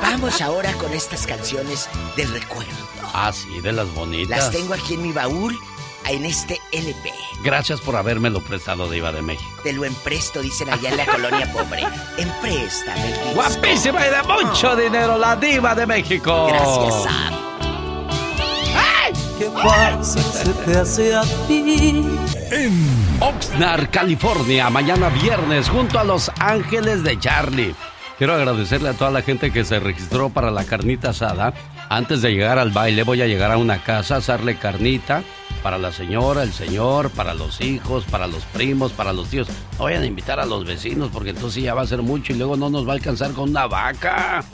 Vamos 0.00 0.40
ahora 0.40 0.72
con 0.74 0.92
estas 0.92 1.26
canciones 1.26 1.88
del 2.16 2.30
recuerdo. 2.32 2.72
Ah, 3.12 3.32
sí, 3.32 3.60
de 3.60 3.72
las 3.72 3.92
bonitas. 3.94 4.38
Las 4.38 4.50
tengo 4.50 4.74
aquí 4.74 4.94
en 4.94 5.02
mi 5.02 5.12
baúl, 5.12 5.56
en 6.08 6.24
este 6.24 6.60
LP. 6.72 7.12
Gracias 7.42 7.80
por 7.80 7.96
habérmelo 7.96 8.40
prestado, 8.40 8.90
diva 8.90 9.12
de 9.12 9.22
México. 9.22 9.50
Te 9.62 9.72
lo 9.72 9.84
empresto, 9.84 10.42
dicen 10.42 10.70
allá 10.70 10.90
en 10.90 10.96
la 10.96 11.06
colonia 11.06 11.52
pobre. 11.52 11.86
Empréstame 12.18 13.06
el 13.06 13.12
disco. 13.12 13.34
Guapísima 13.34 14.06
y 14.06 14.10
de 14.10 14.22
mucho 14.22 14.76
dinero, 14.76 15.18
la 15.18 15.36
diva 15.36 15.74
de 15.74 15.86
México. 15.86 16.46
Gracias, 16.46 17.02
Sam. 17.04 17.50
Qué 19.40 19.50
fácil 19.50 20.22
se 20.22 20.52
te 20.52 20.78
hace 20.78 21.14
a 21.14 21.22
ti. 21.48 22.04
En 22.50 23.16
Oxnard, 23.20 23.90
California, 23.90 24.68
mañana 24.68 25.08
viernes, 25.08 25.70
junto 25.70 25.98
a 25.98 26.04
Los 26.04 26.30
Ángeles 26.38 27.02
de 27.02 27.18
Charlie. 27.18 27.74
Quiero 28.18 28.34
agradecerle 28.34 28.90
a 28.90 28.92
toda 28.92 29.10
la 29.10 29.22
gente 29.22 29.50
que 29.50 29.64
se 29.64 29.80
registró 29.80 30.28
para 30.28 30.50
la 30.50 30.64
carnita 30.64 31.08
asada. 31.10 31.54
Antes 31.92 32.22
de 32.22 32.30
llegar 32.30 32.60
al 32.60 32.70
baile, 32.70 33.02
voy 33.02 33.20
a 33.20 33.26
llegar 33.26 33.50
a 33.50 33.56
una 33.56 33.82
casa 33.82 34.14
a 34.14 34.18
hacerle 34.18 34.54
carnita 34.54 35.24
para 35.60 35.76
la 35.76 35.90
señora, 35.90 36.44
el 36.44 36.52
señor, 36.52 37.10
para 37.10 37.34
los 37.34 37.60
hijos, 37.60 38.04
para 38.04 38.28
los 38.28 38.44
primos, 38.44 38.92
para 38.92 39.12
los 39.12 39.28
tíos. 39.28 39.48
No 39.76 39.86
vayan 39.86 40.04
a 40.04 40.06
invitar 40.06 40.38
a 40.38 40.46
los 40.46 40.64
vecinos 40.64 41.10
porque 41.12 41.30
entonces 41.30 41.64
ya 41.64 41.74
va 41.74 41.82
a 41.82 41.88
ser 41.88 42.02
mucho 42.02 42.32
y 42.32 42.36
luego 42.36 42.56
no 42.56 42.70
nos 42.70 42.86
va 42.86 42.92
a 42.92 42.94
alcanzar 42.94 43.32
con 43.32 43.50
una 43.50 43.66
vaca. 43.66 44.44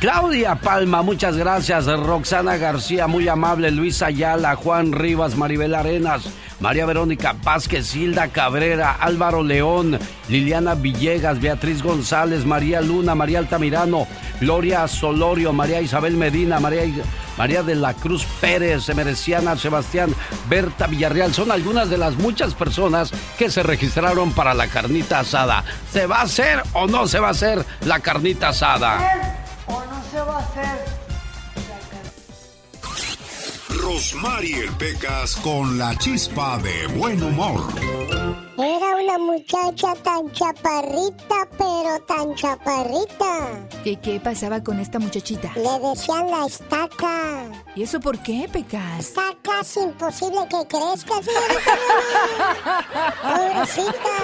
Claudia 0.00 0.54
Palma, 0.54 1.02
muchas 1.02 1.36
gracias. 1.36 1.86
Roxana 1.86 2.56
García, 2.56 3.08
muy 3.08 3.26
amable. 3.26 3.72
Luis 3.72 4.00
Ayala, 4.00 4.54
Juan 4.54 4.92
Rivas, 4.92 5.36
Maribel 5.36 5.74
Arenas, 5.74 6.22
María 6.60 6.86
Verónica 6.86 7.34
Vázquez, 7.42 7.96
Hilda 7.96 8.28
Cabrera, 8.28 8.92
Álvaro 8.92 9.42
León, 9.42 9.98
Liliana 10.28 10.76
Villegas, 10.76 11.40
Beatriz 11.40 11.82
González, 11.82 12.44
María 12.44 12.80
Luna, 12.80 13.16
María 13.16 13.40
Altamirano, 13.40 14.06
Gloria 14.40 14.86
Solorio, 14.86 15.52
María 15.52 15.80
Isabel 15.80 16.16
Medina, 16.16 16.60
María, 16.60 16.82
María 17.36 17.64
de 17.64 17.74
la 17.74 17.92
Cruz 17.94 18.24
Pérez, 18.40 18.88
Emereciana 18.88 19.56
Sebastián, 19.56 20.14
Berta 20.48 20.86
Villarreal. 20.86 21.34
Son 21.34 21.50
algunas 21.50 21.90
de 21.90 21.98
las 21.98 22.14
muchas 22.14 22.54
personas 22.54 23.10
que 23.36 23.50
se 23.50 23.64
registraron 23.64 24.30
para 24.32 24.54
la 24.54 24.68
carnita 24.68 25.18
asada. 25.18 25.64
¿Se 25.92 26.06
va 26.06 26.18
a 26.18 26.22
hacer 26.22 26.62
o 26.72 26.86
no 26.86 27.08
se 27.08 27.18
va 27.18 27.28
a 27.28 27.32
hacer 27.32 27.66
la 27.84 27.98
carnita 27.98 28.50
asada? 28.50 29.47
¿O 30.38 30.40
no 30.40 30.46
se 30.46 30.60
va 30.60 30.68
a 30.68 31.78
hacer? 31.78 32.06
Rosmarie 33.82 34.70
Pecas 34.78 35.34
con 35.36 35.76
la 35.78 35.96
chispa 35.98 36.58
de 36.58 36.86
buen 36.96 37.20
humor. 37.22 38.47
Era 38.60 38.96
una 38.96 39.18
muchacha 39.18 39.94
tan 40.02 40.32
chaparrita, 40.32 41.46
pero 41.56 42.00
tan 42.08 42.34
chaparrita. 42.34 43.68
¿Qué, 43.84 44.00
¿Qué 44.00 44.18
pasaba 44.18 44.60
con 44.64 44.80
esta 44.80 44.98
muchachita? 44.98 45.52
Le 45.54 45.88
decían 45.88 46.28
la 46.28 46.44
estaca. 46.46 47.44
¿Y 47.76 47.84
eso 47.84 48.00
por 48.00 48.18
qué, 48.18 48.48
Pecas? 48.52 48.98
Está 48.98 49.32
casi 49.42 49.78
imposible 49.78 50.40
que 50.50 50.66
crezca, 50.66 51.22
señorita. 51.22 51.78
Pobrecita. 53.22 54.16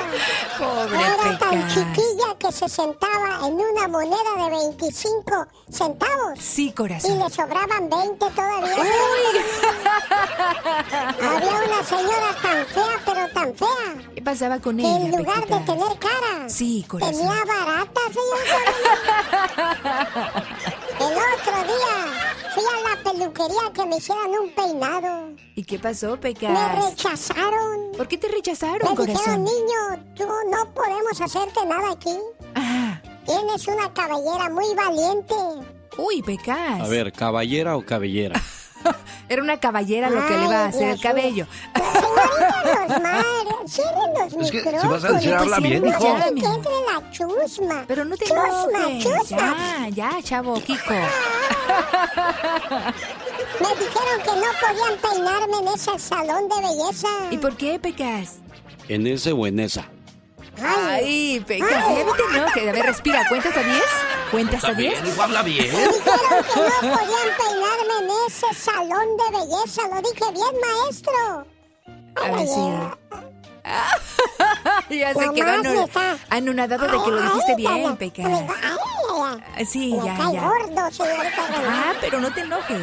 Pobre 0.59 0.99
Era 0.99 1.39
tan 1.39 1.69
chiquilla 1.69 2.35
que 2.37 2.51
se 2.51 2.69
sentaba 2.69 3.47
en 3.47 3.55
una 3.55 3.87
moneda 3.87 4.17
de 4.37 4.51
25 4.51 5.47
centavos. 5.71 6.39
Sí, 6.41 6.67
Y 6.67 6.73
corazón. 6.73 7.21
le 7.21 7.31
sobraban 7.31 7.89
20 7.89 8.19
todavía. 8.19 8.77
Había 11.21 11.53
una 11.69 11.85
señora 11.85 12.35
tan 12.43 12.67
fea, 12.67 13.01
pero 13.07 13.29
tan 13.33 13.55
fea. 13.55 14.11
¿Qué 14.25 14.31
pasaba 14.31 14.59
con 14.59 14.79
que 14.79 14.83
ella, 14.83 14.97
en 15.05 15.11
lugar 15.19 15.41
de 15.47 15.59
tener 15.67 15.99
cara, 15.99 16.49
Sí, 16.49 16.83
corazón. 16.89 17.15
tenía 17.15 17.45
barata, 17.45 18.01
señor. 18.09 18.39
El 20.99 21.13
otro 21.13 21.57
día 21.75 21.97
fui 22.55 22.65
a 22.65 22.89
la 22.89 23.03
peluquería 23.03 23.73
que 23.75 23.85
me 23.85 23.97
hicieran 23.99 24.31
un 24.31 24.51
peinado. 24.55 25.33
¿Y 25.55 25.63
qué 25.65 25.79
pasó, 25.79 26.13
Me 26.13 26.17
Pecas? 26.17 26.89
rechazaron. 26.91 27.93
¿Por 27.99 28.09
qué 28.09 28.17
te 28.17 28.29
rechazaron, 28.29 28.95
Me 28.97 29.05
dijeron, 29.07 29.15
corazón? 29.15 29.45
niño, 29.45 30.05
tú 30.17 30.25
no 30.51 30.73
podemos 30.73 31.21
hacerte 31.21 31.67
nada 31.67 31.91
aquí. 31.93 32.17
Tienes 33.27 33.69
una 33.69 33.93
cabellera 33.93 34.49
muy 34.49 34.75
valiente. 34.75 35.35
Uy, 35.99 36.23
Pecas. 36.23 36.81
A 36.81 36.89
ver, 36.89 37.13
¿caballera 37.13 37.77
o 37.77 37.85
cabellera? 37.85 38.41
Era 39.29 39.43
una 39.43 39.59
caballera 39.59 40.11
lo 40.11 40.27
que 40.27 40.37
le 40.37 40.45
iba 40.45 40.65
a 40.65 40.67
hacer 40.67 40.91
el 40.91 41.01
cabello. 41.01 41.47
Señorita 41.75 42.89
Rosmar, 42.89 43.25
cierren 43.67 44.15
los 44.15 44.33
Es 44.45 44.51
que, 44.51 44.57
micrófonos. 44.59 44.83
si 44.83 44.89
vas 44.89 45.05
a 45.05 45.09
decir, 45.15 45.35
habla 45.35 45.59
bien, 45.59 45.83
Dejen 45.83 45.99
hijo. 46.03 46.17
Que 46.35 46.47
entre 46.47 46.73
la 46.93 47.11
chusma. 47.11 47.85
Pero 47.89 48.05
no 48.05 48.17
te 48.17 48.25
chusma, 48.27 48.99
chusma. 49.01 49.89
Ya, 49.89 49.89
ya, 49.89 50.23
chavo, 50.23 50.55
Kiko. 50.61 50.91
Me 53.61 53.69
dijeron 53.69 54.21
que 54.23 54.33
no 54.35 54.47
podían 54.61 54.99
peinarme 55.01 55.57
en 55.59 55.69
ese 55.75 55.99
salón 55.99 56.49
de 56.49 56.57
belleza. 56.61 57.09
¿Y 57.31 57.39
por 57.39 57.57
qué, 57.57 57.79
Pecas? 57.79 58.39
¿En 58.89 59.07
ese 59.07 59.33
o 59.33 59.47
en 59.47 59.61
esa? 59.61 59.87
Ay, 60.63 61.43
Pecas, 61.47 61.69
ya 61.71 62.05
no 62.05 62.13
te 62.13 62.23
enojes. 62.37 62.69
A 62.69 62.73
ver, 62.73 62.87
respira. 62.87 63.27
¿Cuenta 63.29 63.49
hasta 63.49 63.63
10? 63.63 63.83
¿Cuenta 64.35 64.57
hasta 64.57 64.69
Está 64.71 64.81
10? 64.81 64.93
bien, 65.03 65.07
hijo, 65.15 65.23
habla 65.23 65.43
bien. 65.43 65.59
Me 65.73 65.83
dijeron 65.87 65.95
que 66.03 66.61
no 66.61 66.97
podían 66.97 67.29
peinarme 67.39 67.95
en 68.01 68.09
ese 68.27 68.47
salón 68.55 69.07
de 69.17 69.39
belleza. 69.39 69.83
Lo 69.89 70.03
dije 70.03 70.33
bien, 70.33 70.55
maestro. 70.61 71.47
Ay, 72.17 72.47
sí. 72.49 72.65
ya 74.99 75.15
se 75.15 75.21
quedó 75.35 75.47
me 75.47 75.59
anu- 75.59 75.85
está- 75.85 76.19
anonadado 76.31 76.85
de 76.87 77.05
que 77.05 77.11
lo 77.13 77.23
dijiste 77.23 77.53
ay, 77.53 77.57
bien, 77.57 77.99
ay. 79.57 79.67
Sí, 79.67 79.97
ya, 80.05 80.17
ya. 80.17 80.25
gordo. 80.41 80.81
Ah, 81.69 81.93
pero 82.01 82.19
no 82.21 82.33
te 82.35 82.41
enojes. 82.41 82.81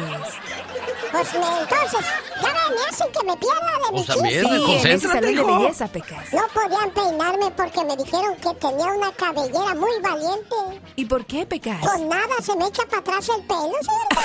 Pues 1.12 1.34
me, 1.34 1.40
entonces, 1.60 2.00
ya 2.40 2.48
me, 2.48 2.58
hacen 2.88 3.06
que 3.12 3.26
me 3.26 3.36
pierda 3.36 3.72
de 3.84 3.92
mi 3.92 3.98
Pues 3.98 4.06
también, 4.06 4.44
chiste. 4.46 4.98
Sí, 4.98 5.08
en 5.12 5.36
de 5.36 5.44
belleza, 5.44 5.86
Pecas. 5.88 6.32
No 6.32 6.40
podían 6.54 6.90
peinarme 6.90 7.50
porque 7.50 7.84
me 7.84 7.96
dijeron 7.96 8.34
que 8.36 8.54
tenía 8.54 8.86
una 8.86 9.12
cabellera 9.12 9.74
muy 9.74 9.90
valiente. 10.02 10.56
¿Y 10.96 11.04
por 11.04 11.26
qué, 11.26 11.44
Pecas? 11.44 11.80
Con 11.80 12.08
nada 12.08 12.34
se 12.42 12.56
me 12.56 12.66
echa 12.66 12.82
para 12.86 13.00
atrás 13.00 13.28
el 13.28 13.44
pelo, 13.44 13.72
señorita. 13.82 14.22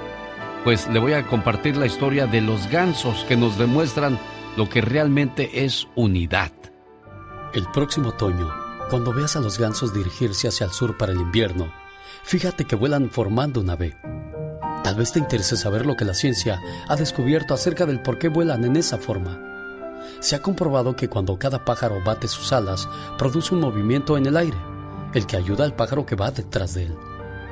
pues 0.63 0.87
le 0.89 0.99
voy 0.99 1.13
a 1.13 1.25
compartir 1.25 1.77
la 1.77 1.85
historia 1.85 2.27
de 2.27 2.41
los 2.41 2.67
gansos 2.67 3.23
que 3.25 3.37
nos 3.37 3.57
demuestran 3.57 4.19
lo 4.57 4.69
que 4.69 4.81
realmente 4.81 5.63
es 5.65 5.87
unidad. 5.95 6.51
El 7.53 7.65
próximo 7.71 8.09
otoño, 8.09 8.53
cuando 8.89 9.13
veas 9.13 9.35
a 9.35 9.39
los 9.39 9.57
gansos 9.57 9.93
dirigirse 9.93 10.47
hacia 10.47 10.65
el 10.65 10.71
sur 10.71 10.97
para 10.97 11.13
el 11.13 11.21
invierno, 11.21 11.71
fíjate 12.23 12.65
que 12.65 12.75
vuelan 12.75 13.09
formando 13.09 13.61
una 13.61 13.75
V. 13.75 13.95
Tal 14.83 14.95
vez 14.95 15.13
te 15.13 15.19
interese 15.19 15.57
saber 15.57 15.85
lo 15.85 15.95
que 15.95 16.05
la 16.05 16.13
ciencia 16.13 16.59
ha 16.87 16.95
descubierto 16.95 17.53
acerca 17.53 17.85
del 17.85 18.01
por 18.01 18.19
qué 18.19 18.27
vuelan 18.27 18.63
en 18.65 18.75
esa 18.75 18.97
forma. 18.97 19.39
Se 20.19 20.35
ha 20.35 20.41
comprobado 20.41 20.95
que 20.95 21.07
cuando 21.07 21.37
cada 21.39 21.63
pájaro 21.63 22.01
bate 22.03 22.27
sus 22.27 22.51
alas, 22.51 22.87
produce 23.17 23.53
un 23.53 23.61
movimiento 23.61 24.17
en 24.17 24.25
el 24.25 24.37
aire, 24.37 24.57
el 25.13 25.25
que 25.25 25.37
ayuda 25.37 25.65
al 25.65 25.75
pájaro 25.75 26.05
que 26.05 26.15
va 26.15 26.31
detrás 26.31 26.73
de 26.73 26.85
él. 26.85 26.95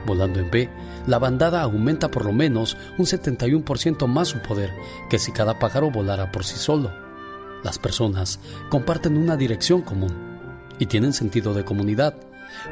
Volando 0.06 0.40
en 0.40 0.48
V, 0.48 0.70
la 1.08 1.20
bandada 1.20 1.62
aumenta 1.62 2.10
por 2.10 2.26
lo 2.26 2.32
menos 2.32 2.78
un 2.98 3.06
71% 3.06 4.08
más 4.08 4.30
su 4.30 4.40
poder 4.40 4.72
que 5.10 5.20
si 5.20 5.32
cada 5.32 5.60
pájaro 5.60 5.92
volara 5.92 6.32
por 6.32 6.44
sí 6.44 6.56
solo. 6.56 6.92
Las 7.64 7.78
personas 7.78 8.40
comparten 8.70 9.18
una 9.18 9.36
dirección 9.36 9.82
común 9.82 10.16
y 10.80 10.86
tienen 10.86 11.14
sentido 11.14 11.54
de 11.54 11.66
comunidad. 11.66 12.16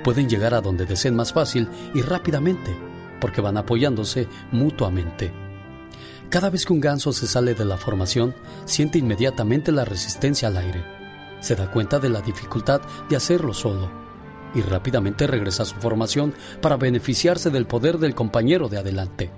Pueden 0.03 0.29
llegar 0.29 0.53
a 0.53 0.61
donde 0.61 0.85
deseen 0.85 1.15
más 1.15 1.33
fácil 1.33 1.67
y 1.93 2.01
rápidamente 2.01 2.75
porque 3.19 3.41
van 3.41 3.57
apoyándose 3.57 4.27
mutuamente. 4.51 5.33
Cada 6.29 6.49
vez 6.49 6.65
que 6.65 6.73
un 6.73 6.81
ganso 6.81 7.13
se 7.13 7.25
sale 7.25 7.53
de 7.53 7.65
la 7.65 7.77
formación, 7.77 8.35
siente 8.65 8.99
inmediatamente 8.99 9.71
la 9.71 9.85
resistencia 9.85 10.49
al 10.49 10.57
aire. 10.57 10.83
Se 11.39 11.55
da 11.55 11.71
cuenta 11.71 11.99
de 11.99 12.09
la 12.09 12.21
dificultad 12.21 12.81
de 13.09 13.15
hacerlo 13.15 13.53
solo 13.53 14.06
y 14.53 14.61
rápidamente 14.61 15.27
regresa 15.27 15.63
a 15.63 15.65
su 15.65 15.75
formación 15.75 16.33
para 16.61 16.77
beneficiarse 16.77 17.49
del 17.49 17.67
poder 17.67 17.97
del 17.97 18.15
compañero 18.15 18.69
de 18.69 18.77
adelante. 18.77 19.31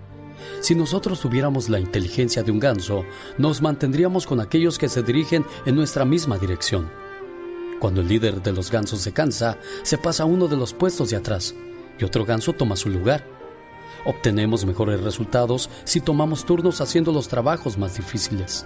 Si 0.61 0.75
nosotros 0.75 1.19
tuviéramos 1.19 1.69
la 1.69 1.79
inteligencia 1.79 2.43
de 2.43 2.51
un 2.51 2.59
ganso, 2.59 3.03
nos 3.37 3.61
mantendríamos 3.61 4.25
con 4.25 4.39
aquellos 4.39 4.77
que 4.77 4.89
se 4.89 5.03
dirigen 5.03 5.45
en 5.65 5.75
nuestra 5.75 6.05
misma 6.05 6.37
dirección. 6.37 6.89
Cuando 7.79 8.01
el 8.01 8.07
líder 8.07 8.41
de 8.41 8.51
los 8.51 8.71
gansos 8.71 8.99
se 8.99 9.13
cansa, 9.13 9.57
se 9.83 9.97
pasa 9.97 10.23
a 10.23 10.25
uno 10.25 10.47
de 10.47 10.57
los 10.57 10.73
puestos 10.73 11.09
de 11.09 11.17
atrás 11.17 11.55
y 11.97 12.03
otro 12.03 12.25
ganso 12.25 12.53
toma 12.53 12.75
su 12.75 12.89
lugar. 12.89 13.25
Obtenemos 14.05 14.65
mejores 14.65 15.01
resultados 15.01 15.69
si 15.83 16.01
tomamos 16.01 16.45
turnos 16.45 16.81
haciendo 16.81 17.11
los 17.11 17.27
trabajos 17.27 17.77
más 17.77 17.95
difíciles. 17.95 18.65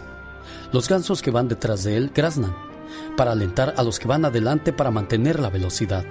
Los 0.71 0.89
gansos 0.89 1.21
que 1.21 1.31
van 1.31 1.47
detrás 1.47 1.83
de 1.83 1.97
él 1.97 2.11
graznan 2.13 2.55
para 3.15 3.31
alentar 3.31 3.73
a 3.77 3.83
los 3.83 3.99
que 3.99 4.07
van 4.07 4.25
adelante 4.25 4.73
para 4.73 4.91
mantener 4.91 5.39
la 5.39 5.49
velocidad. 5.49 6.05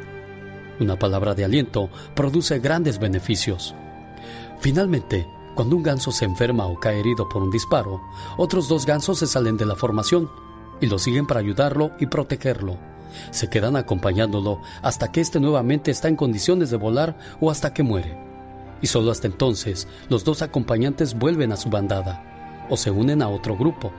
Una 0.81 0.99
palabra 0.99 1.35
de 1.35 1.45
aliento 1.45 1.91
produce 2.15 2.59
grandes 2.59 2.99
beneficios. 2.99 3.75
Finalmente, 4.61 5.27
cuando 5.55 5.77
un 5.77 5.83
ganso 5.83 6.13
se 6.13 6.25
enferma 6.25 6.67
o 6.67 6.81
cae 6.81 7.01
herido 7.01 7.29
por 7.29 7.43
un 7.43 7.51
disparo, 7.51 8.01
otros 8.39 8.69
dos 8.69 8.87
gansos 8.87 9.19
se 9.19 9.27
salen 9.27 9.57
de 9.57 9.67
la 9.67 9.77
formación 9.77 10.31
y 10.81 10.87
lo 10.87 10.99
siguen 10.99 11.27
para 11.27 11.41
ayudarlo 11.41 11.93
y 12.01 12.07
protegerlo. 12.07 12.79
Se 13.31 13.51
quedan 13.51 13.77
acompañándolo 13.77 14.61
hasta 14.83 15.13
que 15.13 15.21
éste 15.21 15.41
nuevamente 15.41 15.91
está 15.91 16.09
en 16.09 16.17
condiciones 16.17 16.71
de 16.71 16.79
volar 16.79 17.19
o 17.41 17.51
hasta 17.51 17.75
que 17.75 17.83
muere. 17.83 18.17
Y 18.81 18.87
solo 18.87 19.11
hasta 19.11 19.27
entonces 19.27 19.87
los 20.09 20.25
dos 20.25 20.43
acompañantes 20.43 21.15
vuelven 21.19 21.53
a 21.53 21.57
su 21.57 21.69
bandada 21.69 22.67
o 22.71 22.77
se 22.77 22.91
unen 22.91 23.21
a 23.21 23.29
otro 23.29 23.57
grupo. 23.57 23.93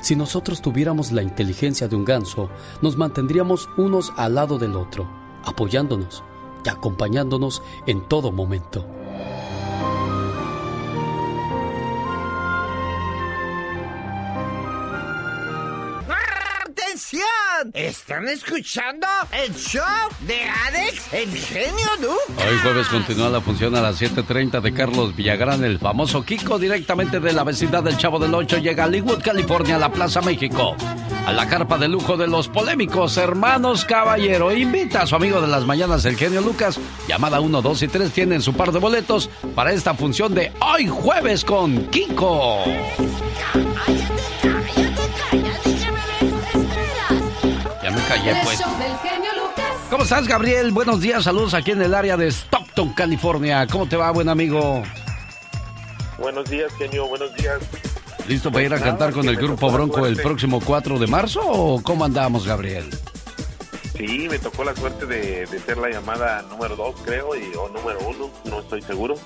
Si 0.00 0.16
nosotros 0.16 0.60
tuviéramos 0.60 1.12
la 1.12 1.22
inteligencia 1.22 1.86
de 1.86 1.96
un 1.96 2.04
ganso, 2.04 2.50
nos 2.82 2.96
mantendríamos 2.96 3.68
unos 3.76 4.12
al 4.16 4.34
lado 4.34 4.58
del 4.58 4.76
otro, 4.76 5.08
apoyándonos 5.44 6.22
y 6.64 6.68
acompañándonos 6.68 7.62
en 7.86 8.02
todo 8.02 8.32
momento. 8.32 8.84
¿Están 17.74 18.26
escuchando 18.26 19.06
el 19.30 19.54
show 19.54 19.84
de 20.26 20.42
Alex, 20.66 21.12
el 21.12 21.30
genio 21.32 21.86
Lucas? 22.00 22.46
Hoy 22.48 22.58
jueves 22.60 22.88
continúa 22.88 23.28
la 23.28 23.40
función 23.40 23.76
a 23.76 23.80
las 23.80 24.02
7.30 24.02 24.60
de 24.60 24.74
Carlos 24.74 25.14
Villagrán, 25.14 25.62
el 25.62 25.78
famoso 25.78 26.24
Kiko, 26.24 26.58
directamente 26.58 27.20
de 27.20 27.32
la 27.32 27.44
vecindad 27.44 27.84
del 27.84 27.96
Chavo 27.96 28.18
del 28.18 28.34
Ocho, 28.34 28.58
llega 28.58 28.82
a 28.82 28.86
Hollywood, 28.88 29.22
California, 29.22 29.76
a 29.76 29.78
la 29.78 29.92
Plaza 29.92 30.20
México, 30.22 30.74
a 31.24 31.32
la 31.32 31.46
carpa 31.46 31.78
de 31.78 31.86
lujo 31.86 32.16
de 32.16 32.26
los 32.26 32.48
polémicos 32.48 33.16
hermanos 33.16 33.84
Caballero. 33.84 34.50
Invita 34.50 35.02
a 35.02 35.06
su 35.06 35.14
amigo 35.14 35.40
de 35.40 35.46
las 35.46 35.64
mañanas, 35.64 36.04
el 36.04 36.16
genio 36.16 36.40
Lucas, 36.40 36.80
llamada 37.06 37.38
1, 37.40 37.62
2 37.62 37.82
y 37.82 37.88
3, 37.88 38.10
tienen 38.10 38.42
su 38.42 38.54
par 38.54 38.72
de 38.72 38.80
boletos 38.80 39.30
para 39.54 39.72
esta 39.72 39.94
función 39.94 40.34
de 40.34 40.52
hoy 40.60 40.88
jueves 40.88 41.44
con 41.44 41.86
Kiko. 41.90 42.64
Me 48.12 48.24
callé, 48.24 48.40
pues. 48.44 48.62
¿Cómo 49.90 50.04
estás, 50.04 50.26
Gabriel? 50.26 50.72
Buenos 50.72 51.00
días, 51.00 51.24
saludos 51.24 51.54
aquí 51.54 51.72
en 51.72 51.82
el 51.82 51.94
área 51.94 52.16
de 52.16 52.30
Stockton, 52.30 52.94
California. 52.94 53.66
¿Cómo 53.66 53.86
te 53.86 53.96
va, 53.96 54.10
buen 54.10 54.28
amigo? 54.28 54.82
Buenos 56.18 56.48
días, 56.48 56.72
genio, 56.78 57.06
buenos 57.08 57.34
días. 57.34 57.58
¿Listo 58.28 58.50
para 58.52 58.64
ir 58.64 58.74
a 58.74 58.80
cantar 58.80 59.12
con 59.12 59.28
el 59.28 59.36
grupo 59.36 59.70
Bronco 59.70 60.06
el 60.06 60.16
próximo 60.16 60.60
4 60.64 60.98
de 60.98 61.06
marzo 61.06 61.40
o 61.44 61.82
cómo 61.82 62.04
andamos, 62.04 62.46
Gabriel? 62.46 62.88
Sí, 63.96 64.28
me 64.30 64.38
tocó 64.38 64.64
la 64.64 64.74
suerte 64.74 65.06
de, 65.06 65.46
de 65.46 65.58
ser 65.58 65.76
la 65.76 65.90
llamada 65.90 66.42
número 66.42 66.76
2, 66.76 66.94
creo, 67.04 67.36
y, 67.36 67.54
o 67.56 67.68
número 67.68 67.98
1, 68.00 68.30
no 68.44 68.60
estoy 68.60 68.80
seguro. 68.82 69.16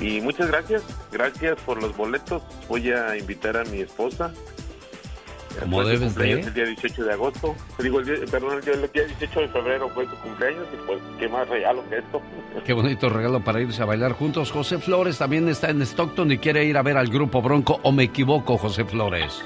Y 0.00 0.20
muchas 0.20 0.48
gracias, 0.48 0.82
gracias 1.12 1.56
por 1.64 1.80
los 1.80 1.96
boletos. 1.96 2.42
Voy 2.68 2.90
a 2.90 3.16
invitar 3.16 3.56
a 3.56 3.64
mi 3.64 3.80
esposa. 3.80 4.32
Como 5.60 5.76
Fue 5.76 5.84
su 5.84 5.90
debes 5.90 6.14
cumpleaños 6.14 6.40
de. 6.42 6.48
el 6.48 6.54
día 6.54 6.64
18 6.66 7.04
de 7.04 7.12
agosto. 7.12 7.54
Digo, 7.78 8.00
el 8.00 8.06
día, 8.06 8.14
perdón, 8.30 8.58
el 8.58 8.64
día, 8.64 8.74
el 8.74 8.92
día 8.92 9.04
18 9.18 9.40
de 9.40 9.48
febrero 9.48 9.88
fue 9.90 10.06
su 10.06 10.16
cumpleaños 10.16 10.66
y 10.72 10.86
pues 10.86 11.00
qué 11.18 11.28
más 11.28 11.48
regalo 11.48 11.88
que 11.88 11.98
esto. 11.98 12.20
Qué 12.64 12.72
bonito 12.72 13.08
regalo 13.08 13.42
para 13.42 13.60
irse 13.60 13.82
a 13.82 13.86
bailar 13.86 14.12
juntos. 14.12 14.50
José 14.50 14.78
Flores 14.78 15.18
también 15.18 15.48
está 15.48 15.70
en 15.70 15.82
Stockton 15.82 16.32
y 16.32 16.38
quiere 16.38 16.64
ir 16.64 16.76
a 16.76 16.82
ver 16.82 16.96
al 16.96 17.08
grupo 17.08 17.40
Bronco. 17.42 17.80
¿O 17.82 17.92
me 17.92 18.04
equivoco, 18.04 18.56
José 18.58 18.84
Flores? 18.84 19.42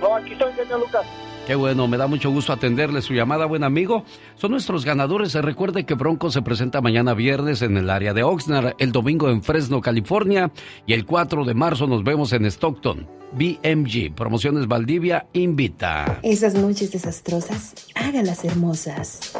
No, 0.00 0.14
aquí 0.14 0.32
estoy, 0.32 0.52
genio 0.52 0.78
Lucas. 0.78 1.06
Qué 1.46 1.54
bueno, 1.54 1.86
me 1.86 1.96
da 1.96 2.08
mucho 2.08 2.28
gusto 2.30 2.52
atenderle 2.52 3.00
su 3.02 3.14
llamada, 3.14 3.46
buen 3.46 3.62
amigo. 3.62 4.04
Son 4.34 4.50
nuestros 4.50 4.84
ganadores. 4.84 5.30
Se 5.30 5.40
recuerde 5.40 5.86
que 5.86 5.94
Bronco 5.94 6.28
se 6.30 6.42
presenta 6.42 6.80
mañana 6.80 7.14
viernes 7.14 7.62
en 7.62 7.76
el 7.76 7.88
área 7.88 8.12
de 8.12 8.24
Oxnard, 8.24 8.74
el 8.78 8.90
domingo 8.90 9.30
en 9.30 9.42
Fresno, 9.42 9.80
California, 9.80 10.50
y 10.86 10.92
el 10.92 11.06
4 11.06 11.44
de 11.44 11.54
marzo 11.54 11.86
nos 11.86 12.02
vemos 12.02 12.32
en 12.32 12.46
Stockton. 12.46 13.15
BMG, 13.32 14.14
Promociones 14.14 14.66
Valdivia, 14.66 15.26
invita. 15.32 16.20
Esas 16.22 16.54
noches 16.54 16.92
desastrosas, 16.92 17.74
hágalas 17.94 18.44
hermosas. 18.44 19.32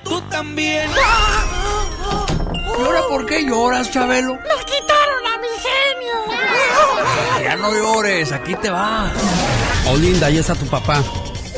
tú 0.04 0.22
también. 0.30 0.90
¿Y 2.78 2.84
ahora 2.84 3.02
por 3.10 3.26
qué 3.26 3.44
lloras, 3.46 3.92
Chabelo? 3.92 4.34
¡Me 4.36 4.66
quitaron 4.66 5.28
a 5.28 5.38
mi 5.42 5.48
genio! 5.68 7.44
Ya 7.44 7.56
no 7.56 7.74
llores, 7.74 8.32
aquí 8.32 8.56
te 8.56 8.70
va. 8.70 9.12
Oh, 9.88 9.98
linda, 9.98 10.28
ahí 10.28 10.38
está 10.38 10.56
tu 10.56 10.66
papá. 10.66 11.04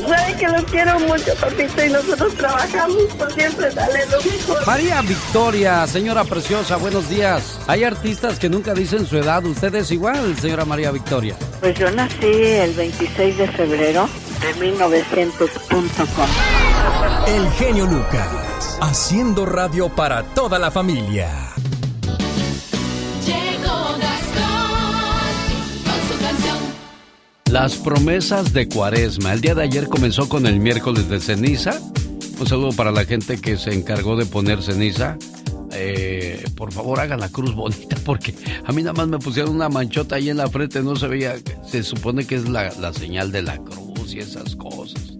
Sabe 0.08 0.36
que 0.38 0.48
los 0.48 0.64
quiero 0.66 1.00
mucho, 1.02 1.34
papito, 1.40 1.86
y 1.86 1.90
nosotros 1.90 2.34
trabajamos 2.36 3.04
por 3.18 3.32
siempre 3.34 3.70
darle 3.72 4.06
lo 4.08 4.22
mejor. 4.22 4.68
María 4.68 5.02
Victoria, 5.02 5.88
señora 5.88 6.24
preciosa, 6.26 6.76
buenos 6.78 7.08
días. 7.10 7.60
Hay 7.68 7.84
artistas 7.84 8.38
que 8.38 8.50
nunca 8.50 8.74
dicen 8.74 9.06
su 9.06 9.18
edad. 9.18 9.46
¿Usted 9.46 9.74
es 9.76 9.92
igual, 9.92 10.36
señora 10.40 10.66
María 10.66 10.92
Victoria? 10.92 11.36
Pues 11.62 11.78
yo 11.78 11.90
nací 11.92 12.26
el 12.26 12.74
26 12.74 13.38
de 13.38 13.48
febrero 13.50 14.10
de 14.42 14.56
1900.com. 14.56 16.53
El 17.26 17.50
genio 17.52 17.86
Lucas, 17.86 18.78
haciendo 18.82 19.46
radio 19.46 19.88
para 19.88 20.24
toda 20.24 20.60
la 20.60 20.70
familia. 20.72 21.32
Llegó 23.26 23.98
Gastón 23.98 25.32
con 25.86 26.08
su 26.10 26.22
canción. 26.22 26.58
Las 27.50 27.78
promesas 27.78 28.52
de 28.52 28.68
Cuaresma. 28.68 29.32
El 29.32 29.40
día 29.40 29.56
de 29.56 29.64
ayer 29.64 29.88
comenzó 29.88 30.28
con 30.28 30.46
el 30.46 30.60
miércoles 30.60 31.08
de 31.08 31.22
ceniza. 31.22 31.80
Un 32.40 32.46
saludo 32.46 32.72
para 32.74 32.92
la 32.92 33.06
gente 33.06 33.40
que 33.40 33.56
se 33.56 33.74
encargó 33.74 34.18
de 34.18 34.26
poner 34.26 34.62
ceniza. 34.62 35.18
Eh, 35.72 36.44
por 36.58 36.74
favor, 36.74 37.00
haga 37.00 37.16
la 37.16 37.30
cruz 37.30 37.56
bonita 37.56 37.96
porque 38.04 38.36
a 38.66 38.74
mí 38.74 38.84
nada 38.84 38.94
más 38.94 39.08
me 39.08 39.18
pusieron 39.18 39.56
una 39.56 39.70
manchota 39.70 40.18
ahí 40.18 40.30
en 40.30 40.38
la 40.38 40.50
frente, 40.50 40.84
no 40.84 40.98
se 40.98 41.08
veía. 41.08 41.36
Se 41.66 41.84
supone 41.84 42.28
que 42.28 42.36
es 42.36 42.50
la, 42.50 42.70
la 42.82 42.92
señal 42.92 43.32
de 43.32 43.44
la 43.44 43.58
cruz 43.60 44.14
y 44.14 44.20
esas 44.20 44.58
cosas. 44.58 45.13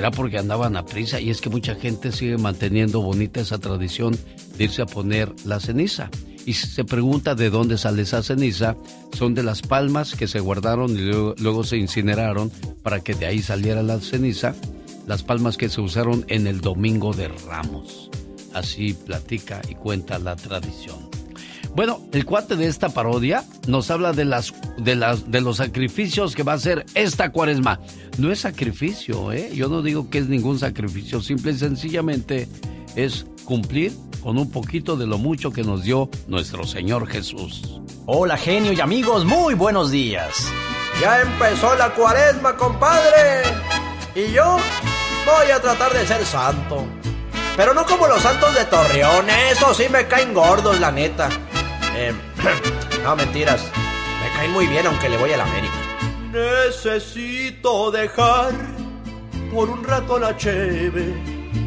¿Será 0.00 0.12
porque 0.12 0.38
andaban 0.38 0.76
a 0.76 0.86
prisa? 0.86 1.20
Y 1.20 1.28
es 1.28 1.42
que 1.42 1.50
mucha 1.50 1.74
gente 1.74 2.10
sigue 2.10 2.38
manteniendo 2.38 3.02
bonita 3.02 3.38
esa 3.38 3.58
tradición 3.58 4.18
de 4.56 4.64
irse 4.64 4.80
a 4.80 4.86
poner 4.86 5.30
la 5.44 5.60
ceniza. 5.60 6.08
Y 6.46 6.54
si 6.54 6.68
se 6.68 6.84
pregunta 6.84 7.34
de 7.34 7.50
dónde 7.50 7.76
sale 7.76 8.00
esa 8.00 8.22
ceniza, 8.22 8.78
son 9.12 9.34
de 9.34 9.42
las 9.42 9.60
palmas 9.60 10.14
que 10.14 10.26
se 10.26 10.40
guardaron 10.40 10.96
y 10.96 11.02
luego, 11.02 11.34
luego 11.36 11.64
se 11.64 11.76
incineraron 11.76 12.50
para 12.82 13.00
que 13.00 13.12
de 13.12 13.26
ahí 13.26 13.42
saliera 13.42 13.82
la 13.82 14.00
ceniza, 14.00 14.54
las 15.06 15.22
palmas 15.22 15.58
que 15.58 15.68
se 15.68 15.82
usaron 15.82 16.24
en 16.28 16.46
el 16.46 16.62
Domingo 16.62 17.12
de 17.12 17.28
Ramos. 17.28 18.08
Así 18.54 18.94
platica 18.94 19.60
y 19.68 19.74
cuenta 19.74 20.18
la 20.18 20.34
tradición. 20.34 21.09
Bueno, 21.74 22.00
el 22.12 22.24
cuate 22.24 22.56
de 22.56 22.66
esta 22.66 22.88
parodia 22.88 23.44
nos 23.66 23.90
habla 23.90 24.12
de 24.12 24.24
las 24.24 24.52
de 24.76 24.96
las 24.96 25.30
de 25.30 25.40
los 25.40 25.58
sacrificios 25.58 26.34
que 26.34 26.42
va 26.42 26.52
a 26.52 26.56
hacer 26.56 26.84
esta 26.94 27.30
cuaresma. 27.30 27.80
No 28.18 28.32
es 28.32 28.40
sacrificio, 28.40 29.32
¿eh? 29.32 29.50
Yo 29.54 29.68
no 29.68 29.80
digo 29.80 30.10
que 30.10 30.18
es 30.18 30.28
ningún 30.28 30.58
sacrificio, 30.58 31.20
simple 31.20 31.52
y 31.52 31.58
sencillamente 31.58 32.48
es 32.96 33.24
cumplir 33.44 33.92
con 34.22 34.36
un 34.36 34.50
poquito 34.50 34.96
de 34.96 35.06
lo 35.06 35.18
mucho 35.18 35.52
que 35.52 35.62
nos 35.62 35.84
dio 35.84 36.10
nuestro 36.26 36.66
Señor 36.66 37.06
Jesús. 37.06 37.80
Hola 38.06 38.36
genio 38.36 38.72
y 38.72 38.80
amigos, 38.80 39.24
muy 39.24 39.54
buenos 39.54 39.90
días. 39.90 40.48
Ya 41.00 41.22
empezó 41.22 41.76
la 41.76 41.94
cuaresma, 41.94 42.56
compadre. 42.56 43.42
Y 44.14 44.32
yo 44.32 44.58
voy 45.24 45.50
a 45.52 45.60
tratar 45.60 45.92
de 45.92 46.06
ser 46.06 46.26
santo. 46.26 46.84
Pero 47.56 47.74
no 47.74 47.84
como 47.86 48.08
los 48.08 48.22
santos 48.22 48.54
de 48.54 48.64
Torreón, 48.64 49.26
eso 49.50 49.72
sí 49.72 49.84
me 49.90 50.06
caen 50.06 50.34
gordos, 50.34 50.80
la 50.80 50.90
neta. 50.90 51.28
Eh, 52.02 52.14
no, 53.04 53.14
mentiras. 53.14 53.70
Me 54.22 54.32
caen 54.34 54.52
muy 54.52 54.66
bien 54.66 54.86
aunque 54.86 55.10
le 55.10 55.18
voy 55.18 55.32
a 55.32 55.36
la 55.36 55.44
América. 55.44 55.74
Necesito 56.32 57.90
dejar 57.90 58.52
por 59.52 59.68
un 59.68 59.84
rato 59.84 60.18
la 60.18 60.34
cheve. 60.34 61.14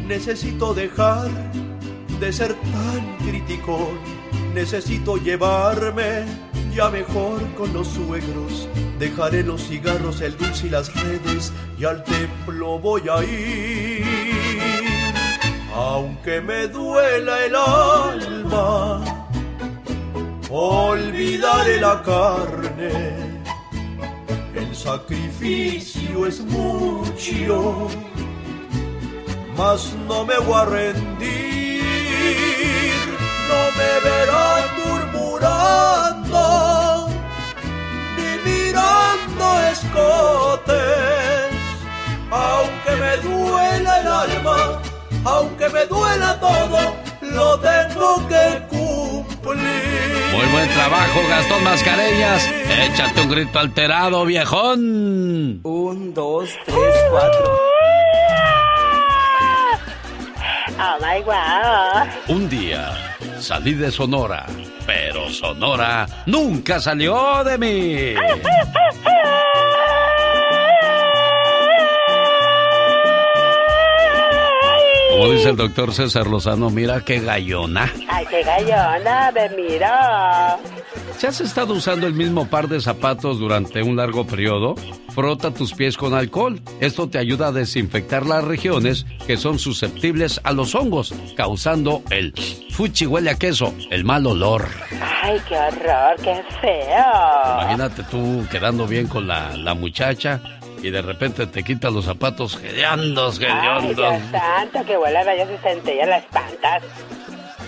Necesito 0.08 0.74
dejar 0.74 1.28
de 2.18 2.32
ser 2.32 2.54
tan 2.54 3.16
criticón. 3.18 4.00
Necesito 4.52 5.18
llevarme 5.18 6.24
ya 6.74 6.90
mejor 6.90 7.40
con 7.56 7.72
los 7.72 7.86
suegros. 7.86 8.68
Dejaré 8.98 9.44
los 9.44 9.68
cigarros, 9.68 10.20
el 10.20 10.36
dulce 10.36 10.66
y 10.66 10.70
las 10.70 10.92
redes 11.00 11.52
y 11.78 11.84
al 11.84 12.02
templo 12.02 12.80
voy 12.80 13.02
a 13.08 13.22
ir. 13.22 14.04
Aunque 15.76 16.40
me 16.40 16.66
duela 16.66 17.44
el 17.44 17.54
alma, 17.54 19.23
olvidaré 20.54 21.80
la 21.80 22.00
carne. 22.02 22.92
El 24.54 24.74
sacrificio 24.74 26.26
es 26.26 26.40
mucho, 26.40 27.88
mas 29.56 29.94
no 30.06 30.24
me 30.24 30.38
voy 30.38 30.54
a 30.54 30.64
rendir. 30.64 31.82
No 33.50 33.60
me 33.78 33.92
verán 34.08 34.64
murmurando, 34.84 36.42
ni 38.16 38.30
mirando 38.48 39.44
escotes. 39.72 40.74
Aunque 42.30 42.92
me 43.02 43.16
duela 43.28 43.92
el 44.00 44.06
alma, 44.06 44.58
aunque 45.24 45.68
me 45.68 45.84
duela 45.86 46.38
todo, 46.40 46.94
lo 47.22 47.58
tengo 47.60 48.28
que 48.28 48.44
cumplir. 48.68 49.93
Muy 50.34 50.46
buen 50.46 50.68
trabajo, 50.70 51.20
Gastón 51.28 51.62
Mascareñas. 51.62 52.50
Échate 52.90 53.20
un 53.20 53.30
grito 53.30 53.58
alterado, 53.58 54.24
viejón. 54.24 55.60
Un, 55.62 56.12
dos, 56.12 56.50
tres, 56.66 56.94
cuatro. 57.10 57.60
Oh 60.76 60.96
my 61.00 61.22
wow. 61.22 62.36
Un 62.36 62.48
día 62.48 62.92
salí 63.38 63.74
de 63.74 63.92
Sonora, 63.92 64.46
pero 64.86 65.28
Sonora 65.30 66.06
nunca 66.26 66.80
salió 66.80 67.44
de 67.44 67.58
mí. 67.58 68.14
Como 75.14 75.30
dice 75.30 75.50
el 75.50 75.56
doctor 75.56 75.92
César 75.92 76.26
Lozano, 76.26 76.70
mira 76.70 77.00
qué 77.04 77.20
gallona. 77.20 77.92
Ay, 78.08 78.26
qué 78.28 78.42
gallona, 78.42 79.30
me 79.30 79.48
mira. 79.50 80.58
Si 81.16 81.28
has 81.28 81.40
estado 81.40 81.74
usando 81.74 82.08
el 82.08 82.14
mismo 82.14 82.48
par 82.48 82.66
de 82.66 82.80
zapatos 82.80 83.38
durante 83.38 83.80
un 83.84 83.94
largo 83.94 84.26
periodo, 84.26 84.74
frota 85.14 85.52
tus 85.52 85.72
pies 85.72 85.96
con 85.96 86.14
alcohol. 86.14 86.60
Esto 86.80 87.08
te 87.08 87.18
ayuda 87.18 87.46
a 87.46 87.52
desinfectar 87.52 88.26
las 88.26 88.42
regiones 88.42 89.06
que 89.24 89.36
son 89.36 89.60
susceptibles 89.60 90.40
a 90.42 90.52
los 90.52 90.74
hongos, 90.74 91.14
causando 91.36 92.02
el 92.10 92.34
fuchi 92.72 93.06
huele 93.06 93.30
a 93.30 93.38
queso, 93.38 93.72
el 93.90 94.04
mal 94.04 94.26
olor. 94.26 94.66
Ay, 95.22 95.40
qué 95.48 95.56
horror, 95.56 96.16
qué 96.24 96.42
feo. 96.60 97.62
Imagínate 97.62 98.02
tú 98.10 98.44
quedando 98.50 98.84
bien 98.88 99.06
con 99.06 99.28
la, 99.28 99.56
la 99.56 99.74
muchacha 99.74 100.40
y 100.84 100.90
de 100.90 101.00
repente 101.00 101.46
te 101.46 101.62
quitas 101.62 101.90
los 101.92 102.04
zapatos 102.04 102.58
hediondos, 102.62 103.40
hediondos. 103.40 104.20
Santo, 104.30 104.84
que 104.84 106.06
las 106.06 106.24
pantas. 106.26 106.82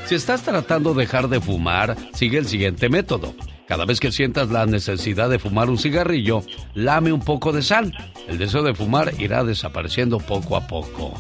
Si 0.04 0.14
estás 0.14 0.42
tratando 0.42 0.92
de 0.92 1.04
dejar 1.04 1.28
de 1.28 1.40
fumar, 1.40 1.96
sigue 2.12 2.36
el 2.36 2.46
siguiente 2.46 2.90
método. 2.90 3.34
Cada 3.66 3.86
vez 3.86 4.00
que 4.00 4.12
sientas 4.12 4.50
la 4.50 4.66
necesidad 4.66 5.30
de 5.30 5.38
fumar 5.38 5.70
un 5.70 5.78
cigarrillo, 5.78 6.42
lame 6.74 7.10
un 7.10 7.20
poco 7.20 7.52
de 7.52 7.62
sal. 7.62 7.96
El 8.28 8.36
deseo 8.36 8.62
de 8.62 8.74
fumar 8.74 9.14
irá 9.18 9.44
desapareciendo 9.44 10.18
poco 10.18 10.54
a 10.54 10.66
poco. 10.66 11.14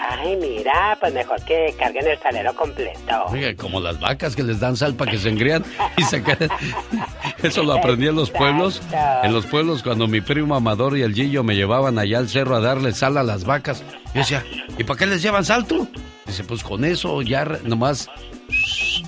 Ay, 0.00 0.36
mira, 0.36 0.96
pues 1.00 1.12
mejor 1.12 1.42
que 1.44 1.74
carguen 1.78 2.06
el 2.06 2.18
salero 2.18 2.54
completo. 2.54 3.24
Oiga, 3.30 3.54
como 3.56 3.80
las 3.80 3.98
vacas 4.00 4.36
que 4.36 4.42
les 4.42 4.60
dan 4.60 4.76
sal 4.76 4.94
para 4.94 5.10
que 5.10 5.18
se 5.18 5.28
engrían 5.28 5.64
y 5.96 6.02
se 6.04 6.22
queden. 6.22 6.50
Eso 7.42 7.62
lo 7.62 7.74
aprendí 7.74 8.06
en 8.06 8.14
los 8.14 8.30
pueblos. 8.30 8.82
En 9.22 9.32
los 9.32 9.46
pueblos, 9.46 9.82
cuando 9.82 10.06
mi 10.08 10.20
primo 10.20 10.54
Amador 10.54 10.96
y 10.96 11.02
el 11.02 11.14
Gillo 11.14 11.42
me 11.42 11.54
llevaban 11.56 11.98
allá 11.98 12.18
al 12.18 12.28
cerro 12.28 12.56
a 12.56 12.60
darle 12.60 12.92
sal 12.92 13.16
a 13.18 13.22
las 13.22 13.44
vacas. 13.44 13.82
Yo 14.14 14.20
decía, 14.20 14.44
¿y 14.78 14.84
para 14.84 14.98
qué 14.98 15.06
les 15.06 15.22
llevan 15.22 15.44
sal 15.44 15.66
tú? 15.66 15.88
Dice, 16.26 16.44
pues 16.44 16.62
con 16.62 16.84
eso 16.84 17.22
ya 17.22 17.44
nomás 17.64 18.08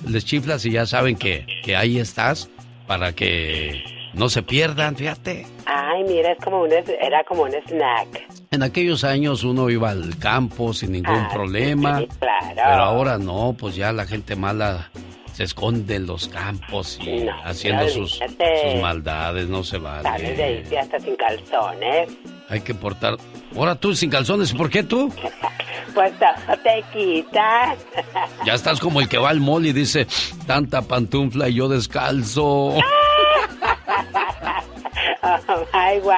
les 0.07 0.25
chiflas 0.25 0.65
y 0.65 0.71
ya 0.71 0.85
saben 0.85 1.15
que, 1.15 1.45
que 1.63 1.75
ahí 1.75 1.99
estás 1.99 2.49
para 2.87 3.13
que 3.13 3.83
no 4.13 4.29
se 4.29 4.43
pierdan, 4.43 4.95
fíjate. 4.95 5.45
Ay, 5.65 6.03
mira, 6.03 6.33
es 6.33 6.39
como 6.43 6.61
un, 6.61 6.71
era 6.71 7.23
como 7.23 7.43
un 7.43 7.53
snack. 7.67 8.40
En 8.53 8.63
aquellos 8.63 9.05
años 9.05 9.45
uno 9.45 9.69
iba 9.69 9.91
al 9.91 10.17
campo 10.17 10.73
sin 10.73 10.91
ningún 10.91 11.15
Ah, 11.15 11.29
problema. 11.33 11.99
sí, 11.99 12.07
claro. 12.19 12.47
Pero 12.53 12.83
ahora 12.83 13.17
no, 13.17 13.55
pues 13.57 13.77
ya 13.77 13.93
la 13.93 14.05
gente 14.05 14.35
mala 14.35 14.89
se 15.31 15.45
esconde 15.45 15.95
en 15.95 16.05
los 16.05 16.27
campos 16.27 16.99
y 17.01 17.21
No, 17.21 17.31
haciendo 17.45 17.83
no, 17.83 17.89
sus, 17.89 18.11
sus 18.19 18.81
maldades, 18.81 19.47
no 19.47 19.63
se 19.63 19.79
Sales 19.79 20.03
de 20.03 20.09
vale. 20.09 20.43
ahí 20.69 20.75
hasta 20.75 20.99
sin 20.99 21.15
calzones. 21.15 22.09
Hay 22.49 22.59
que 22.59 22.73
portar. 22.75 23.15
Ahora 23.55 23.75
tú 23.75 23.95
sin 23.95 24.09
calzones, 24.09 24.51
¿por 24.51 24.69
qué 24.69 24.83
tú? 24.83 25.09
Pues 25.93 26.13
todo 26.19 26.57
te 26.63 26.81
quita. 26.93 27.75
Ya 28.45 28.53
estás 28.53 28.79
como 28.79 29.01
el 29.01 29.09
que 29.09 29.17
va 29.17 29.29
al 29.29 29.41
mall 29.41 29.65
y 29.65 29.73
dice, 29.73 30.07
tanta 30.47 30.81
pantufla 30.83 31.49
y 31.49 31.55
yo 31.55 31.67
descalzo. 31.67 32.45
Oh, 32.45 32.79
ay, 35.73 35.99
wow. 35.99 36.11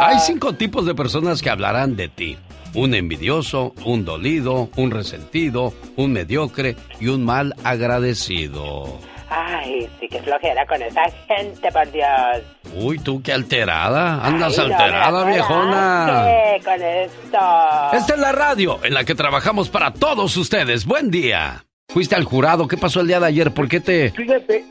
Hay 0.00 0.18
cinco 0.20 0.52
tipos 0.54 0.86
de 0.86 0.94
personas 0.94 1.40
que 1.42 1.50
hablarán 1.50 1.96
de 1.96 2.08
ti. 2.08 2.38
Un 2.74 2.94
envidioso, 2.94 3.74
un 3.84 4.04
dolido, 4.04 4.70
un 4.76 4.90
resentido, 4.90 5.74
un 5.96 6.12
mediocre 6.12 6.76
y 7.00 7.08
un 7.08 7.24
mal 7.24 7.54
agradecido. 7.64 8.98
Ay, 9.28 9.88
sí 9.98 10.08
que 10.08 10.20
flojera 10.22 10.66
con 10.66 10.80
esa 10.82 11.04
gente, 11.26 11.70
por 11.72 11.90
Dios. 11.90 12.42
Uy, 12.74 12.98
tú 12.98 13.22
qué 13.22 13.32
alterada. 13.32 14.24
Andas 14.24 14.58
Ay, 14.58 14.70
alterada, 14.70 15.24
viejona. 15.24 16.02
apuraste 16.04 16.64
con 16.64 16.82
esto. 16.82 17.96
Esta 17.96 18.14
es 18.14 18.20
la 18.20 18.32
radio 18.32 18.78
en 18.84 18.94
la 18.94 19.04
que 19.04 19.14
trabajamos 19.14 19.68
para 19.70 19.92
todos 19.92 20.36
ustedes. 20.36 20.84
Buen 20.84 21.10
día. 21.10 21.64
Fuiste 21.88 22.14
al 22.14 22.24
jurado. 22.24 22.68
¿Qué 22.68 22.76
pasó 22.76 23.00
el 23.00 23.06
día 23.08 23.20
de 23.20 23.26
ayer? 23.26 23.52
¿Por 23.52 23.68
qué 23.68 23.80
te...? 23.80 24.10
Fíjate, 24.10 24.64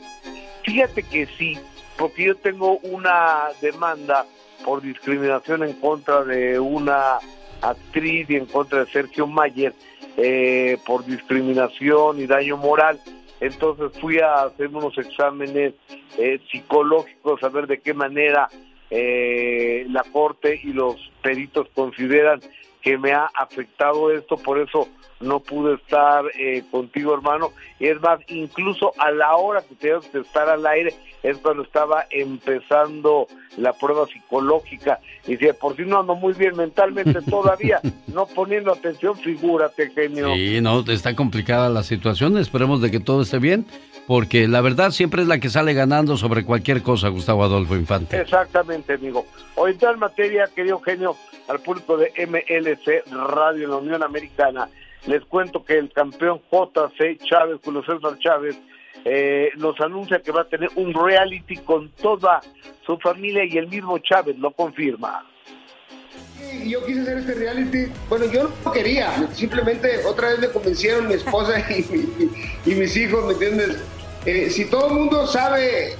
fíjate 0.64 1.02
que 1.04 1.26
sí, 1.38 1.58
porque 1.96 2.24
yo 2.24 2.36
tengo 2.36 2.78
una 2.78 3.48
demanda 3.60 4.26
por 4.64 4.82
discriminación 4.82 5.62
en 5.62 5.74
contra 5.74 6.24
de 6.24 6.58
una 6.58 7.18
actriz 7.60 8.28
y 8.28 8.36
en 8.36 8.46
contra 8.46 8.84
de 8.84 8.90
Sergio 8.90 9.26
Mayer 9.26 9.74
eh, 10.16 10.78
por 10.84 11.04
discriminación 11.04 12.20
y 12.20 12.26
daño 12.26 12.56
moral. 12.56 13.00
Entonces 13.40 13.98
fui 14.00 14.18
a 14.18 14.42
hacer 14.42 14.68
unos 14.68 14.96
exámenes 14.98 15.74
eh, 16.18 16.40
psicológicos 16.50 17.42
a 17.42 17.48
ver 17.48 17.66
de 17.66 17.80
qué 17.80 17.94
manera 17.94 18.48
eh, 18.90 19.86
la 19.88 20.04
corte 20.04 20.60
y 20.62 20.72
los 20.72 20.96
peritos 21.22 21.66
consideran 21.74 22.40
que 22.82 22.98
me 22.98 23.12
ha 23.12 23.30
afectado 23.34 24.10
esto, 24.10 24.36
por 24.36 24.58
eso 24.58 24.88
no 25.22 25.40
pude 25.40 25.74
estar 25.74 26.24
eh, 26.38 26.62
contigo, 26.70 27.14
hermano. 27.14 27.52
Y 27.78 27.86
es 27.86 28.00
más, 28.00 28.20
incluso 28.28 28.92
a 28.98 29.10
la 29.10 29.36
hora 29.36 29.62
que 29.62 29.74
tenías 29.74 30.06
que 30.06 30.18
estar 30.18 30.48
al 30.48 30.66
aire 30.66 30.94
es 31.22 31.38
cuando 31.38 31.62
estaba 31.62 32.06
empezando 32.10 33.28
la 33.56 33.72
prueba 33.72 34.06
psicológica. 34.06 34.98
Y 35.26 35.36
si 35.36 35.46
por 35.52 35.76
si 35.76 35.82
no 35.82 36.00
ando 36.00 36.14
muy 36.14 36.32
bien 36.32 36.56
mentalmente 36.56 37.20
todavía, 37.30 37.80
no 38.08 38.26
poniendo 38.26 38.72
atención, 38.72 39.16
figúrate, 39.16 39.90
genio. 39.90 40.34
Sí, 40.34 40.60
no, 40.60 40.80
está 40.80 41.14
complicada 41.14 41.68
la 41.68 41.82
situación. 41.82 42.36
Esperemos 42.38 42.82
de 42.82 42.90
que 42.90 43.00
todo 43.00 43.22
esté 43.22 43.38
bien, 43.38 43.66
porque 44.06 44.48
la 44.48 44.60
verdad 44.60 44.90
siempre 44.90 45.22
es 45.22 45.28
la 45.28 45.38
que 45.38 45.48
sale 45.48 45.74
ganando 45.74 46.16
sobre 46.16 46.44
cualquier 46.44 46.82
cosa, 46.82 47.08
Gustavo 47.08 47.44
Adolfo 47.44 47.76
Infante. 47.76 48.20
Exactamente, 48.20 48.94
amigo. 48.94 49.26
Hoy 49.54 49.72
en 49.72 49.78
tal 49.78 49.98
materia, 49.98 50.48
querido 50.54 50.80
genio, 50.80 51.16
al 51.48 51.60
público 51.60 51.96
de 51.96 52.12
MLC 52.26 53.04
Radio 53.10 53.64
en 53.64 53.70
la 53.70 53.76
Unión 53.76 54.02
Americana, 54.02 54.68
les 55.06 55.22
cuento 55.24 55.64
que 55.64 55.78
el 55.78 55.92
campeón 55.92 56.40
JC 56.50 57.18
Chávez, 57.24 57.58
Julio 57.64 57.82
César 57.84 58.18
Chávez, 58.18 58.56
eh, 59.04 59.50
nos 59.56 59.80
anuncia 59.80 60.20
que 60.20 60.30
va 60.32 60.42
a 60.42 60.48
tener 60.48 60.70
un 60.76 60.94
reality 60.94 61.56
con 61.56 61.90
toda 61.90 62.40
su 62.86 62.96
familia 62.98 63.44
y 63.44 63.58
el 63.58 63.68
mismo 63.68 63.98
Chávez 63.98 64.38
lo 64.38 64.52
confirma. 64.52 65.26
Y 66.62 66.70
yo 66.70 66.84
quise 66.84 67.00
hacer 67.02 67.18
este 67.18 67.34
reality. 67.34 67.86
Bueno, 68.08 68.26
yo 68.26 68.50
no 68.64 68.72
quería, 68.72 69.10
simplemente 69.32 70.04
otra 70.06 70.28
vez 70.30 70.38
me 70.40 70.48
convencieron 70.50 71.08
mi 71.08 71.14
esposa 71.14 71.58
y, 71.70 71.80
y- 71.80 72.30
y 72.70 72.74
mis 72.74 72.96
hijos, 72.96 73.24
¿me 73.26 73.32
entiendes? 73.32 73.82
Eh, 74.26 74.50
si 74.50 74.66
todo 74.66 74.88
el 74.88 74.94
mundo 74.94 75.26
sabe 75.26 75.96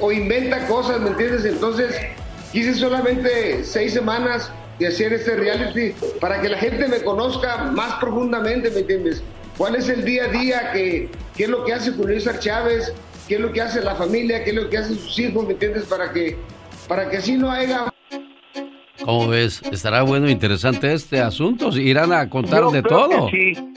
o 0.00 0.10
inventa 0.10 0.66
cosas, 0.66 1.00
¿me 1.00 1.10
entiendes? 1.10 1.44
Entonces 1.44 1.94
quise 2.50 2.74
solamente 2.74 3.62
seis 3.62 3.92
semanas 3.92 4.52
de 4.80 4.86
hacer 4.86 5.12
este 5.12 5.36
reality 5.36 5.94
para 6.20 6.40
que 6.40 6.48
la 6.48 6.56
gente 6.56 6.88
me 6.88 7.02
conozca 7.02 7.70
más 7.70 8.00
profundamente, 8.00 8.70
¿me 8.70 8.80
entiendes? 8.80 9.22
¿Cuál 9.58 9.76
es 9.76 9.90
el 9.90 10.04
día 10.04 10.24
a 10.24 10.28
día? 10.28 10.72
¿Qué, 10.72 11.10
qué 11.36 11.44
es 11.44 11.50
lo 11.50 11.64
que 11.64 11.74
hace 11.74 11.92
Julio 11.92 12.18
César 12.18 12.38
Chávez? 12.40 12.92
¿Qué 13.28 13.34
es 13.34 13.40
lo 13.40 13.52
que 13.52 13.60
hace 13.60 13.82
la 13.82 13.94
familia? 13.94 14.42
¿Qué 14.42 14.50
es 14.50 14.56
lo 14.56 14.70
que 14.70 14.78
hacen 14.78 14.98
sus 14.98 15.18
hijos? 15.18 15.46
¿Me 15.46 15.52
entiendes? 15.52 15.84
Para 15.84 16.10
que, 16.10 16.38
para 16.88 17.10
que 17.10 17.18
así 17.18 17.36
no 17.36 17.50
haya 17.50 17.92
¿Cómo 19.04 19.28
ves? 19.28 19.62
Estará 19.70 20.02
bueno 20.02 20.28
e 20.28 20.30
interesante 20.30 20.92
este 20.92 21.20
asunto. 21.20 21.68
Irán 21.76 22.12
a 22.12 22.28
contar 22.28 22.62
Yo 22.62 22.70
de 22.70 22.82
creo 22.82 22.98
todo. 22.98 23.26
que 23.26 23.54
sí. 23.54 23.74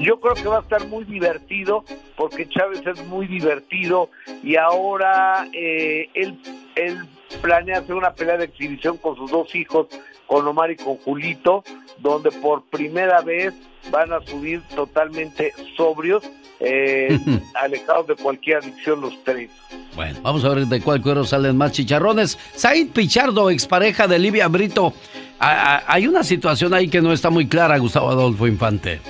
Yo 0.00 0.20
creo 0.20 0.34
que 0.34 0.48
va 0.48 0.58
a 0.58 0.62
estar 0.62 0.86
muy 0.88 1.04
divertido 1.04 1.84
porque 2.16 2.48
Chávez 2.48 2.82
es 2.86 3.06
muy 3.06 3.26
divertido 3.26 4.10
y 4.42 4.56
ahora 4.56 5.46
eh, 5.52 6.08
él, 6.14 6.38
él 6.74 6.98
planea 7.40 7.78
hacer 7.78 7.94
una 7.94 8.12
pelea 8.12 8.36
de 8.36 8.44
exhibición 8.46 8.96
con 8.96 9.16
sus 9.16 9.30
dos 9.30 9.54
hijos, 9.54 9.88
con 10.32 10.48
Omar 10.48 10.70
y 10.70 10.76
con 10.76 10.96
Julito, 10.96 11.62
donde 11.98 12.30
por 12.32 12.62
primera 12.62 13.20
vez 13.20 13.52
van 13.90 14.14
a 14.14 14.20
subir 14.24 14.62
totalmente 14.74 15.52
sobrios, 15.76 16.22
eh, 16.58 17.18
alejados 17.54 18.06
de 18.06 18.16
cualquier 18.16 18.58
adicción 18.58 19.02
los 19.02 19.12
tres. 19.24 19.50
Bueno, 19.94 20.18
vamos 20.22 20.42
a 20.46 20.48
ver 20.48 20.64
de 20.66 20.80
cuál 20.80 21.02
cuero 21.02 21.22
salen 21.24 21.58
más 21.58 21.72
chicharrones. 21.72 22.38
Said 22.54 22.92
Pichardo, 22.92 23.50
expareja 23.50 24.06
de 24.06 24.18
Livia 24.18 24.48
Brito. 24.48 24.94
A- 25.38 25.50
a- 25.76 25.82
hay 25.92 26.06
una 26.06 26.24
situación 26.24 26.72
ahí 26.72 26.88
que 26.88 27.02
no 27.02 27.12
está 27.12 27.28
muy 27.28 27.46
clara, 27.46 27.76
Gustavo 27.76 28.08
Adolfo 28.08 28.46
Infante. 28.46 29.02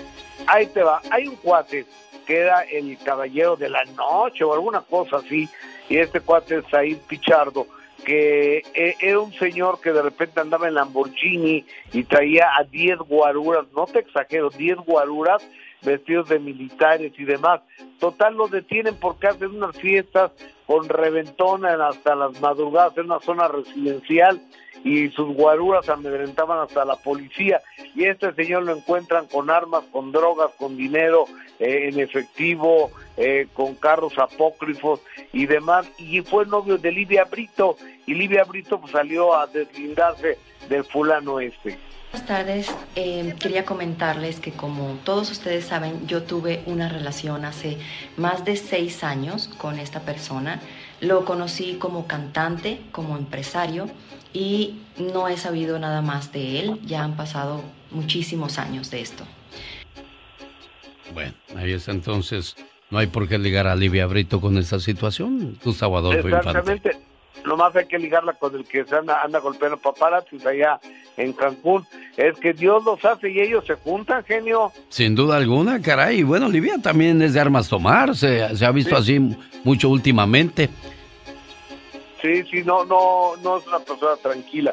Ahí 0.49 0.67
te 0.67 0.83
va. 0.83 1.01
Hay 1.13 1.29
un 1.29 1.37
cuate 1.37 1.87
que 2.27 2.37
era 2.41 2.63
el 2.63 2.99
caballero 2.99 3.55
de 3.55 3.69
la 3.71 3.85
noche 3.85 4.43
o 4.43 4.55
alguna 4.55 4.81
cosa 4.81 5.19
así, 5.19 5.49
y 5.89 5.99
este 5.99 6.21
cuate 6.21 6.57
es 6.59 6.65
Said 6.69 6.97
Pichardo, 7.07 7.69
que 8.05 8.63
eh, 8.75 8.97
era 9.01 9.21
un 9.21 9.33
señor 9.35 9.81
que 9.81 9.93
de 9.93 10.03
repente 10.03 10.41
andaba 10.41 10.69
en 10.69 10.75
Lamborghini 10.75 11.65
y 11.93 12.05
traía 12.05 12.49
a 12.59 12.65
10 12.65 12.99
guaruras, 12.99 13.67
no 13.75 13.87
te 13.87 14.01
exagero, 14.01 14.51
10 14.51 14.79
guaruras 14.79 15.47
vestidos 15.83 16.29
de 16.29 16.39
militares 16.39 17.13
y 17.19 17.25
demás. 17.25 17.61
Total, 17.99 18.35
lo 18.35 18.49
detienen 18.49 18.97
porque 18.97 19.29
hacen 19.29 19.57
unas 19.57 19.77
fiestas 19.77 20.33
con 20.67 20.89
reventona 20.89 21.75
hasta 21.87 22.15
las 22.15 22.41
madrugadas 22.41 22.97
en 22.97 23.07
una 23.07 23.21
zona 23.21 23.49
residencial 23.49 24.41
y 24.85 25.09
sus 25.11 25.35
guaruras 25.35 25.89
amedrentaban 25.89 26.59
hasta 26.59 26.85
la 26.85 26.97
policía 26.97 27.61
y 27.95 28.05
este 28.05 28.33
señor 28.35 28.65
lo 28.65 28.75
encuentran 28.75 29.27
con 29.27 29.51
armas, 29.51 29.85
con 29.93 30.13
drogas, 30.13 30.51
con 30.57 30.77
dinero 30.77 31.27
en 31.63 32.01
efectivo, 32.01 32.91
eh, 33.17 33.47
con 33.53 33.75
carros 33.77 34.19
apócrifos 34.19 35.01
y 35.33 35.47
demás 35.47 35.87
y 35.99 36.21
fue 36.23 36.45
novio 36.47 36.77
de 36.77 36.91
Livia 36.91 37.25
Brito 37.25 37.77
y 38.07 38.15
Livia 38.15 38.45
Brito 38.45 38.81
pues, 38.81 38.93
salió 38.93 39.35
a 39.35 39.47
deslindarse 39.47 40.39
del 40.69 40.85
fulano 40.85 41.39
este. 41.39 41.79
Buenas 42.11 42.29
tardes. 42.29 42.75
Eh, 42.95 43.35
quería 43.41 43.65
comentarles 43.65 44.39
que 44.39 44.53
como 44.53 44.99
todos 45.05 45.31
ustedes 45.31 45.65
saben, 45.65 46.07
yo 46.07 46.25
tuve 46.25 46.63
una 46.67 46.89
relación 46.89 47.45
hace 47.45 47.79
más 48.17 48.45
de 48.45 48.57
seis 48.57 49.03
años 49.03 49.49
con 49.57 49.79
esta 49.79 50.01
persona. 50.01 50.61
Lo 51.01 51.25
conocí 51.25 51.77
como 51.79 52.07
cantante, 52.07 52.81
como 52.93 53.17
empresario 53.17 53.89
y 54.35 54.81
no 54.99 55.29
he 55.29 55.37
sabido 55.37 55.79
nada 55.79 56.03
más 56.03 56.33
de 56.33 56.61
él. 56.61 56.81
Ya 56.85 57.03
han 57.03 57.17
pasado 57.17 57.63
muchísimos 57.91 58.59
años 58.59 58.91
de 58.91 59.01
esto. 59.01 59.25
Bueno, 61.13 61.33
ahí 61.57 61.73
está 61.73 61.93
entonces. 61.93 62.57
No 62.91 62.99
hay 62.99 63.07
por 63.07 63.29
qué 63.29 63.39
ligar 63.39 63.67
a 63.67 63.75
Livia 63.75 64.07
Brito 64.07 64.41
con 64.41 64.59
esta 64.59 64.79
situación, 64.79 65.59
Gustavo 65.65 65.97
Adolfo 65.97 66.29
Infante. 66.29 66.49
Exactamente. 66.49 66.97
Nomás 67.47 67.75
hay 67.75 67.87
que 67.87 67.99
ligarla 67.99 68.35
con 68.35 68.55
el 68.55 68.65
que 68.65 68.85
se 68.85 68.95
anda, 68.95 69.23
anda 69.23 69.41
golpeando 69.41 69.77
paparazzis 69.77 70.45
allá 70.47 70.79
en 71.17 71.33
Cancún. 71.33 71.85
Es 72.17 72.39
que 72.39 72.53
Dios 72.53 72.85
los 72.85 73.05
hace 73.05 73.31
y 73.31 73.41
ellos 73.41 73.65
se 73.67 73.75
juntan, 73.75 74.23
genio. 74.25 74.73
Sin 74.91 75.15
duda 75.15 75.39
alguna, 75.39 75.81
caray. 75.81 76.23
Bueno, 76.23 76.49
Livia 76.49 76.77
también 76.81 77.21
es 77.23 77.33
de 77.35 77.41
armas 77.41 77.69
tomar. 77.69 78.15
Se, 78.15 78.57
se 78.57 78.65
ha 78.65 78.71
visto 78.71 78.97
así 78.97 79.19
mucho 79.65 79.89
últimamente. 79.89 80.69
Sí, 82.21 82.45
sí, 82.49 82.63
no, 82.65 82.85
no, 82.85 83.37
no 83.43 83.59
es 83.59 83.67
una 83.67 83.81
persona 83.81 84.17
tranquila. 84.23 84.73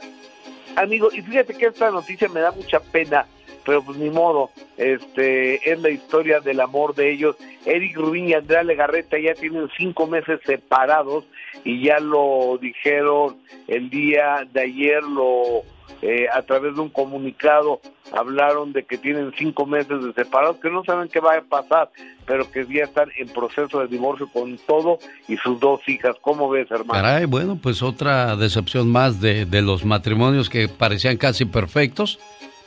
Amigo, 0.75 1.09
y 1.11 1.21
fíjate 1.21 1.55
que 1.55 1.65
esta 1.65 1.89
noticia 1.89 2.29
me 2.29 2.41
da 2.41 2.51
mucha 2.51 2.79
pena, 2.79 3.25
pero 3.69 3.83
pues 3.83 3.99
ni 3.99 4.09
modo, 4.09 4.49
este 4.77 5.71
es 5.71 5.79
la 5.79 5.91
historia 5.91 6.39
del 6.39 6.59
amor 6.59 6.95
de 6.95 7.11
ellos. 7.11 7.35
Eric 7.67 7.97
Rubín 7.97 8.27
y 8.27 8.33
Andrea 8.33 8.63
Legarreta 8.63 9.19
ya 9.19 9.35
tienen 9.35 9.69
cinco 9.77 10.07
meses 10.07 10.39
separados 10.43 11.25
y 11.63 11.83
ya 11.85 11.99
lo 11.99 12.57
dijeron 12.59 13.37
el 13.67 13.91
día 13.91 14.47
de 14.51 14.61
ayer, 14.61 15.03
lo 15.03 15.61
eh, 16.01 16.25
a 16.33 16.41
través 16.41 16.73
de 16.73 16.81
un 16.81 16.89
comunicado 16.89 17.79
hablaron 18.11 18.73
de 18.73 18.85
que 18.85 18.97
tienen 18.97 19.31
cinco 19.37 19.67
meses 19.67 20.03
de 20.03 20.13
separados, 20.13 20.57
que 20.57 20.71
no 20.71 20.83
saben 20.83 21.07
qué 21.07 21.19
va 21.19 21.35
a 21.35 21.41
pasar, 21.41 21.91
pero 22.25 22.49
que 22.49 22.65
ya 22.65 22.85
están 22.85 23.09
en 23.17 23.27
proceso 23.29 23.81
de 23.81 23.87
divorcio 23.87 24.27
con 24.33 24.57
todo 24.65 24.97
y 25.27 25.37
sus 25.37 25.59
dos 25.59 25.81
hijas. 25.87 26.15
¿Cómo 26.21 26.49
ves, 26.49 26.71
hermano? 26.71 26.93
Caray, 26.93 27.25
bueno, 27.25 27.59
pues 27.61 27.83
otra 27.83 28.35
decepción 28.35 28.91
más 28.91 29.21
de, 29.21 29.45
de 29.45 29.61
los 29.61 29.85
matrimonios 29.85 30.49
que 30.49 30.67
parecían 30.67 31.17
casi 31.17 31.45
perfectos, 31.45 32.17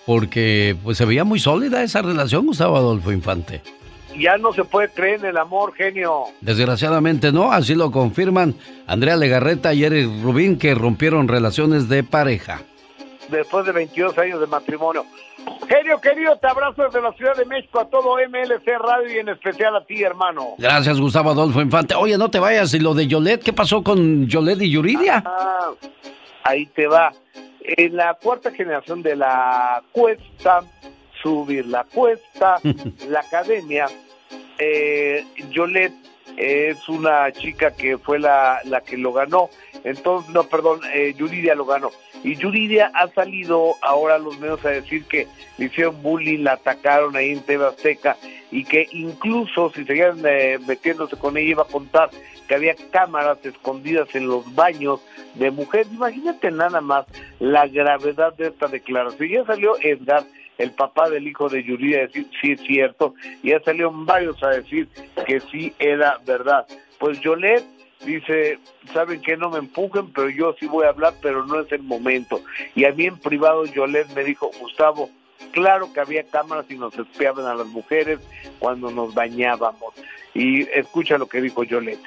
porque 0.07 0.77
pues 0.83 0.99
se 0.99 1.05
veía 1.05 1.25
muy 1.25 1.39
sólida 1.39 1.83
esa 1.83 2.03
relación, 2.03 2.47
Gustavo 2.47 2.77
Adolfo 2.77 3.13
Infante. 3.13 3.63
Ya 4.19 4.37
no 4.37 4.53
se 4.53 4.65
puede 4.65 4.89
creer 4.89 5.21
en 5.21 5.27
el 5.27 5.37
amor, 5.39 5.73
genio. 5.75 6.25
Desgraciadamente 6.41 7.33
no, 7.33 7.53
así 7.53 7.75
lo 7.75 7.91
confirman 7.91 8.55
Andrea 8.87 9.17
Legarreta 9.17 9.73
y 9.73 9.85
Eric 9.85 10.09
Rubín 10.23 10.59
que 10.59 10.75
rompieron 10.75 11.29
relaciones 11.29 11.89
de 11.89 12.05
pareja. 12.05 12.61
Después 13.29 13.65
de 13.65 13.73
22 13.73 14.19
años 14.19 14.41
de 14.41 14.47
matrimonio. 14.47 15.07
Genio 15.69 16.01
querido, 16.01 16.37
te 16.37 16.47
abrazo 16.47 16.83
desde 16.85 17.01
la 17.01 17.13
Ciudad 17.13 17.35
de 17.35 17.45
México 17.47 17.81
a 17.81 17.89
todo 17.89 18.17
MLC 18.17 18.79
Radio 18.79 19.15
y 19.15 19.19
en 19.19 19.31
especial 19.31 19.75
a 19.75 19.85
ti, 19.85 20.03
hermano. 20.03 20.55
Gracias, 20.59 21.01
Gustavo 21.01 21.31
Adolfo 21.31 21.61
Infante. 21.61 21.95
Oye, 21.95 22.19
no 22.19 22.31
te 22.31 22.39
vayas, 22.39 22.75
y 22.75 22.79
lo 22.79 22.95
de 22.95 23.07
Yolet, 23.07 23.43
¿qué 23.43 23.53
pasó 23.53 23.83
con 23.83 24.29
Yolet 24.29 24.61
y 24.61 24.71
Yuridia? 24.71 25.23
Ah, 25.25 25.71
ahí 26.45 26.67
te 26.67 26.87
va. 26.87 27.13
En 27.65 27.97
la 27.97 28.15
cuarta 28.15 28.51
generación 28.51 29.03
de 29.03 29.17
la 29.17 29.83
cuesta, 29.93 30.63
subir 31.23 31.67
la 31.67 31.85
cuesta, 31.85 32.59
la 33.09 33.21
academia, 33.21 33.87
eh, 34.59 35.25
Yolet 35.51 35.93
es 36.37 36.89
una 36.89 37.31
chica 37.33 37.73
que 37.73 37.99
fue 37.99 38.19
la, 38.19 38.61
la 38.65 38.81
que 38.81 38.97
lo 38.97 39.13
ganó. 39.13 39.51
Entonces, 39.85 40.33
no, 40.33 40.45
perdón, 40.45 40.81
eh, 40.95 41.15
Yuridia 41.17 41.55
lo 41.55 41.65
ganó. 41.65 41.91
Y 42.25 42.37
Yuridia 42.37 42.91
ha 42.95 43.09
salido 43.09 43.75
ahora 43.83 44.15
a 44.15 44.19
los 44.19 44.39
medios 44.39 44.65
a 44.65 44.71
decir 44.71 45.05
que 45.07 45.27
le 45.59 45.67
hicieron 45.67 46.01
bullying, 46.03 46.45
la 46.45 46.53
atacaron 46.53 47.17
ahí 47.17 47.31
en 47.31 47.43
TV 47.43 47.67
Azteca 47.67 48.17
y 48.51 48.65
que 48.65 48.87
incluso 48.93 49.71
si 49.71 49.85
seguían 49.85 50.23
eh, 50.25 50.59
metiéndose 50.67 51.17
con 51.17 51.37
ella 51.37 51.51
iba 51.51 51.63
a 51.63 51.67
contar 51.67 52.11
que 52.47 52.55
había 52.55 52.77
cámaras 52.91 53.39
escondidas 53.45 54.15
en 54.15 54.29
los 54.29 54.55
baños 54.55 55.01
de 55.35 55.51
mujeres. 55.51 55.89
Imagínate 55.91 56.51
nada 56.51 56.81
más 56.81 57.07
la 57.41 57.67
gravedad 57.67 58.35
de 58.35 58.49
esta 58.49 58.69
declaración. 58.69 59.29
Ya 59.29 59.45
salió 59.45 59.75
Edgar, 59.81 60.25
el 60.63 60.71
papá 60.71 61.11
del 61.11 61.27
hijo 61.27 61.49
de 61.49 61.65
Yuridia, 61.65 61.99
a 61.99 62.07
decir 62.07 62.27
sí 62.41 62.53
es 62.53 62.61
cierto, 62.61 63.15
y 63.43 63.51
ya 63.51 63.61
salieron 63.65 64.07
varios 64.07 64.41
a 64.43 64.49
decir 64.49 64.89
que 65.27 65.41
sí 65.41 65.75
era 65.79 66.19
verdad. 66.25 66.67
Pues 66.99 67.21
Yolet 67.21 67.65
dice, 68.07 68.59
saben 68.93 69.21
que 69.21 69.37
no 69.37 69.51
me 69.51 69.59
empujen, 69.59 70.13
pero 70.13 70.31
yo 70.31 70.55
sí 70.61 70.67
voy 70.67 70.87
a 70.87 70.91
hablar, 70.91 71.15
pero 71.21 71.45
no 71.45 71.61
es 71.61 71.73
el 71.73 71.83
momento. 71.83 72.41
Y 72.77 72.85
a 72.85 72.93
mí 72.93 73.07
en 73.07 73.19
privado 73.19 73.65
Yolet 73.65 74.09
me 74.15 74.23
dijo, 74.23 74.51
Gustavo, 74.61 75.11
claro 75.51 75.93
que 75.93 76.01
había 76.01 76.25
cámaras 76.25 76.67
y 76.71 76.77
nos 76.77 76.97
espiaban 76.97 77.47
a 77.47 77.55
las 77.55 77.67
mujeres 77.67 78.21
cuando 78.61 78.91
nos 78.91 79.15
bañábamos. 79.15 79.95
Y 80.33 80.63
escucha 80.71 81.19
lo 81.19 81.27
que 81.27 81.41
dijo 81.41 81.65
Yolet. 81.65 81.99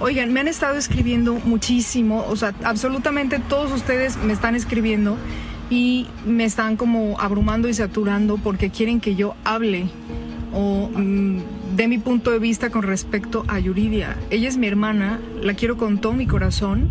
Oigan, 0.00 0.32
me 0.32 0.40
han 0.40 0.48
estado 0.48 0.76
escribiendo 0.76 1.32
muchísimo, 1.32 2.24
o 2.28 2.36
sea, 2.36 2.54
absolutamente 2.62 3.40
todos 3.40 3.72
ustedes 3.72 4.16
me 4.18 4.32
están 4.32 4.54
escribiendo 4.54 5.16
y 5.70 6.06
me 6.26 6.44
están 6.44 6.76
como 6.76 7.20
abrumando 7.20 7.68
y 7.68 7.74
saturando 7.74 8.38
porque 8.38 8.70
quieren 8.70 9.00
que 9.00 9.14
yo 9.14 9.34
hable 9.44 9.88
o 10.52 10.88
mm, 10.88 11.38
dé 11.76 11.88
mi 11.88 11.98
punto 11.98 12.30
de 12.30 12.38
vista 12.38 12.70
con 12.70 12.82
respecto 12.82 13.44
a 13.48 13.58
Yuridia. 13.58 14.16
Ella 14.30 14.48
es 14.48 14.56
mi 14.56 14.66
hermana, 14.66 15.20
la 15.42 15.54
quiero 15.54 15.76
con 15.76 15.98
todo 15.98 16.12
mi 16.14 16.26
corazón 16.26 16.90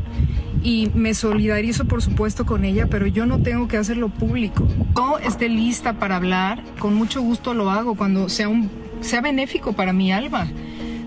y 0.63 0.89
me 0.93 1.13
solidarizo 1.13 1.85
por 1.85 2.01
supuesto 2.01 2.45
con 2.45 2.65
ella, 2.65 2.87
pero 2.87 3.07
yo 3.07 3.25
no 3.25 3.41
tengo 3.41 3.67
que 3.67 3.77
hacerlo 3.77 4.09
público. 4.09 4.67
No 4.95 5.17
esté 5.17 5.49
lista 5.49 5.93
para 5.93 6.17
hablar, 6.17 6.63
con 6.79 6.93
mucho 6.93 7.21
gusto 7.21 7.53
lo 7.53 7.71
hago 7.71 7.95
cuando 7.95 8.29
sea 8.29 8.49
un 8.49 8.69
sea 9.01 9.21
benéfico 9.21 9.73
para 9.73 9.93
mi 9.93 10.11
alma, 10.11 10.47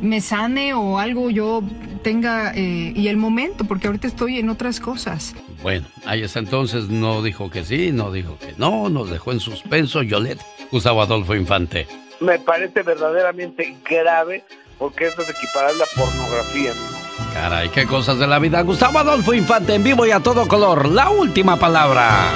me 0.00 0.20
sane 0.20 0.74
o 0.74 0.98
algo 0.98 1.30
yo 1.30 1.62
tenga 2.00 2.52
eh, 2.54 2.92
y 2.94 3.08
el 3.08 3.16
momento, 3.16 3.64
porque 3.64 3.86
ahorita 3.86 4.06
estoy 4.06 4.38
en 4.38 4.50
otras 4.50 4.80
cosas. 4.80 5.34
Bueno, 5.62 5.86
ahí 6.06 6.22
está 6.22 6.38
entonces, 6.38 6.88
no 6.88 7.22
dijo 7.22 7.50
que 7.50 7.64
sí, 7.64 7.92
no 7.92 8.10
dijo 8.10 8.38
que 8.38 8.54
no, 8.56 8.88
nos 8.88 9.10
dejó 9.10 9.32
en 9.32 9.40
suspenso 9.40 10.02
Yolet, 10.02 10.40
Gustavo 10.70 11.02
Adolfo 11.02 11.34
Infante. 11.34 11.86
Me 12.20 12.38
parece 12.38 12.82
verdaderamente 12.82 13.76
grave 13.88 14.44
porque 14.78 15.06
eso 15.06 15.22
es 15.22 15.28
equiparable 15.30 15.82
a 15.82 16.00
pornografía. 16.00 16.72
Caray, 17.34 17.68
qué 17.68 17.86
cosas 17.86 18.18
de 18.18 18.26
la 18.26 18.38
vida. 18.38 18.60
Gustavo 18.62 18.98
Adolfo 18.98 19.34
Infante 19.34 19.74
en 19.74 19.84
vivo 19.84 20.06
y 20.06 20.10
a 20.10 20.20
todo 20.20 20.48
color. 20.48 20.88
La 20.88 21.10
última 21.10 21.56
palabra. 21.56 22.30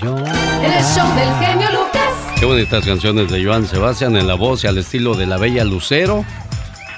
El 0.00 0.84
show 0.84 1.08
del 1.16 1.34
genio 1.40 1.68
Lucas. 1.70 2.12
Qué 2.38 2.44
bonitas 2.46 2.84
canciones 2.84 3.30
de 3.30 3.44
Joan 3.44 3.66
Sebastián 3.66 4.16
en 4.16 4.26
la 4.26 4.34
voz 4.34 4.64
y 4.64 4.66
al 4.66 4.78
estilo 4.78 5.14
de 5.14 5.26
la 5.26 5.38
bella 5.38 5.64
Lucero. 5.64 6.24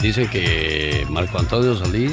Dicen 0.00 0.28
que 0.28 1.06
Marco 1.08 1.38
Antonio 1.38 1.74
Solís 1.76 2.12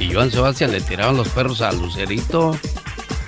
y 0.00 0.12
Joan 0.12 0.30
Sebastián 0.30 0.72
le 0.72 0.80
tiraban 0.80 1.16
los 1.16 1.28
perros 1.28 1.60
a 1.60 1.72
Lucerito. 1.72 2.56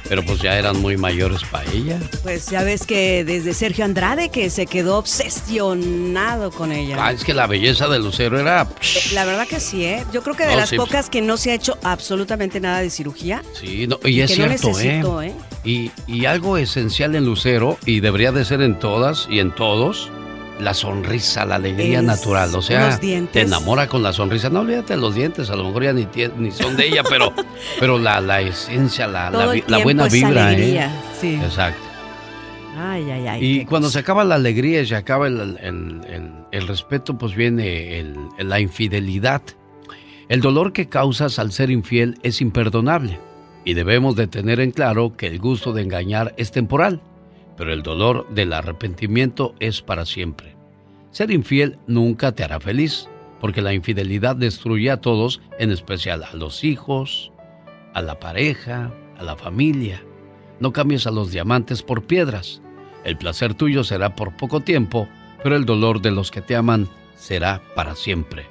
Pero 0.08 0.22
pues 0.24 0.40
ya 0.40 0.56
eran 0.56 0.80
muy 0.80 0.96
mayores 0.96 1.42
para 1.50 1.68
ella. 1.72 1.98
Pues 2.22 2.48
ya 2.48 2.62
ves 2.62 2.86
que 2.86 3.24
desde 3.24 3.52
Sergio 3.54 3.84
Andrade 3.84 4.28
que 4.28 4.50
se 4.50 4.66
quedó 4.66 4.98
obsesionado 4.98 6.52
con 6.52 6.70
ella. 6.70 6.96
Ah, 7.00 7.10
es 7.10 7.24
que 7.24 7.34
la 7.34 7.48
belleza 7.48 7.88
de 7.88 7.98
Lucero 7.98 8.38
era... 8.38 8.68
La 9.14 9.24
verdad 9.24 9.48
que 9.48 9.58
sí, 9.58 9.84
¿eh? 9.84 10.04
Yo 10.12 10.22
creo 10.22 10.36
que 10.36 10.44
de 10.44 10.52
No, 10.52 10.60
las 10.60 10.68
sí, 10.68 10.76
pues. 10.76 10.88
pocas 10.88 11.10
que 11.10 11.22
no 11.22 11.36
se 11.36 11.50
ha 11.50 11.54
hecho 11.54 11.76
absolutamente 11.82 12.60
nada 12.60 12.82
de 12.82 12.90
cirugía. 12.90 13.42
Sí, 13.60 13.88
no, 13.88 13.98
y 14.04 14.20
es 14.20 14.30
que 14.36 14.46
no 14.46 14.56
cierto, 14.74 15.22
¿eh? 15.22 15.28
¿eh? 15.28 15.34
Y, 15.64 15.90
y 16.06 16.26
algo 16.26 16.56
esencial 16.56 17.16
en 17.16 17.24
Lucero, 17.24 17.76
y 17.84 17.98
debería 17.98 18.30
de 18.30 18.44
ser 18.44 18.60
en 18.62 18.78
todas 18.78 19.26
y 19.28 19.40
en 19.40 19.52
todos, 19.56 20.12
la 20.60 20.72
sonrisa, 20.74 21.44
la 21.44 21.56
alegría 21.56 21.98
Es 21.98 22.04
natural. 22.04 22.54
O 22.54 22.62
sea, 22.62 22.98
te 22.98 23.40
enamora 23.40 23.88
con 23.88 24.02
la 24.02 24.12
sonrisa. 24.12 24.48
No 24.50 24.60
olvídate 24.60 24.94
de 24.94 25.00
los 25.00 25.14
dientes, 25.14 25.50
a 25.50 25.56
lo 25.56 25.64
mejor 25.64 25.84
ya 25.84 25.92
ni, 25.92 26.06
ni 26.38 26.50
son 26.50 26.76
de 26.76 26.86
ella, 26.88 27.02
pero, 27.08 27.32
pero 27.80 27.98
la, 27.98 28.20
la 28.20 28.40
esencia, 28.40 29.06
la, 29.06 29.30
la 29.30 29.78
buena 29.82 30.08
vibra, 30.08 30.48
alegría, 30.48 30.86
¿eh? 30.86 30.90
sí. 31.20 31.34
Exacto. 31.34 31.82
Ay, 32.78 33.10
ay, 33.10 33.26
ay. 33.26 33.44
Y 33.44 33.64
cuando 33.64 33.86
cosa. 33.88 33.94
se 33.94 33.98
acaba 34.00 34.22
la 34.24 34.34
alegría 34.34 34.82
y 34.82 34.86
se 34.86 34.96
acaba 34.96 35.26
el, 35.28 35.58
el- 35.62 36.00
el- 36.08 36.32
el 36.52 36.68
respeto, 36.68 37.16
pues 37.18 37.34
viene 37.34 38.04
la 38.38 38.60
infidelidad. 38.60 39.42
El 40.28 40.40
dolor 40.40 40.72
que 40.72 40.88
causas 40.88 41.38
al 41.38 41.52
ser 41.52 41.70
infiel 41.70 42.18
es 42.22 42.40
imperdonable 42.40 43.18
y 43.64 43.74
debemos 43.74 44.14
de 44.16 44.26
tener 44.26 44.60
en 44.60 44.70
claro 44.72 45.16
que 45.16 45.26
el 45.26 45.38
gusto 45.38 45.72
de 45.72 45.82
engañar 45.82 46.34
es 46.36 46.50
temporal, 46.52 47.00
pero 47.56 47.72
el 47.72 47.82
dolor 47.82 48.26
del 48.30 48.52
arrepentimiento 48.52 49.54
es 49.60 49.82
para 49.82 50.06
siempre. 50.06 50.56
Ser 51.10 51.30
infiel 51.30 51.78
nunca 51.86 52.32
te 52.32 52.44
hará 52.44 52.60
feliz, 52.60 53.08
porque 53.40 53.62
la 53.62 53.74
infidelidad 53.74 54.36
destruye 54.36 54.90
a 54.90 55.00
todos, 55.00 55.40
en 55.58 55.70
especial 55.70 56.24
a 56.24 56.34
los 56.34 56.64
hijos, 56.64 57.32
a 57.94 58.02
la 58.02 58.18
pareja, 58.18 58.92
a 59.18 59.22
la 59.22 59.36
familia. 59.36 60.02
No 60.60 60.72
cambies 60.72 61.06
a 61.06 61.10
los 61.10 61.30
diamantes 61.30 61.82
por 61.82 62.04
piedras. 62.04 62.60
El 63.04 63.16
placer 63.16 63.54
tuyo 63.54 63.84
será 63.84 64.14
por 64.14 64.36
poco 64.36 64.60
tiempo, 64.60 65.08
pero 65.42 65.56
el 65.56 65.64
dolor 65.64 66.00
de 66.00 66.10
los 66.10 66.30
que 66.30 66.40
te 66.40 66.56
aman 66.56 66.88
será 67.14 67.62
para 67.74 67.94
siempre. 67.94 68.46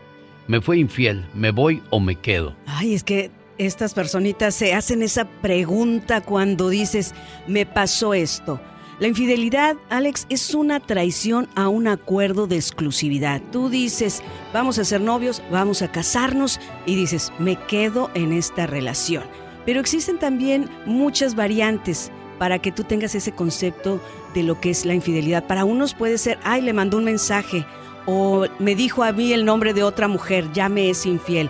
Me 0.48 0.62
fue 0.62 0.78
infiel, 0.78 1.26
¿me 1.34 1.52
voy 1.52 1.82
o 1.90 2.00
me 2.00 2.16
quedo? 2.16 2.56
Ay, 2.68 2.94
es 2.94 3.04
que 3.04 3.32
estas 3.58 3.94
personitas 3.94 4.54
se 4.54 4.74
hacen 4.74 5.02
esa 5.02 5.26
pregunta 5.26 6.22
cuando 6.22 6.70
dices, 6.70 7.14
me 7.48 7.66
pasó 7.66 8.14
esto. 8.14 8.60
La 8.98 9.10
infidelidad, 9.10 9.76
Alex, 9.90 10.26
es 10.30 10.56
una 10.56 10.80
traición 10.80 11.50
a 11.56 11.68
un 11.68 11.90
acuerdo 11.90 12.48
de 12.48 12.56
exclusividad. 12.56 13.42
Tú 13.52 13.68
dices, 13.68 14.24
vamos 14.54 14.80
a 14.80 14.86
ser 14.86 15.02
novios, 15.02 15.42
vamos 15.52 15.82
a 15.82 15.92
casarnos 15.92 16.62
y 16.86 16.96
dices, 16.96 17.34
me 17.38 17.58
quedo 17.58 18.10
en 18.14 18.32
esta 18.32 18.68
relación. 18.68 19.24
Pero 19.66 19.82
existen 19.82 20.18
también 20.18 20.70
muchas 20.86 21.36
variantes 21.36 22.10
para 22.40 22.60
que 22.60 22.72
tú 22.72 22.86
tengas 22.86 23.16
ese 23.16 23.34
concepto 23.34 24.00
de 24.34 24.44
lo 24.44 24.62
que 24.62 24.70
es 24.70 24.86
la 24.86 24.94
infidelidad. 24.94 25.46
Para 25.46 25.66
unos 25.66 25.94
puede 25.94 26.18
ser, 26.18 26.40
ay, 26.44 26.62
le 26.62 26.72
mandó 26.72 26.98
un 26.98 27.04
mensaje 27.04 27.66
o 28.06 28.46
me 28.60 28.76
dijo 28.76 29.04
a 29.04 29.12
mí 29.12 29.34
el 29.34 29.44
nombre 29.44 29.74
de 29.74 29.84
otra 29.84 30.08
mujer, 30.08 30.50
ya 30.54 30.70
me 30.70 30.90
es 30.90 31.06
infiel. 31.06 31.50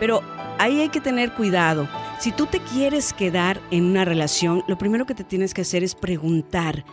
Pero 0.00 0.22
ahí 0.58 0.80
hay 0.80 0.88
que 0.88 1.02
tener 1.02 1.34
cuidado. 1.34 1.86
Si 2.18 2.32
tú 2.32 2.46
te 2.46 2.58
quieres 2.58 3.12
quedar 3.12 3.60
en 3.70 3.84
una 3.84 4.04
relación, 4.04 4.64
lo 4.66 4.76
primero 4.76 5.06
que 5.06 5.14
te 5.14 5.22
tienes 5.22 5.54
que 5.54 5.60
hacer 5.60 5.84
es 5.84 5.94
preguntar, 5.94 6.84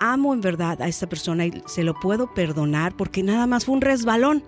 ¿amo 0.00 0.34
en 0.34 0.40
verdad 0.40 0.82
a 0.82 0.88
esta 0.88 1.08
persona 1.08 1.46
y 1.46 1.62
se 1.66 1.84
lo 1.84 1.94
puedo 1.94 2.34
perdonar 2.34 2.96
porque 2.96 3.22
nada 3.22 3.46
más 3.46 3.64
fue 3.64 3.76
un 3.76 3.80
resbalón? 3.80 4.42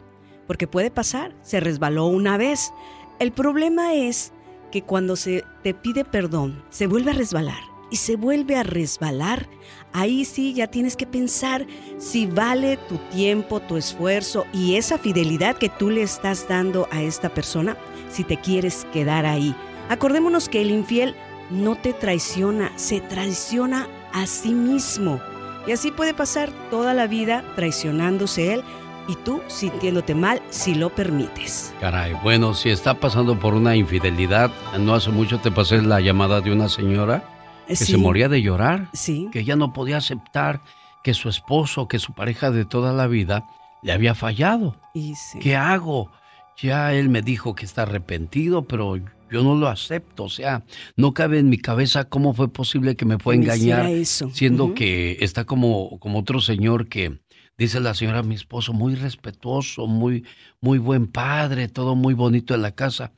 Porque 0.49 0.67
puede 0.67 0.91
pasar, 0.91 1.37
se 1.43 1.61
resbaló 1.61 2.07
una 2.07 2.37
vez. 2.37 2.73
El 3.21 3.31
problema 3.31 3.95
es 3.95 4.33
que 4.73 4.83
cuando 4.83 5.15
se 5.15 5.45
te 5.63 5.73
pide 5.73 6.05
perdón, 6.05 6.65
se 6.69 6.89
vuelve 6.89 7.13
a 7.13 7.15
resbalar 7.15 7.61
y 7.93 7.97
se 7.97 8.17
vuelve 8.17 8.57
a 8.57 8.65
resbalar, 8.65 9.49
ahí 9.93 10.25
sí 10.25 10.53
ya 10.53 10.67
tienes 10.67 10.97
que 10.97 11.07
pensar 11.07 11.65
si 11.99 12.27
vale 12.27 12.77
tu 12.89 12.97
tiempo, 13.13 13.61
tu 13.61 13.77
esfuerzo 13.77 14.47
y 14.53 14.75
esa 14.75 14.99
fidelidad 14.99 15.59
que 15.59 15.69
tú 15.69 15.91
le 15.91 16.03
estás 16.03 16.49
dando 16.49 16.89
a 16.91 17.03
esta 17.03 17.29
persona, 17.29 17.77
si 18.11 18.25
te 18.25 18.37
quieres 18.37 18.85
quedar 18.93 19.27
ahí. 19.27 19.55
Acordémonos 19.89 20.49
que 20.49 20.63
el 20.63 20.71
infiel 20.71 21.15
no 21.51 21.77
te 21.77 21.93
traiciona, 21.93 22.73
se 22.77 23.01
traiciona 23.01 23.87
a 24.13 24.27
sí 24.27 24.55
mismo. 24.55 25.21
Y 25.67 25.73
así 25.73 25.91
puede 25.91 26.15
pasar 26.15 26.51
toda 26.71 26.95
la 26.95 27.07
vida 27.07 27.45
traicionándose 27.55 28.55
él 28.55 28.63
y 29.09 29.17
tú 29.17 29.43
sintiéndote 29.49 30.15
mal 30.15 30.41
si 30.51 30.75
lo 30.75 30.91
permites. 30.91 31.75
Caray, 31.81 32.15
bueno, 32.23 32.55
si 32.55 32.71
está 32.71 32.95
pasando 32.95 33.39
por 33.39 33.55
una 33.55 33.77
infidelidad, 33.77 34.51
no 34.79 34.95
hace 34.95 35.11
mucho 35.11 35.39
te 35.41 35.51
pasé 35.51 35.83
la 35.83 36.01
llamada 36.01 36.41
de 36.41 36.53
una 36.53 36.69
señora 36.69 37.25
que 37.67 37.77
Sí. 37.77 37.93
se 37.93 37.97
moría 37.99 38.29
de 38.29 38.43
llorar, 38.43 38.89
Sí. 38.93 39.29
que 39.33 39.45
ya 39.45 39.57
no 39.57 39.73
podía 39.73 39.99
aceptar 39.99 40.61
que 41.03 41.13
su 41.15 41.29
esposo, 41.29 41.89
que 41.89 41.99
su 41.99 42.13
pareja 42.15 42.51
de 42.51 42.65
toda 42.65 42.93
la 42.95 43.07
vida, 43.07 43.45
le 43.83 43.93
había 43.93 44.15
fallado. 44.15 44.77
Y 44.95 45.15
sí. 45.15 45.39
¿Qué 45.39 45.57
hago? 45.57 46.11
Ya 46.59 46.93
él 46.95 47.09
me 47.11 47.21
dijo 47.21 47.55
que 47.55 47.65
está 47.67 47.83
arrepentido, 47.83 48.63
pero 48.63 48.97
yo 49.35 49.43
no 49.43 49.57
lo 49.57 49.69
acepto. 49.69 50.25
O 50.25 50.29
sea, 50.29 50.65
no 50.97 51.13
cabe 51.13 51.41
en 51.41 51.49
mi 51.49 51.59
cabeza 51.59 52.05
cómo 52.05 52.35
fue 52.35 52.53
posible 52.53 52.95
que 52.95 53.05
me 53.05 53.19
fue 53.19 53.35
a 53.35 53.39
engañar, 53.39 53.87
eso. 53.87 54.31
siendo 54.33 54.75
que 54.75 55.19
está 55.21 55.45
como, 55.45 55.99
como 55.99 56.21
otro 56.21 56.41
señor 56.41 56.89
que 56.89 57.19
dice 57.59 57.81
la 57.81 57.95
señora, 57.95 58.23
mi 58.23 58.37
esposo, 58.37 58.73
muy 58.73 58.95
respetuoso, 58.95 59.89
muy, 59.89 60.25
muy 60.61 60.79
buen 60.79 61.09
padre, 61.09 61.69
todo 61.69 61.97
muy 61.97 62.15
bonito 62.15 62.55
en 62.55 62.63
la 62.63 62.73
casa, 62.73 63.13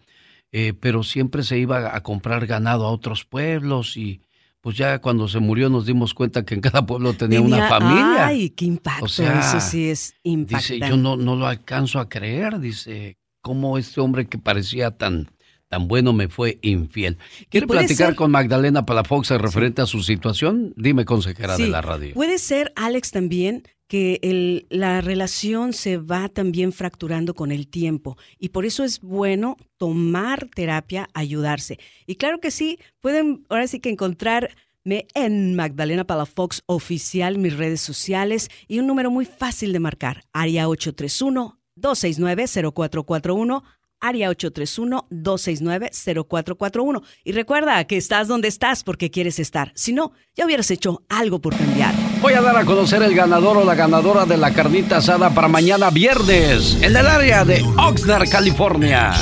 eh, 0.52 0.72
pero 0.72 1.02
siempre 1.02 1.42
se 1.42 1.58
iba 1.58 1.94
a 1.94 2.02
comprar 2.02 2.46
ganado 2.46 2.86
a 2.86 2.90
otros 2.90 3.26
pueblos 3.26 3.98
y 3.98 4.22
pues 4.62 4.76
ya 4.76 5.00
cuando 5.00 5.28
se 5.28 5.38
murió 5.38 5.68
nos 5.68 5.84
dimos 5.84 6.14
cuenta 6.14 6.44
que 6.44 6.54
en 6.54 6.60
cada 6.62 6.84
pueblo 6.86 7.12
tenía, 7.12 7.42
una 7.42 7.68
familia. 7.68 8.26
Ay, 8.26 8.50
qué 8.50 8.64
impacto. 8.64 9.04
O 9.04 9.08
sea, 9.08 9.40
Eso 9.40 9.60
sí 9.60 9.90
es 9.90 10.14
impactante. 10.22 10.74
Dice, 10.74 10.88
yo 10.88 10.96
no, 10.96 11.16
no 11.16 11.36
lo 11.36 11.46
alcanzo 11.46 12.00
a 12.00 12.08
creer, 12.08 12.58
dice, 12.58 13.18
cómo 13.42 13.78
este 13.78 14.00
hombre 14.00 14.26
que 14.26 14.38
parecía 14.38 14.90
tan, 14.90 15.30
tan 15.76 15.88
bueno 15.88 16.12
me 16.14 16.28
fue 16.28 16.58
infiel. 16.62 17.18
¿Quiere 17.50 17.66
platicar 17.66 18.08
ser- 18.08 18.16
con 18.16 18.30
Magdalena 18.30 18.86
Palafox 18.86 19.28
referente 19.30 19.82
a 19.82 19.86
su 19.86 20.02
situación? 20.02 20.72
Dime, 20.76 21.04
consejera 21.04 21.58
de 21.58 21.68
la 21.68 21.82
radio. 21.82 22.14
Puede 22.14 22.38
ser, 22.38 22.72
Alex, 22.76 23.10
también 23.10 23.64
que 23.88 24.18
el- 24.22 24.66
la 24.70 25.02
relación 25.02 25.74
se 25.74 25.98
va 25.98 26.28
también 26.30 26.72
fracturando 26.72 27.34
con 27.34 27.52
el 27.52 27.68
tiempo 27.68 28.16
y 28.38 28.48
por 28.48 28.64
eso 28.64 28.84
es 28.84 29.00
bueno 29.00 29.58
tomar 29.76 30.48
terapia, 30.54 31.08
ayudarse. 31.12 31.78
Y 32.06 32.14
claro 32.16 32.40
que 32.40 32.50
sí, 32.50 32.78
pueden 33.00 33.44
ahora 33.50 33.66
sí 33.68 33.78
que 33.80 33.90
encontrarme 33.90 35.06
en 35.14 35.54
Magdalena 35.56 36.04
Palafox 36.04 36.62
Oficial, 36.66 37.36
mis 37.38 37.54
redes 37.56 37.82
sociales 37.82 38.48
y 38.66 38.78
un 38.78 38.86
número 38.86 39.10
muy 39.10 39.26
fácil 39.26 39.72
de 39.74 39.80
marcar, 39.80 40.24
área 40.32 40.68
831-269-0441. 40.68 43.62
Área 44.00 44.30
831-269-0441. 44.30 47.02
Y 47.24 47.32
recuerda 47.32 47.84
que 47.84 47.96
estás 47.96 48.28
donde 48.28 48.48
estás 48.48 48.84
porque 48.84 49.10
quieres 49.10 49.38
estar. 49.38 49.72
Si 49.74 49.92
no, 49.92 50.12
ya 50.34 50.46
hubieras 50.46 50.70
hecho 50.70 51.02
algo 51.08 51.40
por 51.40 51.56
cambiar. 51.56 51.94
Voy 52.20 52.34
a 52.34 52.40
dar 52.40 52.56
a 52.56 52.64
conocer 52.64 53.02
el 53.02 53.14
ganador 53.14 53.56
o 53.56 53.64
la 53.64 53.74
ganadora 53.74 54.24
de 54.24 54.36
la 54.36 54.52
carnita 54.52 54.98
asada 54.98 55.30
para 55.30 55.48
mañana 55.48 55.90
viernes 55.90 56.78
en 56.82 56.96
el 56.96 57.06
área 57.06 57.44
de 57.44 57.62
Oxnard, 57.78 58.28
California. 58.28 59.12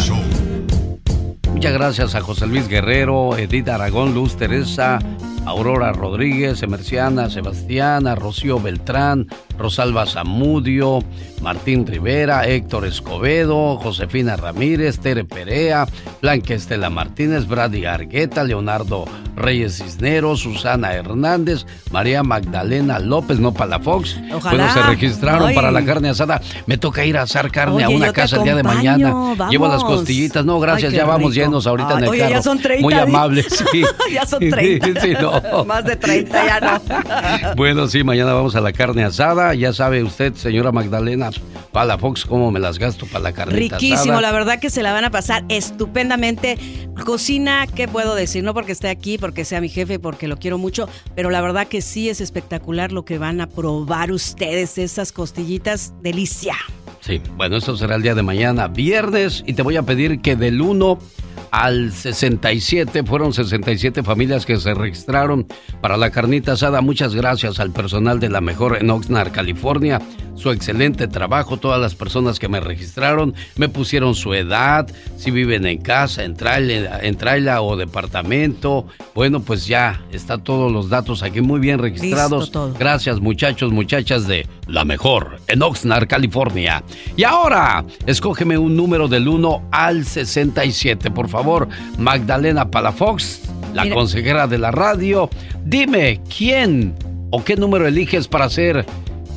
Muchas 1.52 1.72
gracias 1.72 2.14
a 2.14 2.20
José 2.20 2.46
Luis 2.46 2.68
Guerrero, 2.68 3.36
Edith 3.36 3.68
Aragón, 3.68 4.12
Luz 4.12 4.36
Teresa, 4.36 4.98
Aurora 5.46 5.92
Rodríguez, 5.92 6.62
Emerciana, 6.62 7.28
Sebastiana, 7.30 8.14
Rocío 8.14 8.60
Beltrán, 8.60 9.26
Rosalba 9.58 10.06
Zamudio, 10.06 11.00
Martín 11.42 11.86
Rivera, 11.86 12.46
Héctor 12.46 12.86
Escobedo, 12.86 13.76
Josefina 13.76 14.36
Ramírez, 14.36 14.98
Tere 15.00 15.24
Perea, 15.24 15.86
Blanca 16.22 16.54
Estela 16.54 16.88
Martínez, 16.90 17.46
Brady 17.46 17.84
Argueta, 17.84 18.42
Leonardo 18.44 19.04
Reyes 19.36 19.78
Cisneros, 19.78 20.40
Susana 20.40 20.94
Hernández, 20.94 21.66
María 21.90 22.22
Magdalena 22.22 22.98
López, 22.98 23.38
no 23.40 23.52
Palafox. 23.52 24.16
Ojalá. 24.32 24.56
Bueno, 24.64 24.72
se 24.72 24.82
registraron 24.82 25.48
Ay. 25.48 25.54
para 25.54 25.70
la 25.70 25.84
carne 25.84 26.08
asada. 26.08 26.40
Me 26.66 26.78
toca 26.78 27.04
ir 27.04 27.18
a 27.18 27.22
asar 27.22 27.50
carne 27.50 27.84
a 27.84 27.88
una 27.90 28.12
casa 28.12 28.36
el 28.36 28.44
día 28.44 28.54
de 28.54 28.62
mañana. 28.62 29.10
vamos. 29.10 29.50
Llevo 29.50 29.68
las 29.68 29.84
costillitas. 29.84 30.44
No, 30.44 30.58
gracias, 30.60 30.92
Ay, 30.92 30.98
ya 30.98 31.04
vamos 31.04 31.34
rico. 31.34 31.44
llenos 31.44 31.66
ahorita 31.66 31.90
en 31.92 31.96
Ay, 31.98 32.02
el 32.04 32.08
oye, 32.10 32.18
carro. 32.20 32.30
ya 32.32 32.42
son 32.42 32.58
30, 32.60 32.82
Muy 32.82 32.94
amables, 32.94 33.46
sí. 33.72 33.82
ya 34.12 34.24
son 34.24 34.40
30. 34.48 35.00
Sí, 35.00 35.12
no. 35.20 35.33
Más 35.66 35.84
de 35.84 35.96
30 35.96 36.46
ya 36.46 36.60
no. 36.60 37.54
Bueno, 37.56 37.86
sí, 37.88 38.04
mañana 38.04 38.32
vamos 38.32 38.56
a 38.56 38.60
la 38.60 38.72
carne 38.72 39.04
asada. 39.04 39.54
Ya 39.54 39.72
sabe 39.72 40.02
usted, 40.02 40.34
señora 40.34 40.72
Magdalena 40.72 41.30
Palafox, 41.72 42.24
cómo 42.24 42.50
me 42.50 42.60
las 42.60 42.78
gasto 42.78 43.06
para 43.06 43.30
la 43.30 43.44
Riquísimo, 43.44 43.94
asada. 43.94 44.20
la 44.20 44.32
verdad 44.32 44.58
que 44.60 44.70
se 44.70 44.82
la 44.82 44.92
van 44.92 45.04
a 45.04 45.10
pasar 45.10 45.44
estupendamente. 45.48 46.56
Cocina, 47.04 47.66
¿qué 47.66 47.88
puedo 47.88 48.14
decir? 48.14 48.44
No 48.44 48.54
porque 48.54 48.72
esté 48.72 48.88
aquí, 48.88 49.18
porque 49.18 49.44
sea 49.44 49.60
mi 49.60 49.68
jefe, 49.68 49.98
porque 49.98 50.28
lo 50.28 50.36
quiero 50.36 50.58
mucho, 50.58 50.88
pero 51.14 51.30
la 51.30 51.40
verdad 51.40 51.66
que 51.66 51.82
sí 51.82 52.08
es 52.08 52.20
espectacular 52.20 52.92
lo 52.92 53.04
que 53.04 53.18
van 53.18 53.40
a 53.40 53.48
probar 53.48 54.12
ustedes, 54.12 54.78
esas 54.78 55.12
costillitas, 55.12 55.92
delicia. 56.00 56.54
Sí, 57.04 57.20
bueno, 57.36 57.58
eso 57.58 57.76
será 57.76 57.96
el 57.96 58.02
día 58.02 58.14
de 58.14 58.22
mañana, 58.22 58.66
viernes, 58.66 59.44
y 59.46 59.52
te 59.52 59.60
voy 59.60 59.76
a 59.76 59.82
pedir 59.82 60.22
que 60.22 60.36
del 60.36 60.62
1 60.62 60.98
al 61.50 61.92
67, 61.92 63.04
fueron 63.04 63.32
67 63.32 64.02
familias 64.02 64.44
que 64.44 64.56
se 64.56 64.74
registraron 64.74 65.46
para 65.80 65.96
la 65.96 66.10
carnita 66.10 66.52
asada. 66.52 66.80
Muchas 66.80 67.14
gracias 67.14 67.60
al 67.60 67.70
personal 67.70 68.18
de 68.18 68.28
la 68.28 68.40
mejor 68.40 68.78
en 68.80 68.90
Oxnard, 68.90 69.30
California. 69.30 70.00
Su 70.34 70.50
excelente 70.50 71.06
trabajo, 71.06 71.58
todas 71.58 71.80
las 71.80 71.94
personas 71.94 72.40
que 72.40 72.48
me 72.48 72.58
registraron, 72.58 73.34
me 73.56 73.68
pusieron 73.68 74.16
su 74.16 74.34
edad, 74.34 74.88
si 75.16 75.30
viven 75.30 75.64
en 75.64 75.80
casa, 75.80 76.24
en 76.24 76.34
trailer, 76.34 76.90
en 77.02 77.16
trailer 77.16 77.58
o 77.60 77.76
departamento. 77.76 78.86
Bueno, 79.14 79.38
pues 79.38 79.66
ya 79.68 80.02
está 80.10 80.38
todos 80.38 80.72
los 80.72 80.88
datos 80.88 81.22
aquí 81.22 81.40
muy 81.40 81.60
bien 81.60 81.78
registrados. 81.78 82.50
Gracias 82.76 83.20
muchachos, 83.20 83.70
muchachas 83.70 84.26
de 84.26 84.48
La 84.66 84.84
Mejor 84.84 85.38
en 85.46 85.62
Oxnard, 85.62 86.08
California. 86.08 86.82
Y 87.16 87.24
ahora, 87.24 87.84
escógeme 88.06 88.58
un 88.58 88.76
número 88.76 89.08
del 89.08 89.28
1 89.28 89.68
al 89.70 90.04
67, 90.04 91.10
por 91.10 91.28
favor. 91.28 91.68
Magdalena 91.98 92.70
Palafox, 92.70 93.42
la 93.72 93.84
Mira. 93.84 93.94
consejera 93.94 94.46
de 94.46 94.58
la 94.58 94.70
radio. 94.70 95.30
Dime, 95.64 96.20
¿quién 96.36 96.94
o 97.30 97.42
qué 97.44 97.56
número 97.56 97.86
eliges 97.86 98.28
para 98.28 98.48
ser 98.50 98.84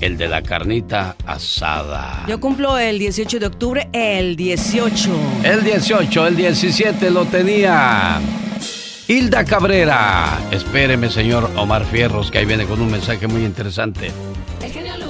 el 0.02 0.18
de 0.18 0.28
la 0.28 0.42
carnita 0.42 1.16
asada? 1.26 2.26
Yo 2.28 2.40
cumplo 2.40 2.78
el 2.78 3.00
18 3.00 3.40
de 3.40 3.46
octubre, 3.46 3.90
el 3.94 4.36
18. 4.36 5.10
El 5.44 5.64
18, 5.64 6.28
el 6.28 6.36
17 6.36 7.12
lo 7.12 7.26
tenía. 7.26 8.20
Hilda 9.08 9.46
Cabrera. 9.46 10.38
Espéreme, 10.52 11.10
señor 11.10 11.50
Omar 11.56 11.86
Fierros, 11.86 12.30
que 12.30 12.40
ahí 12.40 12.46
viene 12.46 12.66
con 12.66 12.82
un 12.82 12.92
mensaje 12.92 13.26
muy 13.28 13.46
interesante. 13.46 14.12
El. 14.62 15.07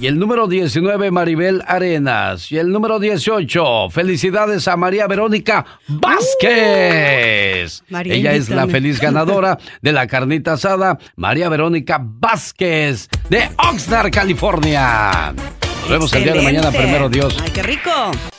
Y 0.00 0.06
el 0.06 0.16
número 0.16 0.46
19, 0.46 1.10
Maribel 1.10 1.60
Arenas. 1.66 2.52
Y 2.52 2.58
el 2.58 2.70
número 2.70 3.00
18, 3.00 3.90
felicidades 3.90 4.68
a 4.68 4.76
María 4.76 5.08
Verónica 5.08 5.66
Vázquez. 5.88 7.82
María, 7.88 8.14
Ella 8.14 8.32
es 8.34 8.48
la 8.48 8.68
feliz 8.68 9.00
ganadora 9.00 9.58
de 9.82 9.92
la 9.92 10.06
carnita 10.06 10.52
asada, 10.52 10.98
María 11.16 11.48
Verónica 11.48 12.00
Vázquez, 12.00 13.08
de 13.28 13.50
Oxnard, 13.56 14.12
California. 14.12 15.34
Nos 15.80 15.90
vemos 15.90 16.12
el 16.12 16.22
día 16.22 16.34
de 16.34 16.42
mañana, 16.42 16.70
primero 16.70 17.08
Dios. 17.08 17.36
Ay, 17.42 17.50
qué 17.50 17.64
rico. 17.64 17.90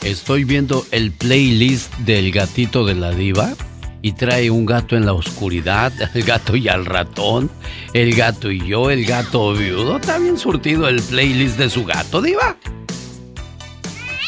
Estoy 0.02 0.46
viendo 0.46 0.86
el 0.92 1.12
playlist 1.12 1.94
del 1.98 2.32
gatito 2.32 2.86
de 2.86 2.96
la 2.96 3.12
diva 3.12 3.54
y 4.02 4.14
trae 4.14 4.50
un 4.50 4.66
gato 4.66 4.96
en 4.96 5.06
la 5.06 5.14
oscuridad, 5.14 5.92
el 6.14 6.24
gato 6.24 6.56
y 6.56 6.68
al 6.70 6.86
ratón, 6.86 7.50
el 7.94 8.16
gato 8.16 8.52
y 8.52 8.66
yo, 8.66 8.90
el 8.92 9.06
gato 9.06 9.54
viudo. 9.54 9.98
Está 9.98 10.18
bien 10.20 10.38
surtido 10.38 10.88
el 10.88 11.02
playlist 11.02 11.58
de 11.58 11.70
su 11.70 11.86
gato, 11.86 12.22
diva. 12.22 12.56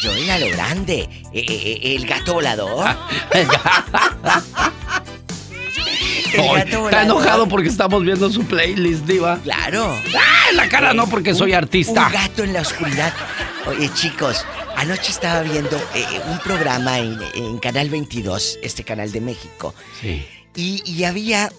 Yo 0.02 0.12
era 0.14 0.38
lo 0.38 0.48
grande. 0.48 1.00
eh, 1.32 1.44
eh, 1.48 1.80
eh, 1.82 1.94
el 1.96 2.06
gato 2.06 2.34
volador. 2.34 2.88
El 6.34 6.40
Ay, 6.40 6.48
gato 6.64 6.88
está 6.88 7.02
enojado 7.02 7.46
porque 7.46 7.68
estamos 7.68 8.02
viendo 8.02 8.30
su 8.30 8.42
playlist, 8.44 9.04
diva. 9.04 9.38
Claro. 9.42 9.94
¡Ah, 10.16 10.50
en 10.50 10.56
la 10.56 10.68
cara 10.68 10.92
no, 10.94 11.06
porque 11.08 11.34
soy 11.34 11.52
artista! 11.52 12.06
Un 12.06 12.12
gato 12.12 12.42
en 12.44 12.52
la 12.54 12.62
oscuridad. 12.62 13.12
Oye, 13.66 13.90
chicos, 13.94 14.44
anoche 14.82 15.12
estaba 15.12 15.42
viendo 15.42 15.76
eh, 15.94 16.20
un 16.28 16.38
programa 16.40 16.98
en, 16.98 17.16
en 17.34 17.58
Canal 17.58 17.88
22, 17.88 18.58
este 18.62 18.82
canal 18.82 19.12
de 19.12 19.20
México. 19.20 19.74
Sí. 20.00 20.26
Y, 20.56 20.82
y 20.84 21.04
había 21.04 21.52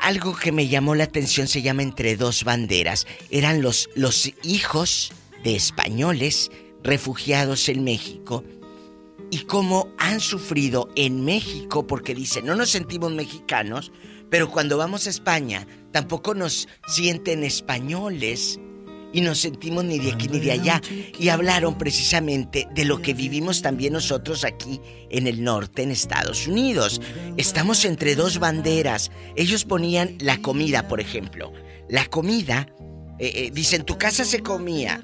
algo 0.00 0.36
que 0.36 0.52
me 0.52 0.68
llamó 0.68 0.94
la 0.94 1.02
atención, 1.02 1.48
se 1.48 1.62
llama 1.62 1.82
Entre 1.82 2.16
dos 2.16 2.44
banderas. 2.44 3.08
Eran 3.28 3.60
los, 3.60 3.90
los 3.96 4.32
hijos 4.44 5.12
de 5.42 5.56
españoles 5.56 6.52
refugiados 6.84 7.68
en 7.68 7.82
México 7.82 8.44
y 9.32 9.40
cómo 9.40 9.88
han 9.98 10.20
sufrido 10.20 10.90
en 10.94 11.24
México, 11.24 11.88
porque 11.88 12.14
dicen, 12.14 12.46
no 12.46 12.54
nos 12.54 12.70
sentimos 12.70 13.12
mexicanos, 13.12 13.90
Pero 14.30 14.48
cuando 14.48 14.78
vamos 14.78 15.08
a 15.08 15.10
España, 15.10 15.66
tampoco 15.90 16.34
nos 16.34 16.68
sienten 16.86 17.42
españoles 17.42 18.60
y 19.12 19.20
nos 19.20 19.38
sentimos 19.38 19.84
ni 19.84 19.98
de 19.98 20.12
aquí 20.12 20.28
ni 20.28 20.38
de 20.38 20.52
allá. 20.52 20.80
Y 21.18 21.28
hablaron 21.28 21.76
precisamente 21.78 22.68
de 22.74 22.84
lo 22.84 23.00
que 23.02 23.14
vivimos 23.14 23.62
también 23.62 23.92
nosotros 23.92 24.44
aquí 24.44 24.80
en 25.10 25.26
el 25.26 25.42
norte, 25.42 25.82
en 25.82 25.90
Estados 25.90 26.46
Unidos. 26.46 27.00
Estamos 27.36 27.84
entre 27.84 28.14
dos 28.14 28.38
banderas. 28.38 29.10
Ellos 29.36 29.64
ponían 29.64 30.16
la 30.20 30.40
comida, 30.40 30.88
por 30.88 31.00
ejemplo. 31.00 31.52
La 31.88 32.06
comida, 32.06 32.68
eh, 33.18 33.32
eh, 33.34 33.50
dice, 33.52 33.76
en 33.76 33.84
tu 33.84 33.98
casa 33.98 34.24
se 34.24 34.40
comía 34.40 35.00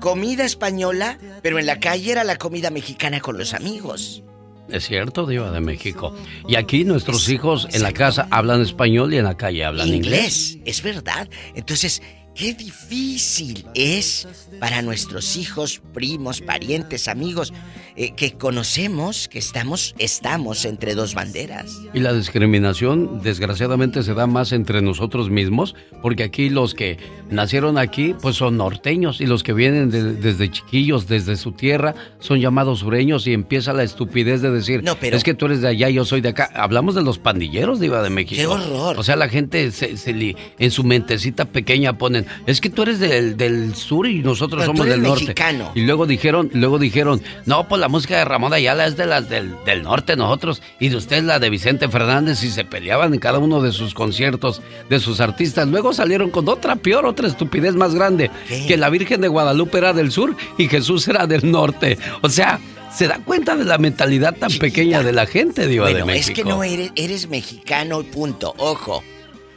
comida 0.00 0.44
española, 0.44 1.18
pero 1.42 1.58
en 1.58 1.66
la 1.66 1.80
calle 1.80 2.12
era 2.12 2.24
la 2.24 2.36
comida 2.36 2.70
mexicana 2.70 3.20
con 3.20 3.36
los 3.36 3.54
amigos. 3.54 4.22
Es 4.70 4.86
cierto, 4.86 5.26
Diva 5.26 5.50
de 5.50 5.60
México. 5.60 6.14
Y 6.46 6.56
aquí 6.56 6.84
nuestros 6.84 7.28
hijos 7.30 7.66
en 7.72 7.82
la 7.82 7.92
casa 7.92 8.28
hablan 8.30 8.60
español 8.60 9.14
y 9.14 9.16
en 9.16 9.24
la 9.24 9.36
calle 9.36 9.64
hablan 9.64 9.88
inglés. 9.88 10.50
inglés. 10.50 10.58
Es 10.66 10.82
verdad. 10.82 11.28
Entonces, 11.54 12.02
qué 12.38 12.54
difícil 12.54 13.66
es 13.74 14.28
para 14.60 14.80
nuestros 14.80 15.36
hijos, 15.36 15.82
primos, 15.92 16.40
parientes, 16.40 17.08
amigos, 17.08 17.52
eh, 18.00 18.12
que 18.16 18.32
conocemos 18.32 19.28
que 19.28 19.38
estamos, 19.38 19.94
estamos 19.98 20.64
entre 20.64 20.94
dos 20.94 21.14
banderas. 21.14 21.78
Y 21.92 22.00
la 22.00 22.12
discriminación, 22.12 23.20
desgraciadamente, 23.22 24.02
se 24.02 24.14
da 24.14 24.26
más 24.26 24.52
entre 24.52 24.80
nosotros 24.82 25.30
mismos, 25.30 25.74
porque 26.00 26.22
aquí 26.22 26.48
los 26.48 26.74
que 26.74 26.96
nacieron 27.30 27.76
aquí, 27.76 28.14
pues 28.22 28.36
son 28.36 28.56
norteños, 28.56 29.20
y 29.20 29.26
los 29.26 29.42
que 29.42 29.52
vienen 29.52 29.90
de- 29.90 30.14
desde 30.14 30.50
chiquillos, 30.50 31.06
desde 31.08 31.36
su 31.36 31.52
tierra, 31.52 31.94
son 32.20 32.40
llamados 32.40 32.78
sureños, 32.80 33.26
y 33.26 33.32
empieza 33.32 33.72
la 33.72 33.82
estupidez 33.82 34.40
de 34.42 34.50
decir, 34.50 34.82
pero- 35.00 35.16
es 35.16 35.24
que 35.24 35.34
tú 35.34 35.46
eres 35.46 35.60
de 35.60 35.68
allá, 35.68 35.88
yo 35.90 36.04
soy 36.04 36.20
de 36.20 36.30
acá. 36.30 36.48
Hablamos 36.54 36.94
de 36.94 37.02
los 37.02 37.18
pandilleros, 37.18 37.80
Diva 37.80 38.02
de 38.02 38.10
México. 38.10 38.40
¡Qué 38.40 38.46
horror! 38.46 38.98
O 38.98 39.02
sea, 39.02 39.16
la 39.16 39.28
gente 39.28 39.70
se, 39.72 39.96
se 39.96 40.12
li- 40.12 40.36
en 40.58 40.70
su 40.70 40.84
mentecita 40.84 41.44
pequeña 41.46 41.98
ponen, 41.98 42.26
es 42.46 42.60
que 42.60 42.70
tú 42.70 42.82
eres 42.82 43.00
del, 43.00 43.36
del 43.36 43.74
sur 43.74 44.06
y 44.06 44.20
nosotros 44.22 44.62
Pero 44.62 44.72
tú 44.72 44.76
somos 44.78 44.86
eres 44.86 44.94
del 45.00 45.02
norte. 45.08 45.24
mexicano. 45.24 45.72
Y 45.74 45.80
luego 45.82 46.06
dijeron, 46.06 46.50
luego 46.54 46.78
dijeron, 46.78 47.20
no, 47.44 47.68
pues 47.68 47.80
la 47.80 47.87
música 47.88 48.18
de 48.18 48.24
Ramón 48.24 48.52
Ayala 48.52 48.86
es 48.86 48.96
de 48.96 49.06
las 49.06 49.28
del, 49.28 49.54
del 49.64 49.82
norte, 49.82 50.16
nosotros, 50.16 50.62
y 50.78 50.88
de 50.88 50.96
usted 50.96 51.22
la 51.24 51.38
de 51.38 51.50
Vicente 51.50 51.88
Fernández, 51.88 52.42
y 52.42 52.50
se 52.50 52.64
peleaban 52.64 53.14
en 53.14 53.20
cada 53.20 53.38
uno 53.38 53.60
de 53.60 53.72
sus 53.72 53.94
conciertos, 53.94 54.62
de 54.88 55.00
sus 55.00 55.20
artistas. 55.20 55.66
Luego 55.68 55.92
salieron 55.92 56.30
con 56.30 56.48
otra 56.48 56.76
peor, 56.76 57.06
otra 57.06 57.26
estupidez 57.28 57.74
más 57.74 57.94
grande, 57.94 58.30
que 58.66 58.76
la 58.76 58.90
Virgen 58.90 59.20
de 59.20 59.28
Guadalupe 59.28 59.78
era 59.78 59.92
del 59.92 60.12
sur 60.12 60.36
y 60.56 60.68
Jesús 60.68 61.08
era 61.08 61.26
del 61.26 61.50
norte. 61.50 61.98
O 62.22 62.28
sea, 62.28 62.60
se 62.94 63.06
da 63.06 63.18
cuenta 63.24 63.56
de 63.56 63.64
la 63.64 63.78
mentalidad 63.78 64.34
tan 64.36 64.50
pequeña 64.58 65.02
de 65.02 65.12
la 65.12 65.26
gente, 65.26 65.66
Diva 65.66 65.86
de 65.86 65.92
Bueno, 65.92 66.06
México. 66.06 66.30
es 66.32 66.36
que 66.36 66.44
no 66.44 66.64
eres, 66.64 66.92
eres 66.96 67.28
mexicano 67.28 68.00
y 68.00 68.04
punto. 68.04 68.54
Ojo. 68.58 69.02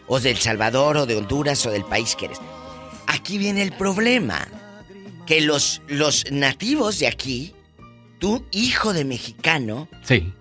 O 0.08 0.20
del 0.20 0.38
Salvador, 0.38 0.98
o 0.98 1.06
de 1.06 1.16
Honduras, 1.16 1.66
o 1.66 1.72
del 1.72 1.86
país 1.86 2.16
que 2.18 2.26
eres. 2.26 2.40
Aquí 3.08 3.38
viene 3.38 3.62
el 3.62 3.72
problema. 3.72 4.48
Que 5.26 5.40
los, 5.40 5.82
los 5.88 6.26
nativos 6.32 7.00
de 7.00 7.08
aquí, 7.08 7.54
tú, 8.22 8.46
hijo 8.52 8.94
de 8.94 9.04
mexicano, 9.04 9.90
Sí. 10.04 10.32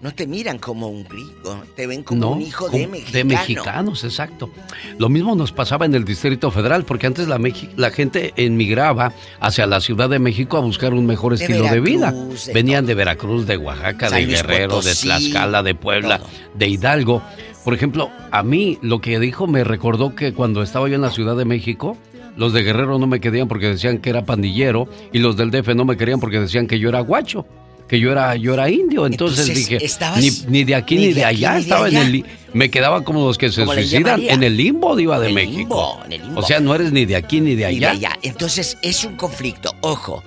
no 0.00 0.14
te 0.14 0.26
miran 0.28 0.58
como 0.58 0.86
un 0.88 1.02
gringo, 1.04 1.62
te 1.74 1.86
ven 1.88 2.02
como 2.04 2.20
No, 2.20 2.30
un 2.32 2.42
hijo 2.42 2.68
de 2.68 2.86
mexicano. 2.86 3.24
mexicanos, 3.24 4.04
exacto. 4.04 4.50
Lo 4.98 5.08
mismo 5.08 5.34
nos 5.34 5.50
pasaba 5.50 5.84
en 5.86 5.94
el 5.96 6.04
Distrito 6.04 6.50
Federal, 6.52 6.84
porque 6.84 7.06
antes 7.08 7.26
la, 7.26 7.40
la 7.76 7.90
gente 7.90 8.32
emigraba 8.36 9.12
hacia 9.40 9.66
la 9.66 9.80
Ciudad 9.80 10.08
de 10.08 10.20
México 10.20 10.56
a 10.56 10.60
buscar 10.60 10.94
un 10.94 11.04
mejor 11.06 11.36
De 11.36 11.44
estilo 11.44 11.64
de 11.64 11.80
vida. 11.80 12.12
De 12.12 12.52
Venían 12.54 12.86
de 12.86 12.94
Veracruz, 12.94 13.46
de 13.46 13.56
Oaxaca, 13.56 14.08
San 14.08 14.20
de 14.20 14.26
Luis 14.26 14.42
Guerrero, 14.42 14.80
de 14.80 14.94
Tlaxcala, 14.94 15.62
de 15.64 15.74
Puebla, 15.74 16.20
de 16.54 16.68
Hidalgo. 16.68 17.22
Por 17.64 17.74
ejemplo, 17.74 18.12
a 18.30 18.44
mí 18.44 18.78
lo 18.82 19.00
que 19.00 19.18
dijo 19.18 19.48
me 19.48 19.64
recordó 19.64 20.14
que 20.14 20.32
cuando 20.32 20.62
estaba 20.62 20.88
yo 20.88 20.94
en 20.94 21.00
la 21.02 21.10
Ciudad 21.10 21.36
de 21.36 21.44
México, 21.44 21.96
los 22.36 22.52
de 22.52 22.62
Guerrero 22.62 22.98
no 22.98 23.06
me 23.06 23.20
querían 23.20 23.48
porque 23.48 23.68
decían 23.68 23.98
que 23.98 24.10
era 24.10 24.24
pandillero 24.24 24.88
y 25.12 25.18
los 25.18 25.36
del 25.36 25.50
DF 25.50 25.74
no 25.74 25.84
me 25.84 25.96
querían 25.96 26.20
porque 26.20 26.38
decían 26.40 26.66
que 26.66 26.78
yo 26.78 26.88
era 26.88 27.00
guacho. 27.00 27.46
Que 27.88 28.00
yo 28.00 28.10
era, 28.10 28.34
yo 28.34 28.52
era 28.52 28.68
indio, 28.68 29.06
entonces, 29.06 29.48
Entonces, 29.48 29.68
dije, 29.68 29.84
estabas 29.84 30.18
ni, 30.18 30.30
ni 30.48 30.64
de 30.64 30.74
aquí 30.74 30.96
ni, 30.96 31.12
de, 31.12 31.24
allá, 31.24 31.50
ni 31.50 31.54
de 31.54 31.60
estaba 31.60 31.88
en 31.88 31.96
el, 31.96 32.24
me 32.52 32.68
quedaba 32.68 33.04
como 33.04 33.24
los 33.24 33.38
que 33.38 33.52
se 33.52 33.64
suicidan 33.64 34.20
en 34.22 34.42
el 34.42 34.56
limbo, 34.56 34.96
diva 34.96 35.20
de 35.20 35.28
el 35.28 35.34
México. 35.34 35.58
limbo, 35.58 36.00
en 36.04 36.12
el 36.12 36.22
limbo. 36.22 36.40
O 36.40 36.42
sea, 36.42 36.58
no 36.58 36.74
eres 36.74 36.90
ni 36.90 37.04
de 37.04 37.14
aquí 37.14 37.40
ni 37.40 37.54
de 37.54 37.68
Ni 37.68 37.78
de 37.78 37.86
allá. 37.86 38.18
Entonces 38.22 38.76
es 38.82 39.04
un 39.04 39.14
conflicto. 39.14 39.72
Ojo. 39.82 40.24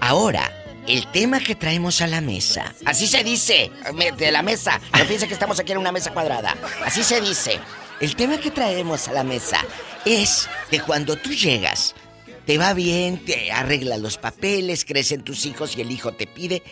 Ahora, 0.00 0.52
el 0.86 1.06
tema 1.08 1.40
que 1.40 1.56
traemos 1.56 2.00
a 2.00 2.06
la 2.06 2.20
mesa. 2.20 2.72
Así 2.84 3.08
se 3.08 3.24
dice. 3.24 3.72
De 4.16 4.30
la 4.30 4.42
mesa. 4.42 4.80
No 4.96 5.04
piense 5.04 5.26
que 5.26 5.34
estamos 5.34 5.58
aquí 5.58 5.72
en 5.72 5.78
una 5.78 5.90
mesa 5.90 6.12
cuadrada. 6.12 6.56
Así 6.84 7.02
se 7.02 7.20
dice. 7.20 7.58
El 8.00 8.16
tema 8.16 8.38
que 8.38 8.50
traemos 8.50 9.08
a 9.08 9.12
la 9.12 9.24
mesa 9.24 9.64
es 10.04 10.48
que 10.70 10.80
cuando 10.80 11.16
tú 11.16 11.30
llegas, 11.30 11.94
te 12.44 12.58
va 12.58 12.74
bien, 12.74 13.24
te 13.24 13.52
arreglas 13.52 14.00
los 14.00 14.18
papeles, 14.18 14.84
crecen 14.84 15.22
tus 15.22 15.46
hijos 15.46 15.76
y 15.76 15.80
el 15.80 15.90
hijo 15.90 16.12
te 16.12 16.26
pide 16.26 16.62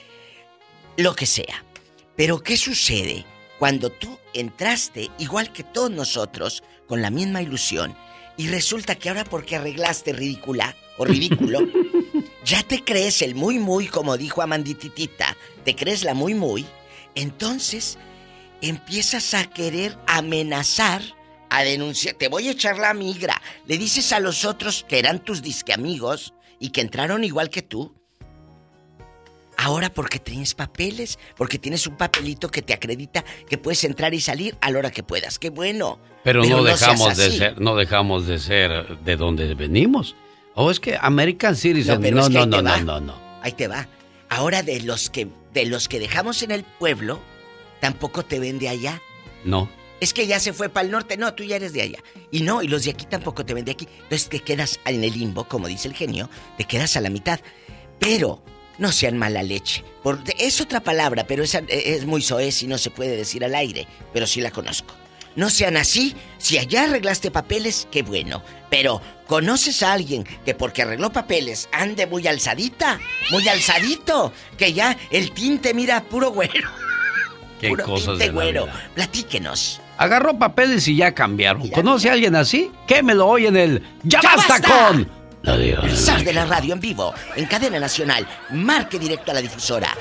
lo 0.96 1.14
que 1.14 1.26
sea. 1.26 1.64
Pero 2.16 2.42
¿qué 2.42 2.56
sucede 2.56 3.24
cuando 3.58 3.90
tú 3.90 4.18
entraste, 4.34 5.10
igual 5.18 5.52
que 5.52 5.62
todos 5.62 5.90
nosotros, 5.90 6.64
con 6.88 7.00
la 7.00 7.10
misma 7.10 7.40
ilusión, 7.40 7.96
y 8.36 8.48
resulta 8.48 8.96
que 8.96 9.08
ahora 9.08 9.24
porque 9.24 9.56
arreglaste 9.56 10.12
ridícula 10.12 10.74
o 10.98 11.04
ridículo, 11.04 11.60
ya 12.44 12.62
te 12.64 12.82
crees 12.82 13.22
el 13.22 13.36
muy 13.36 13.58
muy, 13.58 13.86
como 13.86 14.16
dijo 14.16 14.42
Amandititita, 14.42 15.36
te 15.64 15.76
crees 15.76 16.02
la 16.02 16.14
muy 16.14 16.34
muy, 16.34 16.66
entonces 17.14 17.98
empiezas 18.62 19.34
a 19.34 19.44
querer 19.44 19.98
amenazar, 20.06 21.02
a 21.50 21.62
denunciar, 21.62 22.14
te 22.14 22.28
voy 22.28 22.48
a 22.48 22.52
echar 22.52 22.78
la 22.78 22.94
migra. 22.94 23.40
Le 23.66 23.76
dices 23.76 24.12
a 24.12 24.20
los 24.20 24.44
otros 24.44 24.86
que 24.88 24.98
eran 24.98 25.18
tus 25.18 25.42
disque 25.42 25.72
amigos 25.72 26.34
y 26.58 26.70
que 26.70 26.80
entraron 26.80 27.24
igual 27.24 27.50
que 27.50 27.62
tú, 27.62 27.94
Ahora 29.62 29.92
porque 29.92 30.18
tienes 30.18 30.54
papeles, 30.54 31.20
porque 31.36 31.56
tienes 31.56 31.86
un 31.86 31.96
papelito 31.96 32.50
que 32.50 32.62
te 32.62 32.72
acredita 32.72 33.24
que 33.48 33.58
puedes 33.58 33.84
entrar 33.84 34.12
y 34.12 34.20
salir 34.20 34.56
a 34.60 34.70
la 34.70 34.78
hora 34.80 34.90
que 34.90 35.04
puedas. 35.04 35.38
¡Qué 35.38 35.50
bueno! 35.50 36.00
Pero, 36.24 36.44
no 36.44 36.64
dejamos 36.64 37.16
de 37.16 37.30
ser, 37.30 37.60
no 37.60 37.76
dejamos 37.76 38.26
de 38.26 38.38
ser 38.40 38.98
de 39.04 39.16
donde 39.16 39.54
venimos. 39.54 40.16
O 40.54 40.70
es 40.70 40.80
que 40.80 40.98
American 41.00 41.54
Citizen, 41.54 42.00
no, 42.00 42.28
no, 42.28 42.46
no, 42.46 42.46
no, 42.46 42.62
va. 42.62 42.80
no, 42.80 43.00
no. 43.00 43.14
Ahí 43.42 43.52
te 43.52 43.68
va. 43.68 43.86
Ahora 44.28 44.62
de 44.62 44.80
los 44.80 45.10
que 45.10 45.28
de 45.52 45.66
los 45.66 45.88
que 45.88 46.00
dejamos 46.00 46.42
en 46.42 46.50
el 46.50 46.64
pueblo, 46.64 47.20
tampoco 47.82 48.24
te 48.24 48.38
ven 48.38 48.58
de 48.58 48.68
allá. 48.70 49.02
No. 49.44 49.68
Es 50.00 50.14
que 50.14 50.26
ya 50.26 50.40
se 50.40 50.52
fue 50.52 50.68
para 50.68 50.86
el 50.86 50.92
norte. 50.92 51.16
No, 51.16 51.34
tú 51.34 51.42
ya 51.44 51.56
eres 51.56 51.72
de 51.72 51.82
allá. 51.82 51.98
Y 52.30 52.40
no, 52.42 52.62
y 52.62 52.68
los 52.68 52.84
de 52.84 52.92
aquí 52.92 53.04
tampoco 53.06 53.44
te 53.44 53.54
ven 53.54 53.64
de 53.64 53.72
aquí. 53.72 53.86
Entonces 54.04 54.28
te 54.28 54.40
quedas 54.40 54.80
en 54.86 55.02
el 55.04 55.12
limbo, 55.12 55.44
como 55.48 55.68
dice 55.68 55.88
el 55.88 55.94
genio, 55.94 56.30
te 56.56 56.64
quedas 56.64 56.96
a 56.96 57.00
la 57.00 57.10
mitad. 57.10 57.40
Pero 57.98 58.42
no 58.78 58.90
sean 58.92 59.18
mala 59.18 59.42
leche. 59.42 59.84
Por- 60.02 60.20
es 60.38 60.60
otra 60.60 60.80
palabra, 60.80 61.26
pero 61.26 61.42
esa 61.44 61.58
eh, 61.58 61.94
es 61.96 62.06
muy 62.06 62.22
soez 62.22 62.62
y 62.62 62.66
no 62.68 62.78
se 62.78 62.90
puede 62.90 63.16
decir 63.16 63.44
al 63.44 63.54
aire, 63.54 63.86
pero 64.12 64.26
sí 64.26 64.40
la 64.40 64.50
conozco. 64.50 64.94
No 65.34 65.50
sean 65.50 65.76
así. 65.76 66.14
Si 66.38 66.58
allá 66.58 66.84
arreglaste 66.84 67.30
papeles, 67.30 67.88
qué 67.90 68.02
bueno. 68.02 68.42
Pero, 68.70 69.00
¿conoces 69.26 69.82
a 69.82 69.92
alguien 69.94 70.24
que 70.44 70.54
porque 70.54 70.82
arregló 70.82 71.10
papeles 71.10 71.68
ande 71.72 72.06
muy 72.06 72.26
alzadita? 72.26 73.00
Muy 73.30 73.48
alzadito. 73.48 74.32
Que 74.58 74.72
ya 74.72 74.96
el 75.10 75.32
tinte 75.32 75.72
mira 75.74 76.02
puro 76.04 76.30
güero. 76.32 76.68
Qué 77.62 77.68
puro 77.68 77.84
cosas 77.84 78.18
de 78.18 78.28
güero. 78.30 78.66
Platíquenos. 78.94 79.80
Agarró 79.96 80.36
papeles 80.36 80.88
y 80.88 80.96
ya 80.96 81.14
cambiaron. 81.14 81.68
¿Conoce 81.68 82.10
a 82.10 82.14
alguien 82.14 82.34
así? 82.34 82.72
Quémelo 82.88 83.28
hoy 83.28 83.46
en 83.46 83.56
el 83.56 83.80
¡Ya, 84.02 84.20
basta, 84.20 84.60
con! 84.60 85.08
La 85.42 85.56
diva. 85.56 85.84
El 85.84 85.96
zar 85.96 86.24
de 86.24 86.32
la 86.32 86.44
radio 86.44 86.74
en 86.74 86.80
vivo, 86.80 87.14
en 87.36 87.46
cadena 87.46 87.78
nacional. 87.78 88.26
Marque 88.50 88.98
directo 88.98 89.30
a 89.30 89.34
la 89.34 89.40
difusora. 89.40 89.96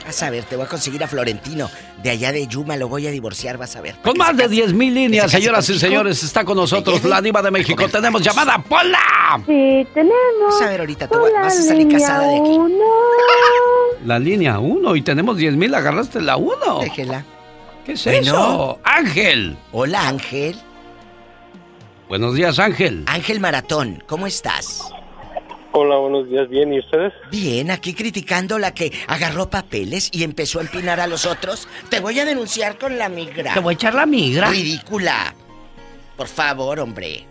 Vas 0.06 0.22
a 0.22 0.30
ver, 0.30 0.44
te 0.44 0.56
voy 0.56 0.66
a 0.66 0.70
conseguir 0.70 1.04
a 1.04 1.08
Florentino. 1.08 1.70
De 2.04 2.12
allá 2.12 2.32
de 2.32 2.46
Yuma 2.46 2.78
lo 2.78 2.88
voy 2.88 3.08
a 3.08 3.12
divorciar, 3.12 3.58
vas 3.58 3.76
a 3.76 3.82
ver. 3.82 3.96
Con 4.04 4.16
más 4.18 4.38
de 4.38 4.48
10 4.48 4.74
mil 4.74 4.94
líneas, 4.94 5.32
se 5.32 5.38
señoras 5.38 5.68
y 5.70 5.80
señores, 5.80 6.22
está 6.22 6.46
con 6.46 6.58
nosotros 6.58 7.04
la 7.04 7.22
diva 7.22 7.42
de 7.42 7.50
México. 7.50 7.90
Tenemos 7.90 8.22
llamada, 8.22 8.60
Pola. 8.60 9.00
Sí, 9.48 9.88
tenemos. 9.96 10.52
Vas 10.52 10.62
a 10.62 10.70
ver 10.70 10.80
ahorita, 10.82 11.08
tú 11.08 11.18
vas 11.42 11.58
a 11.58 11.62
salir 11.62 11.88
casada 11.88 12.28
de 12.28 12.38
aquí. 12.38 12.60
La 14.06 14.20
línea 14.20 14.60
1 14.60 14.96
y 14.96 15.02
tenemos 15.02 15.38
10 15.38 15.56
mil, 15.56 15.74
agarraste 15.74 16.22
la 16.22 16.38
1. 16.38 16.80
Déjela. 16.82 17.26
¿Qué 17.84 17.94
es 17.94 18.06
eso? 18.06 18.80
Ángel. 18.84 19.58
Hola, 19.72 20.08
Ángel. 20.08 20.56
Buenos 22.08 22.36
días, 22.36 22.60
Ángel. 22.60 23.04
Ángel 23.08 23.40
Maratón, 23.40 24.04
¿cómo 24.06 24.28
estás? 24.28 24.92
Hola, 25.78 25.98
buenos 25.98 26.30
días, 26.30 26.48
bien, 26.48 26.72
¿y 26.74 26.80
ustedes? 26.80 27.12
Bien, 27.32 27.70
aquí 27.70 27.94
criticando 27.94 28.58
la 28.58 28.74
que 28.74 28.94
agarró 29.08 29.50
papeles 29.50 30.10
y 30.14 30.24
empezó 30.24 30.60
a 30.60 30.62
empinar 30.62 31.02
a 31.02 31.08
los 31.08 31.26
otros. 31.26 31.68
Te 31.90 32.00
voy 32.00 32.18
a 32.18 32.24
denunciar 32.24 32.78
con 32.78 32.98
la 32.98 33.10
migra. 33.10 33.54
Te 33.54 33.60
voy 33.60 33.74
a 33.74 33.76
echar 33.76 33.94
la 33.94 34.06
migra. 34.06 34.50
Ridícula. 34.52 35.36
Por 36.16 36.28
favor, 36.30 36.80
hombre. 36.80 37.26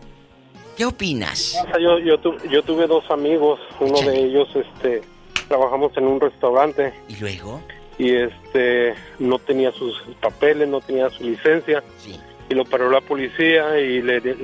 ¿Qué 0.76 0.84
opinas? 0.84 1.58
Yo, 1.80 1.98
yo, 2.00 2.18
tu- 2.18 2.36
yo 2.50 2.62
tuve 2.62 2.86
dos 2.86 3.10
amigos, 3.10 3.60
uno 3.80 3.98
de 4.02 4.14
ellos, 4.26 4.46
este, 4.54 5.00
trabajamos 5.48 5.96
en 5.96 6.04
un 6.06 6.20
restaurante. 6.20 6.92
¿Y 7.08 7.16
luego? 7.16 7.62
Y 7.96 8.10
este, 8.14 8.94
no 9.20 9.38
tenía 9.38 9.72
sus 9.72 10.02
papeles, 10.20 10.68
no 10.68 10.82
tenía 10.82 11.08
su 11.08 11.22
licencia. 11.24 11.82
Y 12.50 12.54
lo 12.54 12.66
paró 12.66 12.90
la 12.90 13.00
policía 13.00 13.80
y 13.80 14.02
le, 14.02 14.20
le, 14.20 14.34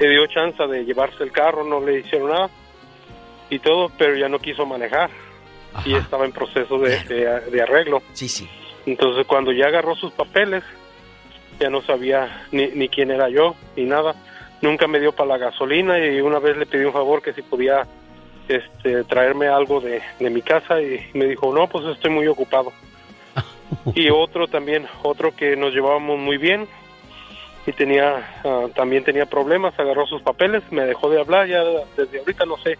le 0.00 0.08
dio 0.10 0.26
chance 0.26 0.60
de 0.66 0.84
llevarse 0.84 1.22
el 1.22 1.30
carro, 1.30 1.62
no 1.62 1.80
le 1.80 2.00
hicieron 2.00 2.28
nada. 2.30 2.50
Y 3.52 3.58
todo, 3.58 3.90
pero 3.98 4.16
ya 4.16 4.28
no 4.28 4.38
quiso 4.38 4.64
manejar. 4.64 5.10
Y 5.84 5.94
estaba 5.94 6.24
en 6.24 6.32
proceso 6.32 6.78
de, 6.78 6.98
de- 7.04 7.40
de 7.50 7.62
arreglo. 7.62 8.02
Sí, 8.14 8.28
sí. 8.28 8.48
Entonces 8.86 9.26
cuando 9.26 9.52
ya 9.52 9.66
agarró 9.66 9.94
sus 9.94 10.12
papeles, 10.12 10.62
ya 11.60 11.68
no 11.70 11.82
sabía 11.82 12.46
ni, 12.50 12.68
ni 12.68 12.88
quién 12.88 13.10
era 13.10 13.28
yo, 13.28 13.54
ni 13.76 13.84
nada. 13.84 14.14
Nunca 14.62 14.86
me 14.86 15.00
dio 15.00 15.12
para 15.12 15.28
la 15.30 15.38
gasolina 15.38 15.98
y 15.98 16.20
una 16.20 16.38
vez 16.38 16.56
le 16.56 16.66
pedí 16.66 16.84
un 16.84 16.92
favor 16.92 17.20
que 17.20 17.32
si 17.34 17.42
podía 17.42 17.86
este, 18.48 19.04
traerme 19.04 19.48
algo 19.48 19.80
de, 19.80 20.00
de 20.18 20.30
mi 20.30 20.40
casa 20.40 20.80
y 20.80 21.00
me 21.14 21.26
dijo, 21.26 21.52
no, 21.54 21.68
pues 21.68 21.84
estoy 21.86 22.10
muy 22.10 22.26
ocupado. 22.28 22.72
y 23.94 24.08
otro 24.10 24.46
también, 24.48 24.86
otro 25.02 25.34
que 25.36 25.56
nos 25.56 25.74
llevábamos 25.74 26.18
muy 26.18 26.38
bien 26.38 26.66
y 27.66 27.72
tenía 27.72 28.40
ah, 28.44 28.66
también 28.74 29.04
tenía 29.04 29.26
problemas, 29.26 29.78
agarró 29.78 30.06
sus 30.06 30.22
papeles, 30.22 30.62
me 30.70 30.84
dejó 30.84 31.10
de 31.10 31.20
hablar, 31.20 31.46
ya 31.48 31.62
desde 31.96 32.18
ahorita 32.18 32.44
no 32.46 32.56
sé 32.58 32.76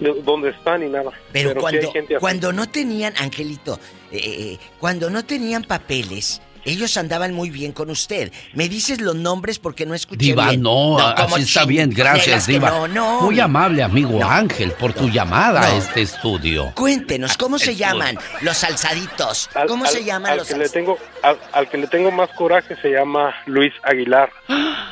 dónde 0.00 0.50
está 0.50 0.76
ni 0.78 0.88
nada. 0.88 1.10
Pero, 1.32 1.54
cuando, 1.54 1.92
cuando 2.20 2.52
no 2.52 2.68
tenían, 2.68 3.14
Angelito, 3.16 3.78
eh, 4.10 4.18
eh, 4.22 4.58
cuando 4.78 5.10
no 5.10 5.24
tenían 5.24 5.64
papeles, 5.64 6.40
ellos 6.66 6.96
andaban 6.96 7.34
muy 7.34 7.50
bien 7.50 7.72
con 7.72 7.90
usted. 7.90 8.32
Me 8.54 8.70
dices 8.70 8.98
los 9.00 9.14
nombres 9.14 9.58
porque 9.58 9.84
no 9.84 9.94
escuché 9.94 10.24
Diva, 10.24 10.48
bien. 10.48 10.62
no, 10.62 10.98
así 10.98 11.42
está 11.42 11.66
bien, 11.66 11.90
gracias, 11.90 12.46
Diva. 12.46 12.70
No, 12.70 12.88
no. 12.88 13.20
Muy 13.20 13.38
amable, 13.38 13.82
amigo 13.82 14.24
Ángel, 14.24 14.72
por 14.72 14.94
tu 14.94 15.08
llamada 15.10 15.60
a 15.60 15.76
este 15.76 16.00
estudio. 16.00 16.72
Cuéntenos, 16.74 17.36
¿cómo 17.36 17.58
se 17.58 17.76
llaman 17.76 18.16
los 18.40 18.64
alzaditos? 18.64 19.50
Al- 19.54 19.68
¿Cómo 19.68 19.84
al- 19.84 19.90
se 19.90 20.04
llaman 20.04 20.32
al 20.32 20.38
los 20.38 20.48
que 20.48 20.56
le 20.56 20.68
tengo 20.70 20.96
al, 21.22 21.38
al 21.52 21.68
que 21.68 21.76
le 21.76 21.86
tengo 21.86 22.10
más 22.10 22.30
coraje 22.30 22.76
se 22.80 22.88
llama 22.90 23.34
Luis 23.46 23.72
Aguilar 23.82 24.30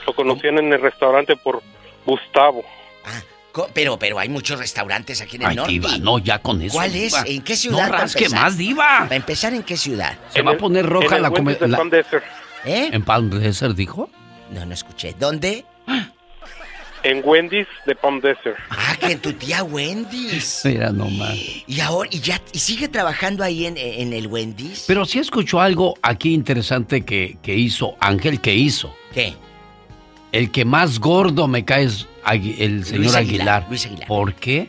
lo 0.07 0.15
conocían 0.15 0.59
en 0.59 0.73
el 0.75 0.81
restaurante 0.83 1.37
por 1.37 1.63
Gustavo 2.05 2.63
Pero, 3.75 3.99
pero 3.99 4.19
hay 4.19 4.29
muchos 4.29 4.59
restaurantes 4.59 5.21
aquí 5.21 5.37
en 5.37 5.43
el 5.43 5.49
Ay, 5.49 5.57
norte. 5.57 5.73
Diva, 5.73 5.99
no, 5.99 6.19
ya 6.19 6.39
con 6.41 6.63
eso. 6.63 6.75
¿Cuál 6.75 6.95
es? 6.95 7.13
Diva. 7.13 7.25
¿En 7.27 7.43
qué 7.43 7.57
ciudad? 7.57 7.83
No 7.85 7.89
para 7.91 7.99
rasque 8.03 8.29
más, 8.31 8.57
Diva. 8.57 9.01
Para 9.01 9.17
empezar, 9.17 9.53
¿en 9.53 9.63
qué 9.63 9.77
ciudad? 9.77 10.17
Se 10.31 10.43
va 10.43 10.53
a 10.53 10.57
poner 10.57 10.87
roja 10.87 11.17
de 11.17 11.21
la- 11.23 11.31
Palm 11.31 11.91
Desert. 11.91 12.25
¿Eh? 12.65 12.91
¿En 12.93 13.03
Palm 13.03 13.29
Desert 13.31 13.77
dijo? 13.77 14.09
No, 14.51 14.65
no 14.65 14.73
escuché. 14.75 15.15
¿Dónde? 15.19 15.65
en 17.05 17.21
Wendy's 17.25 17.67
de 17.85 17.97
Palm 17.97 18.21
Desert 18.21 18.57
Ah, 18.71 18.95
que 18.99 19.11
en 19.13 19.19
tu 19.19 19.33
tía 19.33 19.65
Wendy's. 19.65 20.61
Mira 20.65 20.93
nomás. 20.93 21.35
Y 21.67 21.81
ahora, 21.81 22.09
y 22.13 22.21
ya, 22.21 22.41
y 22.53 22.59
sigue 22.61 22.87
trabajando 22.89 23.43
ahí 23.43 23.67
en, 23.67 23.77
en 23.77 24.13
el 24.13 24.29
Wendy's. 24.29 24.85
Pero 24.87 25.05
sí 25.05 25.19
escuchó 25.19 25.61
algo 25.61 25.95
aquí 26.03 26.33
interesante 26.33 27.05
que, 27.05 27.39
que 27.43 27.57
hizo 27.57 27.97
Ángel, 27.99 28.41
que 28.41 28.55
hizo. 28.55 28.95
¿Qué? 29.13 29.35
El 30.31 30.51
que 30.53 30.65
más 30.65 31.01
gordo 31.01 31.49
me 31.49 31.65
cae 31.65 31.85
es 31.85 32.07
Agui- 32.25 32.57
el 32.59 32.85
señor 32.85 33.17
Aguilar, 33.17 33.19
Aguilar. 33.19 33.67
Luis 33.69 33.87
Aguilar. 33.87 34.07
¿Por 34.09 34.35
qué? 34.35 34.69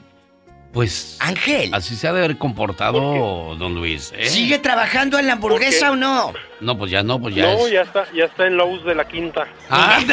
Pues... 0.72 1.18
Ángel. 1.20 1.70
Así 1.74 1.96
se 1.96 2.08
ha 2.08 2.14
de 2.14 2.20
haber 2.24 2.38
comportado 2.40 3.56
don 3.56 3.76
Luis. 3.76 4.12
¿eh? 4.18 4.28
¿Sigue 4.28 4.58
trabajando 4.58 5.20
en 5.20 5.28
la 5.28 5.34
hamburguesa 5.34 5.92
o 5.92 5.96
no? 5.96 6.34
No, 6.62 6.76
pues 6.78 6.90
ya 6.90 7.04
no, 7.04 7.20
pues 7.20 7.36
ya 7.36 7.44
no 7.54 7.68
es... 7.68 7.72
ya 7.74 7.82
está 7.82 8.06
ya 8.12 8.26
está 8.26 8.48
en 8.48 8.58
Lowe's 8.58 8.84
de 8.84 8.96
la 8.96 9.08
Quinta 9.08 9.46
Ah, 9.70 10.00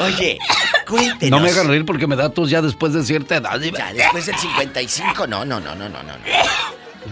Oye, 0.00 0.38
cuéntenos. 0.86 1.38
no 1.40 1.44
me 1.44 1.50
hagan 1.52 1.68
reír 1.68 1.84
porque 1.84 2.06
me 2.06 2.16
da 2.16 2.28
tos 2.30 2.50
ya 2.50 2.60
después 2.62 2.92
de 2.92 3.02
cierta 3.04 3.36
edad. 3.36 3.58
Ya, 3.60 3.92
después 3.92 4.26
del 4.26 4.36
55, 4.36 5.26
no, 5.26 5.44
no, 5.44 5.60
no, 5.60 5.74
no, 5.74 5.88
no, 5.88 6.02
no. 6.02 6.12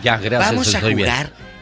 Ya, 0.03 0.17
gracias, 0.17 0.51
Vamos 0.51 0.75
a 0.75 0.79
estoy 0.79 0.95
bien. 0.95 1.09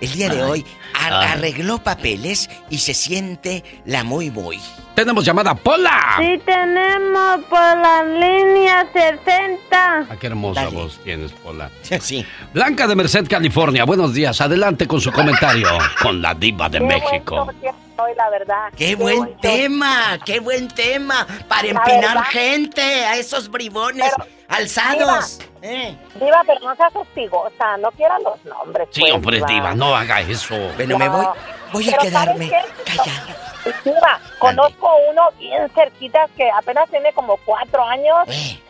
El 0.03 0.12
día 0.12 0.29
de 0.29 0.43
Ay, 0.43 0.51
hoy. 0.51 0.66
Ar- 1.01 1.12
ay. 1.15 1.29
Arregló 1.33 1.79
papeles 1.83 2.51
y 2.69 2.79
se 2.79 2.93
siente 2.95 3.65
la 3.87 4.05
muy 4.05 4.31
muy. 4.31 4.59
Tenemos 4.95 5.24
llamada 5.24 5.55
Pola. 5.55 6.16
Sí 6.19 6.39
tenemos 6.45 7.39
por 7.49 7.59
la 7.59 8.05
línea 8.05 8.87
60. 8.93 9.61
Ah, 9.73 10.07
qué 10.20 10.27
hermosa 10.27 10.69
voz 10.69 11.01
tienes, 11.03 11.33
Pola. 11.33 11.70
Sí. 12.01 12.27
Blanca 12.53 12.87
de 12.87 12.95
Merced, 12.95 13.27
California. 13.27 13.85
Buenos 13.85 14.12
días. 14.12 14.39
Adelante 14.43 14.87
con 14.87 15.01
su 15.01 15.11
comentario 15.11 15.69
con 16.03 16.20
la 16.20 16.35
diva 16.35 16.69
de 16.69 16.81
México. 16.81 17.49
Hoy, 17.98 18.14
la 18.16 18.31
verdad. 18.31 18.73
¡Qué 18.77 18.94
buen 18.94 19.36
tema! 19.39 20.19
¡Qué 20.24 20.40
buen 20.40 20.69
tema! 20.69 21.27
Para 21.48 21.64
La 21.64 21.69
empinar 21.70 22.16
verdad. 22.16 22.24
gente 22.31 22.82
a 22.82 23.16
esos 23.16 23.51
bribones 23.51 24.10
alzados. 24.48 25.40
Eh. 25.62 25.97
Diva, 26.14 26.43
pero 26.47 26.60
no 26.60 26.74
seas 26.74 26.94
hostigosa, 26.94 27.77
no 27.78 27.90
quieras 27.93 28.20
los 28.23 28.44
nombres. 28.44 28.89
Sí, 28.90 29.01
pues, 29.02 29.12
hombre, 29.12 29.43
diva, 29.47 29.74
no 29.74 29.94
haga 29.94 30.20
eso. 30.20 30.56
Bueno, 30.77 30.98
me 30.98 31.09
voy, 31.09 31.27
voy 31.73 31.90
a 31.90 31.98
quedarme 31.98 32.48
¿sabes 32.48 33.01
qué? 33.05 33.90
Diva, 33.90 34.20
conozco 34.39 34.90
uno 35.10 35.31
bien 35.39 35.70
cerquitas 35.74 36.28
que 36.36 36.51
apenas 36.51 36.89
tiene 36.90 37.12
como 37.12 37.36
cuatro 37.39 37.85
años. 37.85 38.28
Eh. 38.28 38.60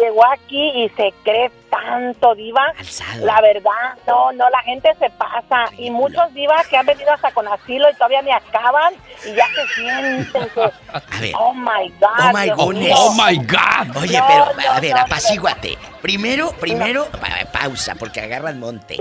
Llegó 0.00 0.24
aquí 0.26 0.84
y 0.84 0.88
se 0.90 1.12
cree 1.22 1.50
tanto, 1.70 2.34
Diva. 2.34 2.72
La 3.20 3.40
verdad, 3.40 3.70
no, 4.06 4.32
no, 4.32 4.48
la 4.50 4.60
gente 4.62 4.88
se 4.98 5.10
pasa. 5.10 5.66
Y 5.78 5.90
muchos 5.90 6.32
divas 6.34 6.66
que 6.68 6.76
han 6.76 6.86
venido 6.86 7.12
hasta 7.12 7.30
con 7.32 7.46
asilo 7.46 7.88
y 7.90 7.94
todavía 7.94 8.22
ni 8.22 8.32
acaban 8.32 8.94
y 9.24 9.34
ya 9.34 9.46
se 9.54 9.66
sienten 9.74 10.48
que... 10.54 11.32
Oh, 11.36 11.52
my 11.54 11.88
God. 12.00 12.08
Oh 12.18 12.32
my 12.32 12.48
goodness. 12.50 12.94
Oh 12.98 13.12
my 13.14 13.36
God. 13.36 13.96
Oye, 14.02 14.18
No, 14.18 14.26
pero 14.26 14.44
no, 14.54 14.72
a 14.72 14.80
ver, 14.80 14.94
no, 14.94 15.00
apacíguate. 15.02 15.78
Primero, 16.00 16.52
primero, 16.52 17.06
pa- 17.10 17.50
pausa, 17.52 17.94
porque 17.94 18.20
agarras 18.20 18.54
monte. 18.56 18.96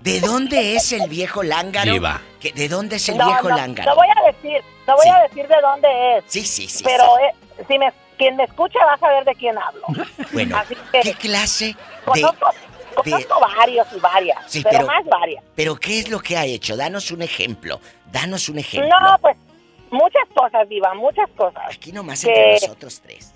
¿De 0.00 0.20
dónde 0.20 0.76
es 0.76 0.92
el 0.92 1.08
viejo 1.08 1.42
lángaro? 1.42 1.92
Diva. 1.92 2.20
¿Que- 2.40 2.52
¿De 2.52 2.68
dónde 2.68 2.96
es 2.96 3.08
el 3.08 3.16
No, 3.18 3.26
viejo 3.26 3.48
no, 3.48 3.56
lángaro? 3.56 3.90
No 3.90 3.96
voy 3.96 4.06
a 4.08 4.32
decir, 4.32 4.62
no 4.86 4.94
voy 4.96 5.08
a 5.08 5.22
decir 5.22 5.48
de 5.48 5.60
dónde 5.60 6.18
es. 6.18 6.24
Sí, 6.28 6.42
sí, 6.44 6.68
sí. 6.68 6.84
Pero 6.84 7.04
sí. 7.16 7.24
eh, 7.24 7.64
si 7.68 7.78
me, 7.78 7.92
quien 8.16 8.36
me 8.36 8.44
escuche 8.44 8.78
va 8.84 8.94
a 8.94 8.98
saber 8.98 9.24
de 9.24 9.34
quién 9.34 9.56
hablo. 9.58 9.82
Bueno, 10.32 10.56
Así 10.56 10.74
que 10.92 11.00
¿qué 11.02 11.14
clase 11.14 11.66
de...? 11.66 11.76
conozco, 12.04 12.48
conozco 12.94 13.40
varios 13.56 13.86
y 13.96 14.00
varias, 14.00 14.38
Sí, 14.46 14.62
pero, 14.62 14.78
pero- 14.78 14.86
más 14.86 15.04
varias. 15.06 15.44
¿Pero 15.54 15.76
qué 15.76 15.98
es 16.00 16.08
lo 16.08 16.20
que 16.20 16.36
ha 16.36 16.44
hecho? 16.44 16.76
Danos 16.76 17.10
un 17.10 17.22
ejemplo. 17.22 17.80
Danos 18.12 18.48
un 18.48 18.58
ejemplo. 18.58 18.88
No, 19.00 19.18
pues 19.18 19.36
muchas 19.90 20.28
cosas, 20.34 20.68
Diva, 20.68 20.94
muchas 20.94 21.28
cosas. 21.36 21.62
Aquí 21.74 21.92
nomás 21.92 22.22
que- 22.24 22.30
entre 22.30 22.52
nosotros 22.68 23.00
tres. 23.00 23.32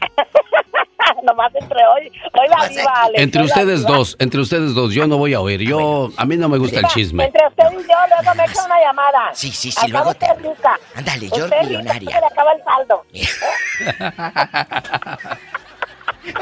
nomás 1.22 1.54
entre 1.54 1.78
hoy, 1.86 2.10
hoy 2.32 2.48
la 2.48 2.68
Diva, 2.68 2.92
Alex, 3.02 3.22
Entre 3.22 3.42
ustedes 3.42 3.86
dos, 3.86 4.16
entre 4.18 4.40
ustedes 4.40 4.74
dos, 4.74 4.92
yo 4.94 5.06
no 5.06 5.18
voy 5.18 5.34
a 5.34 5.40
oír. 5.40 5.60
Yo, 5.62 6.10
a 6.16 6.24
mí 6.24 6.36
no 6.36 6.48
me 6.48 6.58
gusta 6.58 6.80
el 6.80 6.86
chisme. 6.88 7.24
Entre 7.24 7.46
usted 7.46 7.64
y 7.72 7.82
yo, 7.82 7.94
luego 8.08 8.34
me 8.36 8.44
echa 8.44 8.64
una 8.64 8.80
llamada. 8.80 9.30
Sí, 9.32 9.50
sí, 9.52 9.70
sí, 9.70 9.88
luego 9.88 10.12
rica. 10.12 10.78
Ándale, 10.94 11.28
yo 11.28 11.44
Usted 11.44 11.58
rica, 11.58 11.62
millonaria. 11.68 12.10
se 12.10 12.20
le 12.20 12.26
acaba 12.26 12.52
el 12.52 12.64
saldo. 12.64 13.04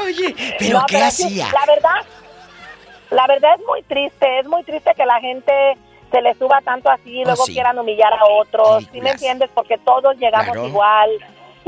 Oye, 0.03 0.35
¿pero 0.59 0.79
No, 0.79 0.85
qué 0.87 1.03
hacía? 1.03 1.47
La 1.53 1.65
verdad, 1.73 2.01
la 3.11 3.27
verdad 3.27 3.51
es 3.59 3.65
muy 3.65 3.81
triste, 3.83 4.39
es 4.39 4.47
muy 4.47 4.63
triste 4.63 4.91
que 4.95 5.05
la 5.05 5.19
gente 5.19 5.53
se 6.11 6.21
le 6.21 6.33
suba 6.35 6.59
tanto 6.61 6.89
así 6.89 7.21
y 7.21 7.23
luego 7.23 7.43
Oh, 7.43 7.45
sí. 7.45 7.53
quieran 7.53 7.77
humillar 7.79 8.13
a 8.13 8.25
otros, 8.25 8.85
¿sí 8.91 8.99
me 9.01 9.11
entiendes? 9.11 9.49
Porque 9.53 9.77
todos 9.79 10.15
llegamos 10.17 10.51
Claro. 10.53 10.67
igual. 10.67 11.09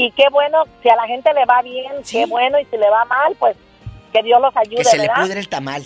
Y 0.04 0.12
qué 0.12 0.24
bueno, 0.32 0.64
si 0.82 0.90
a 0.90 0.96
la 0.96 1.06
gente 1.06 1.32
le 1.34 1.46
va 1.46 1.62
bien, 1.62 1.92
qué 2.10 2.26
bueno, 2.26 2.60
y 2.60 2.66
si 2.66 2.78
le 2.78 2.90
va 2.90 3.06
mal, 3.06 3.36
pues 3.38 3.56
que 4.12 4.24
Dios 4.24 4.42
los 4.42 4.56
ayude, 4.58 4.78
Que 4.78 4.84
se 4.84 4.98
le 4.98 5.10
pudre 5.10 5.40
el 5.40 5.48
tamal. 5.48 5.84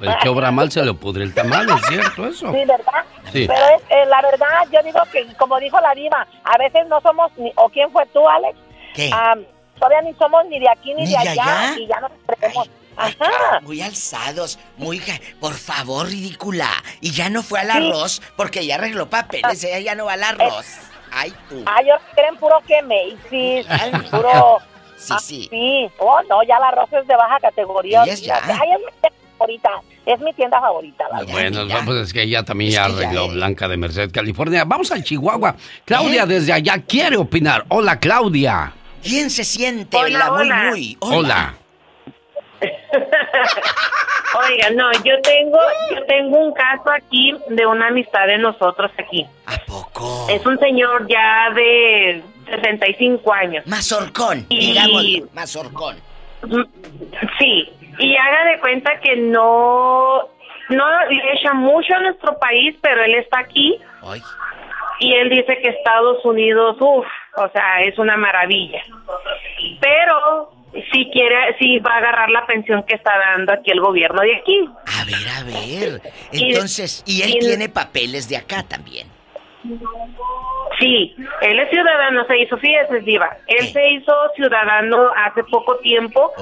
El 0.00 0.18
que 0.18 0.28
obra 0.28 0.50
mal 0.50 0.70
se 0.72 0.82
le 0.82 0.92
pudre 0.94 1.22
el 1.22 1.32
tamal, 1.32 1.66
¿es 1.70 1.86
cierto 1.86 2.26
eso? 2.26 2.50
Sí, 2.52 2.64
¿verdad? 2.66 3.04
Sí. 3.32 3.46
Pero 3.46 3.64
es, 3.76 3.82
eh, 3.88 4.04
la 4.06 4.20
verdad, 4.20 4.48
yo 4.72 4.82
digo 4.82 4.98
que, 5.12 5.24
como 5.36 5.58
dijo 5.60 5.80
la 5.80 5.94
diva, 5.94 6.26
a 6.42 6.58
veces 6.58 6.86
no 6.88 7.00
somos, 7.00 7.30
ni, 7.36 7.52
o 7.54 7.68
quién 7.68 7.88
fue 7.92 8.04
tú, 8.06 8.28
Alex, 8.28 8.58
¿Qué? 8.94 9.10
Am, 9.12 9.44
todavía 9.78 10.02
ni 10.02 10.12
somos 10.18 10.44
ni 10.46 10.58
de 10.58 10.68
aquí 10.68 10.92
ni, 10.94 11.04
¿Ni 11.04 11.12
de 11.12 11.12
de 11.12 11.28
allá, 11.30 11.42
allá? 11.70 11.78
y 11.78 11.86
ya 11.86 12.00
nos 12.00 12.10
creemos. 12.26 12.70
Ajá. 12.96 13.60
Muy 13.62 13.80
alzados, 13.80 14.58
muy... 14.76 14.98
ja- 14.98 15.18
Por 15.40 15.54
favor, 15.54 16.06
ridícula. 16.08 16.68
Y 17.00 17.12
ya 17.12 17.30
no 17.30 17.42
fue 17.42 17.60
al 17.60 17.70
arroz 17.70 18.20
porque 18.36 18.66
ya 18.66 18.74
arregló 18.74 19.08
papeles, 19.08 19.64
ella 19.64 19.78
ya 19.78 19.94
no 19.94 20.04
va 20.06 20.12
al 20.14 20.24
arroz. 20.24 20.66
Ay, 21.12 21.32
tú. 21.48 21.62
Ah, 21.66 21.80
ellos 21.82 22.00
creen 22.14 22.36
puro 22.36 22.58
que 22.66 22.80
Macy's, 22.82 23.66
puro... 24.10 24.58
Sí, 24.96 25.12
Ah, 25.12 25.18
sí. 25.18 25.48
Sí, 25.50 25.90
oh, 25.98 26.20
no, 26.28 26.44
ya 26.44 26.58
el 26.58 26.62
arroz 26.62 26.92
es 26.92 27.04
de 27.08 27.16
baja 27.16 27.36
categoría. 27.40 28.04
Ellas 28.04 28.22
ya. 28.22 28.36
Ay, 28.46 28.68
es- 29.02 29.12
favorita. 29.36 29.70
Es 30.06 30.20
mi 30.20 30.32
tienda 30.32 30.60
favorita. 30.60 31.04
vaya. 31.10 31.32
Bueno, 31.32 31.66
pues 31.84 31.98
es 32.02 32.12
que 32.12 32.22
ella 32.22 32.44
también 32.44 32.70
ya 32.70 32.84
arregló 32.84 33.26
Blanca 33.28 33.66
de 33.66 33.76
Merced, 33.76 34.12
California. 34.12 34.62
Vamos 34.64 34.92
a 34.92 35.02
Chihuahua. 35.02 35.56
Claudia 35.84 36.24
desde 36.24 36.52
allá 36.52 36.80
quiere 36.86 37.16
opinar. 37.16 37.64
Hola, 37.68 37.98
Claudia. 37.98 38.72
¿Quién 39.02 39.28
se 39.30 39.42
siente? 39.42 39.96
Hola, 39.96 40.30
muy, 40.30 40.38
hola. 40.40 40.64
muy. 40.70 40.96
Hola. 41.00 41.54
Oiga, 44.34 44.70
no, 44.70 44.90
yo 45.04 45.20
tengo, 45.22 45.58
yo 45.94 46.04
tengo 46.06 46.38
un 46.38 46.52
caso 46.54 46.90
aquí 46.90 47.34
de 47.48 47.66
una 47.66 47.88
amistad 47.88 48.26
de 48.26 48.38
nosotros 48.38 48.90
aquí. 48.98 49.26
¿A 49.46 49.58
poco? 49.66 50.26
Es 50.30 50.44
un 50.46 50.58
señor 50.58 51.06
ya 51.08 51.50
de 51.54 52.22
65 52.46 53.32
años. 53.32 53.66
Mazorcón, 53.66 54.46
Y- 54.48 54.72
digámoslo, 54.72 55.26
mazorcón. 55.34 55.96
Sí, 57.38 57.68
y 57.98 58.16
haga 58.16 58.44
de 58.52 58.60
cuenta 58.60 58.98
que 59.00 59.16
no, 59.16 60.28
no 60.70 61.04
le 61.10 61.32
echa 61.34 61.52
mucho 61.52 61.94
a 61.94 62.00
nuestro 62.00 62.38
país, 62.38 62.74
pero 62.80 63.04
él 63.04 63.14
está 63.14 63.40
aquí. 63.40 63.78
Ay. 64.02 64.20
Y 65.00 65.14
él 65.14 65.30
dice 65.30 65.58
que 65.60 65.68
Estados 65.68 66.24
Unidos, 66.24 66.76
uff, 66.80 67.06
o 67.36 67.48
sea, 67.50 67.80
es 67.82 67.98
una 67.98 68.16
maravilla. 68.16 68.82
Pero 69.80 70.52
si 70.92 71.10
quiere, 71.10 71.56
si 71.58 71.78
va 71.80 71.94
a 71.94 71.98
agarrar 71.98 72.30
la 72.30 72.46
pensión 72.46 72.82
que 72.84 72.94
está 72.94 73.12
dando 73.18 73.52
aquí 73.52 73.70
el 73.70 73.80
gobierno 73.80 74.22
de 74.22 74.36
aquí. 74.36 74.64
A 75.00 75.04
ver, 75.04 75.28
a 75.28 75.42
ver. 75.44 76.00
Entonces, 76.32 77.02
y 77.06 77.22
él 77.22 77.30
y- 77.36 77.38
tiene 77.40 77.68
papeles 77.68 78.28
de 78.28 78.36
acá 78.38 78.62
también. 78.62 79.06
Sí, 80.80 81.14
él 81.42 81.58
es 81.60 81.70
ciudadano, 81.70 82.24
se 82.26 82.38
hizo, 82.38 82.56
fíjese, 82.58 83.00
Diva. 83.00 83.36
Él 83.46 83.68
se 83.68 83.90
hizo 83.92 84.12
ciudadano 84.34 85.10
hace 85.16 85.44
poco 85.44 85.76
tiempo 85.78 86.32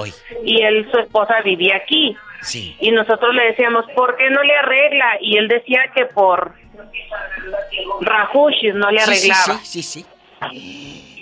y 0.44 0.62
él, 0.62 0.88
su 0.90 0.98
esposa 0.98 1.40
vivía 1.42 1.76
aquí. 1.76 2.16
Sí. 2.42 2.74
Y 2.80 2.90
nosotros 2.92 3.34
le 3.34 3.44
decíamos, 3.48 3.84
¿por 3.94 4.16
qué 4.16 4.30
no 4.30 4.42
le 4.42 4.56
arregla? 4.56 5.18
Y 5.20 5.36
él 5.36 5.48
decía 5.48 5.82
que 5.94 6.06
por 6.06 6.54
rajushis 8.00 8.74
no 8.74 8.90
le 8.90 9.00
Sí, 9.00 9.14
sí, 9.14 9.30
arreglaba. 9.30 9.60
Sí, 9.64 9.82
sí, 9.82 10.06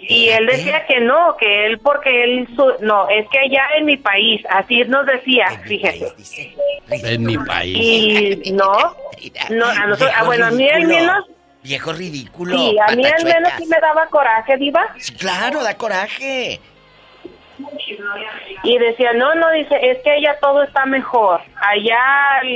Y 0.01 0.29
él 0.31 0.47
decía 0.47 0.87
que 0.87 1.01
no, 1.01 1.37
que 1.39 1.66
él 1.66 1.79
porque 1.81 2.25
él 2.25 2.49
su- 2.57 2.77
no, 2.85 3.09
es 3.09 3.29
que 3.29 3.39
allá 3.39 3.62
en 3.77 3.85
mi 3.87 3.97
país, 3.97 4.43
así 4.49 4.83
nos 4.85 5.05
decía, 5.07 5.47
fíjese. 5.65 6.12
En 6.89 7.25
mi 7.25 7.37
país. 7.39 8.39
Y 8.45 8.53
no, 8.53 8.73
no 9.51 9.66
a 9.66 9.87
nosotros, 9.87 10.12
ah, 10.16 10.25
bueno, 10.25 10.47
a 10.47 10.51
mí 10.51 10.69
al 10.69 10.77
ridículo. 10.83 10.99
menos 11.01 11.25
Viejo 11.62 11.93
ridículo. 11.93 12.57
Sí, 12.57 12.77
a 12.79 12.95
mí 12.95 13.05
al 13.05 13.25
menos 13.25 13.53
sí 13.59 13.66
me 13.66 13.79
daba 13.81 14.07
coraje, 14.07 14.57
Diva. 14.57 14.87
Claro, 15.19 15.62
da 15.62 15.77
coraje. 15.77 16.61
Y 18.62 18.79
decía, 18.79 19.12
no, 19.15 19.35
no, 19.35 19.51
dice, 19.51 19.77
es 19.83 19.99
que 20.03 20.11
allá 20.11 20.39
todo 20.41 20.62
está 20.62 20.87
mejor. 20.87 21.41
Allá 21.61 21.99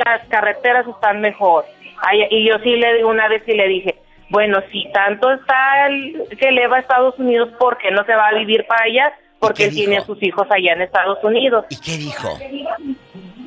las 0.05 0.27
carreteras 0.28 0.86
están 0.86 1.20
mejor. 1.20 1.66
Allá- 2.01 2.28
y 2.31 2.48
yo 2.48 2.59
sí 2.62 2.77
le 2.77 3.05
una 3.05 3.28
vez 3.28 3.43
sí 3.44 3.52
le 3.52 3.66
dije, 3.69 3.97
bueno, 4.32 4.60
si 4.72 4.90
tanto 4.94 5.30
está 5.30 5.88
el, 5.88 6.26
que 6.38 6.48
eleva 6.48 6.78
a 6.78 6.80
Estados 6.80 7.18
Unidos, 7.18 7.50
¿por 7.59 7.76
qué 7.76 7.90
no 7.90 8.02
se 8.04 8.14
va 8.14 8.28
a 8.28 8.34
vivir 8.34 8.66
para 8.66 8.84
allá? 8.84 9.12
Porque 9.38 9.66
él 9.66 9.74
tiene 9.74 9.98
a 9.98 10.06
sus 10.06 10.22
hijos 10.22 10.46
allá 10.50 10.72
en 10.72 10.80
Estados 10.80 11.22
Unidos. 11.22 11.66
¿Y 11.68 11.78
qué 11.78 11.98
dijo? 11.98 12.38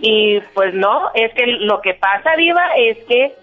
Y 0.01 0.39
pues 0.53 0.75
no, 0.75 1.09
es 1.15 1.33
que 1.33 1.47
lo 1.47 1.81
que 1.81 1.95
pasa, 1.95 2.35
Diva, 2.37 2.67
es 2.77 2.99
que 3.05 3.33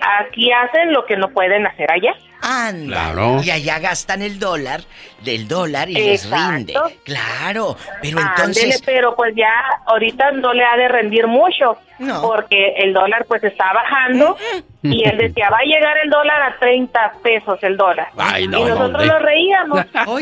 aquí 0.00 0.50
hacen 0.52 0.92
lo 0.92 1.04
que 1.06 1.16
no 1.16 1.28
pueden 1.30 1.66
hacer 1.66 1.90
allá. 1.90 2.14
Anda. 2.42 3.12
Claro. 3.12 3.40
Y 3.42 3.50
allá 3.50 3.78
gastan 3.78 4.22
el 4.22 4.38
dólar 4.38 4.80
del 5.22 5.48
dólar 5.48 5.88
y 5.88 5.94
les 5.94 6.30
rinde. 6.30 6.74
Claro. 7.04 7.76
Pero 8.02 8.18
Ándele, 8.18 8.34
entonces. 8.36 8.82
pero 8.84 9.16
pues 9.16 9.34
ya 9.34 9.50
ahorita 9.86 10.32
no 10.32 10.52
le 10.52 10.64
ha 10.64 10.76
de 10.76 10.86
rendir 10.86 11.26
mucho, 11.26 11.78
porque 12.20 12.74
el 12.76 12.92
dólar 12.92 13.24
pues 13.26 13.42
está 13.42 13.72
bajando 13.72 14.36
y 14.82 15.08
él 15.08 15.16
decía, 15.16 15.48
va 15.50 15.58
a 15.58 15.64
llegar 15.64 15.96
el 15.98 16.10
dólar 16.10 16.42
a 16.42 16.58
30 16.58 17.12
pesos 17.22 17.58
el 17.62 17.76
dólar. 17.76 18.08
Ay, 18.18 18.46
no, 18.46 18.58
y 18.58 18.62
nosotros 18.64 18.92
¿dónde? 18.92 19.06
nos 19.08 19.22
reíamos. 19.22 19.80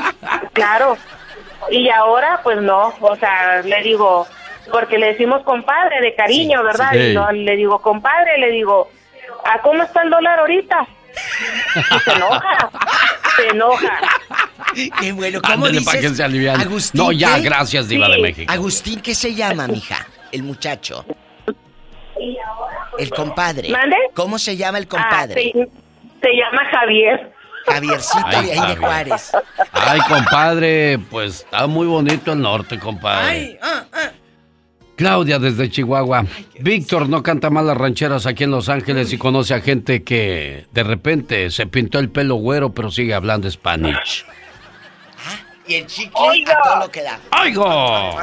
claro. 0.52 0.96
Y 1.70 1.88
ahora 1.90 2.40
pues 2.42 2.58
no, 2.62 2.94
o 3.00 3.16
sea, 3.16 3.60
le 3.62 3.82
digo, 3.82 4.26
porque 4.70 4.98
le 4.98 5.08
decimos 5.08 5.42
compadre 5.42 6.00
de 6.00 6.14
cariño, 6.14 6.60
Sí, 6.60 6.64
¿verdad? 6.64 6.90
sí. 6.92 6.98
Y 7.10 7.14
no, 7.14 7.30
le 7.32 7.56
digo, 7.56 7.80
compadre, 7.82 8.38
le 8.38 8.50
digo, 8.50 8.90
¿a 9.44 9.60
cómo 9.62 9.82
está 9.82 10.02
el 10.02 10.10
dólar 10.10 10.38
ahorita? 10.40 10.86
Y 11.76 12.00
se 12.00 12.12
enoja, 12.12 12.70
se 13.36 13.48
enoja. 13.48 13.98
Qué 15.00 15.12
bueno, 15.12 15.40
¿cómo 15.42 15.54
Ándele 15.66 15.78
dices? 15.78 15.86
para 15.86 16.00
que 16.00 16.08
se. 16.14 16.50
Agustín, 16.50 17.00
No, 17.00 17.12
ya, 17.12 17.36
¿qué? 17.36 17.42
gracias, 17.42 17.88
Diva 17.88 18.08
de 18.08 18.18
México. 18.18 18.52
Agustín, 18.52 19.00
¿qué 19.00 19.14
se 19.14 19.34
llama, 19.34 19.66
mija? 19.68 20.06
El 20.32 20.42
muchacho. 20.42 21.04
El 22.98 23.10
compadre. 23.10 23.68
¿Mande? 23.70 23.96
¿Cómo 24.14 24.38
se 24.38 24.56
llama 24.56 24.78
el 24.78 24.84
Ah, 24.84 24.88
compadre? 24.88 25.34
se, 25.34 25.52
se 26.22 26.36
llama 26.36 26.62
Javier. 26.70 27.32
Javiercito 27.66 28.26
Ay, 28.26 28.46
de 28.46 28.52
ahí 28.52 28.68
de. 28.74 28.76
Juárez. 28.76 29.32
Ay, 29.72 30.00
compadre, 30.08 30.98
pues 31.10 31.36
está 31.40 31.66
muy 31.66 31.86
bonito 31.86 32.32
el 32.32 32.40
norte, 32.42 32.78
compadre. 32.78 33.58
ah, 33.62 33.83
Claudia 34.96 35.38
desde 35.38 35.70
Chihuahua. 35.70 36.24
Víctor 36.60 37.08
no 37.08 37.22
canta 37.22 37.50
mal 37.50 37.66
las 37.66 37.76
rancheras 37.76 38.26
aquí 38.26 38.44
en 38.44 38.50
Los 38.52 38.68
Ángeles 38.68 39.12
y 39.12 39.18
conoce 39.18 39.54
a 39.54 39.60
gente 39.60 40.02
que 40.04 40.66
de 40.72 40.82
repente 40.84 41.50
se 41.50 41.66
pintó 41.66 41.98
el 41.98 42.10
pelo 42.10 42.36
güero 42.36 42.72
pero 42.72 42.90
sigue 42.90 43.14
hablando 43.14 43.50
Spanish. 43.50 44.24
Y 45.66 45.76
el 45.76 45.86
chicle 45.86 46.44
a 46.52 46.62
todo 46.62 46.76
lo 46.80 46.90
que 46.90 47.02
da. 47.02 47.18
¡Oigo! 47.42 48.18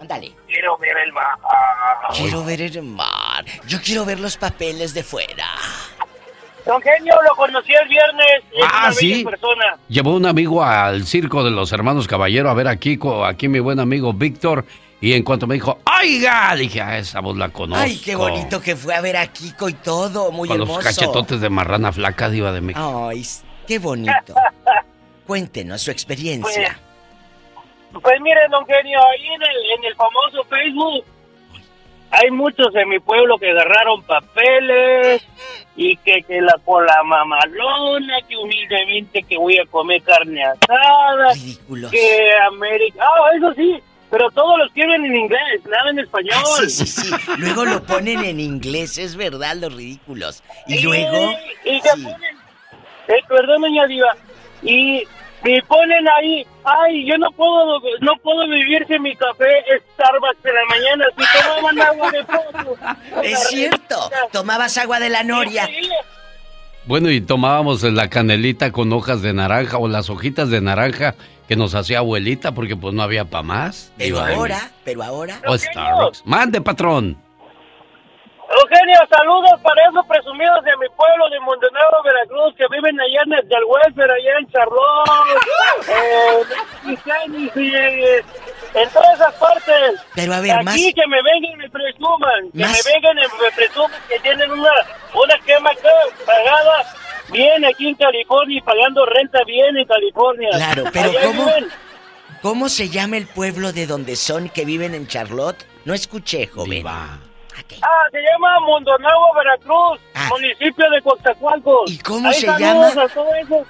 Ándale. 0.00 0.32
Quiero 0.46 0.76
ver 0.78 0.96
el 1.04 1.12
mar. 1.12 1.38
Quiero 2.14 2.44
ver 2.44 2.60
el 2.60 2.82
mar. 2.82 3.44
Yo 3.66 3.78
quiero 3.82 4.04
ver 4.04 4.20
los 4.20 4.36
papeles 4.36 4.92
de 4.94 5.02
fuera. 5.02 5.46
Don 6.66 6.80
Genio, 6.82 7.14
lo 7.22 7.34
conocí 7.36 7.72
el 7.72 7.88
viernes. 7.88 8.42
Es 8.52 8.64
Ah, 8.70 8.82
una 8.86 8.92
¿sí? 8.92 9.24
persona. 9.24 9.76
Llevó 9.88 10.14
un 10.14 10.26
amigo 10.26 10.62
al 10.62 11.04
circo 11.06 11.42
de 11.44 11.50
los 11.50 11.72
hermanos 11.72 12.06
Caballero 12.06 12.50
a 12.50 12.54
ver 12.54 12.68
a 12.68 12.76
Kiko, 12.76 13.24
aquí 13.24 13.48
mi 13.48 13.60
buen 13.60 13.80
amigo 13.80 14.12
Víctor. 14.12 14.64
Y 15.00 15.12
en 15.12 15.22
cuanto 15.22 15.46
me 15.46 15.54
dijo, 15.54 15.78
¡oiga! 16.00 16.54
Dije, 16.56 16.80
a 16.80 16.98
esa 16.98 17.20
voz 17.20 17.36
la 17.36 17.50
conozco. 17.50 17.82
Ay, 17.82 18.00
qué 18.02 18.16
bonito 18.16 18.60
que 18.60 18.76
fue 18.76 18.94
a 18.94 19.00
ver 19.00 19.16
a 19.16 19.26
Kiko 19.26 19.68
y 19.68 19.74
todo. 19.74 20.32
Muy 20.32 20.48
Con 20.48 20.60
hermoso. 20.60 20.80
los 20.80 20.84
cachetotes 20.84 21.40
de 21.40 21.50
marrana 21.50 21.92
flaca, 21.92 22.30
diva 22.30 22.52
de 22.52 22.60
México. 22.62 23.08
Ay, 23.08 23.22
qué 23.66 23.78
bonito. 23.78 24.34
Cuéntenos 25.26 25.82
su 25.82 25.90
experiencia. 25.90 26.78
Pues 27.92 28.20
mire, 28.20 28.40
don 28.50 28.64
Genio, 28.66 28.98
ahí 28.98 29.26
en 29.26 29.42
el, 29.42 29.78
en 29.78 29.84
el 29.84 29.94
famoso 29.96 30.44
Facebook 30.44 31.04
hay 32.10 32.30
muchos 32.30 32.74
en 32.74 32.88
mi 32.88 32.98
pueblo 32.98 33.36
que 33.38 33.50
agarraron 33.50 34.02
papeles 34.02 35.26
y 35.76 35.96
que, 35.98 36.22
que 36.22 36.40
la 36.40 36.54
con 36.64 36.86
la 36.86 37.02
mamalona, 37.02 38.20
que 38.28 38.36
humildemente 38.36 39.22
que 39.22 39.36
voy 39.36 39.58
a 39.58 39.66
comer 39.66 40.02
carne 40.02 40.42
asada, 40.44 41.32
que 41.90 42.30
América... 42.48 43.02
Ah, 43.02 43.30
eso 43.36 43.52
sí, 43.54 43.82
pero 44.10 44.30
todos 44.30 44.58
los 44.58 44.68
escriben 44.68 45.04
en 45.04 45.16
inglés, 45.16 45.62
nada 45.68 45.90
en 45.90 45.98
español. 45.98 46.34
Ah, 46.36 46.44
sí, 46.60 46.70
sí, 46.70 46.86
sí. 46.86 47.10
Luego 47.38 47.64
lo 47.64 47.82
ponen 47.82 48.24
en 48.24 48.40
inglés, 48.40 48.98
es 48.98 49.16
verdad, 49.16 49.56
los 49.56 49.74
ridículos. 49.74 50.42
Y 50.66 50.80
luego. 50.80 51.32
Y 51.64 51.80
te 51.80 51.90
ponen, 51.90 52.36
eh, 53.08 53.22
perdón, 53.28 53.62
doña 53.62 53.86
Diva, 53.86 54.16
y 54.62 55.02
me 55.42 55.62
ponen 55.62 56.08
ahí, 56.08 56.46
ay, 56.64 57.06
yo 57.06 57.18
no 57.18 57.30
puedo 57.32 57.80
no 58.00 58.16
puedo 58.22 58.48
vivir 58.48 58.84
sin 58.86 59.02
mi 59.02 59.14
café 59.14 59.44
Starbucks 59.94 60.42
de 60.42 60.52
la 60.52 60.64
mañana, 60.68 61.04
si 61.16 61.40
tomaban 61.40 61.80
agua 61.80 62.10
de 62.10 62.24
pozo. 62.24 63.22
Es 63.22 63.48
cierto. 63.48 64.10
Tomabas 64.32 64.76
agua 64.78 64.98
de 64.98 65.08
la 65.08 65.22
noria. 65.22 65.68
Bueno, 66.86 67.10
y 67.10 67.20
tomábamos 67.20 67.82
la 67.82 68.08
canelita 68.08 68.70
con 68.70 68.92
hojas 68.92 69.20
de 69.20 69.32
naranja 69.32 69.78
o 69.78 69.88
las 69.88 70.08
hojitas 70.08 70.50
de 70.50 70.60
naranja 70.60 71.16
que 71.48 71.56
nos 71.56 71.74
hacía 71.74 71.98
abuelita 71.98 72.52
porque 72.52 72.76
pues 72.76 72.92
no 72.94 73.02
había 73.02 73.24
para 73.24 73.42
más. 73.42 73.92
Pero 73.98 74.20
ahora, 74.20 74.70
pero 74.84 75.02
ahora. 75.02 75.40
O 75.46 75.56
Starbucks. 75.56 76.22
Mande, 76.26 76.60
patrón. 76.60 77.16
Eugenio, 78.48 78.98
saludos 79.10 79.60
para 79.60 79.82
esos 79.90 80.06
presumidos 80.06 80.62
de 80.64 80.70
mi 80.76 80.86
pueblo 80.94 81.28
de 81.30 81.40
Montenegro, 81.40 82.00
Veracruz, 82.04 82.54
que 82.56 82.64
viven 82.70 82.98
allá 83.00 83.20
en 83.26 83.32
el 83.34 83.48
del 83.48 83.64
welfare, 83.66 84.12
allá 84.12 84.38
en 84.38 84.46
Charlotte, 84.52 85.42
eh, 85.88 86.42
en 86.86 86.96
Phoenix 86.96 87.56
y 87.56 87.74
eh, 87.74 88.24
en 88.74 88.88
todas 88.90 89.14
esas 89.14 89.34
partes. 89.34 90.00
Pero 90.14 90.32
a 90.34 90.40
ver, 90.40 90.52
Aquí 90.52 90.64
más- 90.64 90.76
que 90.76 91.06
me 91.08 91.20
vengan 91.22 91.52
y 91.52 91.56
me 91.56 91.70
presuman, 91.70 92.50
que 92.52 92.58
Más- 92.62 92.70
me 92.86 92.92
vengan 92.94 93.18
y 93.18 93.42
me 93.42 93.50
presuman 93.50 94.00
que 94.08 94.18
tienen 94.20 94.50
una, 94.52 94.70
una 95.14 95.38
quema 95.44 95.70
acá 95.70 95.90
pagada 96.24 96.84
bien 97.32 97.64
aquí 97.64 97.88
en 97.88 97.94
California 97.94 98.58
y 98.58 98.60
pagando 98.62 99.04
renta 99.06 99.38
bien 99.44 99.76
en 99.76 99.86
California. 99.86 100.48
Claro, 100.52 100.84
pero 100.92 101.12
¿cómo? 101.24 101.46
¿Cómo 102.42 102.68
se 102.68 102.88
llama 102.88 103.16
el 103.16 103.26
pueblo 103.26 103.72
de 103.72 103.86
donde 103.86 104.14
son 104.16 104.48
que 104.48 104.64
viven 104.64 104.94
en 104.94 105.06
Charlotte? 105.08 105.66
No 105.84 105.94
escuché, 105.94 106.46
joven. 106.46 106.86
Ah, 106.86 107.18
se 108.12 108.18
llama 108.20 108.60
Mondonagua, 108.60 109.28
Veracruz, 109.36 109.98
municipio 110.30 110.90
de 110.90 111.02
Coatzacoalcos. 111.02 111.90
¿Y 111.90 111.96
Ah. 111.98 112.02
cómo 112.04 112.32
se 112.32 112.46
llama? 112.46 112.88
A 112.88 113.08
todo 113.08 113.34
eso. 113.34 113.64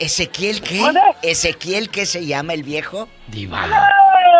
¿Ezequiel 0.00 0.60
qué? 0.60 0.80
¿Mande? 0.80 1.00
¿Ezequiel 1.22 1.88
qué 1.88 2.04
se 2.04 2.26
llama 2.26 2.52
el 2.54 2.64
viejo? 2.64 3.08
Diva. 3.28 3.64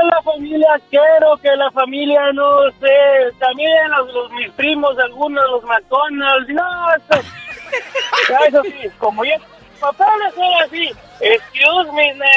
La 0.02 0.22
familia 0.22 0.68
quiero, 0.90 1.36
que 1.42 1.54
la 1.56 1.70
familia 1.70 2.32
no 2.32 2.70
sé, 2.80 3.32
también 3.38 3.70
los, 3.90 4.12
los- 4.12 4.30
mis 4.32 4.50
primos, 4.52 4.98
algunos, 4.98 5.44
los 5.50 5.62
McDonald's, 5.64 6.48
no, 6.52 6.94
eso, 6.94 7.28
ya, 8.30 8.38
eso 8.48 8.62
sí, 8.64 8.88
como 8.98 9.24
ya, 9.24 9.36
papeles 9.80 10.34
son 10.34 10.62
así, 10.64 10.90
excuse 11.20 11.92
me, 11.92 12.14
man, 12.14 12.28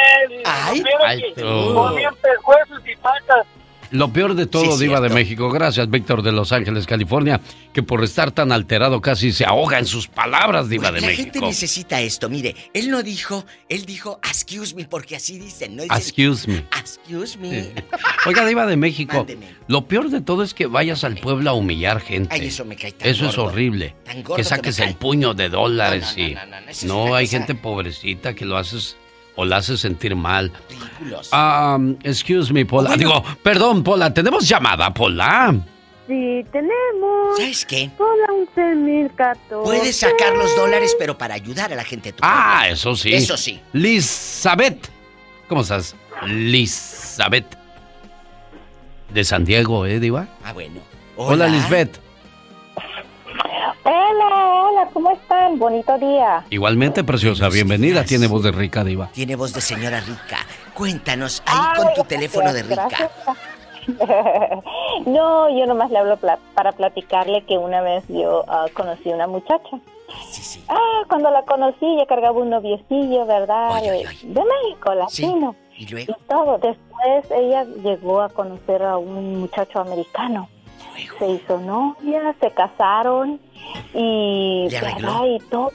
Ay, 0.46 0.84
ay, 1.06 1.22
que 1.34 1.42
tú. 1.42 1.90
pescuezos 2.22 2.88
y 2.88 2.96
patas, 2.98 3.46
Lo 3.92 4.12
peor 4.12 4.34
de 4.36 4.46
todo, 4.48 4.78
Sí, 4.78 4.84
Diva 4.86 5.00
de. 5.02 5.10
México, 5.10 5.50
gracias 5.50 5.90
Víctor 5.90 6.22
de 6.22 6.32
Los 6.32 6.52
Ángeles, 6.52 6.86
California, 6.86 7.40
que 7.74 7.82
por 7.84 8.04
estar 8.04 8.32
tan 8.32 8.52
alterado 8.52 9.02
casi 9.02 9.32
se 9.32 9.46
ahoga 9.46 9.80
en 9.80 9.86
sus 9.86 10.08
palabras, 10.08 10.70
Diva 10.70 10.92
de 10.92 11.02
la 11.02 11.08
gente 11.08 11.24
México. 11.40 11.48
necesita 11.48 12.02
esto. 12.02 12.30
Mire, 12.30 12.56
él 12.74 12.90
no 12.90 13.02
dijo, 13.04 13.46
él 13.70 13.86
dijo, 13.86 14.20
excuse 14.28 14.76
me, 14.76 14.86
porque 14.86 15.16
así 15.16 15.40
dicen, 15.40 15.76
¿no? 15.76 15.84
Dicen, 15.84 15.98
Excuse 15.98 16.48
me. 16.50 16.58
Excuse 16.78 17.38
me. 17.38 17.72
Oiga, 18.26 18.46
Diva 18.46 18.66
de 18.66 18.76
México, 18.78 19.26
lo 19.68 19.88
peor 19.88 20.10
de 20.10 20.22
todo 20.22 20.44
es 20.44 20.54
que 20.54 20.66
vayas 20.68 21.04
al 21.04 21.16
pueblo 21.16 21.50
a 21.50 21.54
humillar 21.54 22.02
gente. 22.02 22.34
Ay, 22.34 22.48
eso 22.48 22.66
me 22.66 22.76
cae 22.76 22.92
tan 22.92 23.08
Eso 23.08 23.28
es 23.30 23.38
horrible. 23.38 23.96
Tan 24.04 24.18
gordo 24.24 24.36
Que 24.36 24.42
que 24.44 24.50
saques 24.50 24.80
el 24.80 24.96
puño 24.96 25.34
de 25.34 25.50
dólares 25.50 26.14
y. 26.18 26.34
no, 26.36 26.46
no, 26.46 26.58
es 26.70 26.84
No, 26.84 27.16
hay 27.16 27.26
cosa- 27.26 27.38
gente 27.38 27.56
pobrecita 27.56 28.34
que 28.36 28.46
lo 28.46 28.58
haces 28.58 28.98
o 29.38 29.46
la 29.46 29.58
haces 29.58 29.80
sentir 29.80 30.16
mal. 30.16 30.52
Ridículos. 30.70 31.30
Ah, 31.32 31.78
excuse 32.04 32.52
me, 32.52 32.66
Pola. 32.66 32.98
Digo, 32.98 33.24
perdón, 33.42 33.84
Pola, 33.84 34.14
tenemos 34.14 34.48
llamada, 34.50 34.94
Pola. 34.94 35.56
Sí, 36.08 36.46
tenemos. 36.52 37.38
¿Sabes 37.38 37.66
qué? 37.66 37.90
Hola, 37.98 38.28
11.014. 38.56 39.64
Puedes 39.64 39.98
sacar 39.98 40.36
los 40.36 40.56
dólares, 40.56 40.96
pero 40.98 41.18
para 41.18 41.36
ayudar 41.36 41.72
a 41.72 41.76
la 41.76 41.84
gente. 41.84 42.10
de 42.10 42.14
tu 42.14 42.20
Ah, 42.24 42.68
eso 42.70 42.96
sí. 42.96 43.14
Eso 43.14 43.38
sí. 43.38 43.60
Lizabeth. 43.74 44.90
¿Cómo 45.48 45.62
estás? 45.62 45.96
Lizabeth. 46.26 47.58
De 49.14 49.24
San 49.24 49.46
Diego, 49.46 49.86
¿eh, 49.86 50.00
Diva? 50.00 50.28
Ah, 50.44 50.54
bueno. 50.54 50.82
Hola, 51.16 51.48
Lisbeth. 51.48 52.00
Hola, 53.84 54.64
hola, 54.64 54.90
¿cómo 54.94 55.12
están? 55.12 55.60
Bonito 55.60 55.98
día. 55.98 56.44
Igualmente, 56.50 57.04
preciosa. 57.04 57.50
Bienvenida. 57.50 58.04
Tiene 58.04 58.28
voz 58.28 58.44
de 58.44 58.52
rica, 58.52 58.84
Diva. 58.84 59.10
Tiene 59.14 59.36
voz 59.36 59.54
de 59.54 59.62
señora 59.62 60.00
rica. 60.02 60.38
Cuéntanos, 60.74 61.42
ahí 61.46 61.78
con 61.84 61.94
tu 61.94 62.04
teléfono 62.04 62.52
de 62.54 62.64
rica. 62.64 62.88
Gracias. 62.90 63.12
no, 65.06 65.50
yo 65.58 65.66
nomás 65.66 65.90
le 65.92 66.00
hablo 66.00 66.18
pla- 66.18 66.40
para 66.54 66.74
platicarle 66.74 67.44
que 67.46 67.58
una 67.58 67.82
vez 67.82 68.04
yo 68.10 68.44
ah, 68.48 68.66
conocí 68.74 69.10
una 69.10 69.28
muchacha. 69.28 69.78
Ah, 70.68 71.04
cuando 71.08 71.30
la 71.32 71.44
conocí, 71.44 71.86
ella 71.86 72.06
cargaba 72.06 72.38
un 72.40 72.50
noviecillo, 72.50 73.26
¿verdad? 73.26 73.82
De, 73.82 73.90
de 74.24 74.42
México, 74.44 74.94
latino. 74.94 75.56
Y 75.78 75.86
luego. 75.88 76.16
todo. 76.28 76.58
Después 76.58 77.32
ella 77.32 77.64
llegó 77.84 78.22
a 78.22 78.30
conocer 78.30 78.84
a 78.84 78.98
un 78.98 79.40
muchacho 79.42 79.80
americano. 79.80 80.50
Se 81.20 81.28
hizo 81.30 81.58
novia, 81.60 82.36
se 82.40 82.52
casaron 82.52 83.40
y, 83.94 84.68
¿Le 84.70 84.78
arregló? 84.78 85.26
y 85.28 85.40
todo. 85.50 85.72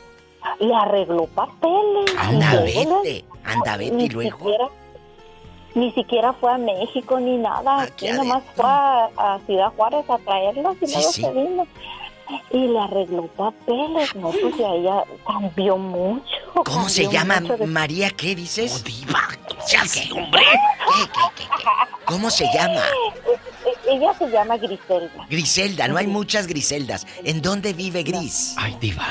Le 0.58 0.74
arregló 0.74 1.26
papeles. 1.26 2.10
Anda, 2.18 2.68
y 2.68 2.74
luego 2.84 3.02
vete. 3.02 3.24
Anda, 3.44 3.76
vete 3.76 3.94
ni 3.94 4.04
y 4.04 4.08
luego. 4.08 4.38
siquiera, 4.38 4.68
ni 5.74 5.92
siquiera 5.92 6.32
fue 6.34 6.52
a 6.52 6.58
México 6.58 7.20
ni 7.20 7.36
nada. 7.38 7.82
Aquí 7.82 8.10
nomás 8.12 8.42
fue 8.54 8.64
a, 8.66 9.04
a 9.16 9.38
Ciudad 9.46 9.72
Juárez 9.76 10.08
a 10.10 10.18
traerlos 10.18 10.76
y 10.82 10.86
Sí, 10.86 10.94
luego 10.96 11.12
sí. 11.12 11.22
se 11.22 11.30
vino. 11.32 11.66
Y 12.50 12.58
le 12.68 12.78
arregló 12.78 13.26
papeles. 13.28 14.14
No, 14.14 14.30
pues 14.30 14.56
ya 14.58 14.68
ella 14.74 15.04
cambió 15.26 15.76
mucho. 15.76 16.24
¿Cómo 16.64 16.88
se 16.88 17.08
llama? 17.08 17.40
de- 17.40 17.66
María, 17.66 18.10
¿qué 18.10 18.34
dices? 18.34 18.80
Oh, 18.80 18.84
diva, 18.84 19.28
¿qué, 19.68 20.12
hombre? 20.12 20.42
¿Qué, 20.42 21.02
qué, 21.06 21.20
qué, 21.36 21.42
qué? 21.58 21.64
¿Cómo 22.04 22.30
se 22.30 22.44
llama? 22.54 22.80
E- 23.66 23.94
Ella 23.94 24.14
se 24.18 24.28
llama 24.30 24.56
Griselda. 24.58 25.26
Griselda, 25.28 25.88
no 25.88 25.96
hay 25.96 26.06
muchas 26.06 26.46
Griseldas. 26.46 27.06
¿En 27.24 27.40
dónde 27.42 27.72
vive 27.72 28.02
Gris? 28.02 28.54
Ay, 28.58 28.76
Diva. 28.80 29.06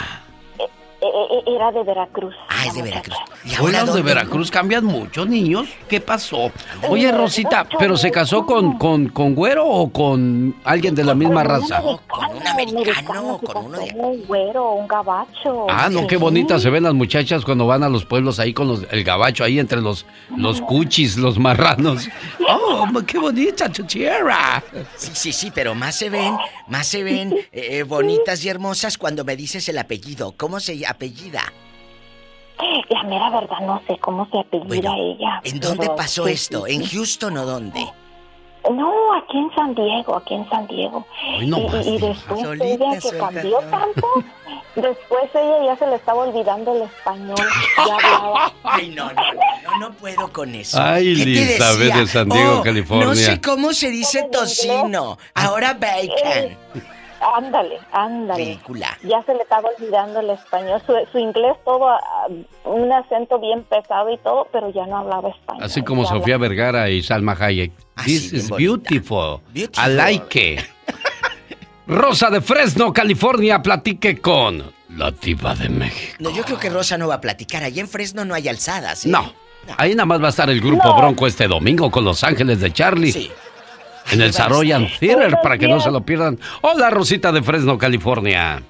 E- 1.01 1.51
e- 1.51 1.55
Era 1.55 1.71
de 1.71 1.83
Veracruz. 1.83 2.35
Ah, 2.47 2.65
es 2.67 2.75
de 2.75 2.81
Veracruz. 2.83 3.17
¿Y 3.43 3.59
Hoy 3.59 3.71
los 3.71 3.93
de? 3.95 4.01
Veracruz 4.03 4.51
cambian 4.51 4.85
mucho, 4.85 5.25
niños. 5.25 5.67
¿Qué 5.89 5.99
pasó? 5.99 6.51
Oye, 6.87 7.11
Rosita, 7.11 7.67
¿pero 7.79 7.97
se 7.97 8.11
casó 8.11 8.45
con, 8.45 8.77
con, 8.77 9.07
con 9.09 9.33
güero 9.33 9.65
o 9.67 9.91
con 9.91 10.55
alguien 10.63 10.93
de 10.93 11.03
la 11.03 11.15
misma 11.15 11.43
raza? 11.43 11.81
Con 11.81 12.35
un 12.37 12.47
americano, 12.47 13.39
con 13.43 13.65
uno 13.65 13.79
de... 13.79 13.91
Un 13.95 14.25
güero, 14.27 14.73
un 14.73 14.87
gabacho. 14.87 15.65
Ah, 15.69 15.89
no, 15.89 16.05
qué 16.05 16.17
bonitas 16.17 16.61
se 16.61 16.69
ven 16.69 16.83
las 16.83 16.93
muchachas 16.93 17.43
cuando 17.43 17.65
van 17.65 17.83
a 17.83 17.89
los 17.89 18.05
pueblos 18.05 18.39
ahí 18.39 18.53
con 18.53 18.67
los- 18.67 18.85
el 18.91 19.03
gabacho, 19.03 19.43
ahí 19.43 19.57
entre 19.59 19.81
los, 19.81 20.05
los 20.37 20.61
cuchis, 20.61 21.17
los 21.17 21.39
marranos. 21.39 22.07
¡Oh, 22.47 22.87
qué 23.07 23.17
bonita 23.17 23.71
chuchiera! 23.71 24.63
Sí, 24.97 25.11
sí, 25.13 25.33
sí, 25.33 25.51
pero 25.53 25.73
más 25.73 25.95
se 25.95 26.09
ven, 26.11 26.35
más 26.67 26.85
se 26.87 27.03
ven 27.03 27.33
eh, 27.51 27.79
eh, 27.79 27.83
bonitas 27.83 28.43
y 28.45 28.49
hermosas 28.49 28.97
cuando 28.99 29.23
me 29.25 29.35
dices 29.35 29.67
el 29.69 29.77
apellido. 29.79 30.33
¿Cómo 30.37 30.59
se 30.59 30.77
llama? 30.77 30.90
Apellida? 30.91 31.41
La 32.89 33.03
mera 33.03 33.29
verdad 33.31 33.57
no 33.61 33.81
sé 33.87 33.97
cómo 33.99 34.27
se 34.31 34.37
apellida 34.39 34.93
ella. 34.95 35.41
¿En 35.43 35.59
dónde 35.59 35.89
pasó 35.97 36.25
sí, 36.27 36.33
esto? 36.33 36.65
sí, 36.67 36.75
¿En 36.75 36.83
sí. 36.85 36.95
Houston 36.95 37.37
o 37.37 37.45
dónde? 37.45 37.85
No, 38.71 38.91
aquí 39.15 39.39
en 39.39 39.49
San 39.55 39.73
Diego, 39.73 40.15
aquí 40.17 40.35
en 40.35 40.47
San 40.47 40.67
Diego. 40.67 41.03
Ay, 41.39 41.47
no 41.47 41.57
y, 41.57 41.67
más, 41.67 41.87
y- 41.87 41.97
después 41.97 42.41
Solita 42.41 42.65
ella 42.65 42.91
que 42.93 43.01
suelta 43.01 43.25
cambió 43.25 43.57
todo. 43.57 43.69
tanto, 43.71 44.07
después 44.75 45.23
ella 45.33 45.65
ya 45.65 45.75
se 45.77 45.87
le 45.87 45.95
estaba 45.95 46.21
olvidando 46.25 46.75
el 46.75 46.83
español. 46.83 47.35
Ya 47.77 47.95
hablaba. 47.95 48.53
Ay, 48.63 48.89
no, 48.89 49.11
no, 49.11 49.21
no, 49.33 49.77
no 49.79 49.91
puedo 49.93 50.31
con 50.31 50.53
eso. 50.53 50.79
Ay, 50.79 51.15
¿Qué 51.15 51.23
Elizabeth 51.23 51.93
de 51.95 52.05
San 52.07 52.29
Diego, 52.29 52.59
Oh, 52.59 52.61
California. 52.61 53.07
No 53.07 53.15
sé 53.15 53.41
cómo 53.41 53.73
se 53.73 53.89
dice 53.89 54.27
tocino. 54.31 55.17
Ahora 55.33 55.73
bacon. 55.73 56.55
Ándale, 57.37 57.77
ándale. 57.91 58.43
Ridícula. 58.45 58.97
Ya 59.03 59.21
se 59.23 59.33
le 59.35 59.43
estaba 59.43 59.69
olvidando 59.77 60.19
el 60.21 60.31
español. 60.31 60.81
Su, 60.85 60.93
su 61.11 61.19
inglés 61.19 61.55
todo, 61.63 61.87
ah, 61.89 61.99
un 62.65 62.91
acento 62.91 63.39
bien 63.39 63.63
pesado 63.63 64.09
y 64.11 64.17
todo, 64.17 64.47
pero 64.51 64.71
ya 64.73 64.85
no 64.87 64.97
hablaba 64.97 65.29
español. 65.29 65.63
Así 65.63 65.83
como 65.83 66.03
Sofía 66.05 66.35
hablaba- 66.35 66.49
Vergara 66.49 66.89
y 66.89 67.03
Salma 67.03 67.37
Hayek. 67.39 67.71
This 68.05 68.33
is 68.33 68.49
beautiful. 68.49 69.39
I 69.55 69.89
like 69.89 70.53
it. 70.55 70.61
Rosa 71.87 72.29
de 72.29 72.41
Fresno, 72.41 72.93
California, 72.93 73.61
platique 73.61 74.17
con 74.19 74.71
la 74.95 75.11
diva 75.11 75.55
de 75.55 75.69
México. 75.69 76.15
No, 76.19 76.29
yo 76.31 76.43
creo 76.43 76.57
que 76.59 76.69
Rosa 76.69 76.97
no 76.97 77.07
va 77.07 77.15
a 77.15 77.21
platicar. 77.21 77.63
Allí 77.63 77.79
en 77.79 77.87
Fresno 77.87 78.23
no 78.25 78.33
hay 78.33 78.47
alzadas. 78.47 79.05
¿eh? 79.05 79.09
No, 79.09 79.31
ahí 79.77 79.93
nada 79.93 80.05
más 80.05 80.21
va 80.21 80.27
a 80.27 80.29
estar 80.29 80.49
el 80.49 80.61
grupo 80.61 80.85
No. 80.87 80.95
Bronco 80.97 81.27
este 81.27 81.47
domingo 81.47 81.91
con 81.91 82.05
Los 82.05 82.23
Ángeles 82.23 82.59
de 82.61 82.71
Charlie. 82.71 83.31
En 84.11 84.21
el 84.21 84.33
Saroyan 84.33 84.87
Theater 84.99 85.37
para 85.41 85.57
que 85.57 85.67
no 85.67 85.79
se 85.79 85.89
lo 85.89 86.01
pierdan. 86.01 86.37
Hola, 86.61 86.89
Rosita 86.89 87.31
de 87.31 87.41
Fresno, 87.41 87.77
California. 87.77 88.61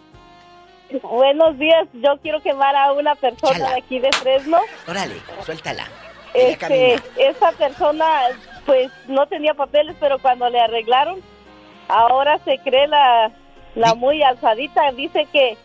Buenos 1.02 1.58
días, 1.58 1.88
yo 1.94 2.18
quiero 2.22 2.42
quemar 2.42 2.76
a 2.76 2.92
una 2.94 3.16
persona 3.16 3.70
de 3.70 3.78
aquí 3.78 4.00
de 4.00 4.12
Fresno. 4.12 4.58
Órale, 4.88 5.16
suéltala. 5.46 5.88
Este, 6.34 6.96
esa 7.18 7.52
persona 7.54 8.06
pues 8.66 8.92
no 9.08 9.26
tenía 9.28 9.54
papeles, 9.54 9.96
pero 10.00 10.20
cuando 10.20 10.50
le 10.50 10.60
arreglaron, 10.60 11.20
ahora 11.88 12.40
se 12.46 12.58
cree 12.60 12.88
la, 12.88 13.32
la 13.76 13.96
muy 13.96 14.22
alzadita. 14.22 14.92
Dice 14.92 15.28
que, 15.32 15.58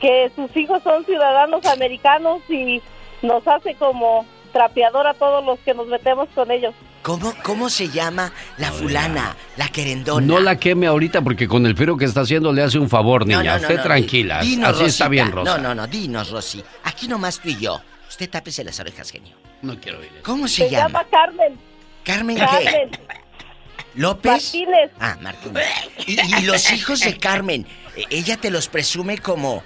que 0.00 0.30
sus 0.36 0.54
hijos 0.56 0.82
son 0.82 1.04
ciudadanos 1.04 1.64
americanos 1.66 2.42
y 2.48 2.82
nos 3.22 3.46
hace 3.46 3.74
como 3.74 4.26
trapeador 4.52 5.06
a 5.06 5.14
todos 5.14 5.44
los 5.44 5.58
que 5.60 5.74
nos 5.74 5.86
metemos 5.88 6.28
con 6.34 6.50
ellos. 6.50 6.74
¿Cómo, 7.02 7.34
¿Cómo 7.42 7.68
se 7.68 7.88
llama 7.88 8.32
la 8.58 8.70
fulana, 8.70 9.34
la 9.56 9.68
querendona? 9.68 10.24
No 10.24 10.38
la 10.38 10.56
queme 10.56 10.86
ahorita 10.86 11.20
porque 11.22 11.48
con 11.48 11.66
el 11.66 11.76
frío 11.76 11.96
que 11.96 12.04
está 12.04 12.20
haciendo 12.20 12.52
le 12.52 12.62
hace 12.62 12.78
un 12.78 12.88
favor, 12.88 13.26
niña. 13.26 13.42
no, 13.42 13.50
no, 13.50 13.56
Usted 13.62 13.76
no, 13.78 13.82
tranquila. 13.82 14.40
dinos, 14.40 14.76
Así 14.76 14.84
está 14.84 15.08
bien, 15.08 15.32
Rosa. 15.32 15.56
No, 15.56 15.62
no, 15.62 15.74
no, 15.74 15.86
dinos, 15.88 16.30
Rosy. 16.30 16.62
Aquí 16.84 17.08
nomás 17.08 17.40
tú 17.40 17.48
y 17.48 17.56
yo. 17.58 17.80
Usted 18.08 18.30
tápese 18.30 18.62
las 18.62 18.78
orejas, 18.78 19.10
genio. 19.10 19.34
No 19.62 19.78
quiero 19.80 19.98
oír 19.98 20.10
eso. 20.12 20.22
¿Cómo 20.22 20.46
se, 20.46 20.68
Se 20.68 20.70
llama 20.70 21.04
Carmen. 21.10 21.58
¿Carmen 22.04 22.36
Carmen. 22.36 22.90
qué? 22.90 22.98
¿López? 23.94 24.32
Martínez. 24.32 24.90
Ah, 25.00 25.16
Martínez. 25.20 25.64
Y, 26.06 26.12
y 26.38 26.42
los 26.42 26.70
hijos 26.72 27.00
de 27.00 27.16
Carmen, 27.18 27.66
ella 28.10 28.36
te 28.36 28.50
los 28.50 28.68
presume 28.68 29.18
como... 29.18 29.62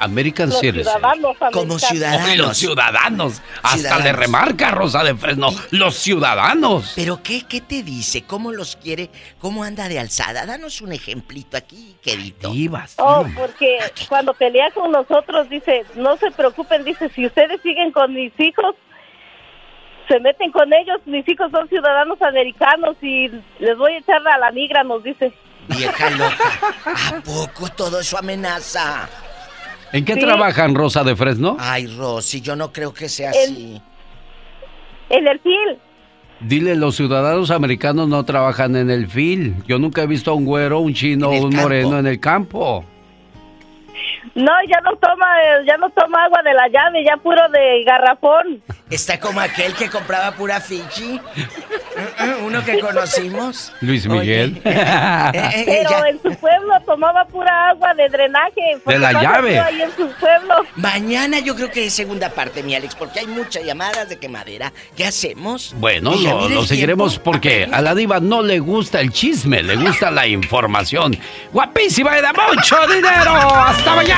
American 0.00 0.50
Los 0.50 0.60
Citizen. 0.60 0.84
ciudadanos 0.84 1.36
Como 1.52 1.78
ciudadanos. 1.78 2.36
Los 2.36 2.56
ciudadanos. 2.56 3.42
Hasta 3.62 3.76
Ciudadanos. 3.78 4.04
le 4.04 4.12
remarca 4.12 4.70
Rosa 4.70 5.02
de 5.04 5.14
Fresno. 5.14 5.48
Los 5.70 5.94
ciudadanos. 5.96 6.92
¿Pero 6.96 7.22
qué, 7.22 7.42
qué 7.48 7.60
te 7.60 7.82
dice? 7.82 8.22
¿Cómo 8.22 8.52
los 8.52 8.76
quiere? 8.76 9.10
¿Cómo 9.40 9.64
anda 9.64 9.88
de 9.88 9.98
alzada? 9.98 10.46
Danos 10.46 10.80
un 10.80 10.92
ejemplito 10.92 11.56
aquí, 11.56 11.96
querido. 12.02 12.50
Divas. 12.52 12.94
Oh, 12.98 13.24
porque 13.36 13.78
cuando 14.08 14.34
pelea 14.34 14.70
con 14.72 14.90
nosotros 14.92 15.48
dice, 15.48 15.84
no 15.96 16.16
se 16.16 16.30
preocupen, 16.30 16.84
dice, 16.84 17.08
si 17.14 17.26
ustedes 17.26 17.60
siguen 17.62 17.92
con 17.92 18.12
mis 18.14 18.32
hijos, 18.38 18.74
se 20.08 20.18
meten 20.20 20.50
con 20.52 20.72
ellos, 20.72 21.00
mis 21.04 21.28
hijos 21.28 21.50
son 21.50 21.68
ciudadanos 21.68 22.20
americanos 22.22 22.96
y 23.02 23.28
les 23.58 23.76
voy 23.76 23.92
a 23.92 23.98
echar 23.98 24.26
a 24.26 24.38
la 24.38 24.50
migra, 24.52 24.82
nos 24.84 25.02
dice. 25.02 25.32
Vieja 25.68 26.08
loca. 26.10 26.36
¿A 26.86 27.20
poco 27.20 27.68
todo 27.76 28.00
eso 28.00 28.16
amenaza? 28.18 29.06
¿En 29.92 30.04
qué 30.04 30.14
Sí. 30.14 30.20
trabajan 30.20 30.74
Rosa 30.74 31.02
de 31.04 31.16
Fresno? 31.16 31.56
Ay, 31.58 31.86
Rosy, 31.86 32.40
yo 32.40 32.56
no 32.56 32.72
creo 32.72 32.92
que 32.92 33.08
sea 33.08 33.30
así. 33.30 33.80
En 35.10 35.26
el 35.26 35.40
FIL. 35.40 35.78
Dile, 36.40 36.76
los 36.76 36.94
ciudadanos 36.94 37.50
americanos 37.50 38.08
no 38.08 38.24
trabajan 38.24 38.76
en 38.76 38.90
el 38.90 39.08
fil. 39.08 39.56
Yo 39.66 39.78
nunca 39.78 40.02
he 40.02 40.06
visto 40.06 40.30
a 40.30 40.34
un 40.34 40.44
güero, 40.44 40.78
un 40.78 40.94
chino 40.94 41.30
o 41.30 41.42
un 41.46 41.54
moreno 41.56 41.98
en 41.98 42.06
el 42.06 42.20
campo. 42.20 42.84
No, 44.34 44.52
ya 44.68 44.80
no 44.82 44.96
toma, 44.96 45.26
eh, 45.42 45.64
ya 45.66 45.76
no 45.76 45.90
toma 45.90 46.24
agua 46.24 46.40
de 46.42 46.52
la 46.54 46.68
llave, 46.68 47.04
ya 47.04 47.16
puro 47.16 47.48
de 47.50 47.84
garrafón. 47.84 48.62
Está 48.90 49.18
como 49.20 49.40
aquel 49.40 49.74
que 49.74 49.90
compraba 49.90 50.32
pura 50.32 50.60
Fiji. 50.60 51.20
Uno 52.44 52.64
que 52.64 52.78
conocimos. 52.80 53.72
Luis 53.80 54.06
Miguel. 54.06 54.60
Eh, 54.68 55.64
Pero 55.88 56.06
en 56.06 56.22
su 56.22 56.34
pueblo 56.40 56.72
tomaba 56.86 57.24
pura 57.26 57.70
agua 57.70 57.92
de 57.94 58.08
drenaje. 58.08 58.78
porque 58.84 58.98
la 58.98 59.12
llave. 59.12 59.56
nació 59.56 59.64
Ahí 59.64 59.82
en 59.82 59.90
su 59.96 60.08
pueblo. 60.18 60.54
Mañana 60.76 61.38
yo 61.40 61.54
creo 61.54 61.70
que 61.70 61.86
es 61.86 61.94
segunda 61.94 62.30
parte, 62.30 62.62
mi 62.62 62.74
Alex, 62.74 62.94
porque 62.94 63.20
hay 63.20 63.26
muchas 63.26 63.64
llamadas 63.64 64.08
de 64.08 64.18
quemadera. 64.18 64.72
¿Qué 64.96 65.04
hacemos? 65.04 65.74
Bueno, 65.78 66.12
Mira, 66.12 66.32
lo, 66.48 66.64
seguiremos 66.64 67.12
tiempo. 67.14 67.30
porque 67.30 67.68
a 67.70 67.80
la 67.82 67.94
diva 67.94 68.20
no 68.20 68.42
le 68.42 68.58
gusta 68.60 69.00
el 69.00 69.10
chisme, 69.12 69.62
le 69.62 69.76
gusta 69.76 70.10
la 70.10 70.26
información. 70.26 71.16
Guapísima 71.52 72.18
y 72.18 72.22
de 72.22 72.28
mucho 72.32 72.76
dinero. 72.86 73.32
Hasta 73.34 73.94
mañana, 73.94 74.17